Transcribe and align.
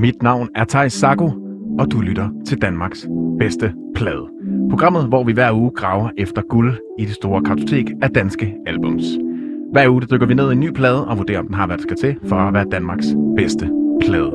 Mit 0.00 0.22
navn 0.22 0.48
er 0.54 0.64
Thijs 0.64 0.92
Sago, 0.92 1.30
og 1.78 1.90
du 1.90 2.00
lytter 2.00 2.28
til 2.46 2.62
Danmarks 2.62 3.08
bedste 3.38 3.72
plade. 3.94 4.26
Programmet, 4.70 5.08
hvor 5.08 5.24
vi 5.24 5.32
hver 5.32 5.52
uge 5.52 5.70
graver 5.70 6.10
efter 6.18 6.42
guld 6.42 6.76
i 6.98 7.04
det 7.04 7.14
store 7.14 7.42
kartotek 7.42 7.86
af 8.02 8.10
danske 8.10 8.54
albums. 8.66 9.04
Hver 9.72 9.88
uge 9.88 10.02
dykker 10.02 10.26
vi 10.26 10.34
ned 10.34 10.50
i 10.50 10.52
en 10.52 10.60
ny 10.60 10.72
plade 10.72 11.06
og 11.06 11.18
vurderer, 11.18 11.38
om 11.38 11.46
den 11.46 11.54
har, 11.54 11.66
hvad 11.66 11.76
der 11.76 11.82
skal 11.82 11.96
til 11.96 12.16
for 12.28 12.36
at 12.36 12.54
være 12.54 12.66
Danmarks 12.72 13.06
bedste 13.36 13.70
plade. 14.00 14.30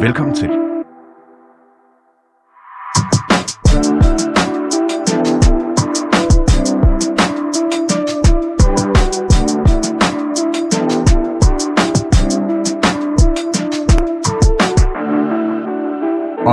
Velkommen 0.00 0.34
til. 0.34 0.67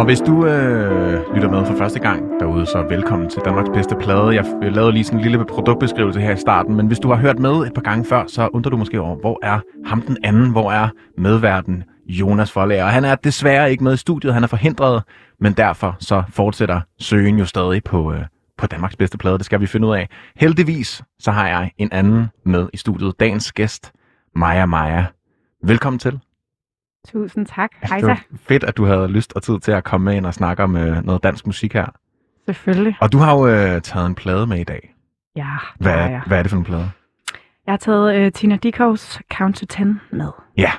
Og 0.05 0.09
hvis 0.09 0.20
du 0.20 0.45
øh, 0.48 1.36
lytter 1.36 1.50
med 1.50 1.66
for 1.66 1.76
første 1.77 2.00
gang 2.00 2.40
derude, 2.40 2.66
så 2.66 2.86
velkommen 2.90 3.30
til 3.30 3.41
Danmarks 3.45 3.70
bedste 3.73 3.95
plade. 3.95 4.36
Jeg 4.36 4.45
lavede 4.62 4.91
lige 4.91 5.04
sådan 5.04 5.20
en 5.20 5.26
lille 5.26 5.45
produktbeskrivelse 5.45 6.20
her 6.20 6.34
i 6.34 6.38
starten, 6.38 6.76
men 6.76 6.88
hvis 6.88 7.00
du 7.00 7.09
har 7.09 7.16
hørt 7.16 7.40
med 7.40 7.52
et 7.52 7.73
par 7.73 7.81
gange 7.81 8.05
før, 8.05 8.23
så 8.28 8.50
undrer 8.54 8.70
du 8.70 8.78
måske 8.78 9.02
over, 9.02 9.16
hvor 9.16 9.40
er 9.44 9.59
ham 9.86 10.02
den 10.02 10.18
anden, 10.23 10.52
hvor 10.52 10.72
er 10.72 10.90
medverden 11.18 11.84
Jonas 12.08 12.52
Forlager. 12.52 12.84
Og 12.84 12.90
han 12.90 13.05
er 13.05 13.16
desværre 13.16 13.72
ikke 13.72 13.84
med 13.84 13.94
i 13.94 13.98
studiet, 13.98 14.34
han 14.34 14.44
er 14.44 14.48
forhindret, 14.48 15.04
men 15.40 15.54
derfor 15.54 15.95
så 16.00 16.23
fortsætter 16.30 16.81
søgen 17.00 17.40
jo 17.40 17.45
stadig 17.45 17.84
på, 17.84 18.14
øh, 18.14 18.22
på 18.58 18.67
Danmarks 18.67 18.95
bedste 18.95 19.17
plade. 19.17 19.38
Det 19.38 19.45
skal 19.45 19.62
vi 19.62 19.66
finde 19.67 19.88
ud 19.88 19.95
af. 19.95 20.09
Heldigvis 20.36 21.03
så 21.20 21.31
har 21.31 21.48
jeg 21.48 21.72
en 21.78 21.90
anden 21.92 22.28
med 22.45 22.67
i 22.73 22.78
studiet. 22.78 23.20
Dagens 23.20 23.52
gæst, 23.52 23.92
Maja 24.36 24.66
Maja. 24.66 25.06
Velkommen 25.64 26.00
til. 26.00 26.20
Tusind 27.12 27.45
tak. 27.45 27.70
Hej 27.84 27.98
Det 27.98 28.08
var 28.08 28.23
fedt, 28.48 28.64
at 28.64 28.78
du 28.78 28.86
havde 28.86 29.08
lyst 29.08 29.34
og 29.36 29.44
tid 29.44 29.59
til 29.59 29.72
at 29.72 29.84
komme 29.84 30.06
med 30.06 30.16
ind 30.16 30.25
og 30.25 30.34
snakke 30.34 30.64
om 30.64 30.78
øh, 30.78 31.06
noget 31.06 31.23
dansk 31.23 31.45
musik 31.45 31.73
her. 31.73 31.86
Selvfølgelig. 32.45 32.98
Og 33.02 33.11
du 33.11 33.17
har 33.17 33.34
jo 33.38 33.48
øh, 33.48 33.81
taget 33.81 34.06
en 34.06 34.16
plade 34.16 34.48
med 34.48 34.58
i 34.59 34.64
dag. 34.64 34.95
Ja, 35.36 35.42
det 35.42 35.81
Hvad, 35.81 35.94
er, 35.94 36.09
jeg. 36.09 36.22
hvad 36.28 36.38
er 36.39 36.42
det 36.44 36.50
for 36.52 36.58
en 36.58 36.64
plade? 36.64 36.89
Jeg 37.66 37.72
har 37.72 37.78
taget 37.78 38.16
øh, 38.16 38.31
Tina 38.31 38.56
Dickows 38.56 39.20
Count 39.33 39.56
to 39.56 39.66
Ten 39.66 40.02
med. 40.11 40.30
Ja, 40.58 40.72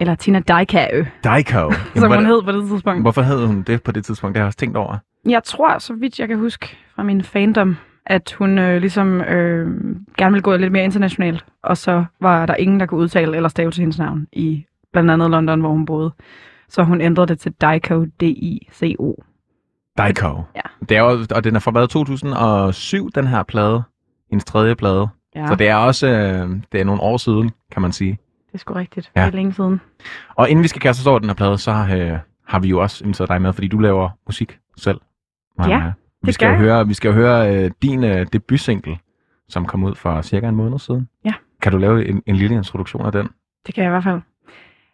Eller 0.00 0.14
Tina 0.14 0.38
Dickow, 0.38 1.04
Daiko. 1.24 1.72
som 1.96 2.12
hun 2.12 2.26
hed 2.26 2.42
på 2.42 2.52
det 2.52 2.68
tidspunkt. 2.68 3.02
Hvorfor 3.02 3.22
hed 3.22 3.46
hun 3.46 3.62
det 3.62 3.82
på 3.82 3.92
det 3.92 4.04
tidspunkt? 4.04 4.34
Det 4.34 4.40
har 4.40 4.44
jeg 4.44 4.46
også 4.46 4.58
tænkt 4.58 4.76
over. 4.76 4.96
Jeg 5.28 5.44
tror, 5.44 5.78
så 5.78 5.94
vidt 5.94 6.18
jeg 6.20 6.28
kan 6.28 6.38
huske 6.38 6.76
fra 6.94 7.02
min 7.02 7.22
fandom, 7.22 7.76
at 8.06 8.34
hun 8.38 8.58
øh, 8.58 8.80
ligesom 8.80 9.20
øh, 9.20 9.66
gerne 10.16 10.32
ville 10.32 10.42
gå 10.42 10.56
lidt 10.56 10.72
mere 10.72 10.84
internationalt. 10.84 11.44
Og 11.62 11.76
så 11.76 12.04
var 12.20 12.46
der 12.46 12.54
ingen, 12.54 12.80
der 12.80 12.86
kunne 12.86 13.00
udtale 13.00 13.36
eller 13.36 13.48
stave 13.48 13.70
til 13.70 13.80
hendes 13.80 13.98
navn 13.98 14.26
i 14.32 14.64
blandt 14.96 15.10
andet 15.10 15.30
London, 15.30 15.60
hvor 15.60 15.70
hun 15.70 15.84
boede. 15.86 16.12
Så 16.68 16.82
hun 16.84 17.00
ændrede 17.00 17.26
det 17.26 17.38
til 17.40 17.52
Dicko, 17.52 18.04
D-I-C-O. 18.04 19.14
Daiko. 19.98 20.42
Ja. 20.54 20.60
Det 20.88 20.96
er 20.96 21.00
jo, 21.00 21.18
og 21.34 21.44
den 21.44 21.56
er 21.56 21.60
fra 21.60 21.70
hvad, 21.70 21.88
2007, 21.88 23.10
den 23.14 23.26
her 23.26 23.42
plade. 23.42 23.82
Hendes 24.30 24.44
tredje 24.44 24.74
plade. 24.74 25.08
Ja, 25.34 25.46
Så 25.46 25.54
det 25.54 25.68
er 25.68 25.74
også 25.76 26.06
øh, 26.06 26.50
det 26.72 26.80
er 26.80 26.84
nogle 26.84 27.00
år 27.02 27.16
siden, 27.16 27.50
kan 27.72 27.82
man 27.82 27.92
sige. 27.92 28.10
det 28.46 28.54
er 28.54 28.58
sgu 28.58 28.74
rigtigt. 28.74 29.10
Ja. 29.16 29.20
Det 29.20 29.28
er 29.32 29.36
længe 29.36 29.52
siden. 29.52 29.80
Og 30.34 30.50
inden 30.50 30.62
vi 30.62 30.68
skal 30.68 30.80
kaste 30.80 31.00
os 31.00 31.06
over 31.06 31.18
den 31.18 31.28
her 31.28 31.34
plade, 31.34 31.58
så 31.58 31.70
øh, 31.70 32.18
har 32.46 32.58
vi 32.58 32.68
jo 32.68 32.80
også 32.80 33.04
inviteret 33.04 33.28
dig 33.30 33.42
med, 33.42 33.52
fordi 33.52 33.68
du 33.68 33.78
laver 33.78 34.10
musik 34.26 34.58
selv. 34.76 35.00
Maja. 35.58 35.78
Ja, 35.78 35.84
vi 36.22 36.26
det 36.26 36.34
skal 36.34 36.48
jo 36.48 36.54
høre, 36.56 36.86
Vi 36.86 36.94
skal 36.94 37.08
jo 37.08 37.14
høre 37.14 37.54
øh, 37.64 37.70
din 37.82 38.04
øh, 38.04 38.26
debutsingle, 38.32 38.98
som 39.48 39.66
kom 39.66 39.84
ud 39.84 39.94
for 39.94 40.22
cirka 40.22 40.48
en 40.48 40.56
måned 40.56 40.78
siden. 40.78 41.08
Ja. 41.24 41.32
Kan 41.62 41.72
du 41.72 41.78
lave 41.78 42.08
en, 42.08 42.22
en 42.26 42.36
lille 42.36 42.56
introduktion 42.56 43.06
af 43.06 43.12
den? 43.12 43.28
Det 43.66 43.74
kan 43.74 43.84
jeg 43.84 43.88
i 43.88 43.92
hvert 43.92 44.04
fald. 44.04 44.20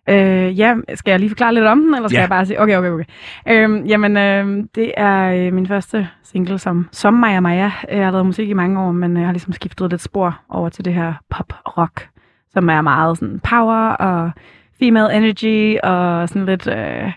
Øh, 0.08 0.58
ja, 0.58 0.74
skal 0.94 1.10
jeg 1.10 1.20
lige 1.20 1.30
forklare 1.30 1.54
lidt 1.54 1.64
om 1.66 1.80
den, 1.80 1.94
eller 1.94 2.08
skal 2.08 2.16
Ja. 2.16 2.20
jeg 2.20 2.28
bare 2.28 2.46
sige, 2.46 2.60
okay, 2.60 2.76
okay, 2.76 2.90
okay. 2.90 3.04
Øhm, 3.48 3.84
jamen, 3.84 4.16
øh, 4.16 4.64
det 4.74 4.92
er 4.96 5.46
øh, 5.46 5.52
min 5.52 5.66
første 5.66 6.08
single 6.22 6.58
som, 6.58 6.88
som 6.92 7.14
Maja 7.14 7.40
Maja. 7.40 7.72
Jeg 7.90 8.04
har 8.04 8.10
lavet 8.10 8.26
musik 8.26 8.48
i 8.48 8.52
mange 8.52 8.80
år, 8.80 8.92
men 8.92 9.16
jeg 9.16 9.24
har 9.26 9.32
ligesom 9.32 9.52
skiftet 9.52 9.90
lidt 9.90 10.00
spor 10.02 10.40
over 10.48 10.68
til 10.68 10.84
det 10.84 10.94
her 10.94 11.14
pop-rock, 11.30 12.08
som 12.52 12.68
er 12.68 12.80
meget 12.80 13.18
sådan 13.18 13.40
power 13.40 13.88
og 13.88 14.30
female 14.78 15.16
energy 15.16 15.78
og 15.82 16.28
sådan 16.28 16.46
lidt 16.46 16.66
øh, 16.66 17.12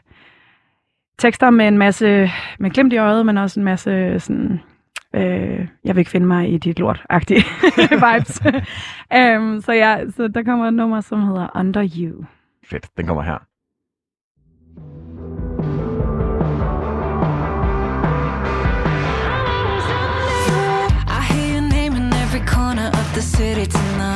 tekster 1.19 1.49
med 1.49 1.67
en 1.67 1.77
masse 1.77 2.29
med 2.59 2.69
glimt 2.71 2.93
i 2.93 2.97
øjet, 2.97 3.25
men 3.25 3.37
også 3.37 3.59
en 3.59 3.63
masse 3.63 4.19
sådan 4.19 4.59
øh, 5.15 5.67
jeg 5.85 5.95
vil 5.95 5.97
ikke 5.97 6.11
finde 6.11 6.27
mig 6.27 6.53
i 6.53 6.57
dit 6.57 6.79
lort-agtige 6.79 7.43
vibes. 8.05 8.41
um, 9.37 9.61
så, 9.65 9.71
ja, 9.73 9.97
så 10.15 10.27
der 10.27 10.43
kommer 10.43 10.67
et 10.67 10.73
nummer, 10.73 11.01
som 11.01 11.21
hedder 11.27 11.47
Under 11.55 11.89
You. 11.97 12.23
Fedt, 12.69 12.89
den 12.97 13.07
kommer 13.07 13.23
her. 13.23 13.39
I 21.07 21.21
hear 21.29 21.53
your 21.53 21.61
name 21.61 21.95
in 21.95 22.13
every 22.13 22.41
corner 22.41 22.87
of 22.87 23.13
the 23.13 23.21
city 23.21 23.67
tonight. 23.67 24.14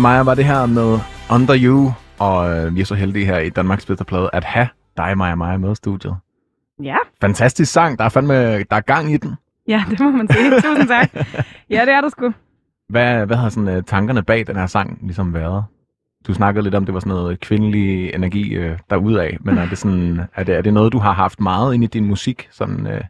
Over. 0.00 0.12
Maja 0.12 0.22
var 0.22 0.34
det 0.34 0.44
her 0.44 0.66
med 0.66 0.98
Under 1.30 1.56
You, 1.58 1.92
og 2.18 2.50
øh, 2.50 2.74
vi 2.74 2.80
er 2.80 2.84
så 2.84 2.94
heldige 2.94 3.26
her 3.26 3.38
i 3.38 3.48
Danmarks 3.48 3.86
bedste 3.86 4.04
plade 4.04 4.30
at 4.32 4.44
have 4.44 4.68
dig, 4.96 5.18
Maja 5.18 5.34
Maja, 5.34 5.56
med 5.56 5.72
i 5.72 5.74
studiet. 5.74 6.16
Ja, 6.82 6.96
Fantastisk 7.20 7.72
sang. 7.72 7.98
Der 7.98 8.04
er 8.04 8.08
fandme 8.08 8.34
der 8.62 8.76
er 8.76 8.80
gang 8.80 9.12
i 9.12 9.16
den. 9.16 9.34
ja, 9.68 9.84
det 9.90 10.00
må 10.00 10.10
man 10.10 10.28
sige. 10.32 10.50
Tusind 10.64 10.88
tak. 10.88 11.10
Ja, 11.70 11.80
det 11.80 11.94
er 11.94 12.00
der 12.00 12.08
sgu. 12.08 12.32
Hvad, 12.88 13.26
hvad 13.26 13.36
har 13.36 13.48
sådan, 13.48 13.76
uh, 13.76 13.84
tankerne 13.84 14.22
bag 14.22 14.46
den 14.46 14.56
her 14.56 14.66
sang 14.66 14.98
ligesom 15.02 15.34
været? 15.34 15.64
Du 16.26 16.34
snakkede 16.34 16.64
lidt 16.64 16.74
om, 16.74 16.84
det 16.84 16.94
var 16.94 17.00
sådan 17.00 17.10
noget 17.10 17.40
kvindelig 17.40 18.14
energi 18.14 18.58
uh, 18.58 18.76
derudaf, 18.90 19.36
men 19.40 19.58
er 19.58 19.68
det, 19.68 19.78
sådan, 19.78 20.20
er, 20.34 20.44
det, 20.44 20.56
er 20.56 20.62
det 20.62 20.74
noget, 20.74 20.92
du 20.92 20.98
har 20.98 21.12
haft 21.12 21.40
meget 21.40 21.74
ind 21.74 21.84
i 21.84 21.86
din 21.86 22.04
musik, 22.04 22.48
sådan, 22.50 22.86
uh, 22.86 23.00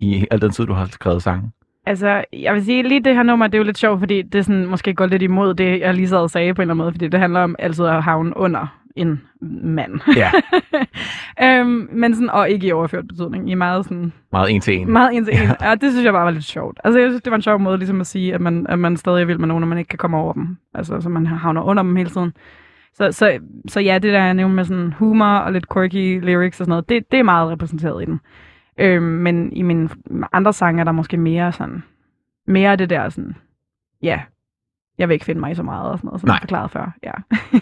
i 0.00 0.26
al 0.30 0.40
den 0.40 0.50
tid, 0.50 0.66
du 0.66 0.72
har 0.72 0.86
skrevet 0.86 1.22
sange? 1.22 1.50
Altså, 1.86 2.24
jeg 2.32 2.54
vil 2.54 2.64
sige, 2.64 2.82
lige 2.82 3.04
det 3.04 3.14
her 3.14 3.22
nummer, 3.22 3.46
det 3.46 3.54
er 3.54 3.58
jo 3.58 3.64
lidt 3.64 3.78
sjovt, 3.78 4.00
fordi 4.00 4.22
det 4.22 4.44
sådan, 4.44 4.66
måske 4.66 4.94
går 4.94 5.06
lidt 5.06 5.22
imod 5.22 5.54
det, 5.54 5.80
jeg 5.80 5.94
lige 5.94 6.08
sad 6.08 6.18
og 6.18 6.30
sagde 6.30 6.54
på 6.54 6.62
en 6.62 6.64
eller 6.64 6.74
anden 6.74 6.84
måde, 6.84 6.92
fordi 6.92 7.08
det 7.08 7.20
handler 7.20 7.40
om 7.40 7.56
altid 7.58 7.84
at 7.84 8.02
havne 8.02 8.36
under 8.36 8.80
en 8.96 9.22
mand. 9.62 10.00
Ja, 10.16 10.30
øhm, 11.60 11.88
men 11.92 12.14
sådan, 12.14 12.30
og 12.30 12.50
ikke 12.50 12.66
i 12.66 12.72
overført 12.72 13.08
betydning, 13.08 13.50
i 13.50 13.54
meget 13.54 13.84
sådan, 13.84 14.12
meget 14.32 14.50
en 14.50 14.60
til 14.60 14.78
en. 14.78 14.92
meget 14.92 15.16
en 15.16 15.24
til 15.24 15.34
en. 15.34 15.48
Ja, 15.60 15.74
det 15.74 15.92
synes 15.92 16.04
jeg 16.04 16.12
bare 16.12 16.24
var 16.24 16.30
lidt 16.30 16.44
sjovt. 16.44 16.80
Altså, 16.84 17.00
jeg 17.00 17.10
synes, 17.10 17.22
det 17.22 17.30
var 17.30 17.36
en 17.36 17.42
sjov 17.42 17.60
måde 17.60 17.78
ligesom 17.78 18.00
at 18.00 18.06
sige, 18.06 18.34
at 18.34 18.40
man, 18.40 18.66
at 18.68 18.78
man 18.78 18.96
stadig 18.96 19.22
er 19.22 19.26
vild 19.26 19.38
med 19.38 19.48
nogen, 19.48 19.62
og 19.64 19.68
man 19.68 19.78
ikke 19.78 19.88
kan 19.88 19.98
komme 19.98 20.16
over 20.16 20.32
dem. 20.32 20.56
Altså, 20.74 21.00
så 21.00 21.08
man 21.08 21.26
havner 21.26 21.62
under 21.62 21.82
dem 21.82 21.96
hele 21.96 22.10
tiden. 22.10 22.32
Så, 22.94 23.12
så, 23.12 23.38
så 23.68 23.80
ja, 23.80 23.94
det 23.94 24.12
der 24.12 24.24
jeg 24.24 24.34
nævnte 24.34 24.56
med 24.56 24.64
sådan 24.64 24.92
humor 24.92 25.36
og 25.36 25.52
lidt 25.52 25.72
quirky 25.72 26.20
lyrics 26.20 26.60
og 26.60 26.64
sådan 26.64 26.70
noget, 26.70 26.88
det, 26.88 27.04
det 27.10 27.18
er 27.18 27.22
meget 27.22 27.50
repræsenteret 27.50 28.02
i 28.02 28.06
den. 28.06 28.20
Øhm, 28.78 29.02
men 29.02 29.52
i 29.52 29.62
mine 29.62 29.88
andre 30.32 30.52
sange 30.52 30.80
er 30.80 30.84
der 30.84 30.92
måske 30.92 31.16
mere 31.16 31.52
sådan, 31.52 31.82
mere 32.46 32.76
det 32.76 32.90
der 32.90 33.08
sådan, 33.08 33.36
ja, 34.02 34.20
jeg 34.98 35.08
vil 35.08 35.14
ikke 35.14 35.24
finde 35.24 35.40
mig 35.40 35.52
i 35.52 35.54
så 35.54 35.62
meget 35.62 35.90
og 35.90 35.98
sådan 35.98 36.06
noget, 36.08 36.20
som 36.20 36.26
Nej. 36.28 36.34
jeg 36.34 36.40
forklarede 36.40 36.68
før. 36.68 36.92
Ja. 37.02 37.12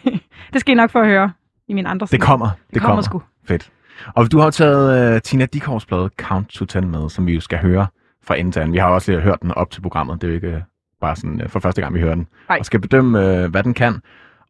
det 0.52 0.60
skal 0.60 0.72
I 0.72 0.74
nok 0.74 0.90
få 0.90 0.98
at 1.00 1.06
høre 1.06 1.32
i 1.68 1.74
mine 1.74 1.88
andre 1.88 2.04
Det 2.04 2.10
sange. 2.10 2.26
kommer. 2.26 2.46
Det, 2.46 2.74
Det 2.74 2.82
kommer 2.82 3.02
sgu. 3.02 3.22
Fedt. 3.44 3.72
Og 4.14 4.32
du 4.32 4.38
har 4.38 4.50
taget 4.50 5.14
uh, 5.14 5.20
Tina 5.22 5.46
Dickows 5.46 5.86
plade 5.86 6.10
Count 6.18 6.48
to 6.48 6.64
Ten 6.64 6.90
med, 6.90 7.08
som 7.08 7.26
vi 7.26 7.34
jo 7.34 7.40
skal 7.40 7.58
høre 7.58 7.86
fra 8.22 8.36
ende 8.38 8.50
til 8.50 8.60
anden. 8.60 8.72
Vi 8.72 8.78
har 8.78 8.88
også 8.88 9.12
lige 9.12 9.20
hørt 9.22 9.42
den 9.42 9.50
op 9.52 9.70
til 9.70 9.80
programmet. 9.80 10.20
Det 10.22 10.26
er 10.26 10.28
jo 10.28 10.34
ikke 10.34 10.56
uh, 10.56 10.62
bare 11.00 11.16
sådan 11.16 11.42
uh, 11.42 11.48
for 11.48 11.60
første 11.60 11.80
gang, 11.82 11.94
vi 11.94 12.00
hører 12.00 12.14
den. 12.14 12.26
Nej. 12.48 12.58
Og 12.58 12.66
skal 12.66 12.80
bedømme, 12.80 13.18
uh, 13.44 13.50
hvad 13.50 13.62
den 13.62 13.74
kan. 13.74 14.00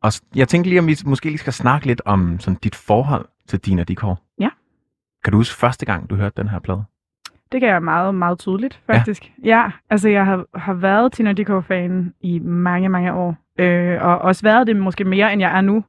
Og 0.03 0.13
jeg 0.35 0.49
tænkte 0.49 0.69
lige, 0.71 0.79
om 0.79 0.87
vi 0.87 0.97
måske 1.05 1.27
lige 1.27 1.39
skal 1.39 1.53
snakke 1.53 1.87
lidt 1.87 2.03
om 2.05 2.41
sådan, 2.41 2.59
dit 2.63 2.75
forhold 2.75 3.29
til 3.49 3.61
Tina 3.61 3.83
Dickow. 3.85 4.15
Ja. 4.41 4.49
Kan 5.29 5.33
du 5.33 5.39
huske 5.39 5.57
første 5.57 5.87
gang, 5.87 6.11
du 6.11 6.15
hørte 6.15 6.43
den 6.43 6.49
her 6.49 6.59
plade? 6.59 6.85
Det 7.53 7.61
kan 7.61 7.69
jeg 7.69 7.83
meget, 7.83 8.15
meget 8.15 8.39
tydeligt, 8.39 8.81
faktisk. 8.87 9.33
Ja, 9.45 9.49
ja 9.49 9.71
altså 9.91 10.09
jeg 10.09 10.27
har, 10.27 10.45
har 10.55 10.75
været 10.75 11.13
Tina 11.13 11.33
Dickow-fan 11.33 12.15
i 12.21 12.39
mange, 12.39 12.89
mange 12.89 13.13
år. 13.13 13.37
Øh, 13.59 14.03
og 14.03 14.19
også 14.19 14.43
været 14.43 14.67
det 14.67 14.77
måske 14.77 15.05
mere, 15.05 15.33
end 15.33 15.43
jeg 15.43 15.57
er 15.57 15.61
nu. 15.61 15.85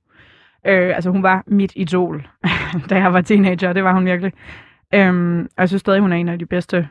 Øh, 0.68 0.96
altså 0.96 1.10
hun 1.10 1.24
var 1.24 1.44
mit 1.48 1.74
idol, 1.76 2.28
da 2.90 2.98
jeg 2.98 3.14
var 3.14 3.22
teenager. 3.22 3.74
Det 3.74 3.84
var 3.84 3.94
hun 3.94 4.06
virkelig. 4.06 4.34
Øhm, 4.94 5.42
og 5.42 5.62
jeg 5.62 5.68
synes 5.68 5.80
stadig, 5.80 6.02
hun 6.02 6.12
er 6.12 6.18
en 6.18 6.30
af 6.30 6.40
de 6.40 6.46
bedste 6.46 6.88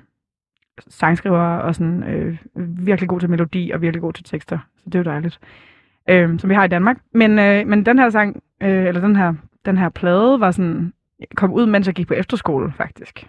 sangskrivere, 0.88 1.62
og 1.62 1.74
sådan, 1.74 2.02
øh, 2.02 2.38
virkelig 2.86 3.08
god 3.08 3.20
til 3.20 3.30
melodi, 3.30 3.70
og 3.70 3.82
virkelig 3.82 4.02
god 4.02 4.12
til 4.12 4.24
tekster. 4.24 4.58
Så 4.76 4.82
det 4.84 4.94
er 4.94 4.98
jo 4.98 5.04
dejligt. 5.04 5.40
Øh, 6.10 6.38
som 6.38 6.50
vi 6.50 6.54
har 6.54 6.64
i 6.64 6.68
Danmark. 6.68 6.98
Men, 7.14 7.38
øh, 7.38 7.66
men 7.66 7.86
den 7.86 7.98
her 7.98 8.10
sang, 8.10 8.42
øh, 8.62 8.86
eller 8.86 9.00
den 9.00 9.16
her, 9.16 9.34
den 9.64 9.78
her 9.78 9.88
plade, 9.88 10.40
var 10.40 10.50
sådan, 10.50 10.92
kom 11.36 11.52
ud, 11.52 11.66
mens 11.66 11.86
jeg 11.86 11.94
gik 11.94 12.06
på 12.08 12.14
efterskole, 12.14 12.72
faktisk. 12.76 13.26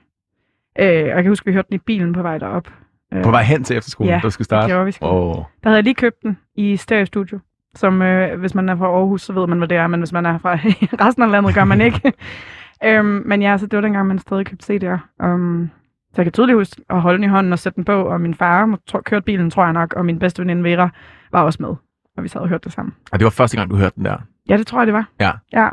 Øh, 0.79 0.87
og 0.87 0.91
jeg 1.07 1.15
kan 1.23 1.27
huske, 1.27 1.45
vi 1.45 1.53
hørte 1.53 1.67
den 1.69 1.75
i 1.75 1.77
bilen 1.77 2.13
på 2.13 2.21
vej 2.21 2.37
derop. 2.37 2.67
Øh, 3.13 3.23
På 3.23 3.31
vej 3.31 3.43
hen 3.43 3.63
til 3.63 3.77
efterskolen, 3.77 4.13
ja, 4.13 4.19
der 4.23 4.29
skal 4.29 4.45
starte? 4.45 4.67
gjorde 4.67 4.85
vi 4.85 4.91
sgu. 4.91 5.05
Åh, 5.05 5.35
Der 5.35 5.69
havde 5.69 5.75
jeg 5.75 5.83
lige 5.83 5.95
købt 5.95 6.23
den 6.23 6.37
i 6.55 6.77
Stereo 6.77 7.05
Studio, 7.05 7.39
som 7.75 8.01
øh, 8.01 8.39
hvis 8.39 8.55
man 8.55 8.69
er 8.69 8.75
fra 8.75 8.85
Aarhus, 8.85 9.21
så 9.21 9.33
ved 9.33 9.47
man, 9.47 9.57
hvad 9.57 9.67
det 9.67 9.77
er, 9.77 9.87
men 9.87 9.99
hvis 9.99 10.13
man 10.13 10.25
er 10.25 10.37
fra 10.37 10.55
resten 11.05 11.23
af 11.23 11.31
landet, 11.31 11.53
gør 11.55 11.63
man 11.63 11.81
ikke. 11.81 12.13
øhm, 12.85 13.23
men 13.25 13.41
ja, 13.41 13.57
så 13.57 13.65
det 13.65 13.77
var 13.77 13.81
dengang, 13.81 14.07
man 14.07 14.19
stadig 14.19 14.45
købte 14.45 14.73
CD'er. 14.73 15.25
Um, 15.25 15.69
så 16.13 16.21
jeg 16.21 16.25
kan 16.25 16.31
tydeligt 16.31 16.57
huske 16.57 16.81
at 16.89 17.01
holde 17.01 17.17
den 17.17 17.23
i 17.23 17.27
hånden 17.27 17.53
og 17.53 17.59
sætte 17.59 17.75
den 17.75 17.85
på, 17.85 18.01
og 18.03 18.21
min 18.21 18.33
far 18.33 18.79
tro, 18.87 18.99
kørte 19.01 19.23
bilen, 19.25 19.49
tror 19.49 19.63
jeg 19.63 19.73
nok, 19.73 19.93
og 19.93 20.05
min 20.05 20.19
bedste 20.19 20.41
veninde 20.41 20.63
Vera 20.63 20.89
var 21.31 21.43
også 21.43 21.57
med, 21.61 21.75
og 22.17 22.23
vi 22.23 22.27
sad 22.27 22.41
og 22.41 22.47
hørte 22.49 22.63
det 22.63 22.73
sammen. 22.73 22.95
og 23.11 23.19
det 23.19 23.23
var 23.23 23.29
første 23.31 23.57
gang, 23.57 23.69
du 23.69 23.75
hørte 23.75 23.95
den 23.95 24.05
der. 24.05 24.17
Ja, 24.49 24.57
det 24.57 24.67
tror 24.67 24.79
jeg, 24.79 24.87
det 24.87 24.93
var. 24.93 25.05
Ja. 25.19 25.31
Ja. 25.53 25.69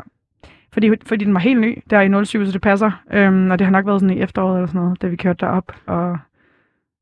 Fordi, 0.77 0.91
fordi 1.05 1.25
den 1.25 1.33
var 1.33 1.39
helt 1.39 1.61
ny, 1.61 1.83
der 1.89 2.01
i 2.21 2.25
07, 2.25 2.45
så 2.45 2.51
det 2.51 2.61
passer. 2.61 2.91
Øhm, 3.11 3.51
og 3.51 3.59
det 3.59 3.67
har 3.67 3.71
nok 3.71 3.85
været 3.85 4.01
sådan 4.01 4.17
i 4.17 4.21
efteråret 4.21 4.55
eller 4.55 4.67
sådan 4.67 4.81
noget, 4.81 5.01
da 5.01 5.07
vi 5.07 5.15
kørte 5.15 5.45
derop. 5.45 5.71
Og 5.85 6.17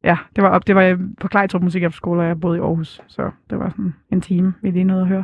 ja, 0.03 0.17
det 0.35 0.43
var 0.43 0.49
op. 0.49 0.67
Det 0.67 0.75
var 0.75 0.99
på 1.21 1.27
Klejtrup 1.27 1.61
Musik 1.61 1.83
Efterskole, 1.83 2.21
og 2.21 2.27
jeg 2.27 2.39
boede 2.39 2.57
i 2.57 2.61
Aarhus. 2.61 3.01
Så 3.07 3.31
det 3.49 3.59
var 3.59 3.69
sådan 3.69 3.93
en 4.11 4.21
time, 4.21 4.53
vi 4.61 4.71
lige 4.71 4.83
nåede 4.83 5.01
at 5.01 5.07
høre. 5.07 5.23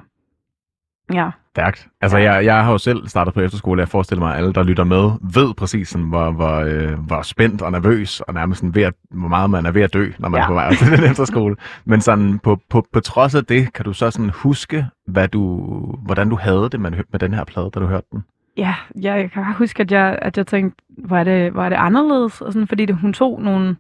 Ja, 1.14 1.30
Stærkt. 1.50 1.88
Altså, 2.02 2.18
jeg, 2.18 2.46
jeg 2.46 2.64
har 2.64 2.72
jo 2.72 2.78
selv 2.78 3.08
startet 3.08 3.34
på 3.34 3.42
efterskole. 3.42 3.80
Jeg 3.80 3.90
forestiller 3.90 4.26
mig, 4.26 4.34
at 4.34 4.38
alle, 4.38 4.54
der 4.54 4.64
lytter 4.64 4.84
med, 4.84 5.12
ved 5.34 5.54
præcis, 5.54 5.90
sådan, 5.90 6.08
hvor, 6.08 6.32
hvor, 6.32 6.60
øh, 6.60 7.00
hvor 7.00 7.22
spændt 7.22 7.62
og 7.62 7.72
nervøs, 7.72 8.22
og 8.22 8.34
nærmest 8.34 8.60
sådan 8.60 8.76
ved 8.76 8.84
at, 8.84 8.94
hvor 9.12 9.28
meget 9.28 9.50
man 9.50 9.66
er 9.66 9.72
ved 9.72 9.82
at 9.82 9.94
dø, 9.94 10.12
når 10.20 10.30
man 10.30 10.38
ja. 10.38 10.42
Ja. 10.42 10.44
er 10.44 10.48
på 10.48 10.54
vej 10.54 10.74
til 10.76 10.92
den 10.92 11.04
efterskole. 11.12 11.56
Men 11.86 12.02
sådan, 12.02 12.40
på, 12.40 12.60
på, 12.70 12.86
på 12.94 13.00
trods 13.00 13.36
af 13.36 13.46
det, 13.46 13.74
kan 13.74 13.86
du 13.86 13.94
så 13.94 14.12
sådan 14.12 14.32
huske, 14.34 14.86
hvad 15.08 15.28
du, 15.28 15.58
hvordan 16.06 16.30
du 16.30 16.36
havde 16.36 16.70
det 16.72 16.80
med, 16.80 16.92
med 17.12 17.20
den 17.20 17.34
her 17.34 17.44
plade, 17.44 17.70
da 17.74 17.80
du 17.80 17.86
hørte 17.86 18.08
den? 18.12 18.24
Ja 18.58 18.76
jeg, 19.02 19.18
jeg 19.20 19.32
kan 19.32 19.54
huske, 19.54 19.82
at 19.84 19.92
jeg, 19.92 20.20
at 20.22 20.38
jeg 20.38 20.48
tænkte, 20.48 20.84
hvor 20.90 21.18
er 21.18 21.24
det, 21.24 21.52
hvor 21.52 21.64
er 21.64 21.70
det 21.70 21.76
anderledes? 21.76 22.42
Og 22.42 22.54
sådan, 22.54 22.68
fordi 22.68 22.86
det, 22.86 22.96
hun 22.96 23.14
tog 23.14 23.42
nogle, 23.42 23.76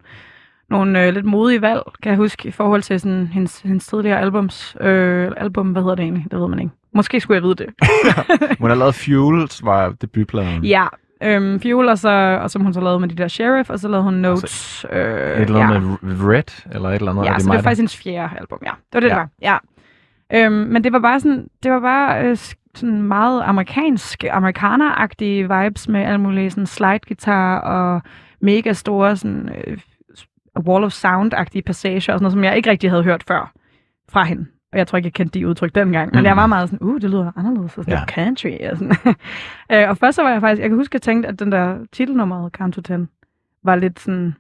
nogle 0.70 1.06
øh, 1.08 1.14
lidt 1.14 1.26
modige 1.26 1.62
valg, 1.62 1.82
kan 2.04 2.10
jeg 2.10 2.18
huske, 2.18 2.48
i 2.48 2.52
forhold 2.52 2.82
til 2.82 3.00
sådan, 3.00 3.28
hendes, 3.28 3.62
hendes 3.62 3.88
tidligere 3.88 4.20
albums. 4.20 4.78
Øh, 4.82 5.32
album, 5.38 5.68
hvad 5.72 5.82
hedder 5.82 5.96
det 5.96 6.04
egentlig? 6.04 6.26
Det 6.32 6.40
ved 6.40 6.48
man 6.48 6.60
ikke. 6.60 6.72
Måske 6.94 7.20
skulle 7.20 7.36
jeg 7.36 7.44
vide 7.44 7.56
det. 7.56 7.68
Hun 8.60 8.70
har 8.70 8.76
lavet 8.78 8.96
Fuels, 8.96 9.64
var 9.66 9.90
debutpladen. 10.02 10.64
Ja, 10.66 10.86
øhm, 11.24 11.60
Fuel, 11.62 11.90
og, 11.90 11.98
så, 11.98 12.40
og 12.42 12.52
som 12.52 12.62
hun 12.62 12.74
så 12.74 12.82
lavede 12.82 13.00
med 13.00 13.10
de 13.10 13.16
der 13.16 13.28
Sheriff, 13.28 13.70
og 13.70 13.80
så 13.80 13.88
lavede 13.88 14.04
hun 14.04 14.14
Notes. 14.14 14.86
øh, 14.92 15.00
Et 15.02 15.42
eller 15.42 15.60
ja. 15.60 15.74
andet 15.74 16.04
med 16.04 16.16
Red, 16.30 16.66
eller 16.76 16.90
et 16.90 16.96
eller 16.96 17.12
andet. 17.12 17.24
Ja, 17.26 17.30
er 17.30 17.34
det 17.34 17.42
så 17.44 17.50
det 17.50 17.56
var 17.58 17.62
faktisk 17.62 17.80
hendes 17.80 17.98
fjerde 17.98 18.30
album, 18.40 18.60
ja. 18.66 18.72
Det 18.94 18.94
var 18.94 19.00
det, 19.00 19.08
Ja. 19.08 19.14
det 19.14 19.18
var. 19.20 19.30
Ja. 19.42 19.58
Øhm, 20.34 20.54
men 20.54 20.84
det 20.84 20.94
var 20.94 21.00
bare 21.00 21.20
sådan, 21.20 21.48
det 21.64 21.72
var 21.72 21.80
bare 21.80 22.24
øh, 22.26 22.38
sådan 22.76 23.02
meget 23.02 23.42
amerikansk, 23.46 24.24
amerikaner-agtige 24.24 25.56
vibes 25.58 25.88
med 25.88 26.02
alle 26.02 26.18
mulige 26.18 26.50
sådan 26.50 26.66
slide-guitar 26.66 27.60
og 27.60 28.02
mega 28.42 28.74
store 28.74 29.16
sådan, 29.16 29.50
øh, 29.68 29.78
wall 30.68 30.84
of 30.84 30.92
sound-agtige 30.92 31.62
passager 31.62 31.96
og 31.98 32.02
sådan 32.02 32.22
noget, 32.22 32.32
som 32.34 32.44
jeg 32.44 32.58
ikke 32.58 32.70
rigtig 32.70 32.90
havde 32.90 33.04
hørt 33.04 33.24
før 33.28 33.52
fra 34.10 34.24
hende. 34.24 34.46
Og 34.72 34.78
jeg 34.78 34.88
tror 34.88 34.98
ikke, 34.98 35.08
jeg 35.08 35.14
kendte 35.14 35.40
de 35.40 35.48
udtryk 35.48 35.76
dengang. 35.76 36.10
Men 36.14 36.20
Mm. 36.20 36.26
jeg 36.26 36.36
var 36.36 36.48
meget 36.48 36.70
sådan, 36.70 36.88
uh, 36.88 37.02
det 37.02 37.10
lyder 37.10 37.32
anderledes. 37.38 37.78
Og 37.78 37.84
sådan 37.84 38.00
Ja. 38.00 38.06
country. 38.24 38.58
Og, 38.72 38.78
sådan. 38.78 38.96
øh, 39.84 39.90
og 39.90 39.98
først 39.98 40.16
så 40.16 40.24
var 40.24 40.30
jeg 40.32 40.42
faktisk, 40.42 40.62
jeg 40.62 40.70
kan 40.70 40.78
huske, 40.78 40.92
at 40.92 40.94
jeg 40.94 41.02
tænkte, 41.02 41.30
at 41.30 41.40
den 41.40 41.52
der 41.52 41.78
titelnummeret, 41.92 42.54
Count 42.54 42.76
to 42.76 42.82
Ten, 42.82 43.10
var 43.64 43.76
lidt 43.76 44.00
sådan, 44.00 44.36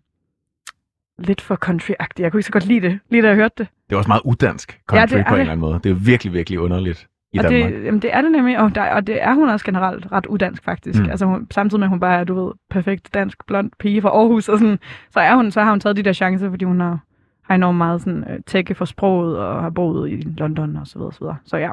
lidt 1.19 1.41
for 1.41 1.55
country-agtig. 1.65 2.19
Jeg 2.23 2.31
kunne 2.31 2.39
ikke 2.39 2.45
så 2.45 2.51
godt 2.51 2.65
lide 2.65 2.81
det, 2.87 2.99
lige 3.09 3.21
da 3.21 3.27
jeg 3.27 3.35
hørte 3.35 3.53
det. 3.57 3.67
Det 3.91 3.95
er 3.95 3.97
også 3.97 4.07
meget 4.07 4.21
uddansk 4.25 4.79
country 4.87 4.99
Ja, 5.13 5.17
det 5.17 5.25
på 5.27 5.33
en 5.33 5.35
det. 5.35 5.39
eller 5.39 5.51
anden 5.51 5.61
måde. 5.61 5.79
Det 5.83 5.89
er 5.89 5.93
virkelig, 5.93 6.33
virkelig 6.33 6.59
underligt 6.59 7.07
i 7.33 7.37
og 7.37 7.43
Danmark. 7.43 7.73
det, 7.73 7.85
jamen, 7.85 8.01
det 8.01 8.13
er 8.15 8.21
det 8.21 8.31
nemlig, 8.31 8.59
og, 8.59 8.75
der, 8.75 8.83
og 8.83 9.07
det 9.07 9.23
er 9.23 9.33
hun 9.33 9.49
også 9.49 9.65
generelt 9.65 10.07
ret 10.11 10.25
uddansk 10.25 10.63
faktisk. 10.63 10.99
Mm. 11.01 11.09
Altså 11.09 11.25
hun, 11.25 11.47
samtidig 11.51 11.79
med, 11.79 11.85
at 11.85 11.89
hun 11.89 11.99
bare 11.99 12.19
er, 12.19 12.23
du 12.23 12.45
ved, 12.45 12.51
perfekt 12.69 13.13
dansk 13.13 13.47
blond 13.47 13.71
pige 13.79 14.01
fra 14.01 14.09
Aarhus, 14.09 14.49
og 14.49 14.59
sådan, 14.59 14.79
så, 15.09 15.19
er 15.19 15.35
hun, 15.35 15.51
så 15.51 15.61
har 15.61 15.69
hun 15.69 15.79
taget 15.79 15.95
de 15.95 16.03
der 16.03 16.13
chancer, 16.13 16.49
fordi 16.49 16.65
hun 16.65 16.79
har, 16.79 16.99
har 17.43 17.55
enormt 17.55 17.77
meget 17.77 18.01
sådan, 18.01 18.23
øh, 18.29 18.39
tække 18.47 18.75
for 18.75 18.85
sproget, 18.85 19.37
og 19.37 19.61
har 19.61 19.69
boet 19.69 20.09
i 20.11 20.15
London 20.37 20.75
og 20.75 20.87
så 20.87 20.99
videre, 20.99 21.13
så 21.13 21.19
videre. 21.19 21.35
Så 21.45 21.57
ja. 21.57 21.69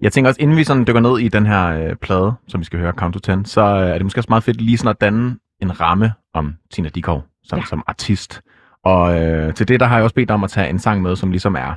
Jeg 0.00 0.12
tænker 0.12 0.28
også, 0.28 0.42
inden 0.42 0.56
vi 0.56 0.64
sådan 0.64 0.86
dykker 0.86 1.00
ned 1.00 1.18
i 1.18 1.28
den 1.28 1.46
her 1.46 1.66
øh, 1.66 1.96
plade, 1.96 2.32
som 2.48 2.60
vi 2.60 2.64
skal 2.64 2.78
høre, 2.78 2.92
Count 2.92 3.14
to 3.14 3.20
Ten, 3.20 3.44
så 3.44 3.60
øh, 3.60 3.88
er 3.88 3.92
det 3.92 4.02
måske 4.02 4.20
også 4.20 4.30
meget 4.30 4.42
fedt 4.44 4.60
lige 4.60 4.78
sådan 4.78 4.90
at 4.90 5.00
danne 5.00 5.36
en 5.62 5.80
ramme 5.80 6.12
om 6.34 6.54
Tina 6.70 6.88
Dickow 6.88 7.20
som. 7.44 7.58
Ja. 7.58 7.64
som 7.64 7.82
artist. 7.86 8.42
Og 8.84 9.22
øh, 9.22 9.54
til 9.54 9.68
det, 9.68 9.80
der 9.80 9.86
har 9.86 9.94
jeg 9.96 10.04
også 10.04 10.14
bedt 10.14 10.30
om 10.30 10.44
at 10.44 10.50
tage 10.50 10.68
en 10.68 10.78
sang 10.78 11.02
med, 11.02 11.16
som 11.16 11.30
ligesom 11.30 11.54
er 11.56 11.74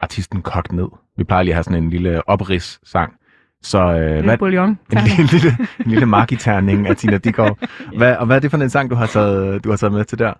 artisten 0.00 0.42
kogt 0.42 0.72
ned. 0.72 0.88
Vi 1.16 1.24
plejer 1.24 1.42
lige 1.42 1.52
at 1.52 1.56
have 1.56 1.64
sådan 1.64 1.82
en 1.82 1.90
lille 1.90 2.28
oprids-sang. 2.28 3.14
Så 3.62 3.78
øh, 3.78 4.00
Lille 4.10 4.22
hvad, 4.22 4.38
bouillon. 4.38 4.68
en, 4.92 4.98
lille, 5.04 5.32
lille, 5.32 5.56
en 5.80 5.90
lille 5.90 6.06
markiterning 6.06 6.86
af 6.86 6.96
Tina 6.96 7.16
Dickow. 7.18 7.48
Hvad, 7.96 8.16
og 8.16 8.26
hvad 8.26 8.36
er 8.36 8.40
det 8.40 8.50
for 8.50 8.58
en 8.58 8.70
sang, 8.70 8.90
du 8.90 8.94
har 8.94 9.06
taget, 9.06 9.64
du 9.64 9.70
har 9.70 9.76
taget 9.76 9.92
med 9.92 10.04
til 10.04 10.18
der? 10.18 10.32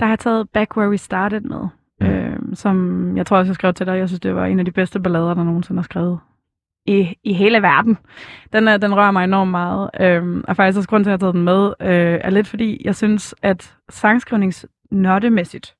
Der 0.00 0.06
har 0.06 0.12
jeg 0.12 0.18
taget 0.18 0.48
Back 0.54 0.76
Where 0.76 0.90
We 0.90 0.98
Started 0.98 1.40
med, 1.40 1.60
Mm. 2.00 2.06
øh, 2.06 2.36
som 2.54 3.16
jeg 3.16 3.26
tror 3.26 3.36
også, 3.36 3.48
jeg 3.50 3.54
skrev 3.54 3.74
til 3.74 3.86
dig. 3.86 3.98
Jeg 3.98 4.08
synes, 4.08 4.20
det 4.20 4.34
var 4.34 4.46
en 4.46 4.58
af 4.58 4.64
de 4.64 4.70
bedste 4.70 5.00
ballader, 5.00 5.34
der 5.34 5.44
nogensinde 5.44 5.78
har 5.78 5.84
skrevet 5.84 6.18
i, 6.86 7.14
i 7.24 7.32
hele 7.32 7.62
verden. 7.62 7.98
Den, 8.52 8.68
er, 8.68 8.76
den 8.76 8.94
rører 8.96 9.10
mig 9.10 9.24
enormt 9.24 9.50
meget. 9.50 9.90
Øh, 10.00 10.42
og 10.48 10.56
faktisk 10.56 10.76
også 10.76 10.88
grund 10.88 11.04
til, 11.04 11.10
at 11.10 11.12
jeg 11.12 11.14
har 11.14 11.18
taget 11.18 11.34
den 11.34 11.44
med, 11.44 11.72
øh, 11.80 12.20
er 12.24 12.30
lidt 12.30 12.46
fordi, 12.48 12.82
jeg 12.84 12.96
synes, 12.96 13.34
at 13.42 13.76
sangskrivningsnørdemæssigt, 14.90 15.74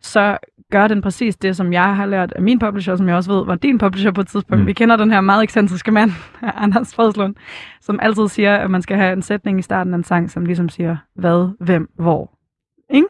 så 0.00 0.38
gør 0.70 0.88
den 0.88 1.02
præcis 1.02 1.36
det, 1.36 1.56
som 1.56 1.72
jeg 1.72 1.96
har 1.96 2.06
lært 2.06 2.32
af 2.32 2.42
min 2.42 2.58
publisher, 2.58 2.96
som 2.96 3.08
jeg 3.08 3.16
også 3.16 3.32
ved 3.32 3.46
var 3.46 3.54
din 3.54 3.78
publisher 3.78 4.10
på 4.10 4.20
et 4.20 4.28
tidspunkt. 4.28 4.60
Mm. 4.60 4.66
Vi 4.66 4.72
kender 4.72 4.96
den 4.96 5.10
her 5.10 5.20
meget 5.20 5.42
ekscentriske 5.42 5.90
mand, 5.90 6.10
Anders 6.42 6.94
Fredslund, 6.94 7.34
som 7.80 7.98
altid 8.02 8.28
siger, 8.28 8.56
at 8.56 8.70
man 8.70 8.82
skal 8.82 8.96
have 8.96 9.12
en 9.12 9.22
sætning 9.22 9.58
i 9.58 9.62
starten 9.62 9.94
af 9.94 9.98
en 9.98 10.04
sang, 10.04 10.30
som 10.30 10.44
ligesom 10.46 10.68
siger, 10.68 10.96
hvad, 11.14 11.48
hvem, 11.60 11.90
hvor. 11.96 12.30
Ikke? 12.90 13.06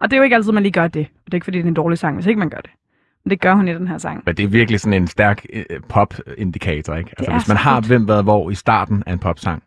Og 0.00 0.10
det 0.10 0.16
er 0.16 0.18
jo 0.18 0.24
ikke 0.24 0.36
altid, 0.36 0.52
man 0.52 0.62
lige 0.62 0.72
gør 0.72 0.88
det. 0.88 1.06
Og 1.06 1.26
det 1.26 1.34
er 1.34 1.36
ikke, 1.36 1.44
fordi 1.44 1.58
det 1.58 1.64
er 1.64 1.68
en 1.68 1.74
dårlig 1.74 1.98
sang, 1.98 2.14
hvis 2.14 2.26
ikke 2.26 2.38
man 2.38 2.50
gør 2.50 2.60
det. 2.60 2.70
Men 3.24 3.30
det 3.30 3.40
gør 3.40 3.54
hun 3.54 3.68
i 3.68 3.74
den 3.74 3.88
her 3.88 3.98
sang. 3.98 4.22
Men 4.26 4.36
det 4.36 4.42
er 4.44 4.48
virkelig 4.48 4.80
sådan 4.80 5.02
en 5.02 5.06
stærk 5.06 5.46
øh, 5.52 5.80
pop-indikator, 5.88 6.94
ikke? 6.94 7.10
Altså, 7.18 7.32
hvis 7.32 7.48
man 7.48 7.56
har 7.56 7.76
fedt. 7.76 7.86
hvem, 7.86 8.04
hvad, 8.04 8.22
hvor 8.22 8.50
i 8.50 8.54
starten 8.54 9.02
af 9.06 9.12
en 9.12 9.18
popsang, 9.18 9.62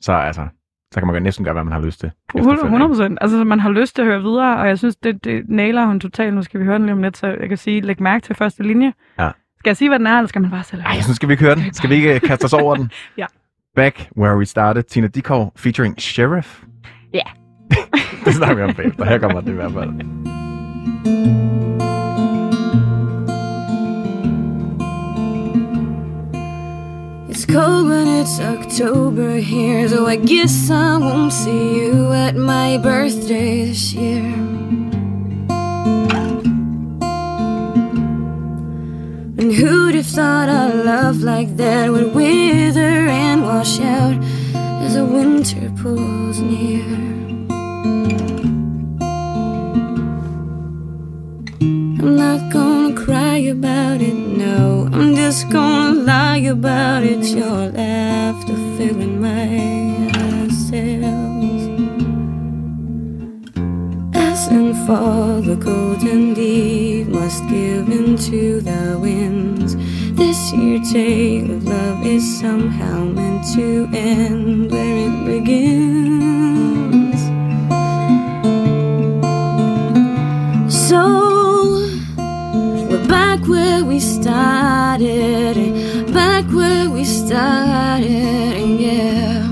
så 0.00 0.12
altså, 0.12 0.46
så 0.94 1.00
kan 1.00 1.12
man 1.12 1.22
næsten 1.22 1.44
gøre, 1.44 1.54
hvad 1.54 1.64
man 1.64 1.72
har 1.72 1.80
lyst 1.80 2.00
til. 2.00 2.10
100 2.34 2.88
procent. 2.88 3.18
Altså, 3.20 3.44
man 3.44 3.60
har 3.60 3.70
lyst 3.70 3.94
til 3.94 4.02
at 4.02 4.08
høre 4.08 4.22
videre, 4.22 4.56
og 4.56 4.68
jeg 4.68 4.78
synes, 4.78 4.96
det, 4.96 5.24
det 5.24 5.48
nailer 5.48 5.86
hun 5.86 6.00
totalt. 6.00 6.34
Nu 6.34 6.42
skal 6.42 6.60
vi 6.60 6.64
høre 6.64 6.74
den 6.74 6.84
lige 6.84 6.92
om 6.92 7.02
lidt, 7.02 7.16
så 7.16 7.26
jeg 7.26 7.48
kan 7.48 7.58
sige, 7.58 7.80
læg 7.80 8.02
mærke 8.02 8.26
til 8.26 8.34
første 8.34 8.62
linje. 8.62 8.92
Ja. 9.18 9.30
Skal 9.58 9.70
jeg 9.70 9.76
sige, 9.76 9.88
hvad 9.88 9.98
den 9.98 10.06
er, 10.06 10.18
eller 10.18 10.28
skal 10.28 10.42
man 10.42 10.50
bare 10.50 10.64
selv 10.64 10.82
Ej, 10.82 11.00
så 11.00 11.14
skal 11.14 11.28
vi 11.28 11.32
ikke 11.32 11.44
høre 11.44 11.54
den. 11.54 11.72
Skal 11.74 11.90
vi 11.90 11.94
ikke 11.94 12.14
øh, 12.14 12.20
kaste 12.20 12.44
os 12.44 12.52
over 12.52 12.76
den? 12.76 12.90
Ja. 13.18 13.26
Back 13.76 14.08
Where 14.18 14.36
We 14.38 14.44
Started, 14.44 14.82
Tina 14.82 15.06
Dickow 15.06 15.50
featuring 15.56 16.00
Sheriff. 16.00 16.62
Ja. 17.14 17.22
det 18.24 18.34
snakker 18.34 18.56
vi 18.56 18.62
om 18.62 18.74
bagefter. 18.74 19.04
Her 19.04 19.18
kommer 19.18 19.40
det 19.40 19.48
i 19.48 19.54
hvert 19.54 19.72
fald. 19.72 19.90
Cold 27.54 27.88
when 27.88 28.08
it's 28.08 28.40
October 28.40 29.36
here, 29.36 29.88
so 29.88 30.06
I 30.06 30.16
guess 30.16 30.68
I 30.70 30.98
won't 30.98 31.32
see 31.32 31.76
you 31.78 32.12
at 32.12 32.34
my 32.34 32.78
birthday 32.78 33.66
this 33.66 33.92
year. 33.92 34.24
And 39.38 39.52
who'd 39.52 39.94
have 39.94 40.06
thought 40.06 40.48
a 40.48 40.74
love 40.82 41.22
like 41.22 41.56
that 41.56 41.92
would 41.92 42.12
wither 42.12 43.06
and 43.22 43.42
wash 43.42 43.78
out 43.78 44.16
as 44.82 44.96
the 44.96 45.04
winter 45.04 45.70
pulls 45.80 46.40
near? 46.40 47.23
I'm 52.04 52.16
not 52.16 52.52
gonna 52.52 52.94
cry 52.94 53.38
about 53.38 54.02
it, 54.02 54.12
no. 54.12 54.90
I'm 54.92 55.16
just 55.16 55.48
gonna 55.48 56.00
lie 56.00 56.36
about 56.36 57.02
it. 57.02 57.24
Your 57.24 57.70
laughter 57.70 58.56
filling 58.76 59.22
my 59.22 60.48
cells. 60.68 61.62
As 64.14 64.48
and 64.48 64.76
fall, 64.86 65.40
the 65.40 65.56
golden 65.56 66.34
leaf 66.34 67.06
must 67.06 67.42
give 67.48 67.88
into 67.88 68.60
the 68.60 68.98
winds. 69.00 69.74
This 70.14 70.52
year 70.52 70.80
tale 70.92 71.52
of 71.52 71.64
love 71.64 72.04
is 72.04 72.38
somehow 72.38 73.04
meant 73.04 73.46
to 73.54 73.88
end 73.94 74.70
where 74.70 75.08
it 75.08 75.24
begins. 75.24 76.04
So 80.68 81.23
started, 84.24 86.10
back 86.14 86.46
where 86.46 86.88
we 86.88 87.04
started, 87.04 88.80
yeah. 88.80 89.42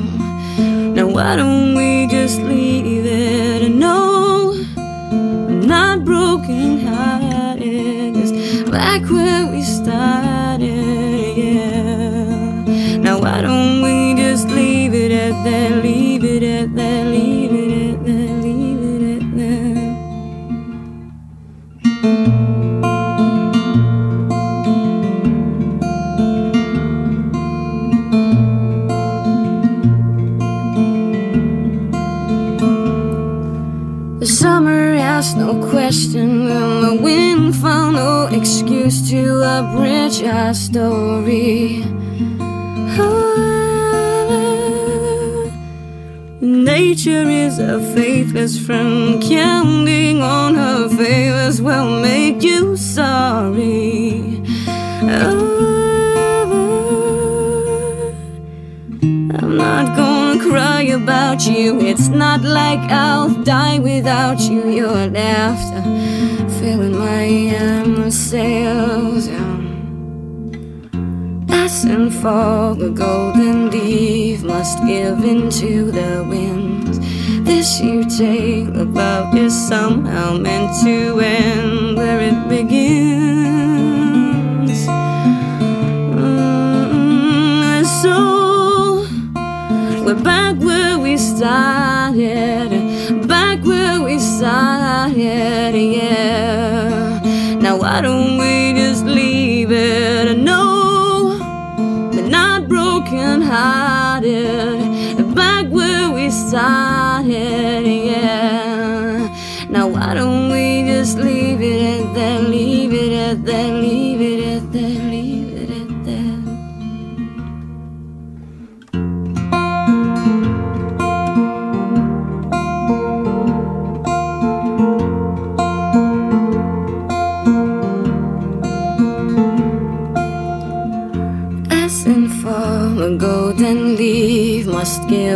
Now 0.97 1.09
why 1.09 1.37
don't 1.37 1.75
we 1.75 2.07
just 2.07 2.39
leave 2.41 3.05
it? 3.05 3.69
No, 3.71 4.55
I'm 4.79 5.61
not 5.61 6.07
broken 6.07 6.81
hearted, 6.87 8.15
just 8.15 8.35
back 8.71 9.03
where 9.11 9.47
we 9.53 9.61
started, 9.61 11.37
yeah. 11.37 12.97
Now 12.97 13.21
why 13.21 13.43
don't 13.43 13.83
we 13.83 14.15
just 14.17 14.49
leave 14.49 14.95
it 14.95 15.13
at 15.13 15.45
that? 15.45 16.02
No 35.37 35.55
question, 35.71 36.51
and 36.51 36.83
the 36.85 36.95
wind 37.01 37.55
found 37.55 37.95
no 37.95 38.27
excuse 38.33 39.09
to 39.09 39.41
abridge 39.41 40.21
our 40.25 40.53
story. 40.53 41.85
Ah, 42.41 43.09
nature 46.41 47.29
is 47.29 47.61
a 47.61 47.81
faithless 47.95 48.59
friend, 48.59 49.23
counting 49.23 50.23
on 50.23 50.57
her 50.57 50.89
favors 50.89 51.63
will 51.63 52.01
make 52.01 52.43
you 52.43 52.77
sorry. 52.77 54.43
Ah, 54.67 55.31
I'm 59.39 59.57
not 59.57 59.97
gonna 59.97 60.22
cry 60.53 60.83
about 60.83 61.47
you. 61.47 61.81
It's 61.81 62.09
not 62.09 62.43
like 62.43 62.83
I'll 62.91 63.33
die 63.43 63.79
without 63.79 64.39
you. 64.41 64.69
Your 64.69 65.07
laughter 65.07 65.83
filling 66.59 66.99
my 66.99 67.27
um, 67.57 68.11
sails. 68.11 69.29
As 71.49 71.85
and 71.85 72.13
fall, 72.13 72.75
the 72.75 72.91
golden 72.91 73.71
leaf 73.71 74.43
must 74.43 74.77
give 74.85 75.25
into 75.25 75.91
the 75.91 76.23
wind. 76.29 76.87
This 77.47 77.79
tale 78.19 78.79
of 78.79 78.95
love 78.95 79.35
is 79.35 79.55
somehow 79.69 80.37
meant 80.37 80.71
to 80.83 81.21
end 81.21 81.97
where 81.97 82.21
it 82.21 82.39
begins. 82.51 84.02
We're 90.15 90.23
back 90.23 90.57
where 90.59 90.99
we 90.99 91.17
started, 91.17 92.69
back 93.27 93.65
where 93.65 94.03
we 94.03 94.19
started, 94.19 95.75
yeah. 95.75 97.19
Now 97.61 97.79
why 97.79 98.03
don't 98.03 98.37
we 98.37 98.75
just 98.75 99.07
leave 99.07 99.73
it? 99.73 100.37
No, 100.37 101.39
we're 102.13 102.29
not 102.29 102.69
broken 102.69 103.41
hearted, 103.41 105.35
back 105.35 105.67
where 105.69 106.11
we 106.11 106.31
started, 106.31 107.87
yeah. 107.87 109.35
Now 109.71 109.89
why 109.89 110.13
don't 110.13 110.51
we 110.51 110.85
just 110.93 111.17
leave 111.17 111.63
it 111.63 112.01
at 112.01 112.15
that? 112.15 112.43
Leave 112.51 112.93
it 112.93 113.13
at 113.13 113.45
that. 113.47 113.73
Leave 113.81 114.21
it 114.21 114.32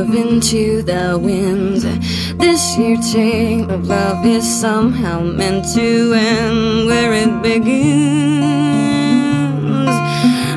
into 0.04 0.82
the 0.82 1.18
wind. 1.18 1.80
This 2.38 2.76
year 2.76 2.98
tale 3.12 3.70
of 3.70 3.86
love 3.86 4.26
is 4.26 4.44
somehow 4.60 5.20
meant 5.20 5.64
to 5.74 6.12
end 6.12 6.86
where 6.86 7.14
it 7.14 7.42
begins. 7.42 7.96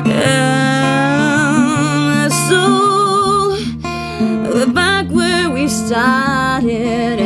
And 0.06 2.32
so 2.48 3.56
back 4.74 5.06
where 5.08 5.48
we 5.50 5.68
started, 5.68 7.18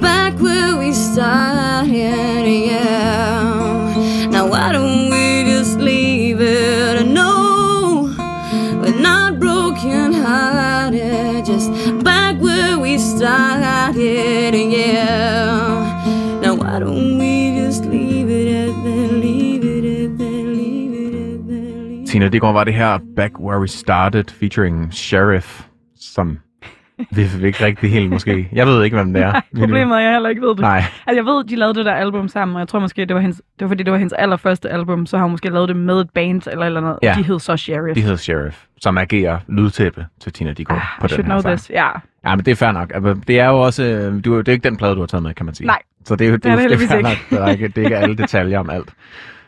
back 0.00 0.38
where 0.40 0.76
we 0.76 0.92
started, 0.92 1.55
Tina, 22.16 22.28
det 22.28 22.40
går 22.40 22.52
var 22.52 22.64
det 22.64 22.74
her 22.74 22.98
Back 23.16 23.32
Where 23.40 23.60
We 23.60 23.68
Started 23.68 24.24
featuring 24.40 24.94
Sheriff, 24.94 25.62
som 26.00 26.38
vi 27.10 27.22
vi 27.38 27.46
ikke 27.46 27.64
rigtig 27.64 27.90
helt 27.90 28.10
måske... 28.10 28.48
Jeg 28.52 28.66
ved 28.66 28.84
ikke, 28.84 28.96
hvem 28.96 29.12
det 29.12 29.22
er. 29.22 29.32
Problemet 29.58 29.92
er, 29.94 29.96
at 29.98 30.04
jeg 30.04 30.12
heller 30.12 30.28
ikke 30.28 30.42
ved 30.42 30.48
det. 30.48 30.58
Nej, 30.60 30.76
Altså, 31.06 31.14
jeg 31.16 31.24
ved, 31.24 31.44
de 31.44 31.56
lavede 31.56 31.74
det 31.78 31.84
der 31.86 31.92
album 31.92 32.28
sammen, 32.28 32.54
og 32.54 32.60
jeg 32.60 32.68
tror 32.68 32.78
måske, 32.80 33.04
det 33.04 33.14
var, 33.14 33.20
hendes, 33.20 33.36
det 33.36 33.64
var 33.64 33.68
fordi, 33.68 33.82
det 33.82 33.92
var 33.92 33.98
hendes 33.98 34.12
allerførste 34.12 34.68
album, 34.70 35.06
så 35.06 35.16
har 35.16 35.24
hun 35.24 35.30
måske 35.30 35.48
lavet 35.50 35.68
det 35.68 35.76
med 35.76 36.00
et 36.00 36.10
band 36.14 36.42
eller 36.46 36.66
eller 36.66 36.80
andet. 36.80 36.98
Ja. 37.02 37.14
De 37.18 37.22
hed 37.22 37.38
så 37.38 37.56
Sheriff. 37.56 37.94
de 37.94 38.00
hedder 38.00 38.16
Sheriff, 38.16 38.62
som 38.80 38.98
agerer 38.98 39.38
lydtæppe 39.48 40.06
til 40.20 40.32
Tina 40.32 40.52
Dickow 40.52 40.76
Ah, 40.76 40.82
på 41.00 41.06
I 41.06 41.08
should 41.08 41.22
den 41.22 41.32
her 41.32 41.40
know 41.40 41.42
sang. 41.42 41.58
this. 41.58 41.70
Ja. 41.70 41.88
Ja, 42.26 42.36
men 42.36 42.44
det 42.44 42.50
er 42.50 42.56
fair 42.56 42.72
nok. 42.72 42.92
Altså, 42.94 43.14
Det 43.26 43.40
er 43.40 43.48
jo 43.48 43.60
også... 43.60 43.82
øh, 43.84 44.12
Du, 44.24 44.38
det 44.38 44.48
er 44.48 44.52
jo 44.52 44.52
ikke 44.52 44.68
den 44.68 44.76
plade, 44.76 44.94
du 44.94 45.00
har 45.00 45.06
taget 45.06 45.22
med, 45.22 45.34
kan 45.34 45.46
man 45.46 45.54
sige. 45.54 45.66
Nej, 45.66 45.78
Så 46.04 46.16
det 46.16 46.26
er 46.26 46.30
jo 46.30 46.36
det, 46.36 46.46
er 46.52 46.56
det 46.56 46.70
det, 46.70 46.82
er 46.82 46.88
fair 46.88 46.96
ikke. 46.98 47.08
nok. 47.08 47.18
Det 47.30 47.38
er, 47.40 47.46
ikke, 47.48 47.68
det 47.68 47.78
er 47.78 47.82
ikke 47.84 47.96
alle 47.96 48.16
detaljer 48.16 48.58
om 48.58 48.70
alt. 48.70 48.88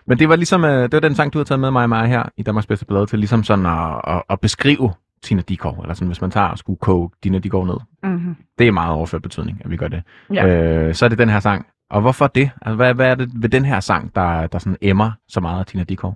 Men 0.08 0.18
det 0.18 0.28
var 0.28 0.36
ligesom, 0.36 0.64
øh, 0.64 0.82
det 0.82 0.92
var 0.92 1.00
den 1.00 1.14
sang, 1.14 1.32
du 1.32 1.38
har 1.38 1.44
taget 1.44 1.60
med 1.60 1.70
mig 1.70 1.82
og 1.82 1.88
mig 1.88 2.08
her 2.08 2.22
i 2.36 2.42
Danmarks 2.42 2.66
bedste 2.66 2.86
blad 2.86 3.06
til 3.06 3.18
ligesom 3.18 3.44
sådan 3.44 3.66
at, 3.66 4.00
at, 4.06 4.22
at 4.30 4.40
beskrive 4.40 4.92
Tina 5.22 5.42
Dickow, 5.42 5.80
eller 5.82 5.94
sådan, 5.94 6.08
hvis 6.08 6.20
man 6.20 6.30
tager 6.30 6.46
og 6.46 6.58
skulle 6.58 6.78
koge 6.78 7.10
Tina 7.22 7.38
Dickow 7.38 7.64
ned. 7.64 7.76
Mm-hmm. 8.02 8.36
Det 8.58 8.68
er 8.68 8.72
meget 8.72 8.94
overført 8.94 9.22
betydning, 9.22 9.60
at 9.64 9.70
vi 9.70 9.76
gør 9.76 9.88
det. 9.88 10.02
Ja. 10.34 10.46
Øh, 10.46 10.94
så 10.94 11.04
er 11.04 11.08
det 11.08 11.18
den 11.18 11.28
her 11.28 11.40
sang. 11.40 11.66
Og 11.90 12.00
hvorfor 12.00 12.26
det? 12.26 12.50
Altså, 12.62 12.76
hvad, 12.76 12.94
hvad 12.94 13.10
er 13.10 13.14
det 13.14 13.30
ved 13.34 13.48
den 13.48 13.64
her 13.64 13.80
sang, 13.80 14.14
der, 14.14 14.46
der 14.46 14.58
sådan 14.58 14.76
emmer 14.80 15.10
så 15.28 15.40
meget 15.40 15.60
af 15.60 15.66
Tina 15.66 15.84
Dickow? 15.84 16.12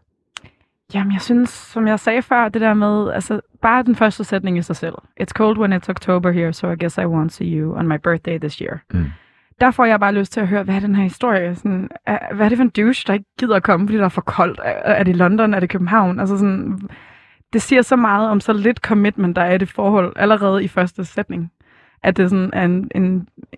Jamen, 0.95 1.13
jeg 1.13 1.21
synes, 1.21 1.51
som 1.51 1.87
jeg 1.87 2.01
sagde 2.01 2.23
før, 2.23 2.49
det 2.49 2.61
der 2.61 2.75
med, 2.75 3.13
altså, 3.13 3.41
bare 3.63 3.83
den 3.83 3.97
første 3.97 4.25
sætning 4.25 4.59
i 4.59 4.63
sig 4.63 4.77
selv. 4.77 4.95
It's 5.21 5.33
cold 5.33 5.59
when 5.59 5.73
it's 5.73 5.89
October 5.89 6.33
here, 6.33 6.53
so 6.53 6.71
I 6.71 6.77
guess 6.77 6.99
I 6.99 7.05
won't 7.05 7.29
see 7.29 7.59
you 7.59 7.77
on 7.77 7.89
my 7.89 7.99
birthday 7.99 8.39
this 8.39 8.55
year. 8.55 8.83
Mm. 8.93 9.05
Der 9.63 9.71
får 9.71 9.85
jeg 9.85 10.01
bare 10.01 10.15
lyst 10.15 10.33
til 10.33 10.41
at 10.41 10.49
høre, 10.49 10.63
hvad 10.63 10.75
er 10.75 10.81
den 10.81 10.95
her 10.95 11.03
historie? 11.03 11.55
Sådan, 11.55 11.89
er, 12.07 12.35
hvad 12.35 12.47
er 12.47 12.49
det 12.49 12.59
for 12.59 12.63
en 12.63 12.71
douche, 12.71 13.05
der 13.07 13.13
ikke 13.13 13.27
gider 13.39 13.57
at 13.57 13.63
komme, 13.63 13.87
fordi 13.89 13.99
der 13.99 14.05
er 14.05 14.09
for 14.09 14.21
koldt? 14.21 14.61
Er, 14.65 14.73
er 14.73 15.03
det 15.03 15.17
London? 15.17 15.55
Er 15.55 15.61
det 15.61 15.71
København? 15.71 16.21
Altså 16.21 16.39
sådan, 16.39 16.81
det 17.53 17.63
siger 17.63 17.83
så 17.83 17.97
meget 17.97 18.29
om 18.29 18.41
så 18.41 18.53
lidt 18.53 18.79
commitment, 18.79 19.37
der 19.37 19.43
er 19.43 19.55
i 19.55 19.59
det 19.59 19.69
forhold 19.69 20.13
allerede 20.17 20.65
i 20.65 20.69
første 20.69 21.05
sætning. 21.05 21.53
At 22.03 22.17
det 22.17 22.31
sådan 22.31 22.51
er 22.53 22.65
en, 22.65 22.91
en, 22.95 23.03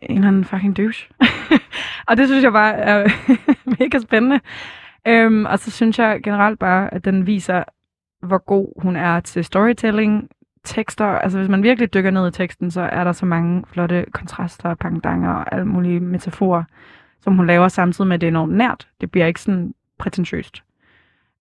en 0.02 0.16
eller 0.16 0.28
anden 0.28 0.44
fucking 0.44 0.76
douche. 0.76 1.08
og 2.08 2.16
det 2.16 2.28
synes 2.28 2.44
jeg 2.44 2.52
bare 2.52 2.74
er 2.74 3.08
mega 3.78 3.98
spændende. 3.98 4.40
Øhm, 5.06 5.44
og 5.44 5.58
så 5.58 5.70
synes 5.70 5.98
jeg 5.98 6.20
generelt 6.22 6.58
bare, 6.58 6.94
at 6.94 7.04
den 7.04 7.26
viser, 7.26 7.64
hvor 8.26 8.38
god 8.38 8.82
hun 8.82 8.96
er 8.96 9.20
til 9.20 9.44
storytelling, 9.44 10.28
tekster. 10.64 11.04
Altså 11.06 11.38
hvis 11.38 11.48
man 11.48 11.62
virkelig 11.62 11.94
dykker 11.94 12.10
ned 12.10 12.28
i 12.28 12.30
teksten, 12.30 12.70
så 12.70 12.80
er 12.80 13.04
der 13.04 13.12
så 13.12 13.26
mange 13.26 13.64
flotte 13.66 14.06
kontraster, 14.12 14.74
pangdanger 14.74 15.30
og 15.30 15.54
alle 15.54 15.66
mulige 15.66 16.00
metaforer, 16.00 16.64
som 17.20 17.36
hun 17.36 17.46
laver 17.46 17.68
samtidig 17.68 18.08
med, 18.08 18.14
at 18.14 18.20
det 18.20 18.26
er 18.26 18.30
enormt 18.30 18.54
nært. 18.54 18.88
Det 19.00 19.10
bliver 19.10 19.26
ikke 19.26 19.40
sådan 19.40 19.74
prætentiøst. 19.98 20.62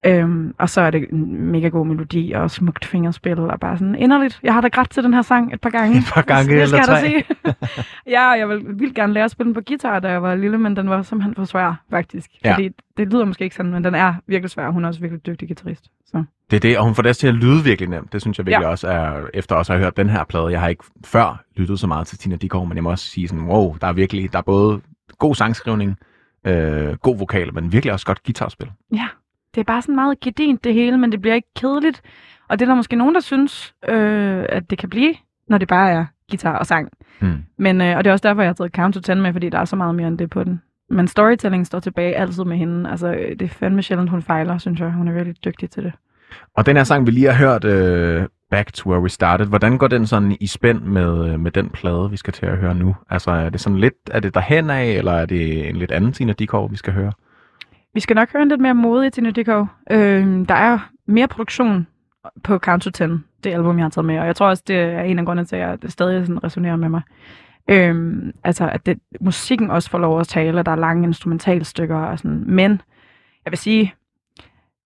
Øhm, 0.05 0.55
og 0.57 0.69
så 0.69 0.81
er 0.81 0.91
det 0.91 1.07
en 1.11 1.51
mega 1.51 1.67
god 1.67 1.85
melodi 1.85 2.31
og 2.31 2.51
smukt 2.51 2.85
fingerspil 2.85 3.39
og 3.39 3.59
bare 3.59 3.77
sådan 3.77 3.95
inderligt. 3.95 4.39
Jeg 4.43 4.53
har 4.53 4.61
da 4.61 4.67
grædt 4.67 4.89
til 4.89 5.03
den 5.03 5.13
her 5.13 5.21
sang 5.21 5.53
et 5.53 5.61
par 5.61 5.69
gange. 5.69 5.97
Et 6.03 6.03
par 6.13 6.21
gange 6.21 6.61
eller 6.61 6.81
da 6.81 6.99
sige. 6.99 7.23
ja, 8.15 8.31
og 8.31 8.39
jeg 8.39 8.49
vil 8.49 8.79
vildt 8.79 8.95
gerne 8.95 9.13
lære 9.13 9.23
at 9.23 9.31
spille 9.31 9.47
den 9.47 9.53
på 9.53 9.61
guitar, 9.67 9.99
da 9.99 10.09
jeg 10.09 10.23
var 10.23 10.35
lille, 10.35 10.57
men 10.57 10.75
den 10.75 10.89
var 10.89 11.01
simpelthen 11.01 11.35
for 11.35 11.45
svær, 11.45 11.83
faktisk. 11.89 12.29
Ja. 12.43 12.53
Fordi 12.53 12.69
det 12.97 13.07
lyder 13.07 13.25
måske 13.25 13.43
ikke 13.43 13.55
sådan, 13.55 13.71
men 13.71 13.83
den 13.83 13.95
er 13.95 14.13
virkelig 14.27 14.49
svær. 14.49 14.69
Hun 14.69 14.83
er 14.83 14.87
også 14.87 15.01
virkelig 15.01 15.25
dygtig 15.25 15.47
guitarist. 15.47 15.83
Så. 16.05 16.23
Det 16.51 16.55
er 16.55 16.59
det, 16.59 16.77
og 16.77 16.85
hun 16.85 16.95
får 16.95 17.03
det 17.03 17.17
til 17.17 17.27
at 17.27 17.33
lyde 17.33 17.63
virkelig 17.63 17.89
nemt. 17.89 18.13
Det 18.13 18.21
synes 18.21 18.37
jeg 18.37 18.45
virkelig 18.45 18.65
ja. 18.65 18.69
Også 18.69 18.87
er, 18.87 19.21
efter 19.33 19.55
også 19.55 19.73
at 19.73 19.79
have 19.79 19.85
hørt 19.85 19.97
den 19.97 20.09
her 20.09 20.23
plade. 20.23 20.47
Jeg 20.47 20.59
har 20.59 20.67
ikke 20.67 20.83
før 21.05 21.43
lyttet 21.55 21.79
så 21.79 21.87
meget 21.87 22.07
til 22.07 22.17
Tina 22.17 22.35
Dickow, 22.35 22.65
men 22.65 22.75
jeg 22.75 22.83
må 22.83 22.89
også 22.89 23.05
sige 23.05 23.27
sådan, 23.27 23.45
wow, 23.45 23.75
der 23.81 23.87
er 23.87 23.93
virkelig, 23.93 24.31
der 24.31 24.37
er 24.37 24.43
både 24.43 24.81
god 25.19 25.35
sangskrivning, 25.35 25.97
øh, 26.47 26.93
god 26.93 27.17
vokal, 27.17 27.53
men 27.53 27.71
virkelig 27.71 27.93
også 27.93 28.05
godt 28.05 28.23
guitarspil. 28.23 28.71
Ja, 28.91 29.07
det 29.55 29.59
er 29.61 29.65
bare 29.65 29.81
sådan 29.81 29.95
meget 29.95 30.19
gedint 30.19 30.63
det 30.63 30.73
hele, 30.73 30.97
men 30.97 31.11
det 31.11 31.21
bliver 31.21 31.35
ikke 31.35 31.53
kedeligt. 31.55 32.01
Og 32.49 32.59
det 32.59 32.65
er 32.65 32.69
der 32.69 32.75
måske 32.75 32.95
nogen, 32.95 33.15
der 33.15 33.21
synes, 33.21 33.73
øh, 33.87 34.45
at 34.49 34.69
det 34.69 34.77
kan 34.77 34.89
blive, 34.89 35.13
når 35.47 35.57
det 35.57 35.67
bare 35.67 35.91
er 35.91 36.05
guitar 36.31 36.57
og 36.57 36.65
sang. 36.65 36.89
Hmm. 37.19 37.43
Men, 37.57 37.81
øh, 37.81 37.97
og 37.97 38.03
det 38.03 38.09
er 38.09 38.13
også 38.13 38.27
derfor, 38.27 38.41
jeg 38.41 38.49
har 38.49 38.53
taget 38.53 38.75
Count 38.75 38.95
to 38.95 39.01
10 39.01 39.13
med, 39.15 39.33
fordi 39.33 39.49
der 39.49 39.59
er 39.59 39.65
så 39.65 39.75
meget 39.75 39.95
mere 39.95 40.07
end 40.07 40.17
det 40.17 40.29
på 40.29 40.43
den. 40.43 40.61
Men 40.89 41.07
storytelling 41.07 41.67
står 41.67 41.79
tilbage 41.79 42.15
altid 42.15 42.43
med 42.43 42.57
hende. 42.57 42.89
Altså, 42.89 43.07
øh, 43.07 43.29
det 43.29 43.41
er 43.41 43.49
fandme 43.49 43.81
sjældent, 43.81 44.09
hun 44.09 44.21
fejler, 44.21 44.57
synes 44.57 44.79
jeg. 44.79 44.91
Hun 44.91 45.07
er 45.07 45.11
virkelig 45.13 45.45
dygtig 45.45 45.69
til 45.69 45.83
det. 45.83 45.93
Og 46.57 46.65
den 46.65 46.77
her 46.77 46.83
sang, 46.83 47.05
vi 47.05 47.11
lige 47.11 47.31
har 47.31 47.47
hørt, 47.47 47.65
øh, 47.65 48.27
Back 48.51 48.73
to 48.73 48.89
Where 48.89 49.01
We 49.01 49.09
Started, 49.09 49.45
hvordan 49.45 49.77
går 49.77 49.87
den 49.87 50.07
sådan 50.07 50.37
i 50.39 50.47
spænd 50.47 50.81
med, 50.81 51.29
øh, 51.29 51.39
med 51.39 51.51
den 51.51 51.69
plade, 51.69 52.09
vi 52.09 52.17
skal 52.17 52.33
til 52.33 52.45
at 52.45 52.57
høre 52.57 52.75
nu? 52.75 52.95
Altså, 53.09 53.31
er 53.31 53.49
det 53.49 53.59
sådan 53.59 53.79
lidt, 53.79 53.93
er 54.11 54.19
det 54.19 54.33
derhen 54.33 54.69
af, 54.69 54.85
eller 54.85 55.11
er 55.11 55.25
det 55.25 55.69
en 55.69 55.75
lidt 55.75 55.91
anden 55.91 56.13
Tina 56.13 56.33
Dickow, 56.33 56.67
vi 56.67 56.75
skal 56.75 56.93
høre? 56.93 57.11
Vi 57.93 57.99
skal 57.99 58.15
nok 58.15 58.33
høre 58.33 58.43
en 58.43 58.49
lidt 58.49 58.61
mere 58.61 58.73
modig 58.73 59.13
Tina 59.13 59.31
Dickow. 59.31 59.65
Øh, 59.91 60.47
der 60.47 60.53
er 60.53 60.89
mere 61.05 61.27
produktion 61.27 61.87
på 62.43 62.57
Count 62.57 62.83
to 62.83 62.89
10, 62.89 63.03
det 63.43 63.53
album, 63.53 63.77
jeg 63.77 63.85
har 63.85 63.89
taget 63.89 64.05
med. 64.05 64.19
Og 64.19 64.25
jeg 64.25 64.35
tror 64.35 64.47
også, 64.47 64.63
det 64.67 64.75
er 64.75 65.01
en 65.01 65.19
af 65.19 65.25
grundene 65.25 65.45
til, 65.45 65.55
at 65.55 65.81
det 65.81 65.91
stadig 65.91 66.27
sådan 66.27 66.43
resonerer 66.43 66.75
med 66.75 66.89
mig. 66.89 67.01
Øhm, 67.69 68.31
altså, 68.43 68.69
at 68.69 68.85
det, 68.85 68.99
musikken 69.21 69.71
også 69.71 69.89
får 69.89 69.97
lov 69.97 70.19
at 70.19 70.27
tale, 70.27 70.59
og 70.59 70.65
der 70.65 70.71
er 70.71 70.75
lange 70.75 71.07
instrumentalstykker 71.07 71.95
og 71.95 72.19
sådan. 72.19 72.43
Men 72.47 72.81
jeg 73.45 73.51
vil 73.51 73.57
sige, 73.57 73.93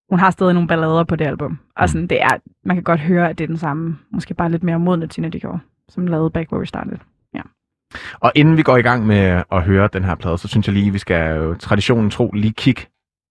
hun 0.09 0.19
har 0.19 0.31
stadig 0.31 0.53
nogle 0.53 0.67
ballader 0.67 1.03
på 1.03 1.15
det 1.15 1.25
album. 1.25 1.59
Og 1.75 1.89
sådan, 1.89 2.07
det 2.07 2.21
er, 2.21 2.37
man 2.65 2.75
kan 2.75 2.83
godt 2.83 2.99
høre, 2.99 3.29
at 3.29 3.37
det 3.37 3.43
er 3.43 3.47
den 3.47 3.57
samme, 3.57 3.97
måske 4.11 4.33
bare 4.33 4.51
lidt 4.51 4.63
mere 4.63 4.79
modne 4.79 5.07
Tina 5.07 5.29
Dickow, 5.29 5.57
som 5.89 6.07
lavede 6.07 6.29
Back 6.29 6.51
Where 6.51 6.59
We 6.59 6.65
Started. 6.65 6.97
Og 8.19 8.31
inden 8.35 8.57
vi 8.57 8.63
går 8.63 8.77
i 8.77 8.81
gang 8.81 9.07
med 9.07 9.43
at 9.51 9.63
høre 9.63 9.89
den 9.93 10.03
her 10.03 10.15
plade, 10.15 10.37
så 10.37 10.47
synes 10.47 10.67
jeg 10.67 10.73
lige, 10.73 10.91
vi 10.91 10.97
skal 10.97 11.37
jo 11.37 11.53
traditionen 11.53 12.09
tro 12.09 12.31
lige 12.31 12.53
kigge 12.53 12.85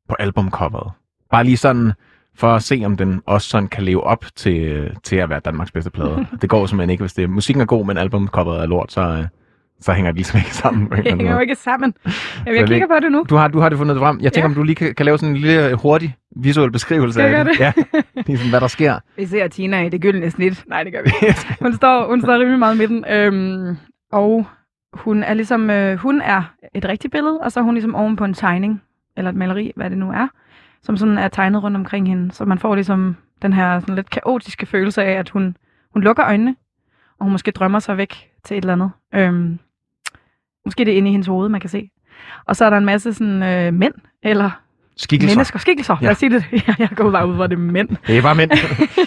på 0.09 0.15
albumcoveret. 0.19 0.93
Bare 1.31 1.45
lige 1.45 1.57
sådan 1.57 1.93
for 2.39 2.55
at 2.55 2.63
se, 2.63 2.83
om 2.87 2.97
den 2.97 3.23
også 3.27 3.49
sådan 3.49 3.69
kan 3.69 3.85
leve 3.85 4.05
op 4.05 4.25
til, 4.37 4.91
til 5.05 5.17
at 5.17 5.31
være 5.31 5.41
Danmarks 5.41 5.73
bedste 5.73 5.91
plade. 5.91 6.27
det 6.43 6.51
går 6.51 6.67
simpelthen 6.67 6.91
ikke, 6.91 7.03
hvis 7.03 7.13
det 7.15 7.31
musikken 7.31 7.61
er 7.63 7.67
god, 7.67 7.87
men 7.87 7.97
albumcoveret 7.99 8.63
er 8.63 8.67
lort, 8.67 8.93
så, 8.93 9.27
så 9.81 9.93
hænger 9.93 10.11
det 10.11 10.17
ligesom 10.17 10.39
ikke 10.39 10.55
sammen. 10.55 10.91
Det 10.91 11.05
hænger 11.17 11.33
jo 11.33 11.39
ikke 11.39 11.55
sammen. 11.55 11.95
Jamen, 12.47 12.61
jeg 12.61 12.69
det- 12.69 12.69
kigger 12.69 12.87
på 12.87 12.95
det 13.03 13.13
nu. 13.13 13.25
Du 13.31 13.37
har, 13.37 13.49
du 13.49 13.59
har 13.61 13.69
det 13.69 13.79
fundet 13.79 13.99
frem. 13.99 14.21
Jeg 14.21 14.33
tænker, 14.33 14.49
Ja. 14.49 14.51
om 14.51 14.55
du 14.55 14.63
lige 14.63 14.75
kan, 14.77 14.95
kan 14.95 15.07
lave 15.07 15.19
sådan 15.19 15.35
en 15.35 15.41
lille 15.41 15.75
hurtig 15.75 16.17
visuel 16.37 16.71
beskrivelse 16.73 17.21
jeg 17.21 17.35
af 17.39 17.45
det. 17.45 17.59
gøre 17.59 17.73
Ja, 17.77 18.03
ligesom 18.27 18.49
hvad 18.51 18.61
der 18.61 18.67
sker. 18.67 18.99
Vi 19.17 19.27
ser 19.27 19.49
Tina 19.49 19.83
i 19.83 19.89
det 19.89 20.01
gyldne 20.01 20.31
snit. 20.31 20.65
Nej, 20.69 20.83
det 20.83 20.93
gør 20.93 21.03
vi 21.03 21.11
ikke. 21.27 21.57
Hun 21.61 21.75
står, 21.75 22.07
hun 22.09 22.21
står 22.21 22.39
rimelig 22.39 22.59
meget 22.59 22.75
i 22.75 22.79
midten. 22.79 23.05
Øhm, 23.11 23.77
og 24.13 24.47
hun 24.95 25.23
er 25.23 25.35
ligesom, 25.35 25.71
øh, 25.71 25.97
hun 25.99 26.21
er 26.21 26.43
et 26.75 26.85
rigtigt 26.85 27.13
billede, 27.13 27.39
og 27.41 27.53
så 27.53 27.61
er 27.61 27.65
hun 27.65 27.75
ligesom 27.75 27.95
oven 27.95 28.17
på 28.17 28.25
en 28.25 28.35
tegning, 28.35 28.83
eller 29.17 29.31
et 29.31 29.37
maleri, 29.37 29.73
hvad 29.77 29.91
det 29.91 29.99
nu 29.99 30.11
er, 30.11 30.29
som 30.83 30.97
sådan 30.97 31.19
er 31.19 31.29
tegnet 31.29 31.63
rundt 31.63 31.77
omkring 31.77 32.09
hende. 32.09 32.33
Så 32.33 32.45
man 32.45 32.59
får 32.59 32.75
ligesom 32.75 33.17
den 33.43 33.53
her 33.53 33.81
sådan 33.81 33.95
lidt 33.95 34.11
kaotiske 34.11 34.67
følelse 34.67 35.05
af, 35.05 35.13
at 35.13 35.29
hun, 35.31 35.57
hun 35.93 36.03
lukker 36.03 36.25
øjnene, 36.27 36.57
og 37.19 37.25
hun 37.25 37.33
måske 37.33 37.51
drømmer 37.51 37.79
sig 37.79 37.97
væk 37.97 38.31
til 38.45 38.57
et 38.59 38.63
eller 38.63 38.73
andet. 38.73 38.91
Øhm, 39.15 39.59
måske 40.65 40.85
det 40.85 40.93
er 40.93 40.97
inde 40.97 41.09
i 41.09 41.13
hendes 41.13 41.27
hoved, 41.27 41.49
man 41.49 41.61
kan 41.61 41.71
se. 41.71 41.91
Og 42.47 42.57
så 42.57 42.65
er 42.65 42.71
der 42.71 42.77
en 42.77 42.85
masse 42.85 43.15
sådan, 43.15 43.43
øh, 43.43 43.75
mænd, 43.75 43.95
eller 44.23 44.51
Skikkelser. 44.97 45.37
mennesker, 45.37 45.59
skikkelser. 45.59 45.97
Ja. 46.01 46.05
Lad 46.05 46.11
os 46.13 46.19
sige 46.19 46.31
det. 46.31 46.45
jeg 46.79 46.89
går 46.97 47.11
bare 47.11 47.29
ud 47.29 47.37
fra, 47.37 47.47
det 47.47 47.53
er 47.55 47.59
mænd. 47.59 47.89
Det 48.07 48.19
er 48.19 48.23
bare 48.23 48.35
mænd. 48.35 48.51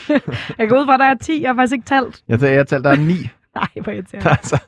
Jeg 0.57 0.69
går 0.69 0.79
ud 0.79 0.85
fra, 0.85 0.93
at 0.93 0.99
der 0.99 1.05
er 1.05 1.13
10. 1.15 1.41
Jeg 1.41 1.49
har 1.49 1.55
faktisk 1.55 1.73
ikke 1.73 1.85
talt. 1.85 2.21
Jeg, 2.27 2.41
jeg 2.41 2.67
talte, 2.67 2.83
der 2.89 2.95
er 2.95 2.99
ni. 2.99 3.29
Nej, 3.55 3.67
hvor 3.83 3.91
irriterende. 3.91 4.29
altså, 4.29 4.63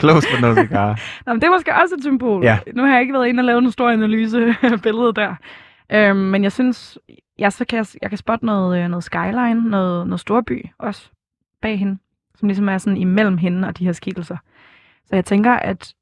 close 0.00 0.26
but 0.32 0.40
no 0.40 0.54
cigar. 0.54 1.00
Nå, 1.26 1.32
men 1.32 1.40
det 1.40 1.46
er 1.46 1.50
måske 1.50 1.74
også 1.74 1.94
et 1.94 2.02
symbol. 2.02 2.44
Ja. 2.44 2.58
Nu 2.74 2.82
har 2.82 2.92
jeg 2.92 3.00
ikke 3.00 3.14
været 3.14 3.26
inde 3.28 3.40
og 3.40 3.44
lavet 3.44 3.64
en 3.64 3.70
stor 3.70 3.90
analyse 3.90 4.54
af 4.62 4.82
billedet 4.82 5.16
der. 5.16 5.34
Øhm, 5.92 6.16
men 6.16 6.42
jeg 6.42 6.52
synes, 6.52 6.98
jeg, 7.38 7.52
så 7.52 7.64
kan 7.64 7.76
jeg, 7.76 7.86
jeg 8.02 8.10
kan 8.10 8.18
spotte 8.18 8.46
noget, 8.46 8.82
øh, 8.82 8.88
noget 8.88 9.04
skyline, 9.04 9.70
noget, 9.70 10.06
noget 10.06 10.20
storby 10.20 10.66
også 10.78 11.10
bag 11.62 11.78
hende, 11.78 11.98
som 12.36 12.48
ligesom 12.48 12.68
er 12.68 12.78
sådan 12.78 12.96
imellem 12.96 13.38
hende 13.38 13.68
og 13.68 13.78
de 13.78 13.84
her 13.84 13.92
skikkelser. 13.92 14.36
Så 15.04 15.14
jeg 15.14 15.24
tænker, 15.24 15.52
at 15.52 15.94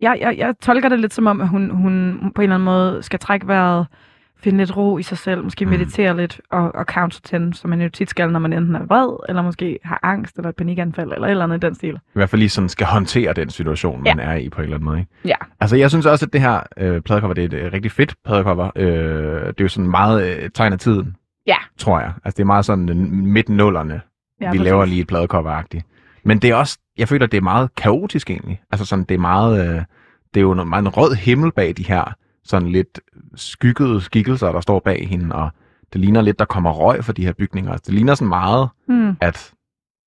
jeg, 0.00 0.18
jeg, 0.20 0.38
jeg 0.38 0.54
tolker 0.60 0.88
det 0.88 1.00
lidt 1.00 1.14
som 1.14 1.26
om, 1.26 1.40
at 1.40 1.48
hun, 1.48 1.70
hun 1.70 2.20
på 2.34 2.42
en 2.42 2.44
eller 2.44 2.54
anden 2.54 2.64
måde 2.64 3.02
skal 3.02 3.18
trække 3.18 3.46
vejret, 3.46 3.86
finde 4.46 4.58
lidt 4.58 4.76
ro 4.76 4.98
i 4.98 5.02
sig 5.02 5.18
selv, 5.18 5.44
måske 5.44 5.64
Mm. 5.64 5.70
meditere 5.70 6.16
lidt 6.16 6.40
og, 6.50 6.74
og 6.74 6.84
count 6.84 7.12
to 7.12 7.38
10, 7.50 7.58
som 7.58 7.70
man 7.70 7.80
jo 7.80 7.88
tit 7.88 8.10
skal, 8.10 8.30
når 8.30 8.38
man 8.40 8.52
enten 8.52 8.74
er 8.76 8.84
vred, 8.86 9.16
eller 9.28 9.42
måske 9.42 9.78
har 9.84 10.00
angst 10.02 10.36
eller 10.36 10.48
et 10.48 10.56
panikanfald, 10.56 11.12
eller 11.12 11.26
et 11.26 11.30
eller 11.30 11.44
andet 11.44 11.56
i 11.64 11.66
den 11.66 11.74
stil. 11.74 11.94
I 11.94 11.98
hvert 12.14 12.30
fald 12.30 12.38
lige 12.38 12.48
sådan 12.48 12.68
skal 12.68 12.86
håndtere 12.86 13.32
den 13.32 13.50
situation, 13.50 14.02
man 14.02 14.20
er 14.20 14.34
i 14.34 14.48
på 14.48 14.60
en 14.60 14.62
eller 14.64 14.76
anden 14.76 14.84
måde. 14.84 14.98
Ikke? 14.98 15.10
Ja. 15.24 15.34
Altså, 15.60 15.76
jeg 15.76 15.90
synes 15.90 16.06
også, 16.06 16.26
at 16.26 16.32
det 16.32 16.40
her 16.40 16.60
øh, 16.76 17.00
pladecover, 17.00 17.34
det 17.34 17.42
er 17.54 17.58
et 17.58 17.64
øh, 17.66 17.72
rigtig 17.72 17.92
fedt 17.92 18.14
pladecover. 18.24 18.70
Øh, 18.76 18.86
det 19.46 19.48
er 19.48 19.52
jo 19.60 19.68
sådan 19.68 19.90
meget 19.90 20.36
øh, 20.42 20.50
tegn 20.50 20.72
af 20.72 20.78
tiden, 20.78 21.16
Ja. 21.46 21.56
tror 21.78 22.00
jeg. 22.00 22.12
Altså, 22.24 22.36
det 22.36 22.42
er 22.42 22.46
meget 22.46 22.64
sådan 22.64 22.88
øh, 22.88 22.96
midt 23.26 23.48
nullerne, 23.48 24.00
Ja, 24.40 24.46
vi 24.50 24.58
præcis. 24.58 24.64
laver 24.64 24.84
lige 24.84 25.00
et 25.00 25.08
pladecover-agtigt. 25.12 25.82
Men 26.24 26.38
det 26.38 26.50
er 26.50 26.54
også, 26.54 26.78
jeg 26.98 27.08
føler, 27.08 27.26
det 27.26 27.36
er 27.38 27.42
meget 27.42 27.74
kaotisk 27.74 28.30
egentlig. 28.30 28.60
Altså 28.70 28.86
sådan, 28.86 29.04
det 29.04 29.14
er 29.14 29.18
meget, 29.18 29.68
øh, 29.68 29.82
det 30.34 30.40
er 30.40 30.44
jo 30.44 30.54
noget, 30.54 30.68
meget 30.68 30.82
en 30.82 30.88
rød 30.88 31.14
himmel 31.14 31.52
bag 31.52 31.74
de 31.76 31.82
her 31.88 32.12
sådan 32.48 32.68
lidt 32.68 33.00
skyggede 33.34 34.00
skikkelser, 34.00 34.52
der 34.52 34.60
står 34.60 34.80
bag 34.80 35.06
hende, 35.10 35.34
og 35.36 35.50
det 35.92 36.00
ligner 36.00 36.20
lidt, 36.20 36.38
der 36.38 36.44
kommer 36.44 36.70
røg 36.70 37.04
fra 37.04 37.12
de 37.12 37.24
her 37.26 37.32
bygninger. 37.32 37.76
Det 37.76 37.94
ligner 37.94 38.14
sådan 38.14 38.28
meget, 38.28 38.68
Hmm, 38.88 39.16
at, 39.20 39.52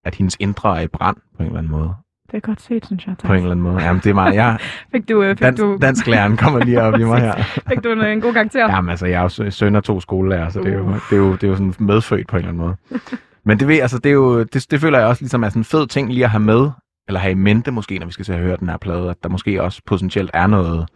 at 0.06 0.16
hendes 0.16 0.38
indre 0.40 0.78
er 0.78 0.82
i 0.82 0.88
brand 0.88 1.18
på 1.38 1.44
en 1.44 1.46
eller 1.46 1.58
anden 1.60 1.72
måde. 1.72 1.94
det 2.32 2.38
er 2.38 2.42
godt 2.42 2.62
set, 2.62 2.86
synes 2.86 3.08
jeg. 3.08 3.16
På 3.24 3.34
en 3.34 3.38
eller 3.40 3.52
anden 3.52 3.64
måde. 3.64 3.82
Jamen, 3.84 4.02
det 4.04 4.10
er 4.10 4.14
meget, 4.14 4.36
jeg, 4.36 4.58
Fik 4.92 5.10
du, 5.10 5.24
øh, 5.24 5.30
fik 5.30 5.40
dans, 5.40 5.60
du, 5.60 5.78
dansklæreren 5.82 6.38
kommer 6.38 6.60
lige 6.66 6.82
op 6.82 7.00
i 7.00 7.04
mig 7.04 7.20
her. 7.22 7.44
fik 7.70 7.84
du 7.84 7.92
en, 7.92 8.02
en 8.06 8.22
god 8.22 8.34
karakter? 8.34 8.70
Jamen, 8.76 8.90
altså, 8.90 9.06
jeg 9.06 9.18
er 9.18 9.22
jo 9.22 9.30
sø- 9.30 9.50
søn 9.50 9.76
af 9.76 9.84
to 9.84 10.00
skolelærer, 10.00 10.50
så 10.50 10.60
det 10.60 10.74
er, 10.74 10.78
jo, 10.78 10.84
Uh. 10.84 10.94
det, 10.94 11.12
er 11.12 11.18
jo, 11.18 11.32
det 11.34 11.44
er 11.44 11.48
jo 11.48 11.56
sådan 11.56 11.74
medfødt 11.80 12.28
på 12.28 12.36
en 12.36 12.40
eller 12.40 12.50
anden 12.50 12.64
måde. 12.66 13.02
Men 13.44 13.60
det, 13.60 13.68
ved, 13.68 13.80
altså, 13.80 13.98
det, 13.98 14.10
er 14.10 14.14
jo, 14.14 14.44
det, 14.44 14.68
det 14.72 14.82
føler 14.82 14.98
jeg 15.00 15.08
også 15.08 15.22
ligesom 15.22 15.44
er 15.44 15.50
sådan 15.50 15.60
en 15.60 15.64
fed 15.66 15.88
ting 15.88 16.14
lige 16.14 16.24
at 16.24 16.30
have 16.32 16.44
med, 16.44 16.70
eller 17.08 17.20
have 17.20 17.32
i 17.32 17.36
mente 17.36 17.72
måske, 17.72 18.00
når 18.00 18.06
vi 18.06 18.12
skal 18.12 18.26
til 18.26 18.34
at 18.34 18.40
høre 18.40 18.58
den 18.58 18.70
her 18.70 18.78
plade, 18.78 19.10
at 19.10 19.24
der 19.24 19.30
måske 19.30 19.64
også 19.64 19.82
potentielt 19.86 20.32
er 20.34 20.48
noget, 20.48 20.88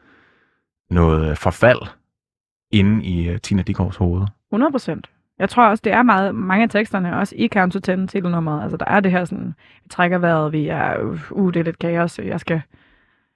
noget 0.94 1.38
forfald 1.38 1.80
inde 2.72 3.04
i 3.06 3.30
uh, 3.30 3.38
Tina 3.38 3.62
Dickows 3.62 3.96
hoved. 3.96 4.22
100 4.52 4.72
procent. 4.72 5.10
Jeg 5.40 5.50
tror 5.50 5.68
også, 5.68 5.82
det 5.84 5.94
er 5.94 6.04
meget, 6.04 6.36
mange 6.36 6.64
af 6.64 6.70
teksterne, 6.70 7.18
også 7.18 7.36
i 7.38 7.48
Count 7.48 7.74
to 7.74 7.80
10 7.80 8.08
titelnummeret. 8.08 8.62
Altså, 8.64 8.78
der 8.78 8.86
er 8.86 9.00
det 9.00 9.12
her 9.12 9.26
sådan, 9.26 9.54
vi 9.84 9.90
trækker 9.90 10.18
vejret, 10.18 10.52
vi 10.52 10.68
er, 10.68 10.98
uh, 11.32 11.54
det 11.54 11.60
er 11.60 11.64
lidt 11.64 11.80
kaos, 11.80 12.20
jeg 12.20 12.40
skal... 12.40 12.62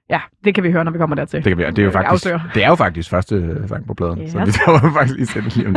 Ja, 0.09 0.21
det 0.43 0.55
kan 0.55 0.63
vi 0.63 0.71
høre, 0.71 0.83
når 0.83 0.91
vi 0.91 0.97
kommer 0.97 1.15
dertil. 1.15 1.37
Det, 1.43 1.49
kan 1.49 1.57
vi, 1.57 1.63
det, 1.63 1.79
er 1.79 1.83
jo 1.83 1.91
faktisk, 1.91 2.25
det 2.53 2.63
er 2.63 2.67
jo 2.67 2.75
faktisk 2.75 3.09
første 3.09 3.67
sang 3.67 3.87
på 3.87 3.93
pladen, 3.93 4.29
så 4.29 4.39
Yes. 4.39 4.47
vi 4.47 4.51
tager 4.65 4.93
faktisk 4.93 5.15
lige 5.15 5.25
sætte 5.25 5.49
lige. 5.57 5.75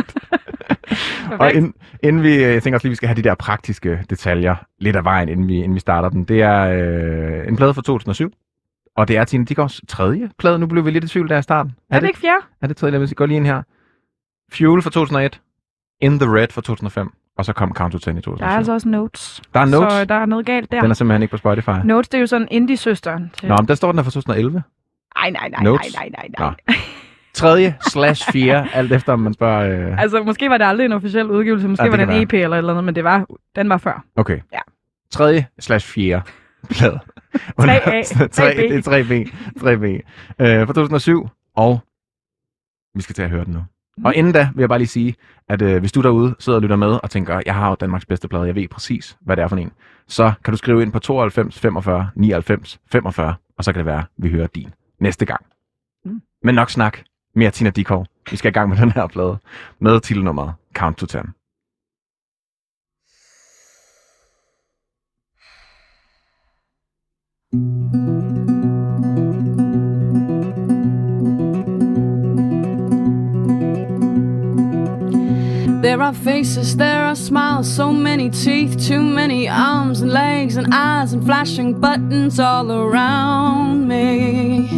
Og 1.40 1.52
ind, 1.52 1.74
inden 2.02 2.22
vi, 2.22 2.42
jeg 2.42 2.62
tænker 2.62 2.76
også 2.76 2.86
lige, 2.86 2.90
vi 2.90 2.96
skal 2.96 3.08
have 3.08 3.16
de 3.16 3.22
der 3.22 3.34
praktiske 3.34 4.04
detaljer 4.10 4.56
lidt 4.78 4.96
af 4.96 5.04
vejen, 5.04 5.28
inden 5.28 5.48
vi, 5.48 5.56
inden 5.56 5.74
vi 5.74 5.80
starter 5.80 6.08
den. 6.08 6.24
Det 6.24 6.42
er 6.42 6.60
øh, 6.60 7.48
en 7.48 7.56
plade 7.56 7.74
fra 7.74 7.82
2007, 7.82 8.32
og 9.00 9.08
det 9.08 9.16
er 9.16 9.24
Tina 9.24 9.44
Dickows 9.44 9.80
tredje 9.88 10.30
plade. 10.38 10.58
Nu 10.58 10.66
blev 10.66 10.84
vi 10.86 10.90
lidt 10.90 11.04
i 11.04 11.08
tvivl 11.08 11.28
der 11.28 11.38
i 11.38 11.42
starten. 11.42 11.72
Er 11.90 12.00
det 12.00 12.06
ikke 12.06 12.18
fjerde? 12.20 12.44
Er 12.62 12.66
det 12.66 12.76
tredje? 12.76 12.92
Lad 12.98 13.02
os 13.02 13.14
gå 13.16 13.26
lige 13.26 13.36
ind 13.36 13.46
her. 13.46 13.62
Fuel 14.52 14.82
fra 14.82 14.90
2001, 14.90 15.40
In 16.00 16.18
the 16.18 16.36
Red 16.36 16.48
fra 16.50 16.60
2005, 16.60 17.10
og 17.38 17.44
så 17.44 17.52
kom 17.52 17.74
Count 17.74 17.92
to 17.92 17.98
10 17.98 18.10
i 18.10 18.12
Der 18.12 18.20
2007. 18.20 18.44
er 18.44 18.48
altså 18.56 18.72
også 18.72 18.88
notes. 18.88 19.42
Der 19.54 19.60
er 19.60 19.64
notes. 19.64 19.92
Så 19.92 20.04
der 20.04 20.14
er 20.14 20.26
noget 20.26 20.46
galt 20.46 20.72
der. 20.72 20.80
Den 20.80 20.90
er 20.90 20.94
simpelthen 20.94 21.22
ikke 21.22 21.30
på 21.32 21.36
Spotify. 21.36 21.70
Notes, 21.84 22.08
det 22.08 22.18
er 22.18 22.20
jo 22.20 22.26
sådan 22.26 22.48
indie-søsteren. 22.50 23.30
Til... 23.38 23.48
Nå, 23.48 23.56
men 23.56 23.68
der 23.68 23.74
står 23.74 23.92
den 23.92 23.98
er 23.98 24.02
fra 24.02 24.10
2011. 24.10 24.62
Ej, 25.16 25.30
nej, 25.30 25.48
nej, 25.48 25.48
nej, 25.48 25.62
Notes. 25.64 25.96
nej, 25.96 26.08
nej, 26.16 26.28
nej. 26.38 26.54
Nå. 26.68 26.74
Tredje 27.34 27.74
slash 27.80 28.32
fjerde, 28.32 28.68
alt 28.72 28.92
efter 28.92 29.12
om 29.12 29.18
man 29.18 29.32
spørger... 29.34 29.90
Øh... 29.90 30.02
Altså, 30.02 30.22
måske 30.22 30.50
var 30.50 30.58
det 30.58 30.64
aldrig 30.64 30.84
en 30.84 30.92
officiel 30.92 31.26
udgivelse. 31.30 31.68
Måske 31.68 31.84
Ja, 31.84 31.90
var 31.90 31.96
det 31.96 32.16
en 32.16 32.22
EP 32.22 32.32
eller 32.32 32.56
eller 32.56 32.70
andet, 32.72 32.84
men 32.84 32.94
det 32.94 33.04
var, 33.04 33.26
den 33.56 33.68
var 33.68 33.76
før. 33.76 34.04
Okay. 34.16 34.40
Ja. 34.52 34.58
Tredje 35.10 35.46
slash 35.60 35.88
fjerde 35.88 36.22
plade. 36.70 36.98
3A, 37.60 38.02
3, 38.28 38.50
3B. 38.50 38.60
det 38.60 38.86
er 38.86 39.02
3B. 39.02 39.12
3B. 39.58 39.84
Øh, 40.38 40.66
fra 40.66 40.72
2007, 40.72 41.28
og 41.56 41.80
vi 42.94 43.02
skal 43.02 43.14
til 43.14 43.22
at 43.22 43.30
høre 43.30 43.44
den 43.44 43.52
nu. 43.52 43.64
Og 44.04 44.14
inden 44.14 44.32
da 44.32 44.48
vil 44.54 44.62
jeg 44.62 44.68
bare 44.68 44.78
lige 44.78 44.88
sige, 44.88 45.14
at 45.48 45.62
øh, 45.62 45.80
hvis 45.80 45.92
du 45.92 46.02
derude 46.02 46.34
sidder 46.38 46.56
og 46.58 46.62
lytter 46.62 46.76
med 46.76 46.98
og 47.02 47.10
tænker, 47.10 47.40
jeg 47.46 47.54
har 47.54 47.68
jo 47.68 47.74
Danmarks 47.74 48.06
bedste 48.06 48.28
plade, 48.28 48.46
jeg 48.46 48.54
ved 48.54 48.68
præcis, 48.68 49.16
hvad 49.20 49.36
det 49.36 49.42
er 49.42 49.48
for 49.48 49.56
en, 49.56 49.72
så 50.08 50.32
kan 50.44 50.52
du 50.52 50.56
skrive 50.58 50.82
ind 50.82 50.92
på 50.92 50.98
92 50.98 51.58
45 51.58 52.10
99 52.14 52.80
45, 52.92 53.34
og 53.58 53.64
så 53.64 53.72
kan 53.72 53.78
det 53.78 53.86
være, 53.86 53.98
at 53.98 54.04
vi 54.16 54.30
hører 54.30 54.46
din 54.46 54.74
næste 55.00 55.26
gang. 55.26 55.46
Mm. 56.04 56.22
Men 56.42 56.54
nok 56.54 56.70
snak. 56.70 56.98
Mere 57.34 57.50
Tina 57.50 57.70
Dickow. 57.70 58.04
Vi 58.30 58.36
skal 58.36 58.48
i 58.48 58.52
gang 58.52 58.68
med 58.68 58.76
den 58.76 58.92
her 58.92 59.06
plade 59.06 59.38
med 59.78 60.00
titelnummeret 60.00 60.54
Count 60.74 60.96
to 60.98 61.06
10. 61.06 61.18
There 67.52 67.58
are 76.00 76.14
faces, 76.14 76.76
there 76.76 77.02
are 77.06 77.16
smiles, 77.16 77.68
so 77.68 77.90
many 77.92 78.30
teeth, 78.30 78.78
too 78.86 79.02
many 79.02 79.48
arms 79.48 80.00
and 80.00 80.12
legs 80.12 80.56
and 80.56 80.72
eyes 80.72 81.12
and 81.12 81.26
flashing 81.26 81.80
buttons 81.80 82.38
all 82.38 82.70
around 82.70 83.88
me. 83.88 84.68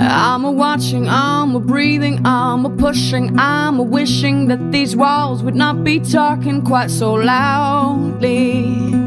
I'm 0.00 0.46
a 0.46 0.50
watching, 0.50 1.06
I'm 1.06 1.54
a 1.54 1.60
breathing, 1.60 2.24
I'm 2.24 2.64
a 2.64 2.70
pushing, 2.70 3.38
I'm 3.38 3.78
a 3.78 3.82
wishing 3.82 4.48
that 4.48 4.72
these 4.72 4.96
walls 4.96 5.42
would 5.42 5.54
not 5.54 5.84
be 5.84 6.00
talking 6.00 6.62
quite 6.62 6.90
so 6.90 7.12
loudly. 7.12 9.01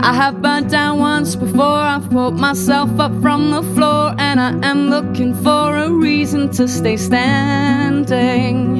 I 0.00 0.12
have 0.14 0.40
burnt 0.40 0.70
down 0.70 0.98
once 1.00 1.34
before, 1.34 1.64
I've 1.64 2.08
pulled 2.10 2.38
myself 2.38 3.00
up 3.00 3.12
from 3.20 3.50
the 3.50 3.62
floor, 3.74 4.14
and 4.18 4.40
I 4.40 4.50
am 4.68 4.88
looking 4.90 5.34
for 5.34 5.76
a 5.76 5.90
reason 5.90 6.50
to 6.52 6.68
stay 6.68 6.96
standing. 6.96 8.78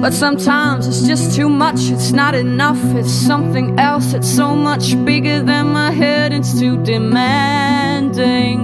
But 0.00 0.12
sometimes 0.14 0.86
it's 0.86 1.06
just 1.06 1.36
too 1.36 1.48
much, 1.48 1.90
it's 1.90 2.12
not 2.12 2.34
enough, 2.34 2.82
it's 2.94 3.10
something 3.10 3.78
else, 3.78 4.14
it's 4.14 4.28
so 4.28 4.54
much 4.54 4.96
bigger 5.04 5.42
than 5.42 5.72
my 5.72 5.90
head, 5.90 6.32
it's 6.32 6.58
too 6.58 6.82
demanding. 6.82 8.58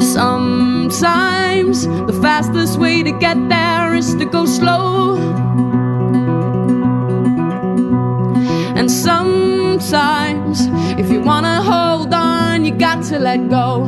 Sometimes 0.00 1.86
the 1.86 2.18
fastest 2.20 2.78
way 2.78 3.02
to 3.02 3.12
get 3.12 3.38
there 3.48 3.94
is 3.94 4.14
to 4.16 4.24
go 4.26 4.44
slow. 4.44 5.32
And 8.82 8.90
sometimes, 8.90 10.66
if 10.98 11.08
you 11.08 11.20
wanna 11.20 11.62
hold 11.62 12.12
on, 12.12 12.64
you 12.64 12.72
got 12.72 13.04
to 13.04 13.18
let 13.20 13.48
go. 13.48 13.84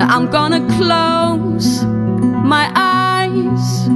I'm 0.00 0.30
gonna 0.30 0.64
close 0.76 1.82
my 2.54 2.70
eyes 2.76 3.88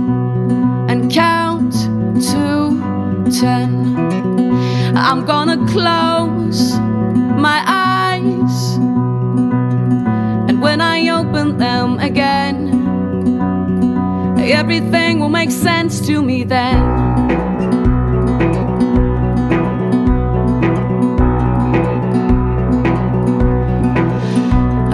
and 0.90 1.09
count 1.09 1.72
to 2.31 3.31
ten. 3.31 3.70
I'm 4.96 5.25
gonna 5.25 5.64
close 5.68 6.77
my 7.46 7.62
eyes, 7.64 8.75
and 10.48 10.61
when 10.61 10.81
I 10.81 11.11
open 11.11 11.59
them 11.59 12.01
again, 12.01 12.57
everything 14.40 15.20
will 15.20 15.29
make 15.29 15.53
sense 15.53 16.01
to 16.09 16.22
me 16.22 16.42
then. 16.42 17.32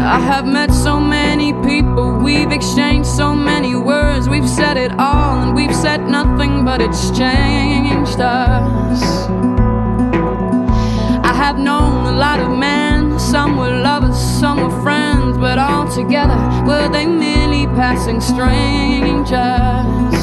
I 0.08 0.20
have 0.20 0.46
met 0.46 0.72
so 0.72 0.98
many 0.98 1.52
people, 1.52 2.16
we've 2.16 2.50
exchanged 2.50 3.06
so 3.06 3.34
many 3.34 3.76
words, 3.76 4.26
we've 4.26 4.48
said 4.48 4.78
it 4.78 4.90
all, 4.98 5.42
and 5.42 5.54
we've 5.54 5.74
said 5.74 6.08
nothing 6.08 6.64
but 6.64 6.80
it's 6.80 7.10
changed 7.10 8.18
us. 8.18 9.02
I 11.22 11.34
have 11.34 11.58
known 11.58 12.06
a 12.06 12.12
lot 12.12 12.40
of 12.40 12.56
men, 12.56 13.18
some 13.18 13.58
were 13.58 13.82
lovers, 13.82 14.16
some 14.16 14.62
were 14.62 14.82
friends, 14.82 15.36
but 15.36 15.58
all 15.58 15.86
together 15.92 16.38
were 16.66 16.88
they 16.88 17.04
merely 17.04 17.66
passing 17.66 18.22
strangers? 18.22 20.17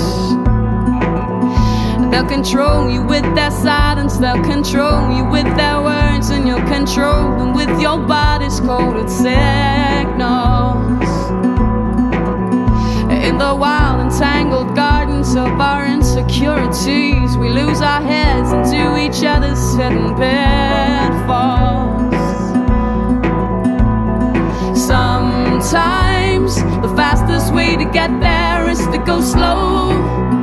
They'll 2.16 2.26
control 2.26 2.90
you 2.90 3.04
with 3.04 3.26
their 3.36 3.52
silence, 3.52 4.16
they'll 4.16 4.42
control 4.42 5.12
you 5.12 5.26
with 5.26 5.54
their 5.58 5.82
words, 5.82 6.30
and 6.30 6.48
you'll 6.48 6.62
control 6.62 7.38
them 7.38 7.54
with 7.54 7.68
your 7.82 8.00
body's 8.08 8.62
coded 8.62 9.10
signals. 9.10 11.04
In 13.12 13.38
the 13.38 13.54
wild 13.54 14.00
and 14.00 14.12
tangled 14.12 14.74
gardens 14.78 15.36
of 15.36 15.60
our 15.60 15.86
insecurities, 15.86 17.36
we 17.36 17.50
lose 17.50 17.82
our 17.82 18.02
heads 18.02 18.54
into 18.54 18.98
each 18.98 19.26
other's 19.26 19.76
hidden 19.76 20.16
pitfalls. 20.16 22.16
Sometimes 24.88 26.56
the 26.82 26.94
fastest 26.96 27.54
way 27.54 27.76
to 27.76 27.84
get 27.84 28.22
there 28.22 28.70
is 28.70 28.80
to 28.88 29.04
go 29.06 29.20
slow. 29.20 30.35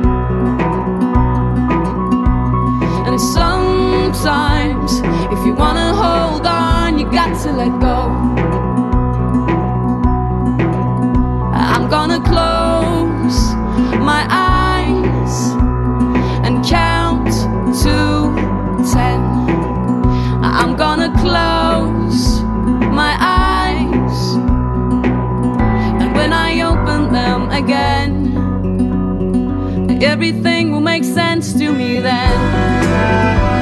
Sometimes, 4.23 4.99
if 5.33 5.45
you 5.45 5.53
wanna 5.53 5.93
hold 5.93 6.47
on, 6.47 6.97
you 6.97 7.03
got 7.11 7.37
to 7.43 7.51
let 7.51 7.77
go. 7.81 8.09
I'm 11.53 11.89
gonna 11.89 12.21
close 12.21 13.53
my 13.99 14.25
eyes 14.29 15.35
and 16.45 16.63
count 16.65 17.27
to 17.83 18.33
ten. 18.93 19.19
I'm 20.41 20.77
gonna 20.77 21.11
close 21.19 22.41
my 23.01 23.17
eyes, 23.19 24.35
and 26.01 26.15
when 26.15 26.31
I 26.31 26.61
open 26.61 27.11
them 27.11 27.49
again, 27.51 28.13
everything 30.01 30.71
will 30.71 30.85
make 30.93 31.03
sense 31.03 31.51
to 31.55 31.73
me 31.73 31.99
then. 31.99 33.52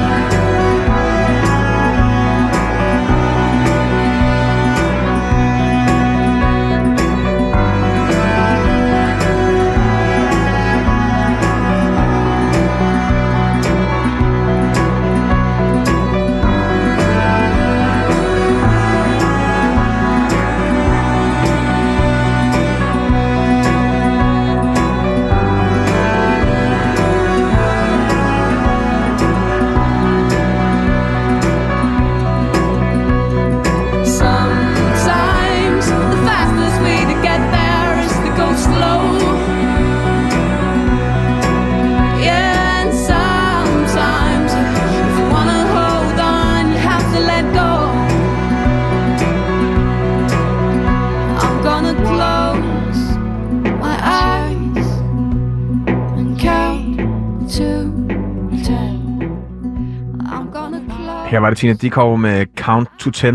Her 61.32 61.38
var 61.38 61.50
det 61.50 61.58
Tina 61.58 61.72
Dikov 61.72 62.18
med 62.18 62.46
Count 62.56 62.88
to 62.98 63.10
10 63.10 63.26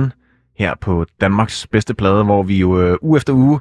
her 0.58 0.76
på 0.82 1.06
Danmarks 1.22 1.68
bedste 1.68 1.94
plade, 1.94 2.24
hvor 2.24 2.44
vi 2.44 2.60
jo 2.60 2.82
øh, 2.82 2.98
uge 3.02 3.18
efter 3.18 3.34
uge 3.34 3.60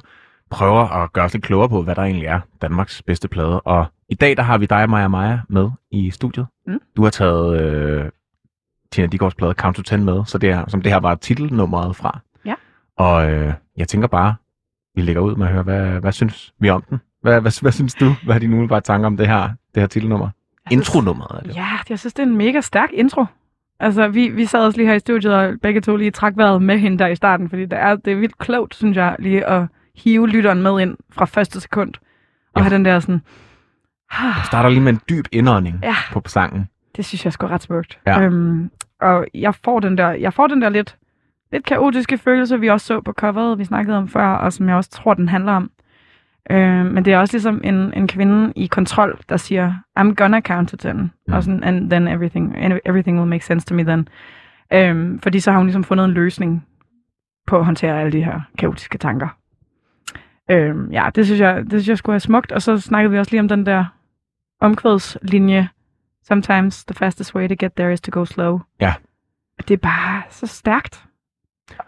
prøver 0.49 1.03
at 1.03 1.13
gøre 1.13 1.25
os 1.25 1.33
lidt 1.33 1.43
klogere 1.43 1.69
på, 1.69 1.81
hvad 1.81 1.95
der 1.95 2.01
egentlig 2.01 2.25
er 2.25 2.39
Danmarks 2.61 3.03
bedste 3.03 3.27
plade. 3.27 3.61
Og 3.61 3.85
i 4.09 4.15
dag 4.15 4.37
der 4.37 4.43
har 4.43 4.57
vi 4.57 4.65
dig, 4.65 4.89
Maja 4.89 5.07
Maja, 5.07 5.39
med 5.49 5.69
i 5.91 6.11
studiet. 6.11 6.47
Mm. 6.67 6.79
Du 6.95 7.03
har 7.03 7.09
taget 7.09 7.61
øh, 7.61 8.05
Tina 8.91 9.07
Dikovs 9.07 9.35
plade 9.35 9.53
Count 9.53 9.75
to 9.75 9.81
10 9.81 9.97
med, 9.97 10.25
så 10.25 10.37
det 10.37 10.49
er, 10.49 10.65
som 10.67 10.81
det 10.81 10.91
her 10.91 10.99
var 10.99 11.15
titelnummeret 11.15 11.95
fra. 11.95 12.19
Ja. 12.45 12.55
Og 12.97 13.31
øh, 13.31 13.53
jeg 13.77 13.87
tænker 13.87 14.07
bare, 14.07 14.35
vi 14.95 15.01
lægger 15.01 15.21
ud 15.21 15.35
med 15.35 15.47
at 15.47 15.53
høre, 15.53 15.63
hvad, 15.63 15.99
hvad 15.99 16.11
synes 16.11 16.53
vi 16.59 16.69
om 16.69 16.83
den? 16.89 16.99
Hvad, 17.21 17.41
hvad, 17.41 17.61
hvad 17.61 17.71
synes 17.71 17.95
du? 17.95 18.11
Hvad 18.25 18.35
er 18.35 18.39
dine 18.39 18.53
umiddelbare 18.53 18.81
tanker 18.81 19.07
om 19.07 19.17
det 19.17 19.27
her, 19.27 19.49
det 19.75 19.81
her 19.83 19.87
titelnummer? 19.87 20.29
Intronummeret 20.71 21.39
er 21.39 21.43
det. 21.43 21.55
Ja, 21.55 21.67
jeg 21.89 21.99
synes, 21.99 22.13
det 22.13 22.23
er 22.23 22.27
en 22.27 22.37
mega 22.37 22.61
stærk 22.61 22.89
intro. 22.93 23.25
Altså, 23.79 24.07
vi, 24.07 24.27
vi 24.29 24.45
sad 24.45 24.65
også 24.65 24.77
lige 24.77 24.87
her 24.87 24.95
i 24.95 24.99
studiet, 24.99 25.33
og 25.33 25.53
begge 25.61 25.81
to 25.81 25.95
lige 25.95 26.11
trak 26.11 26.33
vejret 26.37 26.61
med 26.61 26.77
hende 26.77 26.99
der 26.99 27.07
i 27.07 27.15
starten, 27.15 27.49
fordi 27.49 27.61
det 27.65 27.79
er, 27.79 27.95
det 27.95 28.13
er 28.13 28.17
vildt 28.17 28.37
klogt, 28.37 28.75
synes 28.75 28.97
jeg, 28.97 29.15
lige 29.19 29.45
at 29.45 29.63
hive 29.95 30.27
lytteren 30.27 30.61
med 30.61 30.79
ind 30.81 30.97
fra 31.11 31.25
første 31.25 31.59
sekund. 31.61 31.93
Og 32.53 32.59
Ja. 32.59 32.61
have 32.61 32.73
den 32.75 32.85
der 32.85 32.99
sådan... 32.99 33.21
Ah, 34.11 34.25
Jeg 34.25 34.45
starter 34.45 34.69
lige 34.69 34.81
med 34.81 34.93
en 34.93 34.99
dyb 35.09 35.25
indånding 35.31 35.79
Ja. 35.83 35.95
på 36.11 36.21
sangen. 36.25 36.67
det 36.95 37.05
synes 37.05 37.25
jeg 37.25 37.33
sgu 37.33 37.47
ret 37.47 37.61
smukt. 37.61 37.99
Ja. 38.07 38.21
Øhm, 38.21 38.71
og 39.01 39.25
jeg 39.33 39.55
får 39.55 39.79
den 39.79 39.97
der, 39.97 40.09
jeg 40.09 40.33
får 40.33 40.47
den 40.47 40.61
der 40.61 40.69
lidt, 40.69 40.97
lidt 41.51 41.65
kaotiske 41.65 42.17
følelse, 42.17 42.59
vi 42.59 42.67
også 42.69 42.85
så 42.87 43.01
på 43.01 43.11
coveret, 43.13 43.57
vi 43.59 43.63
snakkede 43.65 43.97
om 43.97 44.07
før, 44.07 44.27
og 44.27 44.53
som 44.53 44.67
jeg 44.69 44.75
også 44.75 44.89
tror, 44.89 45.13
den 45.13 45.29
handler 45.29 45.51
om. 45.53 45.71
Øh, 46.49 46.85
men 46.85 47.05
det 47.05 47.13
er 47.13 47.17
også 47.17 47.33
ligesom 47.33 47.61
en, 47.63 47.93
en 47.93 48.07
kvinde 48.07 48.53
i 48.55 48.67
kontrol, 48.67 49.19
der 49.29 49.37
siger, 49.37 49.73
I'm 49.99 50.13
gonna 50.13 50.41
count 50.41 50.69
to 50.69 50.77
10. 50.77 50.91
Mm. 50.91 51.09
Og 51.31 51.43
sådan, 51.43 51.63
and 51.63 51.89
then 51.89 52.07
everything, 52.07 52.55
everything 52.85 53.17
will 53.17 53.29
make 53.29 53.45
sense 53.45 53.67
to 53.67 53.75
me 53.75 53.83
then. 53.83 54.07
Øhm, 54.73 55.19
fordi 55.19 55.39
så 55.39 55.51
har 55.51 55.57
hun 55.57 55.67
ligesom 55.67 55.83
fundet 55.83 56.05
en 56.05 56.11
løsning 56.11 56.67
på 57.47 57.57
at 57.57 57.65
håndtere 57.65 57.99
alle 57.99 58.11
de 58.11 58.23
her 58.23 58.41
kaotiske 58.57 58.97
tanker. 58.97 59.27
Øhm, 60.51 60.91
ja, 60.91 61.09
det 61.15 61.25
synes, 61.25 61.41
jeg, 61.41 61.63
det 61.63 61.71
synes 61.71 61.87
jeg 61.87 61.97
skulle 61.97 62.13
have 62.13 62.19
smukt. 62.19 62.51
Og 62.51 62.61
så 62.61 62.77
snakkede 62.77 63.11
vi 63.11 63.19
også 63.19 63.31
lige 63.31 63.41
om 63.41 63.47
den 63.47 63.65
der 63.65 63.85
omkvædslinje. 64.61 65.69
Sometimes 66.23 66.85
the 66.85 66.93
fastest 66.93 67.35
way 67.35 67.47
to 67.47 67.55
get 67.59 67.73
there 67.73 67.93
is 67.93 68.01
to 68.01 68.19
go 68.19 68.25
slow. 68.25 68.59
Ja. 68.81 68.93
Det 69.67 69.71
er 69.73 69.77
bare 69.77 70.23
så 70.29 70.47
stærkt. 70.47 71.05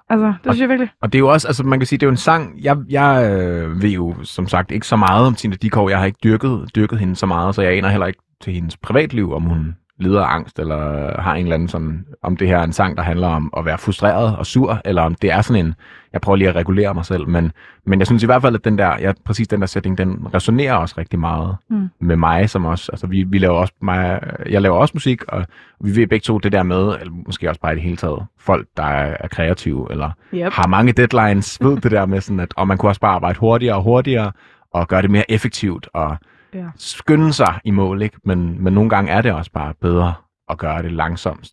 Altså, 0.09 0.27
det 0.27 0.37
synes 0.43 0.59
jeg 0.59 0.69
virkelig. 0.69 0.89
Og 1.01 1.13
det 1.13 1.17
er 1.17 1.19
jo 1.19 1.27
også, 1.27 1.47
altså 1.47 1.63
man 1.63 1.79
kan 1.79 1.87
sige, 1.87 1.97
det 1.97 2.05
er 2.05 2.07
jo 2.07 2.11
en 2.11 2.17
sang, 2.17 2.63
jeg, 2.63 2.77
jeg 2.89 3.31
øh, 3.31 3.81
ved 3.81 3.89
jo 3.89 4.15
som 4.23 4.47
sagt 4.47 4.71
ikke 4.71 4.87
så 4.87 4.95
meget 4.95 5.27
om 5.27 5.35
Tina 5.35 5.55
Dikov, 5.55 5.89
jeg 5.89 5.99
har 5.99 6.05
ikke 6.05 6.19
dyrket, 6.23 6.75
dyrket 6.75 6.99
hende 6.99 7.15
så 7.15 7.25
meget, 7.25 7.55
så 7.55 7.61
jeg 7.61 7.77
aner 7.77 7.89
heller 7.89 8.07
ikke 8.07 8.19
til 8.41 8.53
hendes 8.53 8.77
privatliv, 8.77 9.33
om 9.33 9.43
hun 9.43 9.75
lider 9.99 10.21
af 10.23 10.33
angst, 10.35 10.59
eller 10.59 11.21
har 11.21 11.35
en 11.35 11.43
eller 11.43 11.53
anden 11.53 11.67
sådan, 11.67 12.05
om 12.23 12.37
det 12.37 12.47
her 12.47 12.57
er 12.57 12.63
en 12.63 12.73
sang, 12.73 12.97
der 12.97 13.03
handler 13.03 13.27
om 13.27 13.53
at 13.57 13.65
være 13.65 13.77
frustreret 13.77 14.35
og 14.37 14.45
sur, 14.45 14.81
eller 14.85 15.01
om 15.01 15.15
det 15.15 15.31
er 15.31 15.41
sådan 15.41 15.65
en, 15.65 15.73
jeg 16.13 16.21
prøver 16.21 16.35
lige 16.35 16.49
at 16.49 16.55
regulere 16.55 16.93
mig 16.93 17.05
selv, 17.05 17.27
men, 17.27 17.51
men 17.85 17.99
jeg 17.99 18.07
synes 18.07 18.23
i 18.23 18.25
hvert 18.25 18.41
fald, 18.41 18.55
at 18.55 18.65
den 18.65 18.77
der, 18.77 18.87
ja, 18.99 19.11
præcis 19.25 19.47
den 19.47 19.59
der 19.61 19.65
setting, 19.67 19.97
den 19.97 20.27
resonerer 20.33 20.73
også 20.73 20.95
rigtig 20.97 21.19
meget 21.19 21.55
Mm. 21.69 21.89
med 21.99 22.15
mig, 22.15 22.49
som 22.49 22.65
også, 22.65 22.91
altså 22.91 23.07
vi, 23.07 23.23
vi 23.23 23.37
laver 23.37 23.53
også, 23.59 23.73
mig, 23.81 24.19
jeg 24.49 24.61
laver 24.61 24.77
også 24.77 24.91
musik, 24.95 25.23
og 25.27 25.45
vi 25.81 25.95
ved 25.95 26.07
begge 26.07 26.23
to 26.23 26.37
det 26.37 26.51
der 26.51 26.63
med, 26.63 26.77
eller 26.77 27.11
måske 27.25 27.49
også 27.49 27.61
bare 27.61 27.71
i 27.71 27.75
det 27.75 27.83
hele 27.83 27.97
taget, 27.97 28.23
folk, 28.39 28.67
der 28.77 28.83
er, 28.83 29.17
er 29.19 29.27
kreative, 29.27 29.87
eller 29.91 30.11
Yep. 30.33 30.53
har 30.53 30.67
mange 30.67 30.91
deadlines, 30.91 31.57
ved 31.61 31.77
det 31.81 31.91
der 31.91 32.05
med 32.05 32.21
sådan, 32.21 32.39
at 32.39 32.53
og 32.57 32.67
man 32.67 32.77
kunne 32.77 32.89
også 32.89 33.01
bare 33.01 33.15
arbejde 33.15 33.39
hurtigere 33.39 33.75
og 33.75 33.83
hurtigere, 33.83 34.31
og 34.73 34.87
gøre 34.87 35.01
det 35.01 35.11
mere 35.11 35.31
effektivt, 35.31 35.87
og 35.93 36.17
Ja. 36.53 36.65
skynde 36.75 37.33
sig 37.33 37.59
i 37.63 37.71
mål, 37.71 38.01
ikke? 38.01 38.17
Men, 38.23 38.63
men 38.63 38.73
nogle 38.73 38.89
gange 38.89 39.11
er 39.11 39.21
det 39.21 39.31
også 39.31 39.51
bare 39.51 39.73
bedre 39.73 40.13
at 40.49 40.57
gøre 40.57 40.83
det 40.83 40.91
langsomt. 40.91 41.51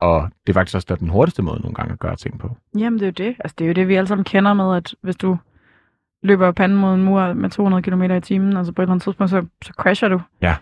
Og 0.00 0.30
det 0.46 0.52
er 0.52 0.54
faktisk 0.54 0.74
også 0.74 0.96
den 1.00 1.08
hurtigste 1.08 1.42
måde 1.42 1.60
nogle 1.60 1.74
gange 1.74 1.92
at 1.92 1.98
gøre 1.98 2.16
ting 2.16 2.38
på. 2.38 2.56
Jamen, 2.78 3.00
det 3.00 3.02
er 3.02 3.24
jo 3.24 3.28
det. 3.30 3.36
Altså, 3.40 3.54
det 3.58 3.64
er 3.64 3.68
jo 3.68 3.72
det, 3.72 3.88
vi 3.88 3.94
alle 3.94 4.08
sammen 4.08 4.24
kender 4.24 4.54
med, 4.54 4.76
at 4.76 4.94
hvis 5.02 5.16
du 5.16 5.38
løber 6.22 6.52
panden 6.52 6.78
mod 6.78 6.94
en 6.94 7.02
mur 7.02 7.32
med 7.32 7.50
200 7.50 7.82
km 7.82 8.02
i 8.02 8.20
timen, 8.20 8.56
og 8.56 8.66
så 8.66 8.72
på 8.72 8.82
et 8.82 8.84
eller 8.84 8.92
andet 8.92 9.02
tidspunkt, 9.02 9.30
så, 9.30 9.44
så 9.62 9.72
crasher 9.76 10.08
du. 10.08 10.20
Ja. 10.42 10.56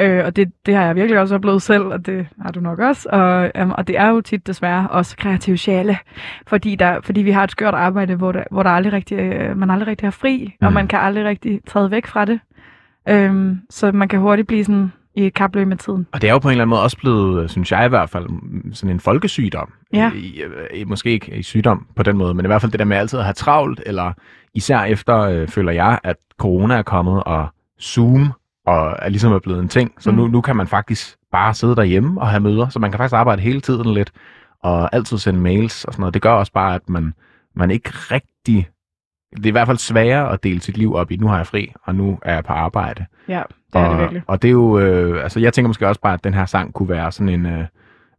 Øh, 0.00 0.24
og 0.24 0.36
det, 0.36 0.52
det 0.66 0.74
har 0.74 0.84
jeg 0.84 0.96
virkelig 0.96 1.20
også 1.20 1.34
oplevet 1.34 1.62
selv, 1.62 1.82
og 1.82 2.06
det 2.06 2.26
har 2.40 2.52
du 2.52 2.60
nok 2.60 2.78
også. 2.78 3.08
Og, 3.12 3.50
øhm, 3.54 3.70
og 3.70 3.86
det 3.86 3.98
er 3.98 4.08
jo 4.08 4.20
tit 4.20 4.46
desværre 4.46 4.88
også 4.90 5.16
kreative 5.16 5.56
sjæle, 5.56 5.98
fordi, 6.46 6.74
der, 6.74 7.00
fordi 7.00 7.22
vi 7.22 7.30
har 7.30 7.44
et 7.44 7.50
skørt 7.50 7.74
arbejde, 7.74 8.14
hvor, 8.14 8.32
der, 8.32 8.44
hvor 8.50 8.62
der 8.62 8.70
aldrig 8.70 8.92
rigtig, 8.92 9.18
øh, 9.18 9.56
man 9.56 9.70
aldrig 9.70 9.88
rigtig 9.88 10.06
har 10.06 10.10
fri, 10.10 10.56
mm. 10.60 10.66
og 10.66 10.72
man 10.72 10.88
kan 10.88 10.98
aldrig 10.98 11.24
rigtig 11.24 11.60
træde 11.66 11.90
væk 11.90 12.06
fra 12.06 12.24
det. 12.24 12.40
Øhm, 13.08 13.60
så 13.70 13.92
man 13.92 14.08
kan 14.08 14.20
hurtigt 14.20 14.48
blive 14.48 14.64
sådan 14.64 14.92
i 15.14 15.26
et 15.26 15.34
kapløb 15.34 15.68
med 15.68 15.76
tiden. 15.76 16.06
Og 16.12 16.22
det 16.22 16.28
er 16.28 16.32
jo 16.32 16.38
på 16.38 16.48
en 16.48 16.52
eller 16.52 16.62
anden 16.64 16.70
måde 16.70 16.82
også 16.82 16.96
blevet, 16.96 17.50
synes 17.50 17.72
jeg 17.72 17.86
i 17.86 17.88
hvert 17.88 18.10
fald, 18.10 18.26
sådan 18.74 18.90
en 18.94 19.00
folkesygdom. 19.00 19.72
Ja. 19.92 20.10
I, 20.14 20.42
i, 20.74 20.84
måske 20.84 21.10
ikke 21.10 21.36
i 21.36 21.42
sygdom 21.42 21.86
på 21.96 22.02
den 22.02 22.16
måde, 22.16 22.34
men 22.34 22.44
i 22.44 22.48
hvert 22.48 22.60
fald 22.60 22.72
det 22.72 22.78
der 22.78 22.84
med 22.84 22.96
altid 22.96 23.18
at 23.18 23.24
have 23.24 23.32
travlt, 23.34 23.82
eller 23.86 24.12
især 24.54 24.80
efter, 24.82 25.18
øh, 25.20 25.48
føler 25.48 25.72
jeg, 25.72 25.98
at 26.04 26.16
corona 26.38 26.74
er 26.74 26.82
kommet, 26.82 27.24
og 27.24 27.48
Zoom 27.82 28.32
og 28.66 28.96
er 29.02 29.08
ligesom 29.08 29.32
er 29.32 29.38
blevet 29.38 29.60
en 29.60 29.68
ting. 29.68 29.92
Så 29.98 30.10
Mm. 30.10 30.16
nu, 30.16 30.26
nu 30.26 30.40
kan 30.40 30.56
man 30.56 30.66
faktisk 30.66 31.16
bare 31.32 31.54
sidde 31.54 31.76
derhjemme 31.76 32.20
og 32.20 32.28
have 32.28 32.40
møder, 32.40 32.68
så 32.68 32.78
man 32.78 32.90
kan 32.90 32.98
faktisk 32.98 33.14
arbejde 33.14 33.42
hele 33.42 33.60
tiden 33.60 33.94
lidt, 33.94 34.12
og 34.62 34.94
altid 34.94 35.18
sende 35.18 35.40
mails 35.40 35.84
og 35.84 35.92
sådan 35.92 36.00
noget. 36.00 36.14
Det 36.14 36.22
gør 36.22 36.30
også 36.32 36.52
bare, 36.52 36.74
at 36.74 36.88
man, 36.88 37.14
man 37.56 37.70
ikke 37.70 37.90
rigtig... 37.92 38.68
Det 39.36 39.46
er 39.46 39.48
i 39.48 39.50
hvert 39.50 39.66
fald 39.66 39.78
sværere 39.78 40.32
at 40.32 40.42
dele 40.44 40.60
sit 40.60 40.76
liv 40.76 40.94
op 40.94 41.10
i, 41.10 41.16
nu 41.16 41.28
har 41.28 41.36
jeg 41.36 41.46
fri, 41.46 41.72
og 41.82 41.94
nu 41.94 42.18
er 42.22 42.34
jeg 42.34 42.44
på 42.44 42.52
arbejde. 42.52 43.06
Ja, 43.28 43.42
det 43.72 43.80
er 43.80 43.84
og, 43.84 43.90
det 43.90 44.00
virkelig. 44.00 44.22
Og 44.26 44.42
det 44.42 44.48
er 44.48 44.52
jo, 44.52 44.78
øh, 44.78 45.22
altså 45.22 45.40
jeg 45.40 45.52
tænker 45.52 45.66
måske 45.66 45.88
også 45.88 46.00
bare, 46.00 46.14
at 46.14 46.24
den 46.24 46.34
her 46.34 46.46
sang 46.46 46.72
kunne 46.72 46.88
være 46.88 47.12
sådan 47.12 47.28
en, 47.28 47.46
øh, 47.46 47.64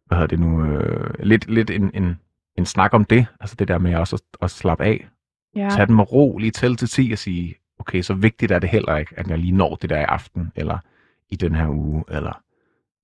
hvad 0.06 0.18
hedder 0.18 0.28
det 0.28 0.40
nu, 0.40 0.66
øh, 0.66 1.14
lidt, 1.20 1.50
lidt 1.50 1.70
en, 1.70 1.92
en, 1.94 2.20
en 2.58 2.66
snak 2.66 2.94
om 2.94 3.06
det. 3.06 3.26
Altså 3.40 3.56
det 3.60 3.68
der 3.68 3.78
med 3.78 3.96
også 3.96 4.16
at, 4.16 4.22
at 4.42 4.52
slappe 4.52 4.84
af. 4.84 5.08
Ja. 5.56 5.64
Ja. 5.64 5.70
Tag 5.70 5.88
den 5.88 5.96
med 5.96 6.12
ro, 6.12 6.38
lige 6.38 6.52
tælle 6.52 6.76
til 6.76 6.90
10 6.90 7.10
og 7.12 7.18
sige, 7.18 7.56
okay, 7.80 8.02
så 8.02 8.14
vigtigt 8.14 8.52
er 8.52 8.60
det 8.60 8.70
heller 8.70 8.98
ikke, 8.98 9.20
at 9.20 9.28
jeg 9.28 9.38
lige 9.38 9.52
når 9.52 9.76
det 9.76 9.90
der 9.90 10.00
i 10.00 10.04
aften, 10.04 10.52
eller 10.56 10.78
i 11.30 11.36
den 11.36 11.56
her 11.56 11.68
uge, 11.70 12.04
eller 12.10 12.42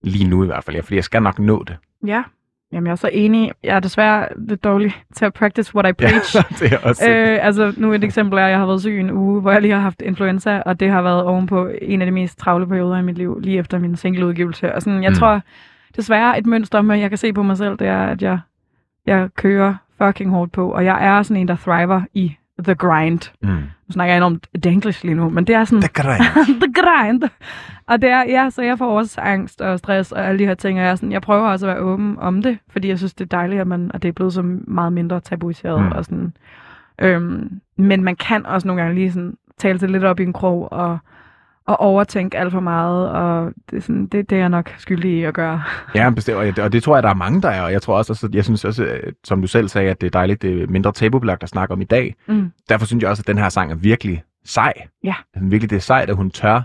lige 0.03 0.27
nu 0.27 0.43
i 0.43 0.45
hvert 0.45 0.63
fald. 0.63 0.75
Ja, 0.75 0.81
fordi 0.81 0.95
jeg 0.95 1.03
skal 1.03 1.21
nok 1.21 1.39
nå 1.39 1.63
det. 1.63 1.77
Ja, 2.05 2.23
Jamen, 2.73 2.87
jeg 2.87 2.91
er 2.91 2.95
så 2.95 3.09
enig. 3.13 3.51
Jeg 3.63 3.75
er 3.75 3.79
desværre 3.79 4.27
lidt 4.35 4.63
dårlig 4.63 4.95
til 5.15 5.25
at 5.25 5.33
practice 5.33 5.75
what 5.75 5.89
I 5.89 5.93
preach. 5.93 6.37
det 6.59 6.73
er 6.73 6.77
også 6.83 7.09
Øh, 7.09 7.45
altså, 7.45 7.73
nu 7.77 7.93
et 7.93 8.03
eksempel 8.03 8.39
er, 8.39 8.43
at 8.43 8.51
jeg 8.51 8.59
har 8.59 8.65
været 8.65 8.81
syg 8.81 8.99
en 8.99 9.11
uge, 9.11 9.41
hvor 9.41 9.51
jeg 9.51 9.61
lige 9.61 9.73
har 9.73 9.79
haft 9.79 10.01
influenza, 10.01 10.61
og 10.65 10.79
det 10.79 10.89
har 10.89 11.01
været 11.01 11.23
ovenpå 11.23 11.69
en 11.81 12.01
af 12.01 12.05
de 12.05 12.11
mest 12.11 12.39
travle 12.39 12.67
perioder 12.67 12.97
i 12.97 13.01
mit 13.01 13.17
liv, 13.17 13.39
lige 13.39 13.59
efter 13.59 13.79
min 13.79 13.95
singleudgivelse. 13.95 14.75
Og 14.75 14.81
sådan, 14.81 15.03
jeg 15.03 15.09
mm. 15.09 15.15
tror 15.15 15.41
desværre 15.95 16.37
et 16.37 16.45
mønster, 16.45 16.81
men 16.81 16.99
jeg 16.99 17.09
kan 17.09 17.17
se 17.17 17.33
på 17.33 17.43
mig 17.43 17.57
selv, 17.57 17.77
det 17.77 17.87
er, 17.87 18.03
at 18.03 18.21
jeg, 18.21 18.39
jeg 19.05 19.29
kører 19.35 19.75
fucking 20.01 20.31
hårdt 20.31 20.51
på, 20.51 20.71
og 20.71 20.85
jeg 20.85 21.05
er 21.05 21.23
sådan 21.23 21.41
en, 21.41 21.47
der 21.47 21.55
thriver 21.55 22.01
i 22.13 22.35
the 22.59 22.75
grind. 22.75 23.31
Mm. 23.41 23.57
Snakker 23.93 24.13
jeg 24.13 24.17
enormt 24.17 24.47
danglish 24.63 25.05
lige 25.05 25.15
nu, 25.15 25.29
men 25.29 25.47
det 25.47 25.55
er 25.55 25.63
sådan... 25.63 25.81
Det 25.81 25.93
kan 25.93 26.05
the 26.63 26.73
grind. 26.73 27.23
Og 27.87 28.01
det 28.01 28.09
er, 28.09 28.23
ja, 28.23 28.49
så 28.49 28.61
jeg 28.61 28.77
får 28.77 28.97
også 28.97 29.21
angst 29.21 29.61
og 29.61 29.79
stress 29.79 30.11
og 30.11 30.27
alle 30.27 30.39
de 30.39 30.45
her 30.45 30.53
ting, 30.53 30.79
og 30.79 30.85
jeg, 30.85 30.91
er 30.91 30.95
sådan, 30.95 31.11
jeg 31.11 31.21
prøver 31.21 31.47
også 31.47 31.67
at 31.67 31.75
være 31.75 31.83
åben 31.83 32.17
om 32.19 32.41
det, 32.41 32.57
fordi 32.69 32.87
jeg 32.87 32.97
synes, 32.97 33.13
det 33.13 33.25
er 33.25 33.37
dejligt, 33.37 33.61
at, 33.61 33.67
man, 33.67 33.91
at 33.93 34.01
det 34.03 34.09
er 34.09 34.13
blevet 34.13 34.33
så 34.33 34.41
meget 34.67 34.93
mindre 34.93 35.19
tabuiseret. 35.19 35.81
Mm. 35.81 35.91
Og 35.91 36.05
sådan, 36.05 36.33
øhm, 36.99 37.61
men 37.77 38.03
man 38.03 38.15
kan 38.15 38.45
også 38.45 38.67
nogle 38.67 38.81
gange 38.81 38.95
lige 38.95 39.11
sådan, 39.11 39.37
tale 39.57 39.79
sig 39.79 39.89
lidt 39.89 40.03
op 40.03 40.19
i 40.19 40.23
en 40.23 40.33
krog 40.33 40.71
og, 40.71 40.97
og 41.67 41.79
overtænke 41.79 42.37
alt 42.37 42.51
for 42.51 42.59
meget, 42.59 43.09
og 43.09 43.51
det 43.69 43.77
er, 43.77 43.81
sådan, 43.81 44.05
det, 44.07 44.29
det 44.29 44.35
er 44.35 44.39
jeg 44.39 44.49
nok 44.49 44.73
skyldig 44.77 45.11
i 45.11 45.23
at 45.23 45.33
gøre. 45.33 45.63
Ja, 45.95 46.09
bestemt, 46.09 46.37
og, 46.59 46.63
og 46.65 46.73
det 46.73 46.83
tror 46.83 46.95
jeg, 46.95 47.03
der 47.03 47.09
er 47.09 47.13
mange, 47.13 47.41
der 47.41 47.49
er, 47.49 47.61
og 47.61 47.71
jeg 47.71 47.81
tror 47.81 47.97
også, 47.97 48.13
altså, 48.13 48.29
jeg 48.33 48.43
synes 48.45 48.65
også, 48.65 48.83
øh, 48.83 49.13
som 49.23 49.41
du 49.41 49.47
selv 49.47 49.67
sagde, 49.67 49.89
at 49.89 50.01
det 50.01 50.07
er 50.07 50.11
dejligt, 50.11 50.41
det 50.41 50.61
er 50.61 50.67
mindre 50.67 50.91
tabubelagt 50.91 51.43
at 51.43 51.49
snakke 51.49 51.73
om 51.73 51.81
i 51.81 51.85
dag. 51.85 52.15
Mm. 52.27 52.51
Derfor 52.69 52.85
synes 52.85 53.01
jeg 53.01 53.09
også, 53.09 53.21
at 53.21 53.27
den 53.27 53.37
her 53.37 53.49
sang 53.49 53.71
er 53.71 53.75
virkelig 53.75 54.23
sej. 54.45 54.73
Ja. 55.03 55.13
Altså, 55.33 55.49
virkelig, 55.49 55.69
det 55.69 55.75
er 55.75 55.79
sejt, 55.79 56.09
at 56.09 56.15
hun 56.15 56.29
tør 56.31 56.61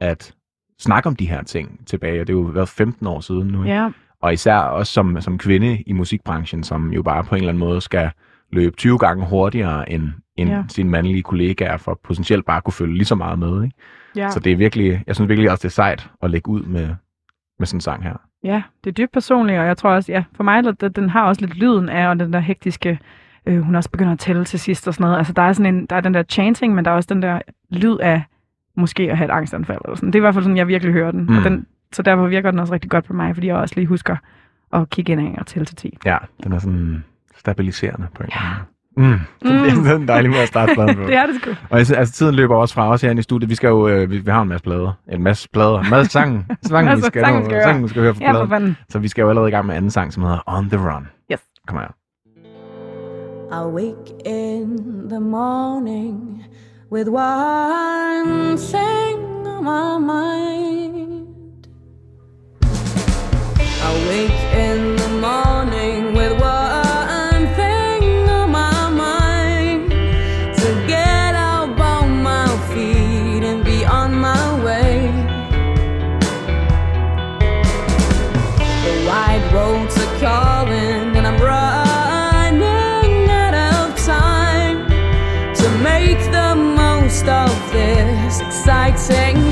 at 0.00 0.34
snakke 0.80 1.06
om 1.06 1.16
de 1.16 1.26
her 1.28 1.42
ting 1.42 1.80
tilbage, 1.86 2.20
og 2.20 2.26
det 2.26 2.32
er 2.32 2.36
jo 2.38 2.42
været 2.44 2.68
15 2.68 3.06
år 3.06 3.20
siden 3.20 3.48
nu. 3.48 3.62
ikke? 3.64 3.74
Ja, 3.76 3.88
Og 4.22 4.32
især 4.32 4.56
også 4.56 4.92
som, 4.92 5.20
som 5.20 5.38
kvinde 5.38 5.82
i 5.86 5.92
musikbranchen, 5.92 6.62
som 6.64 6.92
jo 6.92 7.02
bare 7.02 7.24
på 7.24 7.34
en 7.34 7.38
eller 7.40 7.48
anden 7.48 7.60
måde 7.60 7.80
skal 7.80 8.10
løbe 8.52 8.76
20 8.76 8.98
gange 8.98 9.26
hurtigere 9.26 9.90
end, 9.90 10.08
end 10.36 10.50
Ja. 10.50 10.56
ja. 10.56 10.62
sine 10.68 10.90
mandlige 10.90 11.22
kollegaer, 11.22 11.76
for 11.76 12.00
potentielt 12.04 12.46
bare 12.46 12.56
at 12.56 12.64
kunne 12.64 12.72
følge 12.72 12.94
lige 12.94 13.04
så 13.04 13.14
meget 13.14 13.38
med. 13.38 13.62
Ikke? 13.64 13.76
Ja. 14.18 14.30
Så 14.30 14.40
det 14.40 14.52
er 14.52 14.56
virkelig, 14.56 15.02
jeg 15.06 15.14
synes 15.14 15.28
virkelig 15.28 15.50
også, 15.50 15.62
det 15.62 15.68
er 15.68 15.72
sejt 15.72 16.10
at 16.22 16.30
lægge 16.30 16.48
ud 16.50 16.62
med, 16.62 16.88
med 17.58 17.66
sådan 17.66 17.76
en 17.76 17.80
sang 17.80 18.02
her. 18.02 18.14
Ja, 18.44 18.62
det 18.84 18.90
er 18.90 18.94
dybt 18.94 19.12
personligt, 19.12 19.58
og 19.58 19.66
jeg 19.66 19.76
tror 19.76 19.90
også, 19.90 20.12
ja, 20.12 20.24
for 20.34 20.44
mig, 20.44 20.64
der, 20.64 20.88
den 20.88 21.10
har 21.10 21.24
også 21.24 21.40
lidt 21.40 21.58
lyden 21.58 21.88
af, 21.88 22.08
og 22.08 22.20
den 22.20 22.32
der 22.32 22.40
hektiske, 22.40 22.98
øh, 23.46 23.60
hun 23.60 23.74
også 23.74 23.90
begynder 23.90 24.12
at 24.12 24.18
tælle 24.18 24.44
til 24.44 24.60
sidst 24.60 24.88
og 24.88 24.94
sådan 24.94 25.04
noget. 25.04 25.18
Altså, 25.18 25.32
der 25.32 25.42
er 25.42 25.52
sådan 25.52 25.74
en, 25.74 25.86
der 25.86 25.96
er 25.96 26.00
den 26.00 26.14
der 26.14 26.22
chanting, 26.22 26.74
men 26.74 26.84
der 26.84 26.90
er 26.90 26.94
også 26.94 27.14
den 27.14 27.22
der 27.22 27.40
lyd 27.70 27.96
af, 27.96 28.22
måske 28.76 29.10
at 29.10 29.16
have 29.16 29.28
et 29.28 29.34
angstanfald 29.34 29.78
eller 29.84 29.96
sådan. 29.96 30.06
Det 30.06 30.14
er 30.14 30.20
i 30.20 30.20
hvert 30.20 30.34
fald 30.34 30.44
sådan, 30.44 30.56
jeg 30.56 30.68
virkelig 30.68 30.92
hører 30.92 31.10
den. 31.10 31.24
Mm. 31.24 31.36
Og 31.36 31.44
den 31.44 31.66
så 31.92 32.02
derfor 32.02 32.26
virker 32.26 32.50
den 32.50 32.60
også 32.60 32.72
rigtig 32.72 32.90
godt 32.90 33.04
på 33.04 33.12
mig, 33.12 33.34
fordi 33.34 33.46
jeg 33.46 33.56
også 33.56 33.74
lige 33.74 33.86
husker 33.86 34.16
at 34.72 34.90
kigge 34.90 35.12
ind 35.12 35.38
og 35.38 35.46
tælle 35.46 35.66
til 35.66 35.76
10. 35.76 35.98
Ja, 36.04 36.18
den 36.44 36.52
er 36.52 36.58
sådan 36.58 37.04
stabiliserende 37.36 38.06
på 38.14 38.22
en 38.22 38.28
anden 38.32 38.48
måde. 38.58 38.77
Mm. 38.98 39.04
Mm. 39.04 39.18
Det 39.42 39.50
er 39.70 39.74
sådan 39.84 40.00
en 40.00 40.08
dejlig 40.08 40.30
måde 40.30 40.42
at 40.42 40.48
starte 40.48 40.74
pladen 40.74 40.96
på. 40.96 41.02
det 41.10 41.16
er 41.16 41.26
det 41.26 41.34
sgu. 41.42 41.50
Og 41.70 41.78
jeg 41.78 41.90
altså, 41.98 42.14
tiden 42.14 42.34
løber 42.34 42.56
også 42.56 42.74
fra 42.74 42.90
os 42.90 43.02
herinde 43.02 43.20
i 43.20 43.22
studiet. 43.22 43.50
Vi 43.50 43.54
skal 43.54 43.68
jo, 43.68 43.88
øh, 43.88 44.10
vi, 44.10 44.18
vi 44.18 44.30
har 44.30 44.42
en 44.42 44.48
masse 44.48 44.64
plader. 44.64 44.92
En 45.12 45.22
masse 45.22 45.48
plader. 45.52 45.78
En 45.80 45.90
masse 45.90 46.12
sang. 46.12 46.46
Sangen, 46.68 46.86
vi 46.90 46.94
Masse 46.94 47.06
skal, 47.06 47.22
sang, 47.24 47.36
nå- 47.36 47.40
vi 47.44 47.50
skal 47.50 47.62
sangen, 47.62 47.82
vi 47.84 47.88
skal 47.88 48.02
høre 48.02 48.14
fra 48.14 48.24
Ja, 48.24 48.28
for 48.30 48.32
pladen. 48.32 48.48
fanden. 48.50 48.76
Så 48.88 48.98
vi 48.98 49.08
skal 49.08 49.22
jo 49.22 49.28
allerede 49.28 49.48
i 49.48 49.52
gang 49.52 49.66
med 49.66 49.74
anden 49.76 49.90
sang, 49.90 50.12
som 50.12 50.22
hedder 50.22 50.38
On 50.46 50.70
the 50.70 50.78
Run. 50.90 51.06
Yes. 51.32 51.40
Kom 51.66 51.78
her. 51.78 51.94
I 53.50 53.64
wake 53.64 54.12
in 54.26 54.76
the 55.10 55.20
morning 55.20 56.44
with 56.92 57.08
one 57.08 58.56
thing 58.58 59.18
on 59.46 59.64
my 59.64 59.98
mind. 60.12 61.24
I 63.88 63.90
wake 64.10 64.40
in 64.66 64.96
the 64.96 65.10
morning 65.26 65.97
sing. 89.08 89.47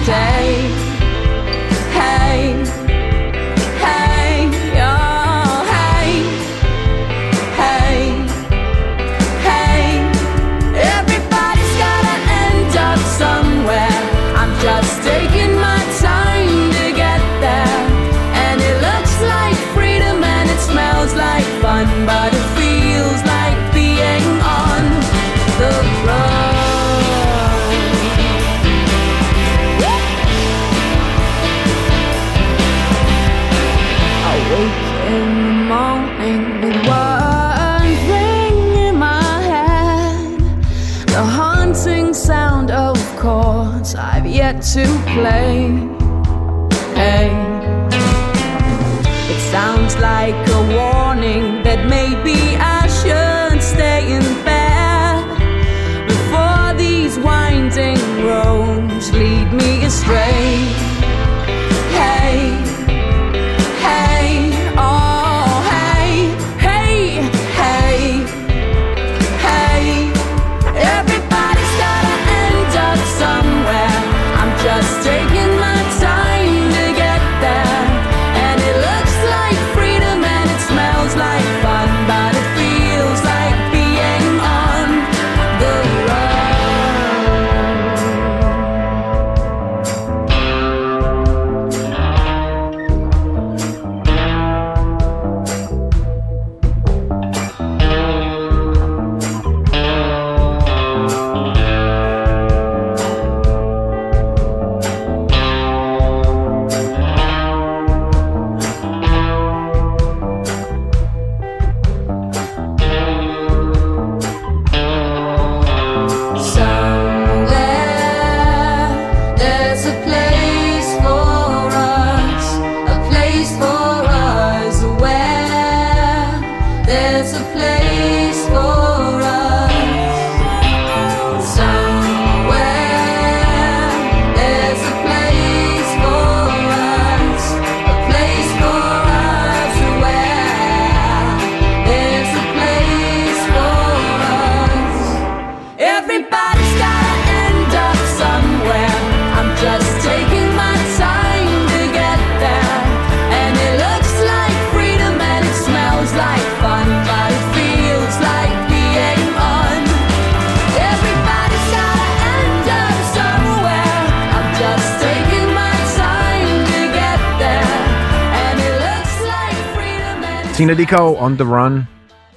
Tina 170.57 170.75
Dickow, 170.75 171.15
On 171.19 171.37
the 171.37 171.45
Run. 171.57 171.83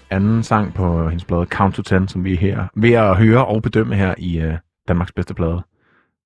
Anden 0.10 0.44
sang 0.44 0.74
på 0.74 1.10
hendes 1.10 1.26
plade 1.26 1.46
Count 1.46 1.76
to 1.76 1.82
Ten, 1.82 2.08
som 2.08 2.24
vi 2.24 2.34
er 2.34 2.38
her 2.38 2.66
ved 2.76 2.92
at 2.94 3.18
høre 3.18 3.46
og 3.46 3.62
bedømme 3.62 3.96
her 3.96 4.14
i 4.18 4.46
uh, 4.48 4.54
Danmarks 4.88 5.12
bedste 5.12 5.34
plade. 5.34 5.62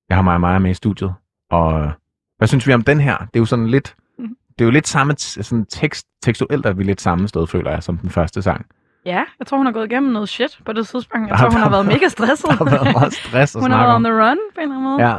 Jeg 0.10 0.18
har 0.18 0.22
Maja 0.22 0.38
Maja 0.38 0.60
med 0.60 0.72
i 0.72 0.74
studiet, 0.74 1.14
og 1.52 1.82
øh, 1.82 1.90
hvad 2.38 2.48
synes 2.48 2.68
vi 2.68 2.74
om 2.74 2.82
den 2.82 3.00
her? 3.00 3.18
Det 3.18 3.26
er 3.34 3.40
jo 3.40 3.46
sådan 3.46 3.68
lidt, 3.68 3.96
Mhm. 4.20 4.36
det 4.60 4.62
er 4.62 4.66
jo 4.66 4.72
lidt 4.72 4.88
samme, 4.88 5.14
sådan 5.18 5.66
tekst, 5.66 6.08
tekstuelt 6.24 6.66
er 6.66 6.74
vi 6.74 6.84
lidt 6.84 7.02
samme 7.02 7.28
sted, 7.28 7.48
føler 7.48 7.72
jeg, 7.72 7.84
som 7.84 7.98
den 7.98 8.10
første 8.10 8.42
sang. 8.42 8.66
Ja, 9.06 9.24
jeg 9.40 9.48
tror, 9.48 9.58
hun 9.58 9.66
har 9.66 9.74
gået 9.74 9.86
igennem 9.92 10.12
noget 10.12 10.30
shit 10.30 10.60
på 10.66 10.74
det 10.74 10.88
tidspunkt. 10.88 11.30
Jeg 11.30 11.38
tror, 11.40 11.50
hun 11.50 11.60
har 11.62 11.70
været- 11.70 11.86
mega 11.86 12.08
stresset. 12.08 12.50
Der 12.50 12.56
har 12.56 12.66
været 12.66 12.94
meget 12.94 13.14
stress 13.24 13.56
at 13.56 13.62
hun 13.62 13.72
har 13.72 13.84
været 13.84 13.96
on 13.96 14.04
the 14.04 14.14
run 14.14 14.38
på 14.56 14.60
en 14.60 14.64
eller 14.64 14.76
anden 14.76 14.84
måde. 14.92 15.08
Ja. 15.10 15.18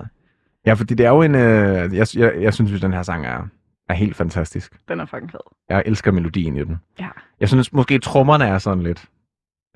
ja, 0.66 0.72
fordi 0.74 0.94
det 0.94 1.06
er 1.06 1.10
jo 1.10 1.22
en, 1.22 1.34
øh, 1.34 1.94
jeg, 1.96 2.06
jeg, 2.16 2.32
jeg 2.40 2.54
synes, 2.54 2.72
at 2.72 2.82
den 2.82 2.92
her 2.92 3.02
sang 3.02 3.26
er, 3.26 3.38
er 3.88 3.94
helt 3.94 4.16
fantastisk. 4.16 4.78
Den 4.88 5.00
er 5.00 5.06
fucking 5.06 5.30
fed. 5.30 5.40
Jeg 5.68 5.82
elsker 5.86 6.10
melodien 6.12 6.56
i 6.56 6.64
den. 6.64 6.76
Ja. 7.00 7.08
Jeg 7.40 7.48
synes 7.48 7.72
måske, 7.72 7.98
trommerne 7.98 8.44
er 8.44 8.58
sådan 8.58 8.82
lidt, 8.82 9.04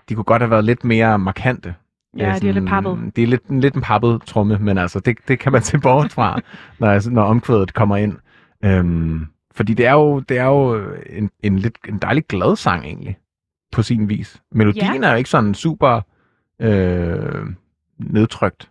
de 0.08 0.14
kunne 0.14 0.24
godt 0.24 0.42
have 0.42 0.50
været 0.50 0.64
lidt 0.64 0.84
mere 0.84 1.18
markante. 1.18 1.74
Ja, 2.16 2.24
de 2.24 2.28
er 2.28 2.32
lidt 2.40 2.54
sådan- 2.54 2.68
pappet. 2.68 3.16
Det 3.16 3.22
er 3.22 3.26
lidt, 3.26 3.60
lidt 3.60 3.74
en 3.74 3.80
pappet 3.82 4.22
tromme, 4.22 4.58
men 4.58 4.78
altså, 4.78 5.00
det, 5.00 5.18
det 5.28 5.38
kan 5.38 5.52
man 5.52 5.62
se 5.62 5.78
bort 5.78 6.12
fra, 6.12 6.40
når, 6.80 7.10
når 7.10 7.22
omkvædet 7.22 7.74
kommer 7.74 7.96
ind. 7.96 8.16
Øhm, 8.64 9.26
fordi 9.52 9.74
det 9.74 9.86
er 9.86 9.92
jo, 9.92 10.20
det 10.20 10.38
er 10.38 10.44
jo 10.44 10.84
en, 11.06 11.30
en, 11.42 11.58
lidt, 11.58 11.78
en 11.88 11.98
dejlig 11.98 12.24
glad 12.26 12.56
sang 12.56 12.84
egentlig, 12.84 13.16
på 13.72 13.82
sin 13.82 14.08
vis. 14.08 14.42
Melodien 14.52 15.04
er 15.04 15.10
jo 15.10 15.16
ikke 15.16 15.30
sådan 15.30 15.54
super 15.54 16.00
øh, 16.60 17.46
nedtrykt. 17.98 18.70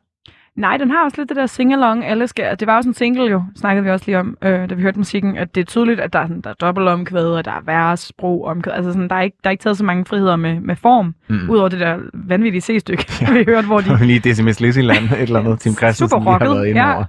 Nej, 0.57 0.77
den 0.77 0.91
har 0.91 1.03
også 1.03 1.17
lidt 1.21 1.29
det 1.29 1.37
der 1.37 1.45
sing-along, 1.45 2.05
alle 2.05 2.27
skal... 2.27 2.59
Det 2.59 2.67
var 2.67 2.77
også 2.77 2.89
en 2.89 2.93
single 2.93 3.23
jo, 3.31 3.43
snakkede 3.55 3.83
vi 3.85 3.91
også 3.91 4.05
lige 4.07 4.19
om, 4.19 4.37
øh, 4.41 4.69
da 4.69 4.75
vi 4.75 4.81
hørte 4.81 4.97
musikken, 4.97 5.37
at 5.37 5.55
det 5.55 5.61
er 5.61 5.65
tydeligt, 5.65 5.99
at 5.99 6.13
der 6.13 6.19
er, 6.19 6.27
sådan, 6.27 6.41
der 6.41 6.49
er 6.49 6.53
dobbeltomkvæd, 6.53 7.25
og 7.25 7.45
der 7.45 7.51
er 7.51 7.61
vers, 7.65 7.99
sprog, 7.99 8.45
omkvæd. 8.45 8.73
Altså 8.73 8.91
sådan, 8.91 9.07
der 9.09 9.15
er 9.15 9.21
ikke, 9.21 9.37
der 9.43 9.49
er 9.49 9.51
ikke 9.51 9.61
taget 9.61 9.77
så 9.77 9.83
mange 9.85 10.05
friheder 10.05 10.35
med, 10.35 10.59
med 10.59 10.75
form, 10.75 11.15
Mm. 11.27 11.49
udover 11.49 11.69
det 11.69 11.79
der 11.79 11.97
vanvittige 12.13 12.61
C-stykke, 12.61 13.05
Ja. 13.21 13.33
vi 13.33 13.43
hørte, 13.47 13.67
hvor 13.67 13.79
de 13.81 14.05
lige 14.05 14.19
Decimus 14.19 14.59
Lissiland, 14.59 15.03
et 15.05 15.21
eller 15.21 15.39
andet, 15.39 15.59
Tim 15.59 15.73
Christensen 15.81 16.09
Super 16.09 16.19
lige 16.23 16.31
har 16.31 16.39
rocket, 16.39 16.55
været 16.57 16.67
inde 16.67 16.81
ja. 16.81 16.95
over. 16.95 17.03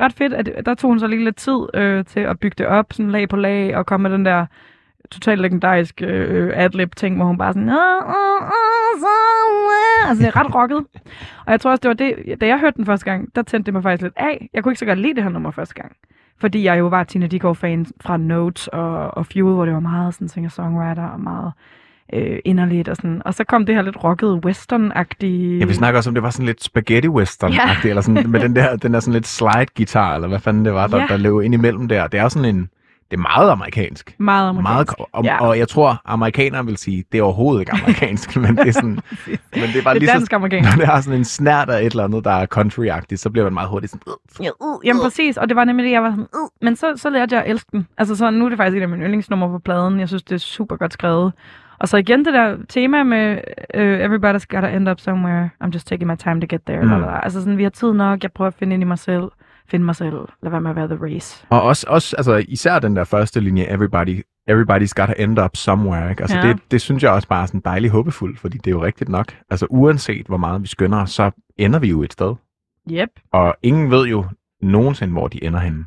ret 0.00 0.12
fedt, 0.12 0.32
at 0.32 0.66
der 0.66 0.74
tog 0.74 0.90
hun 0.90 1.00
så 1.00 1.06
lige 1.06 1.24
lidt 1.24 1.36
tid 1.36 1.58
øh, 1.74 2.04
til 2.04 2.20
at 2.20 2.38
bygge 2.38 2.54
det 2.58 2.66
op, 2.66 2.86
sådan 2.92 3.10
lag 3.10 3.28
på 3.28 3.36
lag, 3.36 3.76
og 3.76 3.86
komme 3.86 4.08
med 4.08 4.16
den 4.18 4.24
der 4.24 4.46
totalt 5.10 5.40
legendarisk 5.40 6.02
øh, 6.02 6.50
adlib 6.54 6.94
ting, 6.96 7.16
hvor 7.16 7.24
hun 7.24 7.38
bare 7.38 7.52
sådan... 7.52 7.68
"Ah, 7.68 7.76
ah, 7.76 8.42
ah, 8.42 8.98
somewhere." 9.04 10.08
Altså, 10.08 10.22
det 10.26 10.28
er 10.36 10.36
ret 10.44 10.54
rocket. 10.60 10.76
Og 11.46 11.52
jeg 11.52 11.60
tror 11.60 11.70
også, 11.70 11.80
det 11.80 11.88
var 11.88 11.94
det, 11.94 12.40
da 12.40 12.46
jeg 12.46 12.58
hørte 12.60 12.76
den 12.76 12.86
første 12.86 13.04
gang, 13.10 13.28
der 13.34 13.42
tændte 13.42 13.66
det 13.66 13.74
mig 13.74 13.82
faktisk 13.82 14.02
lidt 14.02 14.14
af. 14.16 14.48
Jeg 14.54 14.62
kunne 14.62 14.72
ikke 14.72 14.78
så 14.78 14.86
godt 14.86 14.98
lide 14.98 15.14
det 15.14 15.22
her 15.22 15.30
nummer 15.30 15.50
første 15.50 15.74
gang. 15.74 15.92
Fordi 16.40 16.64
jeg 16.64 16.78
jo 16.78 16.86
var 16.86 17.04
Tina 17.04 17.26
Dickow-fan 17.26 17.86
fra 18.00 18.16
Notes 18.16 18.68
og, 18.68 19.16
og 19.16 19.26
Fuel, 19.26 19.54
hvor 19.54 19.64
det 19.64 19.74
var 19.74 19.80
meget 19.80 20.14
sådan 20.14 20.28
singer-songwriter 20.28 21.06
og 21.12 21.20
meget 21.20 21.52
øh, 22.12 22.38
inderligt 22.44 22.88
og 22.88 22.96
sådan. 22.96 23.22
Og 23.24 23.34
så 23.34 23.44
kom 23.44 23.66
det 23.66 23.74
her 23.74 23.82
lidt 23.82 24.04
rocket 24.04 24.40
western-agtige... 24.46 25.58
Ja, 25.58 25.64
vi 25.64 25.74
snakker 25.74 25.98
også 25.98 26.10
om, 26.10 26.14
det 26.14 26.22
var 26.22 26.30
sådan 26.30 26.46
lidt 26.46 26.64
spaghetti 26.64 27.08
western 27.08 27.52
ja. 27.52 27.88
eller 27.88 28.02
sådan, 28.02 28.30
med 28.30 28.40
den 28.40 28.56
der, 28.56 28.76
den 28.76 28.94
der 28.94 29.00
sådan 29.00 29.14
lidt 29.14 29.26
slide-guitar, 29.26 30.14
eller 30.14 30.28
hvad 30.28 30.38
fanden 30.38 30.64
det 30.64 30.74
var, 30.74 30.86
der, 30.86 30.98
Ja. 30.98 31.06
der 31.08 31.16
løb 31.16 31.40
ind 31.44 31.54
imellem 31.54 31.88
der. 31.88 32.06
Det 32.06 32.18
er 32.18 32.22
jo 32.22 32.28
sådan 32.28 32.54
en, 32.56 32.68
det 33.10 33.16
er 33.16 33.20
meget 33.20 33.50
amerikansk. 33.50 34.14
Meget 34.18 34.48
amerikansk. 34.48 34.98
Meget, 34.98 35.08
og, 35.12 35.24
Ja. 35.24 35.40
og 35.40 35.58
jeg 35.58 35.68
tror, 35.68 36.00
amerikanere 36.04 36.64
vil 36.66 36.76
sige, 36.76 37.04
det 37.12 37.18
er 37.18 37.22
overhovedet 37.22 37.60
ikke 37.60 37.72
amerikansk, 37.72 38.36
men 38.36 38.56
det 38.56 38.68
er 38.68 38.72
sådan, 38.72 38.88
men 39.60 39.62
det 39.62 39.76
er 39.76 39.82
bare 39.84 39.94
Det 39.94 40.08
er 40.08 40.12
dansk 40.12 40.32
amerikansk. 40.32 40.70
når 40.70 40.76
det 40.76 40.86
har 40.86 41.00
sådan 41.00 41.18
en 41.18 41.24
snært 41.24 41.70
af 41.70 41.80
et 41.80 41.86
eller 41.90 42.04
andet, 42.04 42.24
der 42.24 42.30
er 42.30 42.46
country-agtigt, 42.56 43.16
så 43.16 43.30
bliver 43.30 43.44
man 43.44 43.54
meget 43.54 43.68
hurtigt 43.68 43.90
sådan, 43.92 44.02
"Øh." 44.40 44.44
Ja, 44.44 44.50
uh, 44.60 44.86
jamen 44.86 45.02
præcis, 45.02 45.36
og 45.36 45.48
det 45.48 45.56
var 45.56 45.64
nemlig 45.64 45.84
det, 45.84 45.90
jeg 45.92 46.02
var 46.02 46.10
sådan, 46.10 46.26
uh, 46.34 46.48
men 46.64 46.76
så, 46.76 46.92
så 46.96 47.10
lærte 47.10 47.34
jeg 47.36 47.44
at 47.44 47.50
elske 47.50 47.68
den. 47.72 47.86
Altså 47.98 48.16
så 48.16 48.30
nu 48.30 48.44
er 48.44 48.48
det 48.48 48.58
faktisk 48.58 48.76
et 48.76 48.82
af 48.82 48.88
mine 48.88 49.02
yndlingsnumre 49.04 49.48
på 49.48 49.58
pladen. 49.58 50.00
Jeg 50.00 50.08
synes, 50.08 50.22
det 50.22 50.34
er 50.34 50.38
super 50.38 50.76
godt 50.76 50.92
skrevet. 50.92 51.32
Og 51.78 51.88
så 51.88 51.96
igen 51.96 52.24
det 52.24 52.34
der 52.34 52.56
tema 52.68 53.02
med 53.02 53.38
uh, 53.76 53.80
Everybody's 53.80 54.44
gotta 54.48 54.68
end 54.76 54.88
up 54.88 55.00
somewhere. 55.00 55.50
I'm 55.64 55.70
just 55.74 55.86
taking 55.86 56.10
my 56.10 56.16
time 56.16 56.40
to 56.40 56.46
get 56.50 56.60
there. 56.66 56.82
Mm. 56.82 56.88
Mm. 56.90 57.04
Altså 57.22 57.40
sådan, 57.40 57.58
vi 57.58 57.62
har 57.62 57.70
tid 57.70 57.92
nok. 57.92 58.22
Jeg 58.22 58.32
prøver 58.32 58.48
at 58.48 58.54
finde 58.54 58.74
ind 58.74 58.82
i 58.82 58.86
mig 58.86 58.98
selv. 58.98 59.22
Finde 59.70 59.86
mig 59.86 59.96
selv. 59.96 60.28
Lad 60.42 60.50
være 60.50 60.60
med 60.60 60.70
at 60.70 60.76
være 60.76 60.88
the 60.88 60.98
race. 61.04 61.46
Og 61.50 61.62
også, 61.62 61.86
også 61.88 62.16
altså, 62.16 62.44
især 62.48 62.78
den 62.78 62.96
der 62.96 63.04
første 63.04 63.40
linje, 63.40 63.64
everybody, 63.68 64.22
everybody's 64.50 64.92
got 64.96 65.06
to 65.08 65.12
end 65.18 65.38
up 65.40 65.56
somewhere. 65.56 66.10
Ikke? 66.10 66.22
Altså, 66.22 66.36
Ja. 66.38 66.48
det, 66.48 66.58
det 66.70 66.80
synes 66.80 67.02
jeg 67.02 67.10
også 67.12 67.28
bare 67.28 67.42
er 67.42 67.46
sådan 67.46 67.62
dejligt 67.64 67.92
håbefuldt, 67.92 68.38
fordi 68.38 68.58
det 68.58 68.66
er 68.66 68.70
jo 68.70 68.84
rigtigt 68.84 69.10
nok. 69.10 69.36
Altså 69.50 69.66
uanset 69.70 70.26
hvor 70.26 70.36
meget 70.36 70.62
vi 70.62 70.66
skynder 70.68 71.04
så 71.04 71.30
ender 71.56 71.78
vi 71.78 71.88
jo 71.88 72.02
et 72.02 72.12
sted. 72.12 72.34
Yep. 72.92 73.08
Og 73.32 73.56
ingen 73.62 73.90
ved 73.90 74.06
jo 74.06 74.24
nogensinde, 74.62 75.12
hvor 75.12 75.28
de 75.28 75.44
ender 75.44 75.60
henne. 75.60 75.84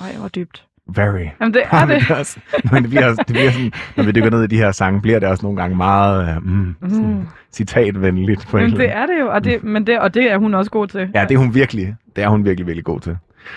Ej, 0.00 0.16
hvor 0.18 0.28
dybt. 0.28 0.66
Very. 0.96 1.26
Jamen 1.40 1.54
det 1.54 1.62
er 1.70 1.86
det. 1.86 1.88
Men 1.88 2.00
det, 2.00 2.10
er 2.10 2.14
også, 2.18 2.38
men 2.72 2.82
det, 2.82 2.90
bliver, 2.90 3.14
det 3.14 3.26
bliver 3.26 3.50
sådan, 3.50 3.72
når 3.96 4.04
vi 4.04 4.12
dykker 4.12 4.30
ned 4.30 4.42
i 4.44 4.46
de 4.46 4.56
her 4.56 4.72
sange, 4.72 5.00
bliver 5.00 5.18
det 5.18 5.28
også 5.28 5.42
nogle 5.46 5.60
gange 5.60 5.76
meget 5.76 6.36
uh, 6.36 6.46
mm, 6.46 6.74
sådan, 6.82 7.06
Mm. 7.06 7.26
citatvenligt. 7.52 8.46
På 8.50 8.56
en 8.58 8.62
Men 8.70 8.72
det 8.80 8.90
er 8.96 9.06
det 9.06 9.20
jo, 9.20 9.28
og 9.30 9.44
det, 9.44 9.64
men 9.64 9.86
det, 9.86 9.98
og 9.98 10.14
det 10.14 10.32
er 10.32 10.38
hun 10.38 10.54
også 10.54 10.70
god 10.70 10.86
til. 10.86 11.10
Ja, 11.14 11.24
det 11.28 11.34
er 11.34 11.38
hun 11.38 11.54
virkelig. 11.54 11.94
Det 12.16 12.24
er 12.24 12.28
hun 12.28 12.44
virkelig, 12.44 12.66
virkelig 12.66 12.84
god 12.84 13.00
til. 13.00 13.16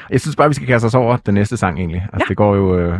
Jeg 0.09 0.21
synes 0.21 0.35
bare, 0.35 0.47
vi 0.47 0.53
skal 0.53 0.67
kaste 0.67 0.85
os 0.85 0.95
over 0.95 1.17
den 1.17 1.33
næste 1.33 1.57
sang 1.57 1.77
egentlig. 1.79 2.01
Altså, 2.13 2.25
Ja. 2.25 2.29
det 2.29 2.37
går 2.37 2.55
jo 2.55 2.77
øh, 2.79 2.99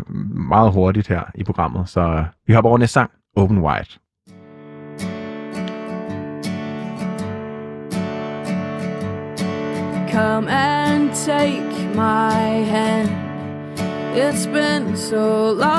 meget 0.49 0.71
hurtigt 0.73 1.07
her 1.07 1.21
i 1.35 1.43
programmet, 1.43 1.89
så 1.89 2.01
øh, 2.01 2.23
vi 2.47 2.53
hopper 2.53 2.69
over 2.69 2.77
næste 2.77 2.93
sang, 2.93 3.11
Open 3.35 3.57
Wide. 3.57 3.89
Come 10.11 10.47
and 10.49 11.13
take 11.13 11.95
my 11.95 12.63
hand. 12.73 13.36
It's 14.19 14.47
been 14.47 14.97
so 14.97 15.51
long 15.51 15.76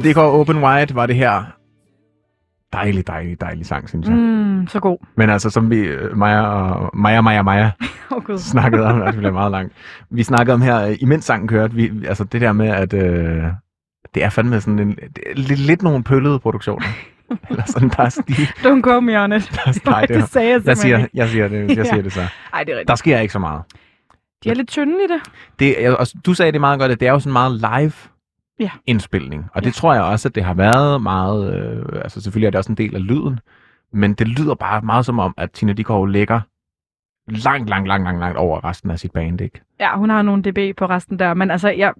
Tina 0.00 0.08
Dickow 0.08 0.40
Open 0.40 0.64
Wide 0.64 0.94
var 0.94 1.06
det 1.06 1.16
her 1.16 1.42
dejlig, 2.72 3.06
dejlig, 3.06 3.40
dejlig 3.40 3.66
sang, 3.66 3.88
synes 3.88 4.06
jeg. 4.08 4.16
Mm. 4.16 4.66
Så 4.68 4.80
god. 4.80 4.98
Men 5.16 5.30
altså, 5.30 5.50
som 5.50 5.70
vi, 5.70 5.76
øh, 5.78 6.16
Maja 6.16 6.40
og 6.42 6.90
Maja, 6.94 7.20
Maja, 7.20 7.42
Maja, 7.42 7.70
oh, 8.10 8.22
Gud. 8.24 8.38
snakkede 8.38 8.84
om, 8.84 9.00
det 9.00 9.14
bliver 9.16 9.32
meget 9.32 9.50
langt. 9.50 9.72
Vi 10.10 10.22
snakkede 10.22 10.54
om 10.54 10.62
her, 10.62 10.86
øh, 10.86 10.96
imens 11.00 11.24
sangen 11.24 11.48
kørte, 11.48 11.74
vi, 11.74 11.92
altså 12.08 12.24
det 12.24 12.40
der 12.40 12.52
med, 12.52 12.68
at 12.68 12.92
øh, 12.92 13.44
det 14.14 14.24
er 14.24 14.28
fandme 14.28 14.60
sådan 14.60 14.78
en, 14.78 14.90
det 14.96 15.18
er 15.30 15.34
lidt, 15.34 15.60
lidt 15.60 15.82
nogle 15.82 16.02
pøllede 16.04 16.38
produktioner. 16.38 16.86
Eller 17.50 17.64
sådan, 17.66 17.88
der 17.88 18.02
er 18.02 18.08
stil. 18.08 18.34
Don't 18.44 18.82
quote 18.82 19.00
me 19.00 19.20
on 19.22 19.32
it. 19.32 19.52
Nej, 19.86 20.00
det, 20.00 20.16
det 20.16 20.28
sagde 20.28 20.50
jeg 20.52 20.66
jeg 20.66 20.76
siger, 20.76 21.06
jeg 21.14 21.28
siger 21.28 21.48
det, 21.48 21.76
jeg 21.76 21.86
siger 21.86 22.02
det 22.02 22.12
så. 22.12 22.20
Ej, 22.20 22.64
det 22.64 22.72
er 22.72 22.76
rigtigt. 22.76 22.88
Der 22.88 22.94
sker 22.94 23.18
ikke 23.18 23.32
så 23.32 23.38
meget. 23.38 23.62
De 24.44 24.50
er 24.50 24.54
lidt 24.54 24.68
tynde 24.68 24.92
i 24.92 25.06
det. 25.12 25.20
Det, 25.58 25.84
er- 25.86 25.92
og 25.92 26.06
du 26.26 26.34
sagde 26.34 26.52
det 26.52 26.60
meget 26.60 26.80
godt, 26.80 26.92
at 26.92 27.00
det 27.00 27.08
er 27.08 27.12
jo 27.12 27.18
sådan 27.18 27.32
meget 27.32 27.52
live 27.52 27.92
Ja. 28.60 28.70
indspilning. 28.86 29.46
Og 29.54 29.62
det 29.62 29.68
Ja. 29.68 29.72
tror 29.72 29.94
jeg 29.94 30.02
også, 30.02 30.28
at 30.28 30.34
det 30.34 30.44
har 30.44 30.54
været 30.54 31.02
meget... 31.02 31.54
Øh, 31.54 31.86
altså 32.02 32.20
selvfølgelig 32.20 32.46
er 32.46 32.50
det 32.50 32.58
også 32.58 32.72
en 32.72 32.76
del 32.76 32.94
af 32.96 33.06
lyden, 33.06 33.40
men 33.92 34.14
det 34.14 34.28
lyder 34.28 34.54
bare 34.54 34.82
meget 34.82 35.06
som 35.06 35.18
om, 35.18 35.34
at 35.36 35.50
Tina 35.50 35.72
Dickow 35.72 36.04
ligger 36.04 36.40
langt, 37.28 37.68
langt, 37.68 37.88
langt, 37.88 38.04
langt, 38.04 38.20
langt 38.20 38.38
over 38.38 38.64
resten 38.64 38.90
af 38.90 38.98
sit 38.98 39.12
band, 39.12 39.40
ikke? 39.40 39.60
Ja, 39.80 39.96
hun 39.96 40.10
har 40.10 40.22
nogle 40.22 40.42
dB 40.42 40.76
på 40.76 40.86
resten 40.86 41.18
der. 41.18 41.34
Men 41.34 41.50
altså, 41.50 41.68
jeg, 41.68 41.92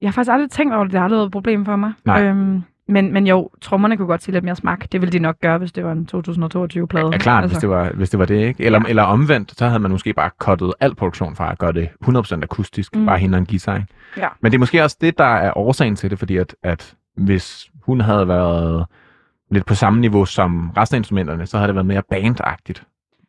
jeg 0.00 0.08
har 0.08 0.12
faktisk 0.12 0.32
aldrig 0.32 0.50
tænkt 0.50 0.74
over 0.74 0.84
det. 0.84 0.92
Det 0.92 0.98
har 1.00 1.04
aldrig 1.04 1.16
været 1.16 1.26
et 1.26 1.32
problem 1.32 1.64
for 1.64 1.76
mig. 1.76 1.92
Nej. 2.04 2.22
Øhm, 2.24 2.62
men, 2.92 3.12
men 3.12 3.26
jo, 3.26 3.50
trommerne 3.60 3.96
kunne 3.96 4.06
godt 4.06 4.22
sige 4.22 4.32
lidt 4.32 4.44
mere 4.44 4.56
smak. 4.56 4.92
Det 4.92 5.00
ville 5.00 5.12
de 5.12 5.18
nok 5.18 5.40
gøre, 5.40 5.58
hvis 5.58 5.72
det 5.72 5.84
var 5.84 5.92
en 5.92 6.08
2022-plade. 6.14 7.06
Ja, 7.12 7.18
klart, 7.18 7.42
altså. 7.44 7.54
hvis, 7.54 7.60
det 7.60 7.68
var, 7.70 7.90
hvis 7.90 8.10
det 8.10 8.18
var 8.18 8.24
det, 8.26 8.46
ikke? 8.46 8.64
Eller, 8.64 8.80
ja. 8.84 8.88
Eller 8.88 9.02
omvendt, 9.02 9.58
så 9.58 9.66
havde 9.66 9.80
man 9.80 9.90
måske 9.90 10.12
bare 10.12 10.30
cuttet 10.38 10.72
al 10.80 10.94
produktion 10.94 11.36
fra 11.36 11.52
at 11.52 11.58
gøre 11.58 11.72
det 11.72 11.88
100% 12.04 12.42
akustisk, 12.42 12.96
mm. 12.96 13.06
Bare 13.06 13.18
hende 13.18 13.36
og 13.36 13.40
en 13.40 13.46
guitar, 13.46 13.74
ikke? 13.76 13.88
Ja. 14.16 14.28
Men 14.40 14.52
det 14.52 14.56
er 14.56 14.60
måske 14.60 14.82
også 14.84 14.96
det, 15.00 15.18
der 15.18 15.24
er 15.24 15.58
årsagen 15.58 15.96
til 15.96 16.10
det, 16.10 16.18
fordi 16.18 16.36
at, 16.36 16.56
at 16.62 16.94
hvis 17.16 17.70
hun 17.82 18.00
havde 18.00 18.28
været 18.28 18.86
lidt 19.50 19.66
på 19.66 19.74
samme 19.74 20.00
niveau 20.00 20.24
som 20.24 20.70
resten 20.76 20.94
af 20.94 21.00
instrumenterne, 21.00 21.46
så 21.46 21.56
havde 21.58 21.68
det 21.68 21.74
været 21.74 21.86
mere 21.86 22.02
bandagtigt. 22.10 22.84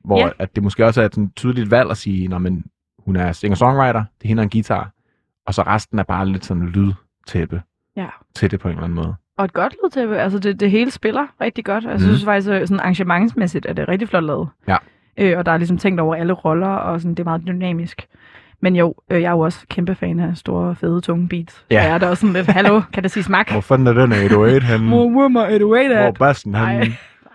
Hvor 0.05 0.19
Ja. 0.19 0.29
at 0.39 0.55
det 0.55 0.63
måske 0.63 0.85
også 0.85 1.01
er 1.01 1.05
et 1.05 1.29
tydeligt 1.35 1.71
valg 1.71 1.91
at 1.91 1.97
sige, 1.97 2.27
når 2.27 2.37
men 2.37 2.65
hun 3.05 3.15
er 3.15 3.31
singer-songwriter, 3.31 4.03
det 4.21 4.31
er 4.31 4.37
og 4.37 4.43
en 4.43 4.49
guitar, 4.49 4.91
og 5.47 5.53
så 5.53 5.61
resten 5.61 5.99
er 5.99 6.03
bare 6.03 6.25
lidt 6.25 6.45
sådan 6.45 6.63
lydtæppe 6.65 7.61
Ja. 7.97 8.07
til 8.35 8.51
det 8.51 8.59
på 8.59 8.67
en 8.67 8.71
eller 8.71 8.83
anden 8.83 8.95
måde. 8.95 9.15
Og 9.37 9.45
et 9.45 9.53
godt 9.53 9.75
lydtæppe. 9.83 10.17
Altså, 10.17 10.39
det, 10.39 10.59
det 10.59 10.71
hele 10.71 10.91
spiller 10.91 11.27
rigtig 11.41 11.65
godt. 11.65 11.83
Jeg 11.83 11.99
synes 11.99 12.23
faktisk, 12.25 12.49
øh, 12.49 12.67
sådan 12.67 12.79
arrangementsmæssigt 12.79 13.65
er 13.65 13.73
det 13.73 13.87
rigtig 13.87 14.09
flot 14.09 14.23
lavet. 14.23 14.49
Ja. 14.67 14.77
Øh, 15.17 15.37
og 15.37 15.45
der 15.45 15.51
er 15.51 15.57
ligesom 15.57 15.77
tænkt 15.77 15.99
over 15.99 16.15
alle 16.15 16.33
roller, 16.33 16.67
og 16.67 17.01
sådan, 17.01 17.11
det 17.15 17.19
er 17.19 17.23
meget 17.23 17.41
dynamisk. 17.47 18.05
Men 18.61 18.75
jo, 18.75 18.95
øh, 19.09 19.21
jeg 19.21 19.27
er 19.27 19.31
jo 19.31 19.39
også 19.39 19.59
kæmpe 19.69 19.95
fan 19.95 20.19
af 20.19 20.37
store, 20.37 20.75
fede, 20.75 21.01
tunge 21.01 21.27
beats. 21.27 21.65
Ja. 21.71 21.79
Og 21.79 21.85
jeg 21.85 21.93
er 21.93 21.97
da 21.97 22.07
også 22.09 22.21
sådan 22.21 22.33
lidt, 22.33 22.47
hallo, 22.47 22.81
kan 22.93 23.03
det 23.03 23.11
sige 23.11 23.23
smak? 23.23 23.51
Hvor 23.51 23.61
fanden 23.61 23.87
er 23.87 23.93
den 23.93 24.11
808 24.11 24.65
henne? 24.67 24.87
Hvor 24.89 25.27
må 25.27 25.45
it 25.45 25.61
away 25.61 26.01
Hvor 26.01 26.11
bassen 26.11 26.51
Nej, 26.51 26.73
henne? 26.73 26.85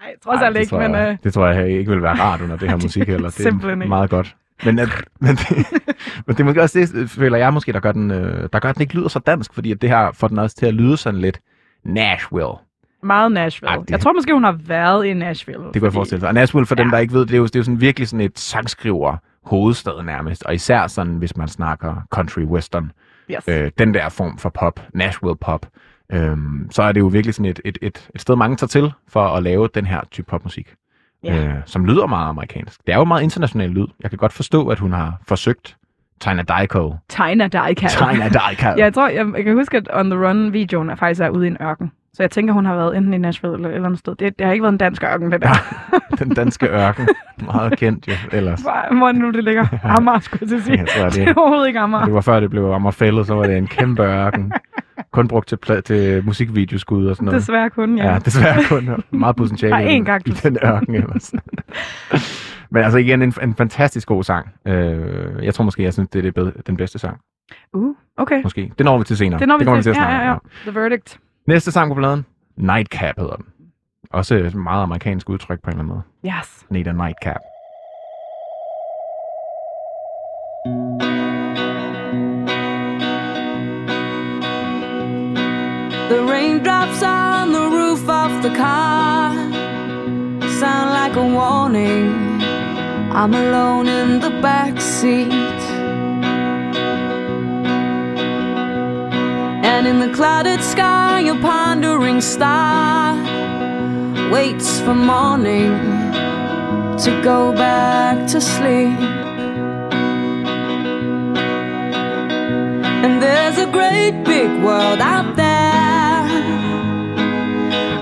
nej, 0.03 0.15
trods 0.25 0.43
alt 0.43 0.57
ikke, 0.57 0.75
men... 0.79 0.95
jeg, 0.95 1.09
Øh, 1.11 1.17
Det 1.25 1.33
tror 1.35 1.47
jeg 1.49 1.69
ikke 1.71 1.91
vil 1.91 2.03
være 2.03 2.15
rart 2.21 2.41
under 2.41 2.57
det 2.57 2.69
her 2.69 2.77
musik 2.87 3.03
er 3.09 3.13
heller. 3.13 3.29
Det 3.29 3.35
simpelthen 3.35 3.79
er 3.79 3.85
ikke. 3.85 3.89
meget 3.89 4.11
godt. 4.11 4.37
Men, 4.65 4.79
at, 4.79 4.89
men, 5.21 5.31
det, 5.37 5.49
men 6.27 6.37
det 6.37 6.41
er 6.41 6.45
måske 6.45 6.63
også 6.63 6.79
det, 6.95 7.11
føler 7.11 7.39
jeg 7.39 7.53
måske, 7.53 7.73
der 7.73 7.81
gør 7.81 7.93
den, 7.93 8.11
øh, 8.11 8.49
der 8.53 8.59
gør, 8.59 8.69
at 8.69 8.75
den 8.75 8.83
ikke 8.83 8.95
lyder 8.95 9.09
så 9.09 9.19
dansk, 9.19 9.55
fordi 9.55 9.73
at 9.73 9.83
det 9.83 9.91
her 9.91 10.13
får 10.13 10.29
den 10.29 10.39
også 10.39 10.57
til 10.57 10.67
at 10.67 10.75
lyde 10.75 10.97
sådan 10.97 11.21
lidt 11.21 11.41
Nashville. 11.85 12.53
meget 13.03 13.33
Nashville. 13.33 13.76
Det- 13.81 13.91
Jeg 13.91 14.01
tror 14.01 14.12
måske, 14.12 14.33
hun 14.33 14.45
har 14.45 14.59
været 14.66 15.05
i 15.07 15.14
Nashville. 15.14 15.64
Det 15.64 15.72
kunne 15.74 15.85
jeg 15.85 15.93
forestille 15.93 16.20
sig. 16.20 16.29
Og 16.29 16.35
Nashville, 16.35 16.66
for 16.66 16.74
ja. 16.79 16.83
dem, 16.83 16.91
der 16.91 16.99
ikke 16.99 17.12
ved, 17.14 17.26
det 17.26 17.35
er 17.35 17.39
jo, 17.39 17.45
det 17.45 17.57
er 17.57 17.61
jo 17.61 17.64
sådan 17.64 17.81
virkelig 17.81 18.09
sådan 18.09 18.20
et 18.26 18.39
sangskriver 18.39 19.16
hovedstad 19.45 20.03
nærmest. 20.05 20.45
Og 20.45 20.55
især 20.55 20.87
sådan, 20.87 21.16
hvis 21.16 21.37
man 21.37 21.49
snakker 21.49 21.95
country 22.14 22.41
western. 22.41 22.93
Yes. 23.31 23.49
Øh, 23.49 23.70
den 23.79 23.95
der 23.95 24.09
form 24.09 24.39
for 24.39 24.49
pop, 24.49 24.81
Nashville 24.95 25.37
pop. 25.37 25.66
Øhm, 26.12 26.68
så 26.70 26.83
er 26.83 26.93
det 26.93 27.01
jo 27.01 27.07
virkelig 27.07 27.35
sådan 27.35 27.51
et, 27.51 27.61
et, 27.64 27.79
et, 27.83 28.09
et 28.14 28.20
sted, 28.20 28.37
mange 28.37 28.57
tager 28.57 28.68
til 28.68 28.93
for 29.09 29.26
at 29.26 29.43
lave 29.43 29.68
den 29.74 29.87
her 29.87 30.01
type 30.11 30.26
popmusik. 30.26 30.74
Ja. 31.24 31.45
øh, 31.49 31.55
som 31.66 31.85
lyder 31.85 32.07
meget 32.07 32.29
amerikansk. 32.29 32.81
Det 32.87 32.93
er 32.95 32.99
jo 32.99 33.05
meget 33.05 33.22
international 33.22 33.70
lyd. 33.70 33.87
Jeg 34.03 34.11
kan 34.11 34.16
godt 34.18 34.33
forstå, 34.33 34.68
at 34.68 34.79
hun 34.79 34.93
har 34.93 35.16
forsøgt 35.26 35.76
Tina 36.21 36.43
Dickow. 36.43 36.97
Tina 37.09 37.49
Dickow. 37.49 37.89
Tina 37.89 38.29
Dickow. 38.29 38.75
Ja, 38.77 38.85
jeg 38.85 38.95
tror, 38.95 39.09
jeg, 39.09 39.27
jeg 39.37 39.45
kan 39.45 39.55
huske, 39.55 39.77
at 39.77 39.89
On 39.93 40.11
The 40.11 40.19
Run-videoen 40.27 40.91
er 40.91 40.95
faktisk 40.95 41.21
er 41.21 41.29
ude 41.29 41.45
i 41.47 41.51
en 41.51 41.57
ørken. 41.61 41.93
Så 42.15 42.23
jeg 42.23 42.31
tænker, 42.31 42.55
hun 42.55 42.65
har 42.67 42.77
været 42.77 42.97
enten 42.97 43.15
i 43.15 43.19
Nashville 43.19 43.55
eller 43.57 43.69
et 43.69 43.75
eller 43.75 43.87
andet 43.87 43.99
sted. 43.99 44.15
Det, 44.15 44.39
det 44.39 44.47
har 44.47 44.53
ikke 44.53 44.63
været 44.63 44.73
en 44.73 44.79
dansk 44.79 45.05
ørken, 45.05 45.33
det 45.33 45.43
der. 45.43 45.49
Den 46.19 46.29
danske 46.35 46.67
ørken. 46.67 47.09
Meget 47.45 47.79
kendt 47.79 48.09
jo 48.09 48.13
ellers. 48.33 48.63
Hvor 48.97 49.07
det 49.13 49.21
nu 49.21 49.31
det 49.31 49.45
ligger. 49.45 49.67
Amager, 49.85 50.19
skulle 50.21 50.39
jeg 50.43 50.49
til 50.49 50.57
at 50.57 50.63
sige. 50.63 50.79
Jeg 50.79 50.87
tror, 50.89 51.05
det, 51.05 51.15
Det 51.15 51.29
er 51.29 51.35
overhovedet 51.37 51.67
ikke 51.67 51.81
Amager. 51.81 52.05
det 52.05 52.15
var 52.15 52.21
før 52.21 52.41
det 52.41 52.51
blev 52.51 52.71
Amagerfællet, 52.71 53.27
så 53.27 53.35
var 53.35 53.43
det 53.47 53.57
en 53.59 53.67
kæmpe 53.67 54.03
ørken. 54.03 54.53
Kun 55.13 55.29
brugt 55.29 55.49
til, 55.49 55.59
pla- 55.67 55.81
til 55.81 56.25
musikvideoskud 56.25 57.07
og 57.07 57.17
sådan 57.17 57.27
noget. 57.27 57.41
Desværre 57.41 57.71
kun, 57.71 57.99
ja. 57.99 58.13
Ja, 58.13 58.19
desværre 58.19 58.63
kun 58.69 59.03
meget 59.11 59.37
potentiale 59.37 59.77
én 59.77 60.13
den- 60.13 60.23
i 60.27 60.31
den 60.31 60.59
ørken 60.65 60.95
ellers. 60.95 61.33
Men 62.71 62.83
altså 62.85 62.99
igen, 62.99 63.23
en, 63.23 63.35
en 63.43 63.55
fantastisk 63.55 64.09
god 64.09 64.25
sang. 64.25 64.49
Øh, 64.67 65.45
jeg 65.45 65.55
tror 65.55 65.65
måske, 65.65 65.83
jeg 65.83 65.93
synes, 65.93 66.09
det 66.09 66.19
er 66.19 66.23
det 66.23 66.35
bedre, 66.35 66.53
den 66.67 66.77
bedste 66.77 66.99
sang. 66.99 67.19
Uh, 67.73 67.95
okay. 68.17 68.43
Måske. 68.43 68.73
Det 68.79 68.85
når 68.85 68.99
vi 68.99 69.05
til 69.05 69.17
senere. 69.17 69.39
Det 69.41 69.49
når 69.49 69.59
vi 69.59 69.65
kommer 69.65 69.83
til. 69.83 69.91
at 69.91 69.97
Ja, 69.97 70.01
snakke 70.03 70.17
ja, 70.27 70.33
om. 70.33 70.41
ja. 70.67 70.71
The 70.71 70.81
Verdict. 70.81 71.19
Næste 71.49 71.73
sang 71.73 71.91
på 71.91 71.95
pladen, 71.95 72.27
Nightcap 72.57 73.15
hedder 73.19 73.37
den. 73.37 73.47
Også 74.11 74.35
et 74.35 74.55
meget 74.55 74.83
amerikansk 74.83 75.31
udtryk 75.31 75.63
på 75.63 75.71
en 75.71 75.81
eller 75.81 75.95
anden 75.95 76.03
måde. 76.23 76.35
Yes. 76.39 76.67
Need 76.71 76.87
a 76.87 76.93
nightcap. 76.93 77.41
The 86.11 86.21
raindrops 86.33 87.03
on 87.03 87.45
the 87.59 87.67
roof 87.79 88.03
of 88.23 88.31
the 88.45 88.53
car 88.63 89.33
sound 90.61 90.89
like 90.99 91.15
a 91.25 91.27
warning. 91.39 92.07
I'm 93.21 93.35
alone 93.35 93.87
in 94.01 94.21
the 94.21 94.33
back 94.43 94.81
seat. 94.81 95.63
And 99.73 99.87
in 99.87 99.97
the 100.01 100.11
clouded 100.15 100.61
sky, 100.63 100.98
a 102.19 102.21
star 102.21 103.14
waits 104.33 104.81
for 104.81 104.93
morning 104.93 105.71
to 106.99 107.11
go 107.23 107.53
back 107.53 108.27
to 108.27 108.41
sleep. 108.41 108.99
And 113.05 113.23
there's 113.23 113.59
a 113.59 113.71
great 113.71 114.25
big 114.25 114.51
world 114.64 115.01
out 115.01 115.37
there 115.37 116.27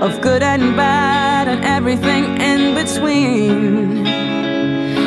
of 0.01 0.19
good 0.19 0.41
and 0.41 0.75
bad 0.75 1.47
and 1.47 1.63
everything 1.63 2.41
in 2.41 2.73
between. 2.73 4.07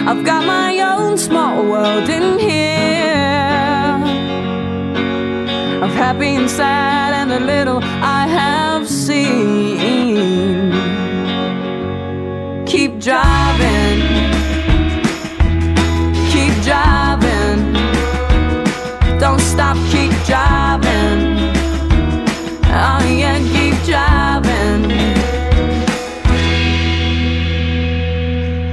I've 0.08 0.24
got 0.24 0.46
my 0.46 0.78
own 0.92 1.18
small 1.18 1.64
world 1.64 2.08
in 2.08 2.38
here 2.38 3.11
of 5.84 5.90
happy 6.04 6.36
and 6.36 6.48
sad 6.48 7.12
and 7.20 7.32
a 7.32 7.40
little 7.40 7.80
I 7.82 8.28
have 8.28 8.69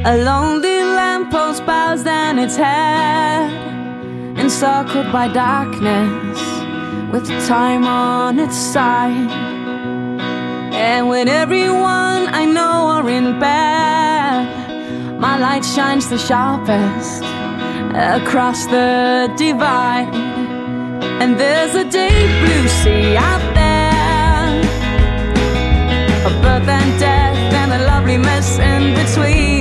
A 0.05 0.17
lonely 0.17 0.83
lamppost 0.83 1.65
bows 1.65 2.03
down 2.03 2.37
its 2.37 2.57
head, 2.57 3.49
encircled 4.37 5.09
by 5.13 5.29
darkness, 5.29 6.39
with 7.13 7.27
time 7.47 7.85
on 7.85 8.39
its 8.39 8.57
side. 8.57 9.31
And 10.73 11.07
when 11.07 11.29
everyone 11.29 12.27
I 12.41 12.43
know 12.43 12.87
are 12.95 13.09
in 13.09 13.39
bed, 13.39 13.96
my 15.19 15.37
light 15.37 15.65
shines 15.65 16.07
the 16.09 16.17
sharpest 16.17 17.23
across 17.93 18.65
the 18.67 19.33
divide. 19.35 20.13
And 21.21 21.39
there's 21.39 21.73
a 21.73 21.83
deep 21.83 22.29
blue 22.43 22.67
sea 22.67 23.15
out 23.17 23.41
there 23.55 23.87
of 26.27 26.33
birth 26.43 26.67
and 26.67 26.99
death 26.99 27.53
and 27.61 27.71
a 27.73 27.85
lovely 27.85 28.17
mess 28.17 28.59
in 28.59 28.93
between. 28.93 29.56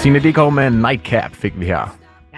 Tina 0.00 0.18
Dickow 0.18 0.50
med 0.50 0.70
Nightcap 0.70 1.30
fik 1.32 1.60
vi 1.60 1.64
her. 1.64 1.96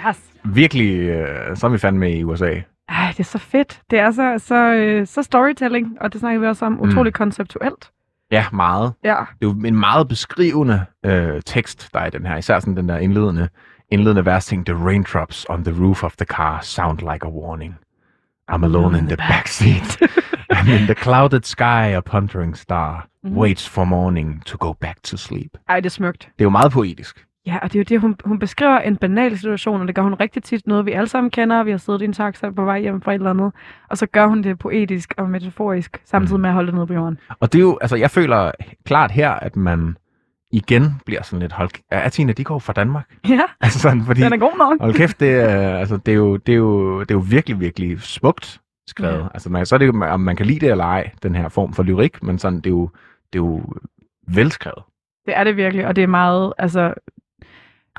Yes. 0.09 0.19
Virkelig, 0.45 0.95
øh, 0.99 1.57
så 1.57 1.67
er 1.67 1.71
vi 1.71 1.79
fandme 1.79 2.01
med 2.01 2.13
i 2.15 2.23
USA. 2.25 2.51
Ej, 2.89 3.09
det 3.11 3.21
er 3.21 3.25
så 3.25 3.39
fedt. 3.39 3.81
Det 3.91 3.99
er 3.99 4.11
så, 4.11 4.35
så, 4.39 4.55
øh, 4.75 5.07
så 5.07 5.23
storytelling, 5.23 5.97
og 6.01 6.13
det 6.13 6.21
snakker 6.21 6.41
vi 6.41 6.47
også 6.47 6.65
om, 6.67 6.81
utroligt 6.81 7.15
konceptuelt. 7.15 7.91
Ja, 8.31 8.45
meget. 8.53 8.93
Ja. 9.05 9.11
Det 9.11 9.47
er 9.47 9.51
jo 9.51 9.51
en 9.51 9.77
meget 9.81 10.09
beskrivende 10.09 10.85
øh, 11.05 11.43
tekst, 11.47 11.91
der 11.95 12.01
er 12.01 12.07
i 12.07 12.11
den 12.11 12.27
her. 12.27 12.37
Især 12.37 12.59
sådan 12.61 12.77
den 12.77 12.89
der 12.89 12.99
indledende, 12.99 13.49
indledende 13.91 14.27
vers 14.27 14.47
ting. 14.47 14.67
The 14.67 14.75
raindrops 14.87 15.47
on 15.49 15.65
the 15.65 15.85
roof 15.85 16.05
of 16.05 16.13
the 16.17 16.27
car 16.27 16.61
sound 16.61 16.99
like 16.99 17.27
a 17.27 17.29
warning. 17.31 17.75
I'm 18.53 18.65
alone 18.65 18.99
in 18.99 19.07
the 19.07 19.17
backseat. 19.17 20.03
And 20.51 20.69
in 20.81 20.87
the 20.87 20.95
clouded 20.95 21.43
sky, 21.43 21.95
a 21.97 22.01
pondering 22.01 22.57
star 22.57 23.07
Mhm. 23.25 23.37
waits 23.39 23.69
for 23.69 23.85
morning 23.85 24.43
to 24.47 24.57
go 24.59 24.73
back 24.73 25.03
to 25.03 25.17
sleep. 25.17 25.51
Ej, 25.69 25.77
det 25.81 25.87
er 25.87 25.91
smukt. 25.91 26.21
Det 26.21 26.29
er 26.39 26.45
jo 26.45 26.51
meget 26.51 26.73
poetisk. 26.73 27.25
Ja, 27.47 27.59
og 27.62 27.72
det 27.72 27.78
er 27.78 27.80
jo 27.80 27.84
det, 27.88 28.01
hun, 28.01 28.16
hun 28.24 28.38
beskriver 28.38 28.78
en 28.78 28.97
banal 28.97 29.38
situation, 29.38 29.80
og 29.80 29.86
det 29.86 29.95
gør 29.95 30.03
hun 30.03 30.14
rigtig 30.14 30.43
tit 30.43 30.66
noget, 30.66 30.86
vi 30.86 30.93
alle 30.93 31.09
sammen 31.09 31.30
kender. 31.30 31.62
Vi 31.62 31.70
har 31.70 31.78
siddet 31.78 32.03
i 32.03 32.05
en 32.05 32.12
taxa 32.12 32.51
på 32.51 32.64
vej 32.64 32.80
hjem 32.80 33.01
fra 33.01 33.12
et 33.12 33.14
eller 33.14 33.30
andet, 33.30 33.53
og 33.88 33.99
så 33.99 34.07
gør 34.07 34.26
hun 34.26 34.43
det 34.43 34.59
poetisk 34.59 35.14
og 35.18 35.30
metaforisk, 35.30 36.01
samtidig 36.05 36.40
med 36.40 36.49
at 36.51 36.55
holde 36.55 36.66
det 36.66 36.74
nede 36.74 36.86
på 36.86 36.95
jorden. 36.95 37.18
Og 37.40 37.53
det 37.53 37.59
er 37.59 37.62
jo, 37.62 37.78
altså 37.80 37.97
jeg 37.97 38.11
føler 38.11 38.51
klart 38.84 39.11
her, 39.11 39.30
at 39.30 39.57
man 39.57 39.97
igen 40.53 41.01
bliver 41.07 41.22
sådan 41.22 41.40
lidt, 41.40 41.53
hold, 41.53 41.70
er 41.90 42.09
Tina 42.09 42.32
Dickow 42.32 42.59
fra 42.59 42.72
Danmark? 42.72 43.14
Ja, 43.28 43.40
Altså 43.61 43.78
sådan, 43.78 44.05
fordi, 44.05 44.20
den 44.20 44.32
er 44.32 44.36
god 44.36 44.59
nok. 44.59 44.80
hold 44.80 44.95
kæft, 44.95 45.20
det 45.20 45.34
er, 45.34 45.78
altså, 45.78 45.97
det 45.97 46.12
er, 46.12 46.16
jo, 46.16 46.36
det, 46.36 46.53
er 46.53 46.57
jo, 46.57 47.01
det 47.01 47.11
er 47.11 47.14
jo 47.14 47.24
virkelig, 47.30 47.61
virkelig 47.61 48.01
smukt 48.03 48.61
skrevet. 48.88 49.18
Ja. 49.18 49.26
Altså, 49.34 49.51
man, 49.51 49.66
så 49.66 49.74
er 49.74 49.78
det 49.78 49.86
jo, 49.86 50.03
om 50.03 50.20
man 50.20 50.36
kan 50.36 50.47
lide 50.47 50.61
det 50.61 50.70
eller 50.70 50.84
ej, 50.84 51.11
den 51.22 51.34
her 51.34 51.49
form 51.49 51.72
for 51.72 51.82
lyrik, 51.82 52.22
men 52.22 52.38
sådan, 52.38 52.57
det 52.57 52.66
er 52.66 52.70
jo, 52.70 52.90
det 53.32 53.38
er 53.38 53.43
jo 53.43 53.62
velskrevet. 54.28 54.82
Det 55.26 55.36
er 55.36 55.45
det 55.45 55.57
virkelig, 55.57 55.86
og 55.86 55.97
det 55.97 56.03
er 56.03 56.09
meget, 56.09 56.53
altså, 56.59 56.95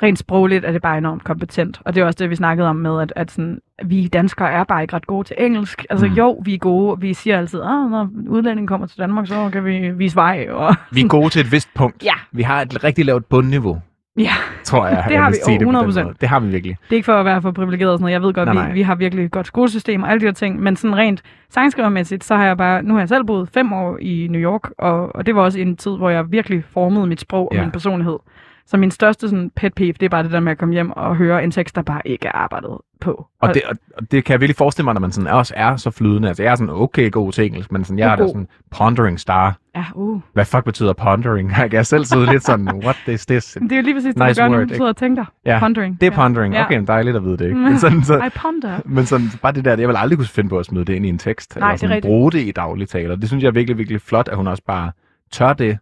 rent 0.04 0.20
sprogligt 0.20 0.66
er 0.66 0.72
det 0.72 0.82
bare 0.82 0.98
enormt 0.98 1.24
kompetent. 1.24 1.82
Og 1.86 1.96
det 1.96 2.02
er 2.02 2.06
også 2.06 2.18
det, 2.20 2.30
vi 2.30 2.36
snakkede 2.36 2.68
om 2.70 2.76
med, 2.76 3.02
at, 3.02 3.14
at 3.16 3.32
sådan, 3.32 3.60
vi 3.86 4.08
danskere 4.08 4.52
er 4.52 4.64
bare 4.64 4.82
ikke 4.82 4.96
ret 4.96 5.08
gode 5.08 5.28
til 5.28 5.36
engelsk. 5.40 5.86
Altså 5.90 6.06
Mm. 6.08 6.14
jo, 6.14 6.42
vi 6.46 6.54
er 6.54 6.58
gode. 6.58 7.00
Vi 7.02 7.14
siger 7.14 7.38
altid, 7.38 7.60
at 7.62 7.66
når 7.66 8.10
udlændingen 8.30 8.68
kommer 8.68 8.88
til 8.88 8.98
Danmark, 8.98 9.28
så 9.28 9.50
kan 9.54 9.66
vi 9.66 9.92
vise 9.92 10.16
vej. 10.16 10.48
Og, 10.52 10.76
Vi 10.92 11.02
er 11.02 11.08
gode 11.08 11.30
til 11.30 11.42
et 11.42 11.52
vist 11.52 11.70
punkt. 11.76 12.04
Ja. 12.06 12.14
Vi 12.32 12.44
har 12.44 12.62
et 12.62 12.84
rigtig 12.84 13.06
lavt 13.06 13.30
bundniveau, 13.30 13.82
ja, 14.18 14.30
tror 14.64 14.88
jeg. 14.88 15.06
Det 15.10 15.18
har 15.18 15.30
vi 15.30 15.36
sige 15.46 15.60
det, 15.60 15.68
på 15.68 15.72
den 15.72 15.80
100%. 15.80 16.04
måde. 16.04 16.16
det 16.22 16.30
har 16.30 16.40
vi 16.40 16.48
virkelig. 16.48 16.78
det 16.84 16.92
er 16.92 16.96
ikke 16.96 17.06
for 17.06 17.14
at 17.20 17.26
være 17.26 17.42
for 17.42 17.52
privilegeret 17.52 17.92
og 17.92 17.98
sådan 17.98 18.04
noget. 18.04 18.14
Jeg 18.14 18.22
ved 18.22 18.34
godt, 18.34 18.46
nej, 18.48 18.54
nej. 18.56 18.68
vi, 18.68 18.74
vi 18.74 18.82
har 18.82 18.96
virkelig 18.96 19.26
et 19.26 19.32
godt 19.32 19.48
skolesystem 19.48 20.04
og 20.04 20.10
alle 20.10 20.22
de 20.22 20.26
der 20.26 20.32
ting. 20.32 20.60
Men 20.60 20.76
sådan 20.76 20.98
rent 20.98 21.22
sangskrivermæssigt, 21.50 22.24
så 22.24 22.36
har 22.36 22.46
jeg 22.46 22.58
bare, 22.58 22.84
nu 22.84 22.94
har 22.94 23.02
jeg 23.02 23.10
selv 23.10 23.24
boet 23.24 23.50
fem 23.54 23.74
år 23.74 23.98
i 24.02 24.28
New 24.32 24.42
York, 24.42 24.70
og, 24.78 25.16
og 25.16 25.26
det 25.26 25.36
var 25.36 25.42
også 25.42 25.60
en 25.60 25.76
tid, 25.78 25.92
hvor 25.98 26.10
jeg 26.10 26.32
virkelig 26.32 26.64
formede 26.70 27.08
mit 27.08 27.20
sprog 27.22 27.48
og 27.52 27.56
Ja. 27.56 27.62
min 27.62 27.72
personlighed. 27.72 28.18
Så 28.66 28.78
min 28.78 28.92
største 28.92 29.30
sådan, 29.30 29.52
pet 29.56 29.74
peeve, 29.74 29.94
det 29.94 30.04
er 30.04 30.10
bare 30.10 30.24
det 30.24 30.32
der 30.32 30.40
med 30.40 30.52
at 30.52 30.58
komme 30.58 30.74
hjem 30.74 30.92
og 30.92 31.16
høre 31.16 31.44
en 31.44 31.52
tekst, 31.52 31.76
der 31.76 31.82
bare 31.82 32.02
ikke 32.06 32.28
er 32.28 32.32
arbejdet 32.32 32.78
på. 33.02 33.28
Og 33.42 33.54
det, 33.54 33.62
og, 33.98 34.12
det 34.12 34.26
kan 34.26 34.32
jeg 34.32 34.42
virkelig 34.42 34.56
forestille 34.56 34.84
mig, 34.84 34.94
når 34.94 35.02
man 35.02 35.12
sådan 35.12 35.32
også 35.32 35.54
er 35.58 35.76
så 35.76 35.92
flydende. 35.92 36.28
Altså, 36.28 36.44
jeg 36.44 36.52
er 36.52 36.56
sådan 36.56 36.70
okay 36.70 37.12
god 37.12 37.32
til 37.32 37.46
engelsk, 37.46 37.72
men 37.72 37.84
sådan, 37.84 38.00
jeg 38.00 38.12
er 38.12 38.16
da 38.16 38.24
God. 38.24 38.30
sådan 38.30 38.48
pondering 38.72 39.20
star. 39.20 39.58
Ja, 39.76 39.86
uh. 39.96 40.22
Hvad 40.34 40.46
fuck 40.46 40.64
betyder 40.64 40.94
pondering? 40.94 41.52
Jeg 41.58 41.72
kan 41.72 41.86
selv 41.86 42.06
sidde 42.06 42.26
lidt 42.26 42.44
sådan, 42.44 42.76
what 42.84 42.98
is 43.08 43.26
this? 43.26 43.58
Det 43.62 43.72
er 43.72 43.76
jo 43.76 43.82
lige 43.82 43.94
præcis 43.94 44.14
det, 44.14 44.24
Nice 44.24 44.28
nice 44.28 44.42
du 44.42 44.48
gør 44.48 44.52
word, 44.52 44.62
ikke? 44.62 44.70
Du 44.70 44.76
sidder 44.76 44.90
og 44.90 44.98
tænker. 44.98 45.26
Ja, 45.46 45.60
Pondering. 45.60 46.02
Det 46.02 46.08
er 46.08 46.12
pondering. 46.12 46.58
Okay, 46.58 46.76
men 46.78 46.88
dejligt 46.88 47.16
at 47.16 47.24
vide 47.24 47.38
det, 47.38 47.46
ikke? 47.46 47.58
Men 47.58 47.80
sådan, 47.84 48.04
så, 48.04 48.18
I 48.18 48.30
ponder. 48.30 48.80
men 48.86 49.06
sådan, 49.06 49.28
bare 49.42 49.52
det 49.52 49.66
der, 49.66 49.78
jeg 49.78 49.88
vil 49.88 49.96
aldrig 49.96 50.18
kunne 50.18 50.28
finde 50.28 50.50
på 50.50 50.60
at 50.60 50.66
smide 50.66 50.86
det 50.86 50.94
ind 50.94 51.06
i 51.06 51.10
en 51.10 51.18
tekst, 51.18 51.56
Nej, 51.56 51.60
eller 51.60 51.68
det 51.68 51.74
er 51.74 51.78
sådan 51.78 51.96
rigtigt. 51.96 52.10
bruge 52.10 52.32
det 52.32 52.40
i 52.40 52.52
dagligtaler. 52.52 53.16
Det 53.16 53.28
synes 53.28 53.44
jeg 53.44 53.48
er 53.48 53.54
virkelig, 53.54 53.78
virkelig 53.78 54.02
flot, 54.02 54.28
at 54.28 54.38
hun 54.38 54.48
også 54.48 54.64
bare 54.68 54.92
tør 55.32 55.54
det. 55.54 55.78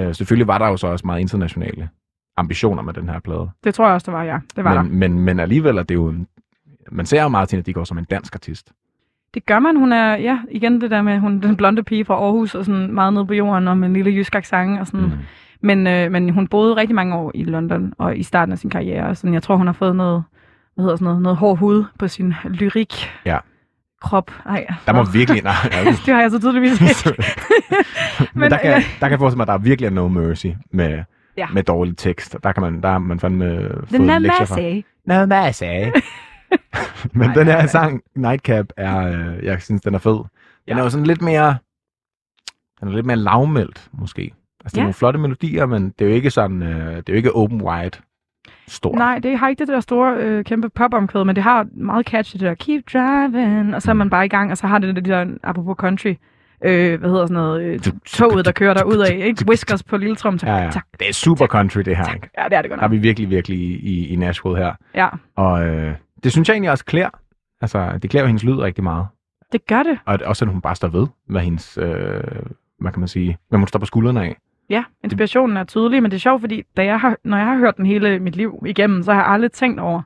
Uh, 0.00 0.12
selvfølgelig 0.12 0.46
var 0.46 0.58
der 0.58 0.66
jo 0.66 0.76
så 0.76 0.86
også 0.86 1.06
meget 1.06 1.20
internationale 1.20 1.88
ambitioner 2.36 2.82
med 2.82 2.94
den 2.94 3.08
her 3.08 3.20
plade. 3.20 3.50
Det 3.64 3.74
tror 3.74 3.86
jeg 3.86 3.94
også, 3.94 4.10
der 4.10 4.16
var, 4.16 4.24
ja. 4.24 4.38
Det 4.56 4.64
var 4.64 4.74
der. 4.74 4.82
Men, 4.82 4.98
men, 4.98 5.18
men 5.20 5.40
alligevel 5.40 5.78
er 5.78 5.82
det 5.82 5.94
jo 5.94 6.08
en, 6.08 6.28
man 6.92 7.06
ser 7.06 7.22
jo 7.22 7.28
Martina 7.28 7.62
Dickow 7.62 7.84
som 7.84 7.98
en 7.98 8.04
dansk 8.04 8.34
artist. 8.34 8.72
Det 9.34 9.46
gør 9.46 9.58
man. 9.58 9.76
Hun 9.76 9.92
er, 9.92 10.16
ja, 10.16 10.38
igen 10.50 10.80
det 10.80 10.90
der 10.90 11.02
med, 11.02 11.18
hun 11.18 11.40
den 11.40 11.56
blonde 11.56 11.82
pige 11.82 12.04
fra 12.04 12.14
Aarhus, 12.14 12.54
og 12.54 12.64
sådan 12.64 12.92
meget 12.92 13.12
nede 13.12 13.26
på 13.26 13.34
jorden, 13.34 13.68
og 13.68 13.78
med 13.78 13.88
en 13.88 13.94
lille 13.94 14.10
jysk 14.10 14.34
accent, 14.34 14.80
og 14.80 14.86
sådan. 14.86 15.06
Mm. 15.06 15.12
Men, 15.60 15.86
øh, 15.86 16.12
men 16.12 16.30
hun 16.30 16.46
boede 16.46 16.76
rigtig 16.76 16.94
mange 16.94 17.14
år 17.14 17.32
i 17.34 17.44
London, 17.44 17.92
og 17.98 18.16
i 18.16 18.22
starten 18.22 18.52
af 18.52 18.58
sin 18.58 18.70
karriere. 18.70 19.14
Sådan, 19.14 19.34
jeg 19.34 19.42
tror, 19.42 19.56
hun 19.56 19.66
har 19.66 19.72
fået 19.72 19.96
noget, 19.96 20.24
hvad 20.74 20.82
hedder 20.82 20.96
sådan 20.96 21.04
noget, 21.04 21.22
noget 21.22 21.38
hård 21.38 21.58
hud 21.58 21.84
på 21.98 22.08
sin 22.08 22.34
lyrik. 22.44 23.10
Ja. 23.24 23.38
Krop. 24.00 24.30
Ej, 24.46 24.66
Der 24.86 24.92
må 24.92 25.04
virkelig... 25.12 25.42
Nej, 25.42 25.52
ja, 25.72 25.84
det 25.84 26.14
har 26.14 26.20
jeg 26.20 26.30
så 26.30 26.40
tydeligvis 26.40 26.80
ikke. 26.80 27.22
men, 28.18 28.28
Men, 28.40 28.50
der, 28.50 28.58
kan, 28.58 28.70
øh, 28.70 28.76
der 28.76 29.00
kan 29.00 29.10
jeg 29.10 29.18
forestille 29.18 29.36
mig, 29.36 29.42
at 29.42 29.48
der 29.48 29.54
er 29.54 29.58
virkelig 29.58 29.90
no 29.90 30.08
mercy 30.08 30.46
med, 30.70 31.02
Ja. 31.36 31.46
med 31.52 31.62
dårlig 31.62 31.96
tekst. 31.96 32.36
Der 32.42 32.52
kan 32.52 32.62
man, 32.62 32.80
der 32.82 32.88
har 32.88 32.98
man 32.98 33.20
fandme 33.20 33.44
fået 33.70 33.90
Den 33.90 34.10
er 34.10 34.18
lektier 34.18 34.46
fra. 34.46 34.56
masse. 34.56 34.84
No 35.04 35.26
mercy. 35.26 35.98
Men 37.12 37.30
den 37.34 37.46
her 37.46 37.66
sang, 37.66 38.02
Nightcap, 38.14 38.66
er, 38.76 38.98
øh, 38.98 39.44
jeg 39.44 39.62
synes, 39.62 39.82
den 39.82 39.94
er 39.94 39.98
fed. 39.98 40.12
Den 40.12 40.24
Ja. 40.68 40.78
er 40.78 40.82
jo 40.82 40.90
sådan 40.90 41.06
lidt 41.06 41.22
mere, 41.22 41.56
den 42.80 42.88
er 42.88 42.92
lidt 42.92 43.06
mere 43.06 43.16
lavmældt, 43.16 43.88
måske. 43.92 44.22
Altså, 44.64 44.74
det 44.74 44.78
er 44.78 44.80
Ja. 44.80 44.84
nogle 44.84 44.94
flotte 44.94 45.18
melodier, 45.18 45.66
men 45.66 45.90
det 45.98 46.04
er 46.04 46.08
jo 46.08 46.14
ikke 46.14 46.30
sådan, 46.30 46.62
øh, 46.62 46.96
det 46.96 47.08
er 47.08 47.12
jo 47.12 47.14
ikke 47.14 47.32
open 47.32 47.62
wide 47.62 47.90
stort. 48.68 48.94
Nej, 48.94 49.18
det 49.18 49.38
har 49.38 49.48
ikke 49.48 49.60
det 49.60 49.68
der 49.68 49.80
store, 49.80 50.16
øh, 50.16 50.44
kæmpe 50.44 50.68
pop-omkvæd, 50.68 51.24
men 51.24 51.36
det 51.36 51.44
har 51.44 51.66
meget 51.72 52.06
catchy, 52.06 52.32
det 52.32 52.40
der 52.46 52.54
keep 52.54 52.82
driving, 52.92 53.74
og 53.74 53.82
så 53.82 53.90
er 53.90 53.94
man 53.94 54.10
bare 54.10 54.24
i 54.26 54.28
gang, 54.28 54.50
og 54.50 54.56
så 54.56 54.66
har 54.66 54.78
det 54.78 54.96
det 54.96 55.04
der, 55.04 55.26
apropos 55.42 55.76
country, 55.78 56.14
øh, 56.64 56.98
hvad 57.00 57.10
hedder 57.10 57.24
sådan 57.26 57.34
noget, 57.34 57.62
øh, 57.62 57.78
toget, 58.06 58.44
der 58.44 58.52
kører 58.52 58.74
der 58.74 58.84
ud 58.84 58.96
af, 58.98 59.16
ikke? 59.26 59.44
Whiskers 59.48 59.82
på 59.82 59.96
lille 59.96 60.16
trum, 60.16 60.38
tak, 60.38 60.48
Ja, 60.48 60.56
ja. 60.64 60.70
tak. 60.70 60.86
Det 61.00 61.08
er 61.08 61.12
super 61.12 61.46
country, 61.46 61.80
det 61.80 61.96
her. 61.96 62.14
Ikke? 62.14 62.30
Ja, 62.38 62.44
det 62.44 62.52
er 62.52 62.62
det 62.62 62.70
godt 62.70 62.78
Der 62.80 62.84
er 62.86 62.88
nok. 62.88 62.92
vi 62.96 62.98
virkelig, 62.98 63.30
virkelig 63.30 63.58
i, 63.58 64.06
i, 64.08 64.16
Nashville 64.16 64.58
her. 64.58 64.74
Ja, 64.94 65.08
Og 65.36 65.66
øh, 65.66 65.94
det 66.24 66.32
synes 66.32 66.48
jeg 66.48 66.54
egentlig 66.54 66.70
også 66.70 66.84
klæder. 66.84 67.08
Altså, 67.60 67.98
det 68.02 68.10
klæder 68.10 68.26
hendes 68.26 68.44
lyd 68.44 68.58
rigtig 68.58 68.84
meget. 68.84 69.06
det 69.52 69.66
gør 69.66 69.82
det. 69.82 69.98
Og 70.04 70.18
også, 70.24 70.44
at 70.44 70.50
hun 70.50 70.60
bare 70.60 70.74
står 70.76 70.88
ved, 70.88 71.06
hvad 71.28 71.40
hendes, 71.40 71.78
øh, 71.82 72.20
hvad 72.80 72.92
kan 72.92 73.00
man 73.00 73.08
sige, 73.08 73.38
hvad 73.48 73.58
hun 73.58 73.68
står 73.68 73.78
på 73.78 73.86
skuldrene 73.86 74.22
af. 74.24 74.36
Ja, 74.70 74.84
inspirationen 75.04 75.56
er 75.56 75.64
tydelig, 75.64 76.02
men 76.02 76.10
det 76.10 76.16
er 76.16 76.20
sjovt, 76.20 76.40
fordi 76.40 76.62
da 76.76 76.84
jeg 76.84 77.00
har, 77.00 77.16
når 77.24 77.36
jeg 77.36 77.46
har 77.46 77.56
hørt 77.56 77.76
den 77.76 77.86
hele 77.86 78.18
mit 78.18 78.36
liv 78.36 78.62
igennem, 78.66 79.02
så 79.02 79.12
har 79.12 79.20
jeg 79.22 79.30
aldrig 79.30 79.52
tænkt 79.52 79.80
over 79.80 80.02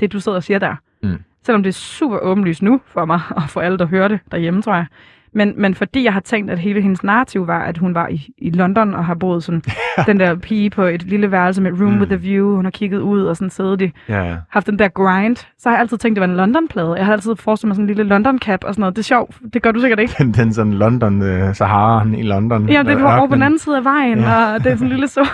det, 0.00 0.12
du 0.12 0.20
sidder 0.20 0.36
og 0.36 0.42
siger 0.42 0.58
der. 0.58 0.76
Mm. 1.02 1.16
Selvom 1.46 1.62
det 1.62 1.68
er 1.70 1.72
super 1.74 2.18
åbenlyst 2.22 2.62
nu 2.62 2.80
for 2.86 3.04
mig, 3.04 3.20
og 3.36 3.42
for 3.42 3.60
alle, 3.60 3.78
der 3.78 3.86
hører 3.86 4.08
det 4.08 4.20
derhjemme, 4.32 4.62
tror 4.62 4.74
jeg. 4.74 4.86
Men, 5.34 5.52
men 5.56 5.74
fordi 5.74 6.04
jeg 6.04 6.12
har 6.12 6.20
tænkt, 6.20 6.50
at 6.50 6.58
hele 6.58 6.80
hendes 6.82 7.04
narrativ 7.04 7.46
var, 7.46 7.62
at 7.62 7.78
hun 7.78 7.94
var 7.94 8.08
i, 8.08 8.28
i 8.38 8.50
London 8.50 8.94
og 8.94 9.04
har 9.04 9.14
boet 9.14 9.44
sådan, 9.44 9.62
den 10.06 10.20
der 10.20 10.34
pige 10.34 10.70
på 10.70 10.82
et 10.82 11.02
lille 11.02 11.30
værelse 11.30 11.62
med 11.62 11.70
room 11.80 11.92
Mm. 11.92 12.00
with 12.00 12.12
a 12.12 12.16
view, 12.16 12.54
hun 12.56 12.64
har 12.64 12.70
kigget 12.70 12.98
ud 13.00 13.22
og 13.22 13.36
sådan 13.36 13.50
siddet 13.50 13.82
i, 13.82 13.92
Ja, 14.08 14.24
ja. 14.28 14.36
haft 14.50 14.66
den 14.66 14.78
der 14.78 14.88
grind, 14.88 15.36
så 15.36 15.68
har 15.68 15.72
jeg 15.72 15.80
altid 15.80 15.98
tænkt, 15.98 16.16
det 16.16 16.20
var 16.20 16.26
en 16.28 16.36
London-plade. 16.36 16.94
Jeg 16.94 17.06
har 17.06 17.12
altid 17.12 17.36
forestillet 17.36 17.68
mig 17.68 17.74
sådan 17.76 17.84
en 17.90 17.94
lille 17.96 18.04
London-cap 18.14 18.64
og 18.64 18.74
sådan 18.74 18.80
noget. 18.80 18.96
Det 18.96 19.02
er 19.02 19.04
sjovt. 19.04 19.36
Det 19.52 19.62
gør 19.62 19.72
du 19.72 19.80
sikkert 19.80 19.98
ikke. 20.00 20.14
Den, 20.18 20.32
den 20.32 20.52
sådan 20.52 20.72
London, 20.72 21.22
øh, 21.22 21.54
Sahara 21.54 22.06
i 22.16 22.22
London. 22.22 22.68
Ja, 22.68 22.82
det 22.82 23.02
var 23.02 23.18
over 23.18 23.28
på 23.28 23.34
den 23.34 23.42
anden 23.42 23.58
side 23.58 23.76
af 23.76 23.84
vejen, 23.84 24.18
Ja. 24.18 24.54
og 24.54 24.64
det 24.64 24.72
er 24.72 24.76
sådan 24.76 24.86
en 24.86 24.92
lille 24.92 25.08
så... 25.18 25.28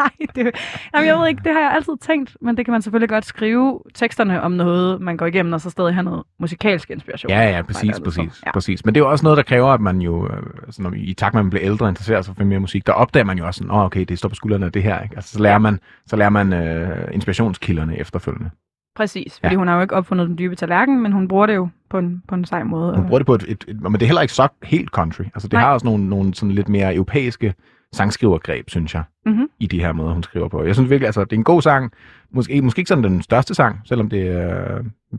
Nej, 0.00 0.10
det, 0.34 0.54
jamen, 0.94 1.08
jeg 1.08 1.18
ved 1.18 1.28
ikke, 1.28 1.40
det 1.44 1.52
har 1.52 1.60
jeg 1.60 1.72
altid 1.74 1.92
tænkt, 2.00 2.36
men 2.40 2.56
det 2.56 2.64
kan 2.64 2.72
man 2.72 2.82
selvfølgelig 2.82 3.08
godt 3.08 3.24
skrive 3.24 3.80
teksterne 3.94 4.42
om 4.42 4.52
noget, 4.52 5.00
man 5.00 5.16
går 5.16 5.26
igennem, 5.26 5.52
og 5.52 5.60
så 5.60 5.70
stadig 5.70 5.94
have 5.94 6.04
noget 6.04 6.22
musikalsk 6.40 6.90
inspiration. 6.90 7.30
Ja, 7.30 7.50
ja, 7.56 7.62
præcis, 7.62 7.90
er 7.90 7.94
det 7.94 8.04
præcis. 8.04 8.42
Ja. 8.46 8.52
præcis. 8.52 8.84
Men 8.84 8.94
det 8.94 9.00
er 9.00 9.04
jo 9.04 9.10
også 9.10 9.24
noget, 9.24 9.36
der 9.36 9.42
kræver, 9.42 9.68
at 9.68 9.80
man 9.80 10.00
jo, 10.00 10.26
øh, 10.26 10.42
altså, 10.66 10.82
når, 10.82 10.92
i 10.96 11.14
takt 11.14 11.34
med, 11.34 11.40
at 11.40 11.44
man 11.44 11.50
bliver 11.50 11.64
ældre 11.66 11.86
og 11.86 11.88
interesserer 11.90 12.22
sig 12.22 12.36
for 12.36 12.44
mere 12.44 12.60
musik, 12.60 12.86
der 12.86 12.92
opdager 12.92 13.24
man 13.24 13.38
jo 13.38 13.46
også 13.46 13.58
sådan, 13.58 13.70
oh, 13.70 13.84
okay, 13.84 14.04
det 14.04 14.18
står 14.18 14.28
på 14.28 14.34
skuldrene 14.34 14.66
af 14.66 14.72
det 14.72 14.82
her, 14.82 15.00
ikke? 15.02 15.16
Altså, 15.16 15.32
så 15.32 15.42
lærer 15.42 15.58
man, 15.58 15.80
så 16.06 16.16
lærer 16.16 16.30
man 16.30 16.52
øh, 16.52 17.08
inspirationskilderne 17.12 17.98
efterfølgende. 17.98 18.50
Præcis, 18.96 19.40
Ja. 19.42 19.48
fordi 19.48 19.56
hun 19.56 19.68
har 19.68 19.74
jo 19.76 19.82
ikke 19.82 19.94
opfundet 19.94 20.28
den 20.28 20.38
dybe 20.38 20.56
tallerken, 20.56 21.02
men 21.02 21.12
hun 21.12 21.28
bruger 21.28 21.46
det 21.46 21.54
jo 21.54 21.68
på 21.90 21.98
en, 21.98 22.22
på 22.28 22.34
en 22.34 22.44
sej 22.44 22.62
måde. 22.62 22.96
Hun 22.96 23.06
bruger 23.06 23.18
det 23.18 23.26
på 23.26 23.34
et, 23.34 23.44
et, 23.48 23.64
et, 23.68 23.80
men 23.82 23.92
det 23.92 24.02
er 24.02 24.06
heller 24.06 24.22
ikke 24.22 24.34
så 24.34 24.48
helt 24.62 24.88
country. 24.90 25.22
Altså, 25.22 25.48
det 25.48 25.52
Nej. 25.52 25.62
har 25.62 25.72
også 25.72 25.86
nogle, 25.86 26.08
nogle 26.08 26.34
sådan 26.34 26.54
lidt 26.54 26.68
mere 26.68 26.94
europæiske 26.94 27.54
sangskrivergreb, 27.92 28.70
synes 28.70 28.94
jeg, 28.94 29.02
Mhm. 29.26 29.48
i 29.60 29.66
de 29.66 29.80
her 29.80 29.92
måder, 29.92 30.12
hun 30.12 30.22
skriver 30.22 30.48
på. 30.48 30.64
Jeg 30.64 30.74
synes 30.74 30.90
virkelig, 30.90 31.06
altså, 31.06 31.24
det 31.24 31.32
er 31.32 31.36
en 31.36 31.44
god 31.44 31.62
sang. 31.62 31.92
Måske, 32.32 32.62
måske 32.62 32.78
ikke 32.78 32.88
sådan 32.88 33.04
den 33.04 33.22
største 33.22 33.54
sang, 33.54 33.80
selvom 33.84 34.08
det 34.08 34.28
er 34.28 34.78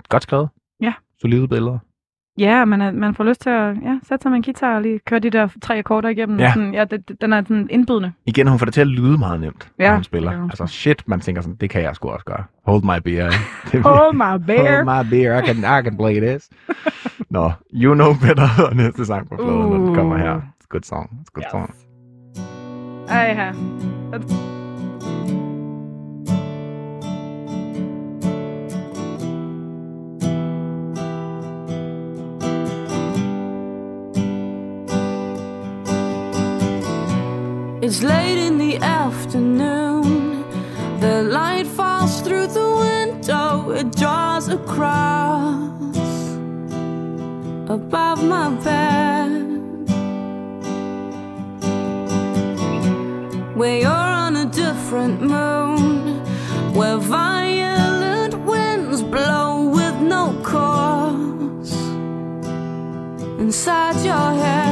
godt 0.09 0.23
skrevet. 0.23 0.49
Ja. 0.81 0.93
Solide 1.21 1.47
billeder. 1.47 1.77
Ja, 2.39 2.65
man, 2.65 2.95
man 2.95 3.15
får 3.15 3.23
lyst 3.23 3.41
til 3.41 3.49
at 3.49 3.75
ja, 3.83 3.99
sætte 4.03 4.23
sig 4.23 4.31
med 4.31 4.37
en 4.37 4.43
guitar 4.43 4.75
og 4.75 4.81
lige 4.81 4.99
køre 4.99 5.19
de 5.19 5.29
der 5.29 5.47
tre 5.61 5.77
akkorder 5.77 6.09
igennem. 6.09 6.39
Ja. 6.39 6.53
Sådan, 6.53 6.73
ja 6.73 6.83
det, 6.85 7.21
den 7.21 7.33
er 7.33 7.41
sådan 7.41 7.67
indbydende. 7.69 8.11
Igen, 8.25 8.47
hun 8.47 8.59
får 8.59 8.65
det 8.65 8.73
til 8.73 8.81
at 8.81 8.87
lyde 8.87 9.17
meget 9.17 9.39
nemt, 9.39 9.71
ja, 9.79 9.83
Ja, 9.83 9.89
når 9.89 9.95
hun 9.95 10.03
spiller. 10.03 10.35
hun 10.37 10.49
Altså 10.49 10.65
shit, 10.67 11.03
man 11.07 11.19
tænker 11.19 11.41
sådan, 11.41 11.55
det 11.55 11.69
kan 11.69 11.81
jeg 11.81 11.95
sgu 11.95 12.09
også 12.09 12.25
gøre. 12.25 12.43
Hold 12.65 12.83
my 12.83 13.01
beer. 13.03 13.25
er 13.73 13.81
Hold 13.81 14.13
my 14.13 14.45
bear. 14.47 14.83
Hold 14.83 15.03
my 15.05 15.09
beer, 15.09 15.41
I 15.43 15.45
can, 15.45 15.57
I 15.57 15.83
can 15.83 15.97
play 15.97 16.19
this. 16.19 16.49
Nå, 17.29 17.51
You 17.73 17.93
Know 17.93 18.13
Better 18.13 18.43
er 18.43 18.73
næste 18.83 19.05
sang 19.05 19.29
på 19.29 19.35
fladen, 19.35 19.59
når 19.59 19.77
den 19.85 19.95
kommer 19.95 20.17
her. 20.17 20.35
Uh. 20.35 20.41
It's 20.41 20.63
a 20.63 20.69
good 20.69 20.81
song. 20.83 21.09
It's 21.11 21.29
a 21.29 21.33
good 21.33 21.43
Yes. 21.43 21.51
song. 21.51 21.75
Ej, 23.11 23.35
her. 23.35 23.53
It's 37.81 38.01
late 38.01 38.37
in 38.37 38.57
the 38.57 38.77
afternoon. 38.77 40.45
The 41.01 41.23
light 41.23 41.67
draws 43.97 44.47
a 44.47 44.57
cross 44.59 45.97
above 47.67 48.23
my 48.23 48.49
bed. 48.63 49.10
Where 53.61 53.77
you're 53.81 53.91
on 53.91 54.35
a 54.37 54.45
different 54.47 55.21
moon, 55.21 56.25
where 56.73 56.97
violent 56.97 58.33
winds 58.43 59.03
blow 59.03 59.69
with 59.69 60.01
no 60.01 60.35
cause 60.41 61.71
inside 63.39 64.03
your 64.03 64.31
head. 64.41 64.70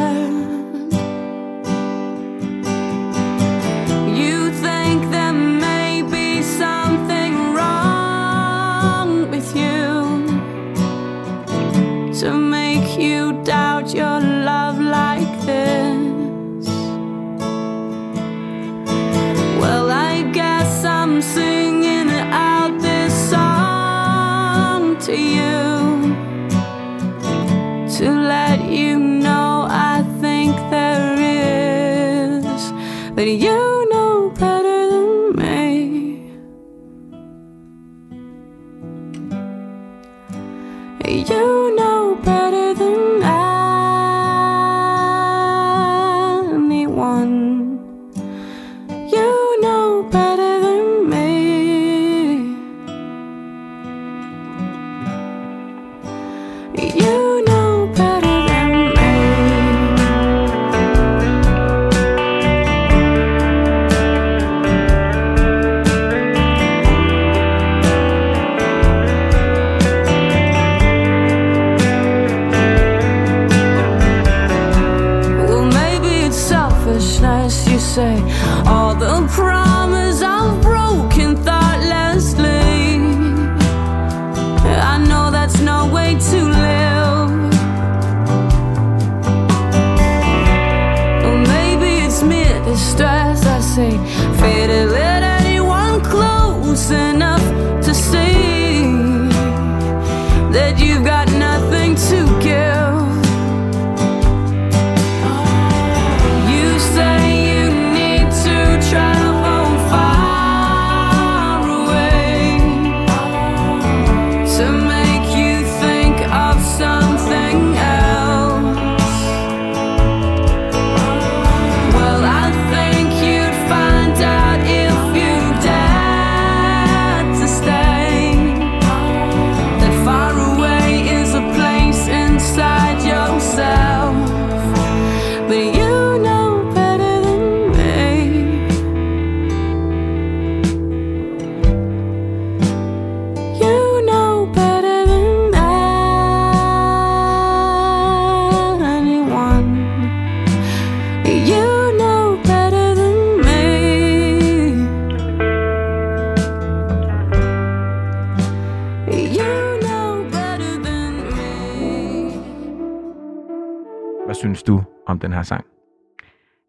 Den 165.30 165.36
her 165.36 165.43
sang? 165.43 165.65